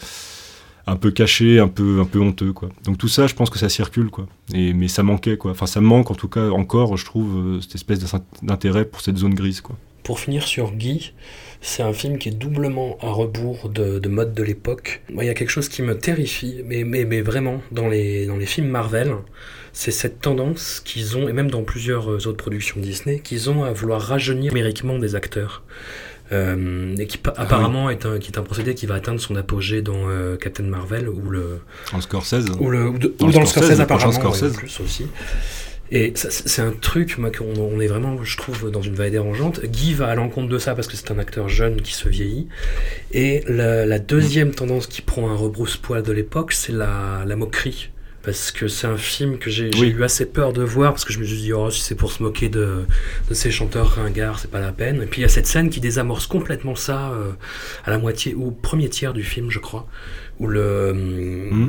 un 0.86 0.96
peu 0.96 1.10
caché, 1.10 1.58
un 1.58 1.68
peu, 1.68 2.00
un 2.00 2.04
peu 2.04 2.20
honteux, 2.20 2.52
quoi. 2.52 2.68
Donc 2.84 2.98
tout 2.98 3.08
ça, 3.08 3.26
je 3.26 3.34
pense 3.34 3.50
que 3.50 3.58
ça 3.58 3.68
circule, 3.68 4.08
quoi. 4.10 4.26
Et, 4.54 4.72
mais 4.72 4.88
ça 4.88 5.02
manquait, 5.02 5.36
quoi. 5.36 5.50
Enfin, 5.50 5.66
ça 5.66 5.80
manque, 5.80 6.10
en 6.10 6.14
tout 6.14 6.28
cas, 6.28 6.48
encore, 6.50 6.96
je 6.96 7.04
trouve, 7.04 7.36
euh, 7.36 7.60
cette 7.60 7.74
espèce 7.74 8.00
d'intérêt 8.42 8.84
pour 8.84 9.00
cette 9.00 9.16
zone 9.18 9.34
grise, 9.34 9.60
quoi. 9.60 9.76
Pour 10.04 10.20
finir 10.20 10.44
sur 10.44 10.70
Guy, 10.70 11.12
c'est 11.60 11.82
un 11.82 11.92
film 11.92 12.18
qui 12.18 12.28
est 12.28 12.38
doublement 12.38 12.96
à 13.00 13.10
rebours 13.10 13.68
de, 13.68 13.98
de 13.98 14.08
mode 14.08 14.34
de 14.34 14.42
l'époque. 14.44 15.02
Moi, 15.12 15.24
il 15.24 15.26
y 15.26 15.30
a 15.30 15.34
quelque 15.34 15.50
chose 15.50 15.68
qui 15.68 15.82
me 15.82 15.98
terrifie, 15.98 16.62
mais, 16.64 16.84
mais, 16.84 17.04
mais 17.04 17.22
vraiment, 17.22 17.60
dans 17.72 17.88
les, 17.88 18.26
dans 18.26 18.36
les 18.36 18.46
films 18.46 18.68
Marvel, 18.68 19.16
c'est 19.72 19.90
cette 19.90 20.20
tendance 20.20 20.80
qu'ils 20.84 21.16
ont, 21.16 21.28
et 21.28 21.32
même 21.32 21.50
dans 21.50 21.64
plusieurs 21.64 22.08
autres 22.08 22.36
productions 22.36 22.80
Disney, 22.80 23.18
qu'ils 23.18 23.50
ont 23.50 23.64
à 23.64 23.72
vouloir 23.72 24.00
rajeunir 24.00 24.52
numériquement 24.52 25.00
des 25.00 25.16
acteurs. 25.16 25.64
Euh, 26.32 26.96
et 26.98 27.06
qui 27.06 27.20
Ah 27.24 27.34
apparemment 27.36 27.88
est, 27.88 28.04
un, 28.04 28.18
qui 28.18 28.32
est 28.32 28.38
un 28.38 28.42
procédé 28.42 28.74
qui 28.74 28.86
va 28.86 28.96
atteindre 28.96 29.20
son 29.20 29.36
apogée 29.36 29.80
dans 29.80 30.08
euh, 30.08 30.36
Captain 30.36 30.64
Marvel 30.64 31.08
ou 31.08 31.30
le 31.30 31.60
en 31.92 32.00
Scorsese. 32.00 32.46
ou 32.58 32.68
le 32.70 32.88
ou, 32.88 32.98
de, 32.98 33.14
dans, 33.16 33.28
ou 33.28 33.30
dans 33.30 33.40
le 33.40 33.46
Scorsese, 33.46 33.80
apparemment 33.80 34.10
Scorsese. 34.12 34.42
ouais, 34.42 34.48
en 34.50 34.54
plus 34.54 34.80
aussi. 34.80 35.06
Et 35.92 36.14
c'est 36.16 36.62
un 36.62 36.72
truc 36.72 37.16
moi 37.16 37.30
qu'on 37.30 37.56
on 37.60 37.78
est 37.78 37.86
vraiment 37.86 38.20
je 38.24 38.36
trouve 38.36 38.72
dans 38.72 38.82
une 38.82 38.94
vague 38.96 39.12
dérangeante. 39.12 39.64
Guy 39.64 39.94
va 39.94 40.08
à 40.08 40.16
l'encontre 40.16 40.48
de 40.48 40.58
ça 40.58 40.74
parce 40.74 40.88
que 40.88 40.96
c'est 40.96 41.12
un 41.12 41.18
acteur 41.20 41.48
jeune 41.48 41.80
qui 41.80 41.94
se 41.94 42.08
vieillit. 42.08 42.48
Et 43.12 43.44
la, 43.46 43.86
la 43.86 43.98
deuxième 44.00 44.50
tendance 44.52 44.88
qui 44.88 45.00
prend 45.02 45.30
un 45.30 45.36
rebrousse-poil 45.36 46.02
de 46.02 46.10
l'époque 46.12 46.52
c'est 46.52 46.72
la, 46.72 47.22
la 47.24 47.36
moquerie 47.36 47.90
parce 48.26 48.50
que 48.50 48.66
c'est 48.68 48.86
un 48.88 48.98
film 48.98 49.38
que 49.38 49.48
j'ai 49.50 49.70
Oui. 49.78 49.94
eu 49.96 50.02
assez 50.04 50.26
peur 50.26 50.52
de 50.52 50.62
voir 50.62 50.92
parce 50.92 51.04
que 51.06 51.12
je 51.14 51.18
me 51.20 51.24
suis 51.24 51.36
dit 51.38 51.52
oh 51.54 51.70
si 51.70 51.80
c'est 51.80 51.94
pour 51.94 52.12
se 52.12 52.22
moquer 52.22 52.50
de, 52.50 52.84
de 53.30 53.34
ces 53.34 53.50
chanteurs 53.50 53.88
ringards 53.94 54.40
c'est 54.40 54.50
pas 54.50 54.60
la 54.60 54.72
peine. 54.72 55.00
Et 55.02 55.06
puis 55.06 55.20
il 55.20 55.22
y 55.22 55.24
a 55.24 55.28
cette 55.28 55.46
scène 55.46 55.70
qui 55.70 55.80
désamorce 55.80 56.26
complètement 56.26 56.74
ça 56.74 57.12
euh, 57.12 57.30
à 57.86 57.90
la 57.90 57.98
moitié 57.98 58.34
ou 58.34 58.50
premier 58.50 58.90
tiers 58.90 59.14
du 59.14 59.22
film 59.22 59.50
je 59.50 59.60
crois 59.60 59.86
où 60.38 60.48
le, 60.48 60.92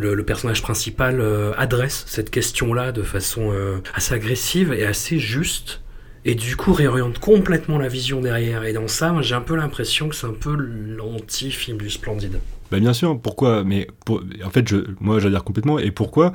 le, 0.01 0.13
le 0.13 0.23
personnage 0.25 0.61
principal 0.61 1.21
euh, 1.21 1.53
adresse 1.57 2.03
cette 2.07 2.29
question 2.31 2.73
là 2.73 2.91
de 2.91 3.01
façon 3.03 3.51
euh, 3.53 3.77
assez 3.93 4.13
agressive 4.13 4.73
et 4.73 4.85
assez 4.85 5.19
juste 5.19 5.79
et 6.25 6.35
du 6.35 6.57
coup 6.57 6.73
réoriente 6.73 7.19
complètement 7.19 7.77
la 7.77 7.87
vision 7.87 8.19
derrière. 8.19 8.65
Et 8.65 8.73
dans 8.73 8.87
ça 8.89 9.15
j'ai 9.21 9.35
un 9.35 9.41
peu 9.41 9.55
l'impression 9.55 10.09
que 10.09 10.15
c'est 10.15 10.27
un 10.27 10.33
peu 10.33 10.53
l'anti-film 10.55 11.77
du 11.77 11.89
Splendide 11.89 12.39
Bah 12.71 12.79
bien 12.79 12.93
sûr, 12.93 13.19
pourquoi 13.19 13.63
Mais 13.63 13.87
pour- 14.05 14.21
en 14.45 14.49
fait, 14.49 14.67
je, 14.67 14.77
moi 14.99 15.19
j'adhère 15.19 15.43
complètement. 15.43 15.79
Et 15.79 15.91
pourquoi? 15.91 16.33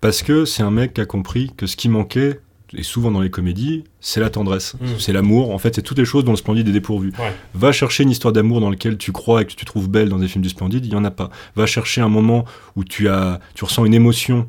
Parce 0.00 0.22
que 0.22 0.44
c'est 0.44 0.62
un 0.62 0.70
mec 0.70 0.94
qui 0.94 1.00
a 1.00 1.06
compris 1.06 1.50
que 1.56 1.66
ce 1.66 1.76
qui 1.76 1.88
manquait, 1.88 2.40
et 2.74 2.82
souvent 2.82 3.10
dans 3.10 3.20
les 3.20 3.30
comédies, 3.30 3.84
c'est 4.00 4.18
la 4.20 4.30
tendresse, 4.30 4.74
Mm. 4.80 4.86
c'est 4.98 5.12
l'amour. 5.12 5.50
En 5.54 5.58
fait, 5.58 5.74
c'est 5.74 5.82
toutes 5.82 5.98
les 5.98 6.04
choses 6.06 6.24
dont 6.24 6.30
le 6.32 6.36
Splendide 6.38 6.66
est 6.68 6.72
dépourvu. 6.72 7.12
Ouais. 7.18 7.32
Va 7.54 7.70
chercher 7.70 8.02
une 8.02 8.10
histoire 8.10 8.32
d'amour 8.32 8.60
dans 8.60 8.70
laquelle 8.70 8.96
tu 8.96 9.12
crois 9.12 9.42
et 9.42 9.44
que 9.44 9.52
tu 9.52 9.64
trouves 9.64 9.88
belle 9.90 10.08
dans 10.08 10.18
des 10.18 10.26
films 10.28 10.42
du 10.42 10.48
Splendide, 10.48 10.86
il 10.86 10.92
y 10.92 10.96
en 10.96 11.04
a 11.04 11.10
pas. 11.10 11.30
Va 11.54 11.66
chercher 11.66 12.00
un 12.00 12.08
moment 12.08 12.44
où 12.76 12.84
tu 12.84 13.08
as, 13.08 13.40
tu 13.54 13.64
ressens 13.64 13.84
une 13.84 13.94
émotion, 13.94 14.46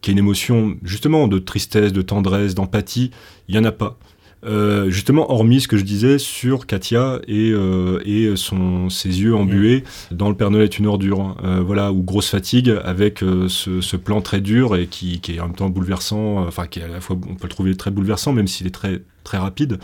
qui 0.00 0.10
est 0.10 0.12
une 0.12 0.18
émotion 0.18 0.76
justement 0.82 1.28
de 1.28 1.38
tristesse, 1.38 1.92
de 1.92 2.02
tendresse, 2.02 2.54
d'empathie, 2.56 3.12
il 3.48 3.54
y 3.54 3.58
en 3.58 3.64
a 3.64 3.70
pas. 3.72 3.96
Euh, 4.44 4.90
justement, 4.90 5.30
hormis 5.30 5.60
ce 5.60 5.68
que 5.68 5.76
je 5.76 5.84
disais 5.84 6.18
sur 6.18 6.66
Katia 6.66 7.20
et, 7.28 7.52
euh, 7.52 8.00
et 8.04 8.34
son, 8.36 8.90
ses 8.90 9.20
yeux 9.20 9.34
embués 9.34 9.84
dans 10.10 10.28
Le 10.28 10.34
Père 10.34 10.50
Noël 10.50 10.64
est 10.64 10.78
une 10.78 10.86
ordure, 10.86 11.36
euh, 11.44 11.62
voilà, 11.64 11.92
ou 11.92 12.02
Grosse 12.02 12.28
fatigue 12.28 12.74
avec 12.84 13.22
euh, 13.22 13.48
ce, 13.48 13.80
ce 13.80 13.96
plan 13.96 14.20
très 14.20 14.40
dur 14.40 14.74
et 14.76 14.86
qui, 14.86 15.20
qui 15.20 15.36
est 15.36 15.40
en 15.40 15.46
même 15.46 15.54
temps 15.54 15.68
bouleversant, 15.68 16.38
enfin 16.46 16.66
qui 16.66 16.80
est 16.80 16.84
à 16.84 16.88
la 16.88 17.00
fois 17.00 17.16
on 17.28 17.34
peut 17.34 17.44
le 17.44 17.48
trouver 17.48 17.76
très 17.76 17.90
bouleversant 17.90 18.32
même 18.32 18.48
s'il 18.48 18.66
est 18.66 18.70
très 18.70 19.02
très 19.22 19.38
rapide, 19.38 19.78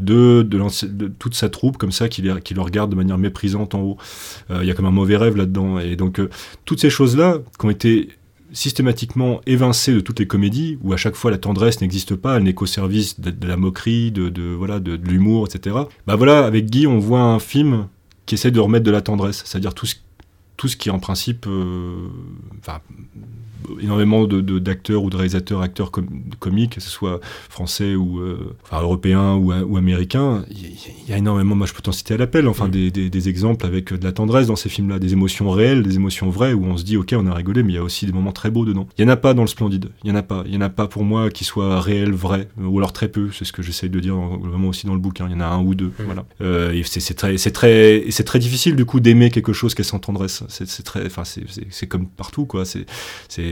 de, 0.00 0.42
de, 0.42 1.08
toute 1.18 1.34
sa 1.34 1.48
troupe 1.48 1.78
comme 1.78 1.92
ça 1.92 2.10
qui, 2.10 2.22
qui 2.44 2.52
le 2.52 2.60
regarde 2.60 2.90
de 2.90 2.96
manière 2.96 3.16
méprisante 3.16 3.74
en 3.74 3.80
haut. 3.80 3.96
Il 4.50 4.66
y 4.66 4.70
a 4.70 4.74
comme 4.74 4.84
un 4.84 4.90
mauvais 4.90 5.16
rêve 5.16 5.34
là-dedans 5.34 5.78
et 5.78 5.96
donc 5.96 6.20
toutes 6.66 6.78
ces 6.78 6.90
choses-là 6.90 7.38
qui 7.58 7.64
ont 7.64 7.70
été 7.70 8.10
systématiquement 8.52 9.40
évincées 9.46 9.94
de 9.94 10.00
toutes 10.00 10.20
les 10.20 10.26
comédies 10.26 10.78
où 10.82 10.92
à 10.92 10.96
chaque 10.96 11.14
fois 11.14 11.30
la 11.30 11.38
tendresse 11.38 11.80
n'existe 11.80 12.14
pas, 12.14 12.36
elle 12.36 12.44
n'est 12.44 12.54
qu'au 12.54 12.66
service 12.66 13.18
de, 13.20 13.46
la 13.46 13.56
moquerie, 13.56 14.10
de, 14.10 14.28
de 14.28 14.42
voilà, 14.42 14.80
de, 14.80 14.94
l'humour, 14.94 15.46
etc. 15.46 15.76
Bah 16.06 16.16
voilà, 16.16 16.44
avec 16.44 16.66
Guy, 16.66 16.86
on 16.86 16.98
voit 16.98 17.22
un 17.22 17.38
film 17.38 17.88
qui 18.26 18.34
essaie 18.34 18.50
de 18.50 18.60
remettre 18.60 18.84
de 18.84 18.90
la 18.90 19.00
tendresse, 19.00 19.42
c'est-à-dire 19.44 19.74
tout 19.74 19.86
ce, 19.86 19.96
tout 20.56 20.68
ce 20.68 20.76
qui 20.76 20.90
en 20.90 20.98
principe, 20.98 21.46
euh, 21.48 22.08
énormément 23.80 24.26
de- 24.26 24.40
de- 24.40 24.58
d'acteurs 24.58 25.02
ou 25.02 25.10
de 25.10 25.16
réalisateurs, 25.16 25.60
acteurs 25.62 25.90
com- 25.90 26.06
comiques, 26.38 26.74
que 26.74 26.80
ce 26.80 26.90
soit 26.90 27.20
français 27.48 27.94
ou 27.94 28.20
euh, 28.20 28.54
enfin, 28.64 28.80
européens 28.82 29.34
ou, 29.34 29.52
ou 29.52 29.76
américains, 29.76 30.44
il 30.50 31.10
y, 31.10 31.12
a 31.12 31.18
énormément, 31.18 31.54
moi 31.54 31.66
je 31.66 31.72
peux 31.72 31.82
t'en 31.82 31.92
citer 31.92 32.14
à 32.14 32.16
l'appel, 32.16 32.48
enfin 32.48 32.68
Mm. 32.68 32.70
des, 32.70 32.90
des- 32.90 33.10
des 33.10 33.28
exemples 33.28 33.66
avec 33.66 33.92
euh, 33.92 33.98
de 33.98 34.04
la 34.04 34.12
tendresse 34.12 34.46
dans 34.46 34.56
ces 34.56 34.68
films-là, 34.68 34.98
des 34.98 35.12
émotions 35.12 35.50
réelles, 35.50 35.82
des 35.82 35.96
émotions 35.96 36.30
vraies, 36.30 36.52
où 36.52 36.64
on 36.64 36.76
se 36.76 36.84
dit 36.84 36.96
ok 36.96 37.14
on 37.16 37.26
a 37.26 37.34
rigolé, 37.34 37.62
mais 37.62 37.72
il 37.72 37.76
y 37.76 37.78
a 37.78 37.82
aussi 37.84 38.06
des 38.06 38.12
moments 38.12 38.32
très 38.32 38.50
beaux 38.50 38.64
dedans. 38.64 38.86
Il 38.98 39.02
y 39.02 39.04
en 39.04 39.08
a 39.10 39.16
pas 39.16 39.34
dans 39.34 39.42
le 39.42 39.48
Splendide, 39.48 39.90
il 40.04 40.10
y 40.10 40.12
en 40.12 40.16
a 40.16 40.22
pas, 40.22 40.42
il 40.46 40.54
y 40.54 40.56
en 40.56 40.60
a 40.62 40.68
pas 40.70 40.86
pour 40.86 41.04
moi 41.04 41.30
qui 41.30 41.44
soient 41.44 41.80
réels, 41.80 42.12
vrais, 42.12 42.48
ou 42.60 42.78
alors 42.78 42.92
très 42.92 43.08
peu, 43.08 43.30
c'est 43.32 43.44
ce 43.44 43.52
que 43.52 43.62
j'essaye 43.62 43.90
de 43.90 44.00
dire 44.00 44.16
vraiment 44.16 44.68
aussi 44.68 44.86
dans 44.86 44.94
le 44.94 45.00
bouquin, 45.00 45.26
il 45.28 45.32
y 45.32 45.34
en 45.36 45.40
a 45.40 45.46
un 45.46 45.62
ou 45.62 45.74
deux, 45.74 45.92
Mm. 45.98 46.04
voilà. 46.04 46.24
Euh, 46.40 46.82
c'est 46.84 47.14
très, 47.14 47.36
très, 47.36 48.04
très 48.24 48.38
difficile 48.38 48.76
du 48.76 48.84
coup 48.84 49.00
d'aimer 49.00 49.30
quelque 49.30 49.52
chose 49.52 49.74
qui 49.74 49.82
est 49.82 49.84
sans 49.84 49.98
tendresse. 49.98 50.42
C'est 50.48 50.68
c'est 50.68 50.82
très, 50.82 51.04
enfin 51.06 51.24
c'est- 51.24 51.44
c'est 51.48 51.66
c'est 51.70 51.86
comme 51.86 52.06
partout 52.06 52.44
quoi. 52.46 52.64
C'est, 52.64 52.86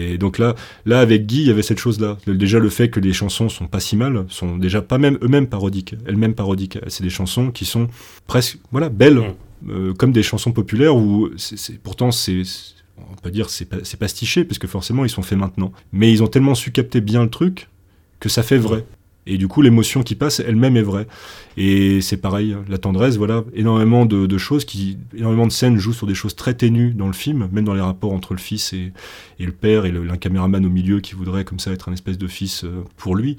c'est 0.00 0.18
donc 0.18 0.38
là, 0.38 0.54
là 0.86 1.00
avec 1.00 1.26
Guy, 1.26 1.42
il 1.42 1.46
y 1.48 1.50
avait 1.50 1.62
cette 1.62 1.78
chose-là. 1.78 2.18
Déjà 2.26 2.58
le 2.58 2.68
fait 2.68 2.88
que 2.90 3.00
les 3.00 3.12
chansons 3.12 3.48
sont 3.48 3.66
pas 3.66 3.80
si 3.80 3.96
mal, 3.96 4.24
sont 4.28 4.56
déjà 4.56 4.82
pas 4.82 4.98
même 4.98 5.18
eux-mêmes 5.22 5.46
parodiques, 5.46 5.94
elles-mêmes 6.06 6.34
parodiques. 6.34 6.78
C'est 6.88 7.02
des 7.02 7.10
chansons 7.10 7.50
qui 7.50 7.64
sont 7.64 7.88
presque, 8.26 8.58
voilà, 8.72 8.88
belles, 8.88 9.20
Mm. 9.62 9.70
euh, 9.70 9.94
comme 9.94 10.12
des 10.12 10.22
chansons 10.22 10.52
populaires 10.52 10.96
où 10.96 11.28
c'est, 11.36 11.78
pourtant 11.82 12.10
c'est 12.12 12.42
on 12.96 13.14
peut 13.22 13.30
dire 13.30 13.48
c'est 13.50 13.96
pastiché 13.98 14.44
parce 14.44 14.58
que 14.58 14.66
forcément 14.66 15.04
ils 15.04 15.10
sont 15.10 15.22
faits 15.22 15.38
maintenant. 15.38 15.72
Mais 15.92 16.10
ils 16.12 16.22
ont 16.22 16.26
tellement 16.26 16.54
su 16.54 16.70
capter 16.70 17.00
bien 17.00 17.22
le 17.24 17.30
truc 17.30 17.68
que 18.20 18.28
ça 18.28 18.42
fait 18.42 18.58
vrai. 18.58 18.84
Et 19.26 19.38
du 19.38 19.48
coup, 19.48 19.62
l'émotion 19.62 20.02
qui 20.02 20.14
passe 20.14 20.40
elle-même 20.40 20.76
est 20.76 20.82
vraie. 20.82 21.06
Et 21.56 22.00
c'est 22.00 22.16
pareil, 22.16 22.56
la 22.68 22.78
tendresse, 22.78 23.16
voilà, 23.16 23.44
énormément 23.54 24.06
de, 24.06 24.38
choses 24.38 24.64
qui, 24.64 24.98
énormément 25.16 25.46
de 25.46 25.52
scènes 25.52 25.76
jouent 25.76 25.92
sur 25.92 26.06
des 26.06 26.14
choses 26.14 26.34
très 26.34 26.54
ténues 26.54 26.94
dans 26.94 27.06
le 27.06 27.12
film, 27.12 27.48
même 27.52 27.64
dans 27.64 27.74
les 27.74 27.80
rapports 27.80 28.12
entre 28.12 28.32
le 28.32 28.40
fils 28.40 28.72
et, 28.72 28.92
le 29.38 29.52
père 29.52 29.84
et 29.84 29.90
le, 29.90 30.06
caméraman 30.16 30.64
au 30.64 30.70
milieu 30.70 31.00
qui 31.00 31.14
voudrait 31.14 31.44
comme 31.44 31.58
ça 31.58 31.70
être 31.70 31.88
un 31.88 31.92
espèce 31.92 32.18
de 32.18 32.26
fils 32.26 32.64
euh, 32.64 32.84
pour 32.96 33.14
lui. 33.14 33.36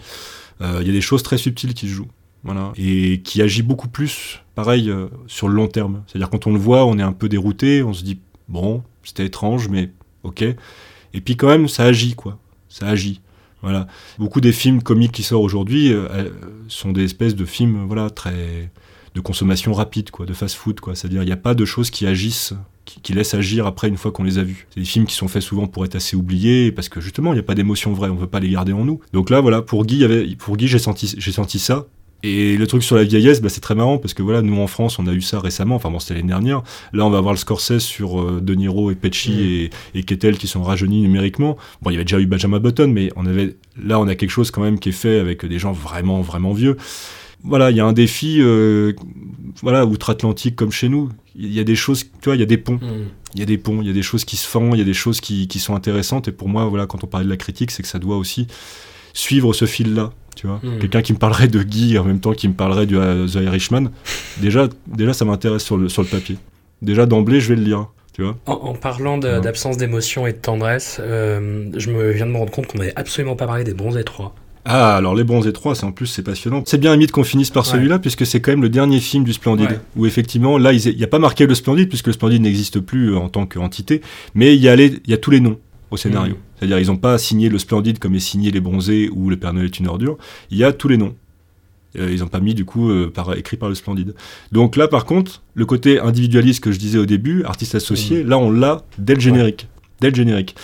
Euh, 0.61 0.79
Il 0.82 0.88
y 0.88 0.89
a 0.89 0.93
des 0.93 1.01
choses 1.01 1.23
très 1.23 1.38
subtiles 1.38 1.73
qui 1.73 1.88
se 1.88 1.93
jouent. 1.93 2.11
Voilà. 2.43 2.73
Et 2.75 3.21
qui 3.21 3.41
agit 3.41 3.61
beaucoup 3.61 3.88
plus, 3.88 4.41
pareil, 4.55 4.89
euh, 4.89 5.07
sur 5.27 5.47
le 5.47 5.55
long 5.55 5.67
terme. 5.67 6.03
C'est-à-dire 6.07 6.29
quand 6.29 6.47
on 6.47 6.53
le 6.53 6.59
voit, 6.59 6.86
on 6.86 6.97
est 6.97 7.03
un 7.03 7.13
peu 7.13 7.29
dérouté, 7.29 7.84
on 7.84 7.93
se 7.93 8.03
dit, 8.03 8.19
bon, 8.47 8.84
c'était 9.03 9.25
étrange, 9.25 9.67
mais 9.67 9.91
ok. 10.23 10.43
Et 11.13 11.21
puis 11.21 11.36
quand 11.36 11.47
même, 11.47 11.67
ça 11.67 11.84
agit, 11.84 12.15
quoi. 12.15 12.39
Ça 12.69 12.88
agit. 12.88 13.21
Voilà. 13.62 13.88
Beaucoup 14.18 14.41
des 14.41 14.51
films 14.51 14.82
comiques 14.82 15.12
qui 15.12 15.24
sortent 15.24 15.43
aujourd'hui 15.43 15.93
euh, 15.93 16.30
sont 16.68 16.91
des 16.91 17.03
espèces 17.03 17.36
de 17.36 17.45
films, 17.45 17.86
voilà, 17.88 18.09
très 18.09 18.72
de 19.14 19.20
consommation 19.20 19.74
rapide, 19.74 20.09
quoi, 20.09 20.26
de 20.26 20.34
fast-food. 20.34 20.80
C'est-à-dire, 20.93 21.22
il 21.24 21.26
n'y 21.26 21.32
a 21.32 21.38
pas 21.38 21.53
de 21.53 21.66
choses 21.66 21.89
qui 21.89 22.07
agissent, 22.07 22.53
qui, 22.86 23.14
laissent 23.14 23.34
agir 23.34 23.68
après 23.68 23.88
une 23.88 23.97
fois 23.97 24.12
qu'on 24.12 24.24
les 24.24 24.38
a 24.38 24.43
vus. 24.43 24.68
C'est 24.74 24.80
des 24.80 24.86
films 24.86 25.05
qui 25.05 25.16
sont 25.16 25.28
faits 25.28 25.41
souvent 25.41 25.68
pour 25.68 25.86
être 25.86 25.95
assez 25.95 26.16
oubliés, 26.16 26.72
parce 26.72 26.89
que 26.89 27.01
justement, 27.01 27.34
il 27.34 27.36
n'y 27.36 27.41
a 27.41 27.43
pas 27.43 27.55
d'émotion 27.55 27.93
vraie, 27.93 28.09
on 28.09 28.16
ne 28.16 28.20
veut 28.20 28.28
pas 28.28 28.39
les 28.39 28.49
garder 28.49 28.74
en 28.74 28.86
nous. 28.86 29.01
Donc 29.14 29.30
là, 29.30 29.41
voilà, 29.41 29.62
pour 29.62 29.86
Guy, 29.86 30.36
pour 30.38 30.57
Guy, 30.57 30.68
j'ai 30.68 30.80
senti, 30.80 31.14
j'ai 31.18 31.32
senti 31.32 31.59
ça. 31.59 31.88
Et 32.24 32.55
le 32.55 32.67
truc 32.67 32.84
sur 32.84 32.95
la 32.95 33.03
vieillesse, 33.03 33.41
bah, 33.41 33.49
c'est 33.49 33.61
très 33.61 33.76
marrant 33.76 33.97
parce 33.97 34.13
que 34.13 34.22
voilà, 34.22 34.41
nous 34.41 34.59
en 34.59 34.67
France, 34.67 34.99
on 34.99 35.07
a 35.07 35.13
eu 35.13 35.22
ça 35.22 35.39
récemment. 35.39 35.76
Enfin 35.76 35.89
bon, 35.89 35.99
c'était 35.99 36.15
l'année 36.15 36.28
dernière. 36.28 36.61
Là, 36.93 37.05
on 37.05 37.09
va 37.09 37.17
avoir 37.17 37.34
le 37.34 37.39
Scorsese 37.39 37.80
sur 37.80 38.22
euh, 38.22 38.41
De 38.41 38.53
Niro 38.53 38.91
et 38.91 38.95
Pesci 38.95 39.41
et, 39.41 39.69
et 39.99 40.03
Kettel 40.03 40.38
qui 40.38 40.47
sont 40.47 40.61
rajeunis 40.61 41.01
numériquement. 41.01 41.57
Bon, 41.82 41.89
il 41.89 41.93
y 41.93 41.95
avait 41.95 42.05
déjà 42.05 42.19
eu 42.19 42.28
Benjamin 42.28 42.59
Button, 42.59 42.88
mais 42.88 43.09
on 43.15 43.26
avait 43.26 43.55
là, 43.82 43.99
on 43.99 44.07
a 44.07 44.15
quelque 44.15 44.30
chose 44.30 44.51
quand 44.51 44.61
même 44.61 44.80
qui 44.80 44.89
est 44.89 44.93
fait 44.93 45.19
avec 45.19 45.45
des 45.45 45.59
gens 45.59 45.72
vraiment, 45.72 46.22
vraiment 46.22 46.53
vieux. 46.53 46.78
Voilà, 47.43 47.72
il 47.72 47.78
y 47.78 47.80
a 47.80 47.86
un 47.86 47.93
défi, 47.93 48.38
euh, 48.39 48.93
voilà, 49.61 49.86
outre-Atlantique 49.86 50.55
comme 50.55 50.72
chez 50.72 50.89
nous. 50.89 51.09
Il 51.36 51.51
y 51.51 51.59
a 51.59 51.63
des 51.63 51.76
choses, 51.76 52.03
tu 52.03 52.26
vois, 52.26 52.36
il 52.36 52.39
y 52.39 52.43
a 52.43 52.47
des 52.47 52.57
ponts. 52.57 52.76
Mm. 52.76 53.07
Il 53.34 53.39
y 53.39 53.43
a 53.43 53.45
des 53.45 53.57
ponts, 53.57 53.82
il 53.82 53.88
y 53.88 53.89
a 53.89 53.93
des 53.93 54.03
choses 54.03 54.26
qui 54.26 54.38
se 54.38 54.47
font, 54.47 54.76
il 54.76 54.78
y 54.78 54.82
a 54.82 54.86
des 54.86 54.93
choses 54.93 55.22
qui, 55.22 55.47
qui 55.47 55.59
sont 55.59 55.74
intéressantes. 55.74 56.28
Et 56.28 56.32
pour 56.32 56.49
moi, 56.49 56.65
voilà, 56.65 56.86
quand 56.86 57.03
on 57.03 57.07
parlait 57.07 57.26
de 57.26 57.32
la 57.32 57.38
critique, 57.38 57.72
c'est 57.72 57.82
que 57.82 57.89
ça 57.89 57.97
doit 57.97 58.17
aussi 58.17 58.47
suivre 59.13 59.53
ce 59.53 59.65
fil-là. 59.65 60.11
Tu 60.36 60.47
vois, 60.47 60.59
Mm. 60.63 60.79
quelqu'un 60.79 61.01
qui 61.01 61.13
me 61.13 61.17
parlerait 61.17 61.47
de 61.47 61.61
Guy 61.61 61.97
en 61.99 62.03
même 62.05 62.19
temps 62.19 62.32
qu'il 62.34 62.49
me 62.49 62.55
parlerait 62.55 62.86
du 62.86 62.97
euh, 62.97 63.27
The 63.27 63.36
Irishman, 63.43 63.86
déjà, 64.39 64.67
déjà 64.88 65.13
ça 65.13 65.25
m'intéresse 65.25 65.63
sur 65.63 65.77
le, 65.77 65.89
sur 65.89 66.01
le 66.01 66.07
papier. 66.07 66.38
Déjà 66.82 67.05
d'emblée, 67.05 67.39
je 67.41 67.49
vais 67.49 67.55
le 67.55 67.63
lire. 67.63 67.88
Tu 68.13 68.23
vois 68.23 68.38
En, 68.45 68.53
en 68.53 68.73
parlant 68.73 69.19
Ouais. 69.19 69.39
d'absence 69.41 69.77
d'émotion 69.77 70.27
et 70.27 70.34
de 70.34 70.38
tendresse, 70.38 70.97
euh, 71.01 71.69
je 71.77 71.89
me 71.91 72.11
viens 72.11 72.25
de 72.25 72.32
me 72.32 72.38
rendre 72.38 72.51
compte 72.51 72.67
qu'on 72.67 72.77
n'avait 72.79 72.93
absolument 72.95 73.36
pas 73.36 73.45
parlé 73.47 73.63
des 73.63 73.73
bronzés 73.73 74.03
3. 74.03 74.36
Ah, 74.65 74.95
alors 74.95 75.15
Les 75.15 75.23
Bons 75.23 75.47
Étroits, 75.47 75.73
c'est 75.75 75.86
en 75.86 75.91
plus, 75.91 76.05
c'est 76.07 76.21
passionnant. 76.21 76.61
C'est 76.67 76.77
bien 76.77 76.91
limite 76.93 77.11
qu'on 77.11 77.23
finisse 77.23 77.49
par 77.49 77.63
Ouais. 77.65 77.71
celui-là, 77.71 77.99
puisque 77.99 78.25
c'est 78.25 78.41
quand 78.41 78.51
même 78.51 78.61
le 78.61 78.69
dernier 78.69 78.99
film 78.99 79.23
du 79.23 79.34
Splendide. 79.34 79.69
Ouais. 79.71 79.79
Où 79.95 80.05
effectivement, 80.05 80.57
là, 80.57 80.71
il 80.73 80.95
n'y 80.97 81.03
a 81.03 81.07
pas 81.07 81.19
marqué 81.19 81.47
le 81.47 81.55
Splendide, 81.55 81.89
puisque 81.89 82.07
le 82.07 82.13
Splendide 82.13 82.41
n'existe 82.41 82.79
plus 82.79 83.13
euh, 83.13 83.17
en 83.17 83.27
tant 83.29 83.45
qu'entité, 83.47 84.01
mais 84.36 84.55
il 84.55 84.61
y, 84.61 84.69
a 84.69 84.75
les- 84.75 84.99
il 85.05 85.09
y 85.09 85.13
a 85.13 85.17
tous 85.17 85.32
les 85.32 85.39
noms 85.39 85.57
au 85.89 85.97
scénario. 85.97 86.34
Mhm. 86.36 86.39
C'est-à-dire, 86.62 86.78
ils 86.80 86.88
n'ont 86.88 86.97
pas 86.97 87.18
signé 87.18 87.49
le 87.49 87.57
Splendide 87.57 87.97
comme 87.97 88.14
est 88.14 88.20
signé 88.20 88.51
Les 88.51 88.59
Bronzés 88.59 89.09
ou 89.12 89.32
Le 89.32 89.38
Père 89.38 89.51
Noël 89.51 89.66
est 89.66 89.80
une 89.80 89.88
ordure. 89.88 90.18
Il 90.51 90.57
y 90.59 90.64
a 90.64 90.72
tous 90.72 90.88
les 90.88 90.97
noms. 90.97 91.16
Euh, 91.97 92.09
ils 92.12 92.20
n'ont 92.20 92.28
pas 92.28 92.39
mis, 92.39 92.53
du 92.53 92.66
coup, 92.66 92.91
euh, 92.91 93.09
par, 93.12 93.36
écrit 93.36 93.57
par 93.57 93.68
le 93.68 93.74
Splendide. 93.74 94.14
Donc 94.51 94.76
là, 94.76 94.88
par 94.88 95.05
contre, 95.05 95.41
le 95.55 95.66
côté 95.66 95.99
individualiste 95.99 96.64
que 96.64 96.72
je 96.72 96.78
disais 96.78 96.99
au 96.99 97.07
début, 97.07 97.43
artiste 97.45 97.74
associé, 97.74 98.24
là, 98.24 98.38
on 98.38 98.51
l'a 98.51 98.84
dès 98.99 99.16
le 99.16 99.20
générique. 99.20 99.68
Dès 100.01 100.09
le 100.12 100.16
générique. 100.16 100.55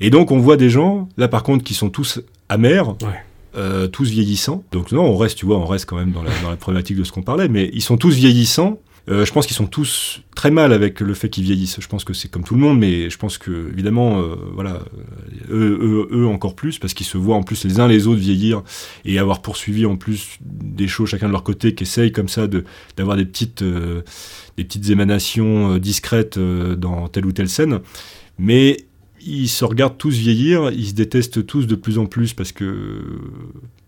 Et 0.00 0.08
donc, 0.10 0.30
on 0.30 0.38
voit 0.38 0.56
des 0.56 0.70
gens, 0.70 1.08
là, 1.16 1.26
par 1.26 1.42
contre, 1.42 1.64
qui 1.64 1.74
sont 1.74 1.90
tous 1.90 2.20
amers, 2.48 2.90
Ouais. 3.02 3.08
euh, 3.56 3.88
tous 3.88 4.08
vieillissants. 4.08 4.62
Donc 4.70 4.92
non, 4.92 5.02
on 5.02 5.16
reste, 5.16 5.36
tu 5.36 5.46
vois, 5.46 5.58
on 5.58 5.66
reste 5.66 5.86
quand 5.86 5.96
même 5.96 6.12
dans 6.12 6.22
la, 6.22 6.30
dans 6.44 6.50
la 6.50 6.56
problématique 6.56 6.96
de 6.96 7.02
ce 7.04 7.10
qu'on 7.10 7.22
parlait, 7.22 7.48
mais 7.48 7.68
ils 7.74 7.82
sont 7.82 7.96
tous 7.96 8.14
vieillissants. 8.14 8.78
Euh, 9.08 9.24
je 9.24 9.32
pense 9.32 9.46
qu'ils 9.46 9.56
sont 9.56 9.66
tous 9.66 10.22
très 10.36 10.50
mal 10.50 10.72
avec 10.72 11.00
le 11.00 11.14
fait 11.14 11.28
qu'ils 11.28 11.44
vieillissent. 11.44 11.80
Je 11.80 11.88
pense 11.88 12.04
que 12.04 12.12
c'est 12.12 12.28
comme 12.28 12.44
tout 12.44 12.54
le 12.54 12.60
monde, 12.60 12.78
mais 12.78 13.10
je 13.10 13.16
pense 13.18 13.38
que 13.38 13.70
évidemment, 13.72 14.20
euh, 14.20 14.36
voilà, 14.52 14.82
eux, 15.50 16.08
eux, 16.10 16.26
encore 16.26 16.54
plus, 16.54 16.78
parce 16.78 16.94
qu'ils 16.94 17.06
se 17.06 17.18
voient 17.18 17.36
en 17.36 17.42
plus 17.42 17.64
les 17.64 17.80
uns 17.80 17.88
les 17.88 18.06
autres 18.06 18.20
vieillir 18.20 18.62
et 19.04 19.18
avoir 19.18 19.42
poursuivi 19.42 19.86
en 19.86 19.96
plus 19.96 20.38
des 20.40 20.88
choses 20.88 21.08
chacun 21.08 21.26
de 21.26 21.32
leur 21.32 21.44
côté, 21.44 21.74
qui 21.74 21.84
essayent 21.84 22.12
comme 22.12 22.28
ça 22.28 22.46
de 22.46 22.64
d'avoir 22.96 23.16
des 23.16 23.24
petites 23.24 23.62
euh, 23.62 24.02
des 24.56 24.64
petites 24.64 24.90
émanations 24.90 25.74
euh, 25.74 25.78
discrètes 25.78 26.36
euh, 26.36 26.76
dans 26.76 27.08
telle 27.08 27.26
ou 27.26 27.32
telle 27.32 27.48
scène. 27.48 27.80
Mais 28.38 28.86
ils 29.24 29.48
se 29.48 29.64
regardent 29.64 29.98
tous 29.98 30.16
vieillir, 30.16 30.70
ils 30.70 30.88
se 30.88 30.94
détestent 30.94 31.46
tous 31.46 31.66
de 31.66 31.74
plus 31.74 31.98
en 31.98 32.06
plus 32.06 32.32
parce 32.32 32.52
que 32.52 33.02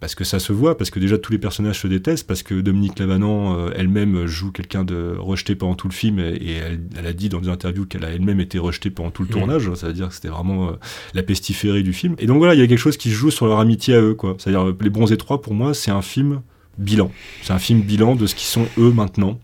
parce 0.02 0.16
que 0.16 0.24
ça 0.24 0.40
se 0.40 0.52
voit, 0.52 0.76
parce 0.76 0.90
que 0.90 0.98
déjà 0.98 1.16
tous 1.16 1.30
les 1.30 1.38
personnages 1.38 1.78
se 1.80 1.86
détestent, 1.86 2.26
parce 2.26 2.42
que 2.42 2.60
Dominique 2.60 2.98
Lavanant 2.98 3.56
euh, 3.56 3.70
elle-même 3.76 4.26
joue 4.26 4.50
quelqu'un 4.50 4.82
de 4.82 5.14
rejeté 5.16 5.54
pendant 5.54 5.76
tout 5.76 5.86
le 5.86 5.92
film 5.94 6.18
et, 6.18 6.32
et 6.32 6.52
elle, 6.54 6.80
elle 6.98 7.06
a 7.06 7.12
dit 7.12 7.28
dans 7.28 7.38
des 7.38 7.48
interviews 7.48 7.86
qu'elle 7.86 8.04
a 8.04 8.10
elle-même 8.10 8.40
été 8.40 8.58
rejetée 8.58 8.90
pendant 8.90 9.12
tout 9.12 9.22
le 9.22 9.28
Mhm. 9.28 9.34
tournage, 9.34 9.72
ça 9.74 9.86
veut 9.86 9.92
dire 9.92 10.08
que 10.08 10.14
c'était 10.14 10.26
vraiment 10.26 10.70
euh, 10.70 10.72
la 11.14 11.22
pestiférée 11.22 11.84
du 11.84 11.92
film. 11.92 12.16
Et 12.18 12.26
donc 12.26 12.38
voilà, 12.38 12.54
il 12.54 12.60
y 12.60 12.64
a 12.64 12.66
quelque 12.66 12.78
chose 12.80 12.96
qui 12.96 13.10
se 13.10 13.14
joue 13.14 13.30
sur 13.30 13.46
leur 13.46 13.60
amitié 13.60 13.94
à 13.94 14.00
eux, 14.02 14.14
quoi. 14.14 14.34
C'est-à-dire 14.38 14.66
euh, 14.70 14.76
Les 14.80 14.90
Bons 14.90 15.12
Étroits 15.12 15.40
pour 15.40 15.54
moi, 15.54 15.72
c'est 15.72 15.92
un 15.92 16.02
film 16.02 16.42
bilan. 16.78 17.12
C'est 17.42 17.52
un 17.52 17.60
film 17.60 17.82
bilan 17.82 18.16
de 18.16 18.26
ce 18.26 18.34
qu'ils 18.34 18.48
sont 18.48 18.66
eux 18.78 18.90
maintenant, 18.90 19.38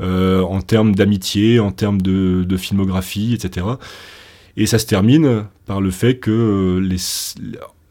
euh, 0.00 0.40
en 0.42 0.60
termes 0.60 0.94
d'amitié, 0.94 1.58
en 1.58 1.72
termes 1.72 2.00
de, 2.00 2.44
de 2.48 2.56
filmographie, 2.56 3.34
etc. 3.34 3.66
Et 4.56 4.66
ça 4.66 4.78
se 4.78 4.86
termine 4.86 5.46
par 5.66 5.80
le 5.80 5.90
fait 5.90 6.18
que 6.18 6.30
euh, 6.30 6.78
les, 6.80 6.96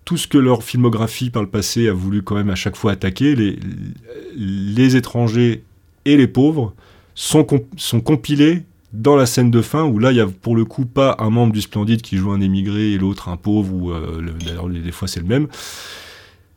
tout 0.06 0.18
ce 0.18 0.28
que 0.28 0.38
leur 0.38 0.64
filmographie 0.64 1.32
par 1.32 1.42
le 1.42 1.50
passé 1.50 1.88
a 1.90 1.94
voulu 1.94 2.22
quand 2.22 2.36
même 2.36 2.50
à 2.52 2.56
chaque 2.56 2.76
fois 2.76 2.92
attaquer, 2.92 3.36
les, 3.36 4.96
étrangers 4.96 5.64
et 6.06 6.16
les 6.16 6.28
pauvres, 6.28 6.74
sont, 7.16 7.44
com- 7.44 7.62
sont 7.76 8.02
compilés 8.02 8.64
dans 8.94 9.16
la 9.16 9.26
scène 9.26 9.52
de 9.52 9.62
fin 9.62 9.84
où 9.84 10.00
là 10.00 10.12
il 10.12 10.18
y 10.18 10.22
a 10.22 10.28
pour 10.28 10.56
le 10.56 10.64
coup 10.64 10.86
pas 10.86 11.18
un 11.20 11.30
membre 11.30 11.52
du 11.54 11.62
Splendide 11.62 12.02
qui 12.02 12.18
joue 12.18 12.32
un 12.32 12.40
émigré 12.40 12.92
et 12.94 12.98
l'autre 12.98 13.28
un 13.30 13.36
pauvre 13.36 13.74
ou 13.74 13.92
euh, 13.92 14.22
le- 14.22 14.32
d'ailleurs 14.34 14.70
des 14.70 14.92
fois 14.92 15.08
c'est 15.08 15.20
le 15.20 15.26
même. 15.26 15.48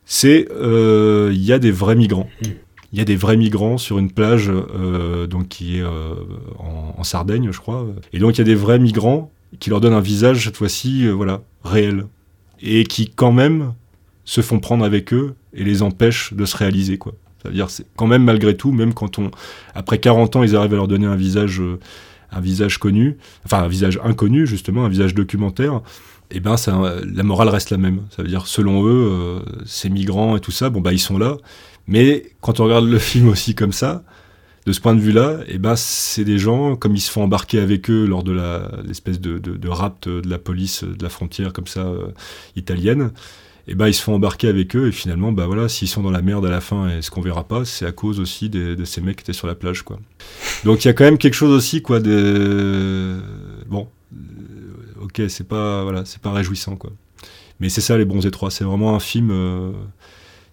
C'est 0.05 0.47
euh, 0.51 1.31
il 1.33 1.43
y 1.43 1.51
a 1.51 1.59
des 1.59 1.71
vrais 1.71 1.95
migrants. 1.95 2.29
Il 2.91 2.97
y 2.97 3.01
a 3.01 3.05
des 3.05 3.15
vrais 3.15 3.37
migrants 3.37 3.77
sur 3.77 3.99
une 3.99 4.11
plage 4.11 4.49
euh, 4.49 5.27
qui 5.49 5.77
est 5.79 5.83
en, 5.83 7.03
Sardaigne 7.03 7.51
je 7.51 7.59
crois. 7.59 7.87
Et 8.13 8.19
donc 8.19 8.35
il 8.35 8.39
y 8.39 8.41
a 8.41 8.45
des 8.45 8.55
vrais 8.55 8.79
migrants 8.79 9.31
qui 9.59 9.69
leur 9.69 9.81
donnent 9.81 9.93
un 9.93 9.99
visage 10.01 10.45
cette 10.45 10.57
fois-ci 10.57 11.07
voilà 11.09 11.41
réel 11.63 12.05
et 12.61 12.83
qui 12.83 13.09
quand 13.09 13.31
même 13.31 13.73
se 14.25 14.41
font 14.41 14.59
prendre 14.59 14.85
avec 14.85 15.13
eux 15.13 15.35
et 15.53 15.63
les 15.63 15.81
empêchent 15.81 16.33
de 16.33 16.45
se 16.45 16.55
réaliser 16.57 16.97
quoi. 16.97 17.13
C'est-à-dire 17.41 17.69
c'est 17.69 17.85
quand 17.95 18.07
même 18.07 18.23
malgré 18.23 18.55
tout 18.55 18.71
même 18.71 18.93
quand 18.93 19.17
on 19.17 19.31
après 19.73 19.97
40 19.97 20.35
ans 20.35 20.43
ils 20.43 20.55
arrivent 20.55 20.73
à 20.73 20.77
leur 20.77 20.87
donner 20.87 21.07
un 21.07 21.15
visage 21.15 21.61
euh, 21.61 21.79
un 22.31 22.41
visage 22.41 22.77
connu 22.77 23.17
enfin 23.45 23.63
un 23.63 23.67
visage 23.67 23.99
inconnu 24.03 24.45
justement 24.45 24.85
un 24.85 24.89
visage 24.89 25.15
documentaire 25.15 25.81
et 26.31 26.39
ben 26.39 26.57
ça, 26.57 26.79
la 27.05 27.23
morale 27.23 27.49
reste 27.49 27.71
la 27.71 27.77
même. 27.77 28.01
Ça 28.15 28.21
veut 28.21 28.27
dire 28.27 28.45
selon 28.45 28.85
eux 28.85 29.09
euh, 29.11 29.39
ces 29.65 29.89
migrants 29.89 30.37
et 30.37 30.39
tout 30.39 30.51
ça 30.51 30.69
bon 30.69 30.79
bah 30.81 30.93
ils 30.93 30.99
sont 30.99 31.17
là. 31.17 31.37
Mais 31.87 32.31
quand 32.41 32.59
on 32.59 32.65
regarde 32.65 32.85
le 32.85 32.99
film 32.99 33.29
aussi 33.29 33.55
comme 33.55 33.73
ça 33.73 34.03
de 34.69 34.73
ce 34.73 34.79
point 34.81 34.93
de 34.93 35.01
vue-là, 35.01 35.39
et 35.47 35.57
ben 35.57 35.75
c'est 35.75 36.23
des 36.23 36.37
gens 36.37 36.75
comme 36.75 36.95
ils 36.95 36.99
se 37.01 37.09
font 37.09 37.23
embarquer 37.23 37.59
avec 37.59 37.89
eux 37.89 38.05
lors 38.05 38.23
de 38.23 38.33
l'espèce 38.87 39.19
de, 39.19 39.39
de, 39.39 39.57
de 39.57 39.67
rapt 39.67 40.07
de 40.07 40.29
la 40.29 40.37
police 40.37 40.83
de 40.83 41.01
la 41.03 41.09
frontière 41.09 41.51
comme 41.53 41.65
ça 41.67 41.81
euh, 41.87 42.09
italienne. 42.55 43.11
Et 43.67 43.73
ben 43.75 43.87
ils 43.87 43.93
se 43.95 44.01
font 44.03 44.13
embarquer 44.15 44.47
avec 44.47 44.75
eux 44.75 44.87
et 44.87 44.91
finalement 44.91 45.31
bah 45.31 45.45
voilà 45.47 45.69
s'ils 45.69 45.87
sont 45.87 46.01
dans 46.03 46.11
la 46.11 46.21
merde 46.21 46.45
à 46.45 46.49
la 46.51 46.61
fin 46.61 46.89
et 46.89 47.01
ce 47.01 47.09
qu'on 47.11 47.21
verra 47.21 47.43
pas 47.47 47.65
c'est 47.65 47.85
à 47.85 47.91
cause 47.91 48.19
aussi 48.19 48.49
des- 48.49 48.75
de 48.75 48.85
ces 48.85 49.01
mecs 49.01 49.17
qui 49.17 49.21
étaient 49.23 49.33
sur 49.33 49.47
la 49.47 49.55
plage 49.55 49.81
quoi. 49.83 49.99
Donc 50.65 50.83
il 50.85 50.87
y 50.87 50.91
a 50.91 50.93
quand 50.93 51.03
même 51.03 51.17
quelque 51.19 51.35
chose 51.35 51.51
aussi 51.51 51.81
quoi 51.81 51.99
de 51.99 53.17
bon 53.67 53.87
euh, 54.13 55.03
ok 55.03 55.21
c'est 55.29 55.47
pas 55.47 55.83
voilà 55.83 56.03
c'est 56.05 56.21
pas 56.21 56.31
réjouissant 56.31 56.75
quoi. 56.75 56.91
Mais 57.59 57.69
c'est 57.69 57.81
ça 57.81 57.97
les 57.97 58.05
bons 58.05 58.25
étroits 58.25 58.49
c'est 58.51 58.63
vraiment 58.63 58.95
un 58.95 58.99
film 58.99 59.29
euh, 59.31 59.71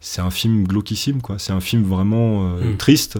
c'est 0.00 0.20
un 0.20 0.30
film 0.30 0.66
glauquissime 0.66 1.20
quoi 1.22 1.38
c'est 1.38 1.52
un 1.52 1.60
film 1.60 1.82
vraiment 1.84 2.56
euh, 2.56 2.72
Mm. 2.72 2.76
triste 2.76 3.18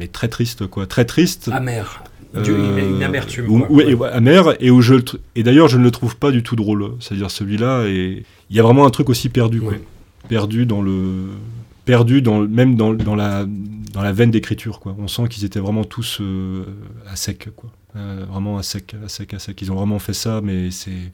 mais 0.00 0.08
très 0.08 0.26
triste 0.28 0.66
quoi 0.66 0.86
très 0.86 1.04
triste 1.04 1.48
Amer. 1.52 2.02
Du- 2.44 2.50
euh, 2.52 2.96
une, 2.96 3.02
amertume. 3.02 3.48
où- 3.50 3.58
quoi. 3.60 3.70
ouais, 3.76 3.90
et 3.90 3.94
ouais, 3.94 4.08
amer 4.10 4.54
et 4.60 4.70
où 4.70 4.80
je 4.82 4.94
le 4.94 5.04
et 5.36 5.42
d'ailleurs 5.42 5.68
je 5.68 5.78
ne 5.78 5.84
le 5.84 5.90
trouve 5.90 6.16
pas 6.16 6.30
du 6.32 6.42
tout 6.42 6.56
drôle 6.56 6.92
c'est-à-dire 7.00 7.30
celui-là 7.30 7.84
et 7.86 8.24
il 8.50 8.56
y 8.56 8.60
a 8.60 8.62
vraiment 8.62 8.86
un 8.86 8.90
truc 8.90 9.08
aussi 9.10 9.28
perdu 9.28 9.60
quoi. 9.60 9.72
Ouais. 9.72 9.80
perdu 10.28 10.64
dans 10.66 10.80
le 10.82 11.26
perdu 11.84 12.22
dans 12.22 12.40
même 12.40 12.76
dans, 12.76 12.92
dans 12.94 13.14
la 13.16 13.46
dans 13.92 14.02
la 14.02 14.12
veine 14.12 14.30
d'écriture 14.30 14.78
quoi 14.80 14.94
on 14.98 15.08
sent 15.08 15.22
qu'ils 15.28 15.44
étaient 15.44 15.58
vraiment 15.60 15.82
tous 15.84 16.18
euh, 16.20 16.64
à 17.12 17.16
sec 17.16 17.48
quoi 17.56 17.70
Euh, 17.96 18.24
vraiment 18.30 18.56
à 18.58 18.62
sec 18.62 18.94
à 19.04 19.08
sec 19.08 19.34
à 19.34 19.40
sec 19.40 19.60
ils 19.62 19.72
ont 19.72 19.74
vraiment 19.74 19.98
fait 19.98 20.12
ça 20.14 20.40
mais 20.40 20.70
c'est 20.70 21.10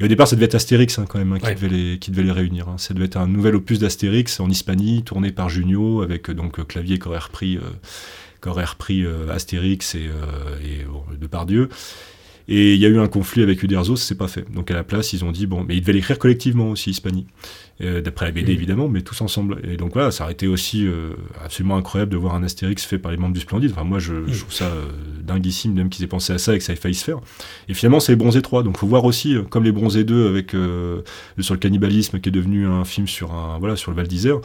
et 0.00 0.04
au 0.04 0.08
départ, 0.08 0.28
ça 0.28 0.36
devait 0.36 0.46
être 0.46 0.54
Astérix 0.54 0.98
hein, 0.98 1.06
quand 1.08 1.18
même 1.18 1.32
hein, 1.32 1.38
qui, 1.38 1.46
Ouais. 1.46 1.54
devait 1.54 1.68
les, 1.68 1.98
qui 1.98 2.10
devait 2.10 2.22
les 2.22 2.32
réunir. 2.32 2.68
hein. 2.68 2.76
Ça 2.78 2.94
devait 2.94 3.06
être 3.06 3.16
un 3.16 3.26
nouvel 3.26 3.54
opus 3.56 3.78
d'Astérix 3.78 4.38
en 4.40 4.48
Hispanie, 4.48 5.02
tourné 5.02 5.32
par 5.32 5.48
Junio, 5.48 6.02
avec 6.02 6.30
euh, 6.30 6.34
donc 6.34 6.58
euh, 6.60 6.64
Clavier 6.64 6.98
qui 6.98 7.08
aurait 7.08 7.18
repris, 7.18 7.56
euh, 7.56 7.60
qui 8.42 8.48
aurait 8.48 8.64
repris 8.64 9.04
euh, 9.04 9.28
Astérix 9.30 9.94
et, 9.94 10.06
euh, 10.08 10.58
et 10.62 10.84
bon, 10.84 11.02
Depardieu. 11.20 11.68
Et 12.50 12.72
il 12.74 12.80
y 12.80 12.86
a 12.86 12.88
eu 12.88 12.98
un 12.98 13.08
conflit 13.08 13.42
avec 13.42 13.62
Uderzo, 13.62 13.94
c'est 13.96 14.14
pas 14.14 14.26
fait. 14.28 14.50
Donc 14.54 14.70
à 14.70 14.74
la 14.74 14.82
place, 14.82 15.12
ils 15.12 15.22
ont 15.24 15.32
dit 15.32 15.46
bon, 15.46 15.64
mais 15.68 15.76
ils 15.76 15.80
devaient 15.80 15.92
l'écrire 15.92 16.18
collectivement 16.18 16.70
aussi, 16.70 16.90
Hispanie, 16.90 17.26
Euh, 17.80 18.00
d'après 18.00 18.24
la 18.26 18.32
BD 18.32 18.50
Mhm. 18.50 18.58
évidemment, 18.58 18.88
mais 18.88 19.02
tous 19.02 19.20
ensemble. 19.20 19.60
Et 19.62 19.76
donc 19.76 19.92
voilà, 19.92 20.10
ça 20.10 20.24
aurait 20.24 20.32
été 20.32 20.48
aussi 20.48 20.84
euh, 20.84 21.10
absolument 21.44 21.76
incroyable 21.76 22.10
de 22.10 22.16
voir 22.16 22.34
un 22.34 22.42
Astérix 22.42 22.84
fait 22.84 22.98
par 22.98 23.12
les 23.12 23.16
membres 23.18 23.34
du 23.34 23.38
Splendide. 23.40 23.70
Enfin 23.70 23.84
moi, 23.84 24.00
je, 24.00 24.26
je 24.26 24.40
trouve 24.40 24.52
ça 24.52 24.64
euh, 24.64 24.86
dinguissime 25.22 25.74
même 25.74 25.88
qu'ils 25.88 26.02
aient 26.04 26.08
pensé 26.08 26.32
à 26.32 26.38
ça 26.38 26.56
et 26.56 26.58
que 26.58 26.64
ça 26.64 26.72
ait 26.72 26.76
failli 26.76 26.96
se 26.96 27.04
faire. 27.04 27.18
Et 27.68 27.74
finalement, 27.74 28.00
c'est 28.00 28.10
les 28.10 28.16
Bronzés 28.16 28.42
3. 28.42 28.64
Donc 28.64 28.78
faut 28.78 28.88
voir 28.88 29.04
aussi, 29.04 29.36
euh, 29.36 29.42
comme 29.42 29.62
les 29.62 29.70
Bronzés 29.70 30.02
2 30.02 30.26
avec 30.26 30.54
le- 30.54 31.04
sur 31.38 31.54
le 31.54 31.60
cannibalisme 31.60 32.18
qui 32.18 32.30
est 32.30 32.32
devenu 32.32 32.66
un 32.66 32.84
film 32.84 33.06
sur 33.06 33.32
un 33.32 33.58
voilà 33.60 33.76
sur 33.76 33.92
le 33.92 33.96
Val 33.96 34.08
d'Isère, 34.08 34.38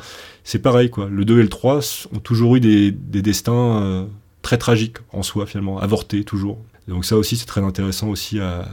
c'est 0.43 0.61
pareil 0.61 0.91
quoi. 0.91 1.07
Le 1.09 1.25
2 1.25 1.39
et 1.39 1.41
le 1.41 1.49
3 1.49 1.79
s- 1.79 2.07
ont 2.13 2.19
toujours 2.19 2.55
eu 2.57 2.59
des, 2.59 2.91
des 2.91 3.23
destins 3.23 4.07
très 4.43 4.57
tragiques 4.59 4.97
en 5.11 5.23
soi 5.23 5.47
finalement, 5.47 5.79
avortés 5.79 6.23
toujours. 6.23 6.63
Donc 6.87 7.05
ça 7.05 7.17
aussi 7.17 7.37
c'est 7.37 7.45
très 7.45 7.61
intéressant 7.61 8.09
aussi 8.09 8.39
à 8.39 8.65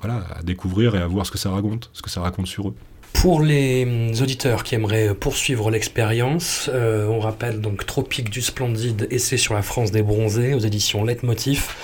voilà 0.00 0.24
à 0.34 0.42
découvrir 0.42 0.94
et 0.94 0.98
à 1.00 1.06
voir 1.06 1.26
ce 1.26 1.30
que 1.30 1.38
ça 1.38 1.50
raconte, 1.50 1.90
ce 1.92 2.02
que 2.02 2.10
ça 2.10 2.20
raconte 2.20 2.46
sur 2.46 2.68
eux. 2.68 2.74
Pour 3.20 3.40
les 3.40 3.84
hum, 3.84 4.22
auditeurs 4.22 4.62
qui 4.62 4.74
aimeraient 4.74 5.14
poursuivre 5.14 5.70
l'expérience, 5.70 6.70
euh, 6.72 7.08
on 7.08 7.18
rappelle 7.18 7.60
donc 7.60 7.86
Tropique 7.86 8.28
du 8.30 8.42
Splendide, 8.42 9.08
essai 9.10 9.38
sur 9.38 9.54
la 9.54 9.62
France 9.62 9.90
des 9.90 10.02
bronzés 10.02 10.54
aux 10.54 10.58
éditions 10.58 11.02
Leitmotiv, 11.02 11.74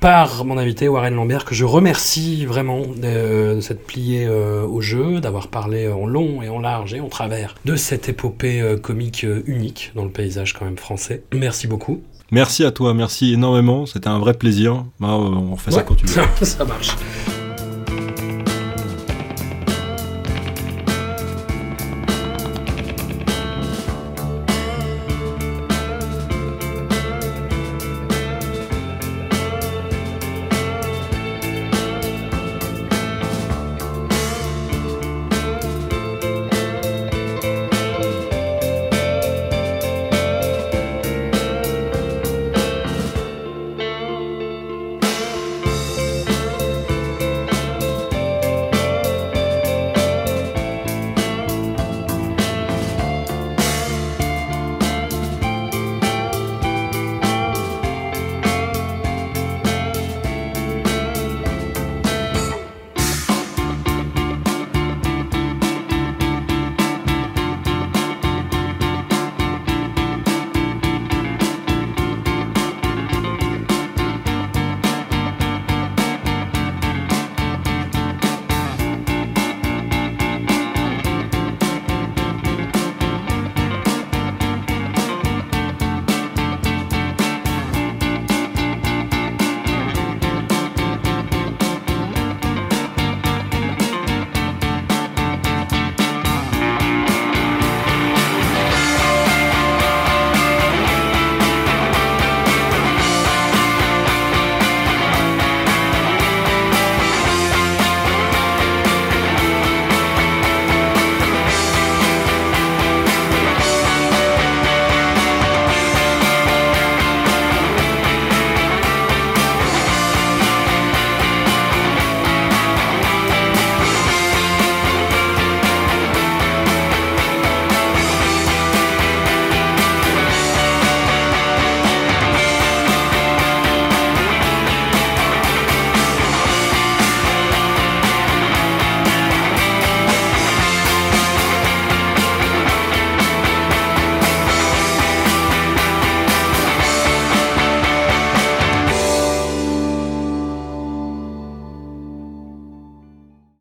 par 0.00 0.44
mon 0.44 0.58
invité 0.58 0.88
Warren 0.88 1.14
Lambert, 1.14 1.44
que 1.44 1.54
je 1.54 1.64
remercie 1.64 2.44
vraiment 2.44 2.82
de, 2.86 3.60
s'être 3.60 3.86
plié 3.86 4.26
euh, 4.26 4.66
au 4.66 4.80
jeu, 4.80 5.20
d'avoir 5.20 5.48
parlé 5.48 5.88
en 5.88 6.06
long 6.06 6.42
et 6.42 6.48
en 6.48 6.58
large 6.58 6.92
et 6.92 7.00
en 7.00 7.08
travers 7.08 7.54
de 7.64 7.76
cette 7.76 8.08
épopée 8.08 8.60
euh, 8.60 8.76
comique 8.76 9.24
unique 9.46 9.92
dans 9.94 10.04
le 10.04 10.10
paysage 10.10 10.54
quand 10.54 10.64
même 10.64 10.78
français. 10.78 11.22
Merci 11.32 11.68
beaucoup. 11.68 12.02
Merci 12.30 12.64
à 12.64 12.70
toi, 12.70 12.94
merci 12.94 13.32
énormément. 13.32 13.86
C'était 13.86 14.08
un 14.08 14.18
vrai 14.18 14.34
plaisir. 14.34 14.84
Bah, 15.00 15.08
on 15.08 15.52
refait 15.52 15.70
ça 15.70 15.82
quand 15.82 15.94
tu 15.94 16.06
veux. 16.06 16.22
ça 16.42 16.64
marche. 16.64 16.96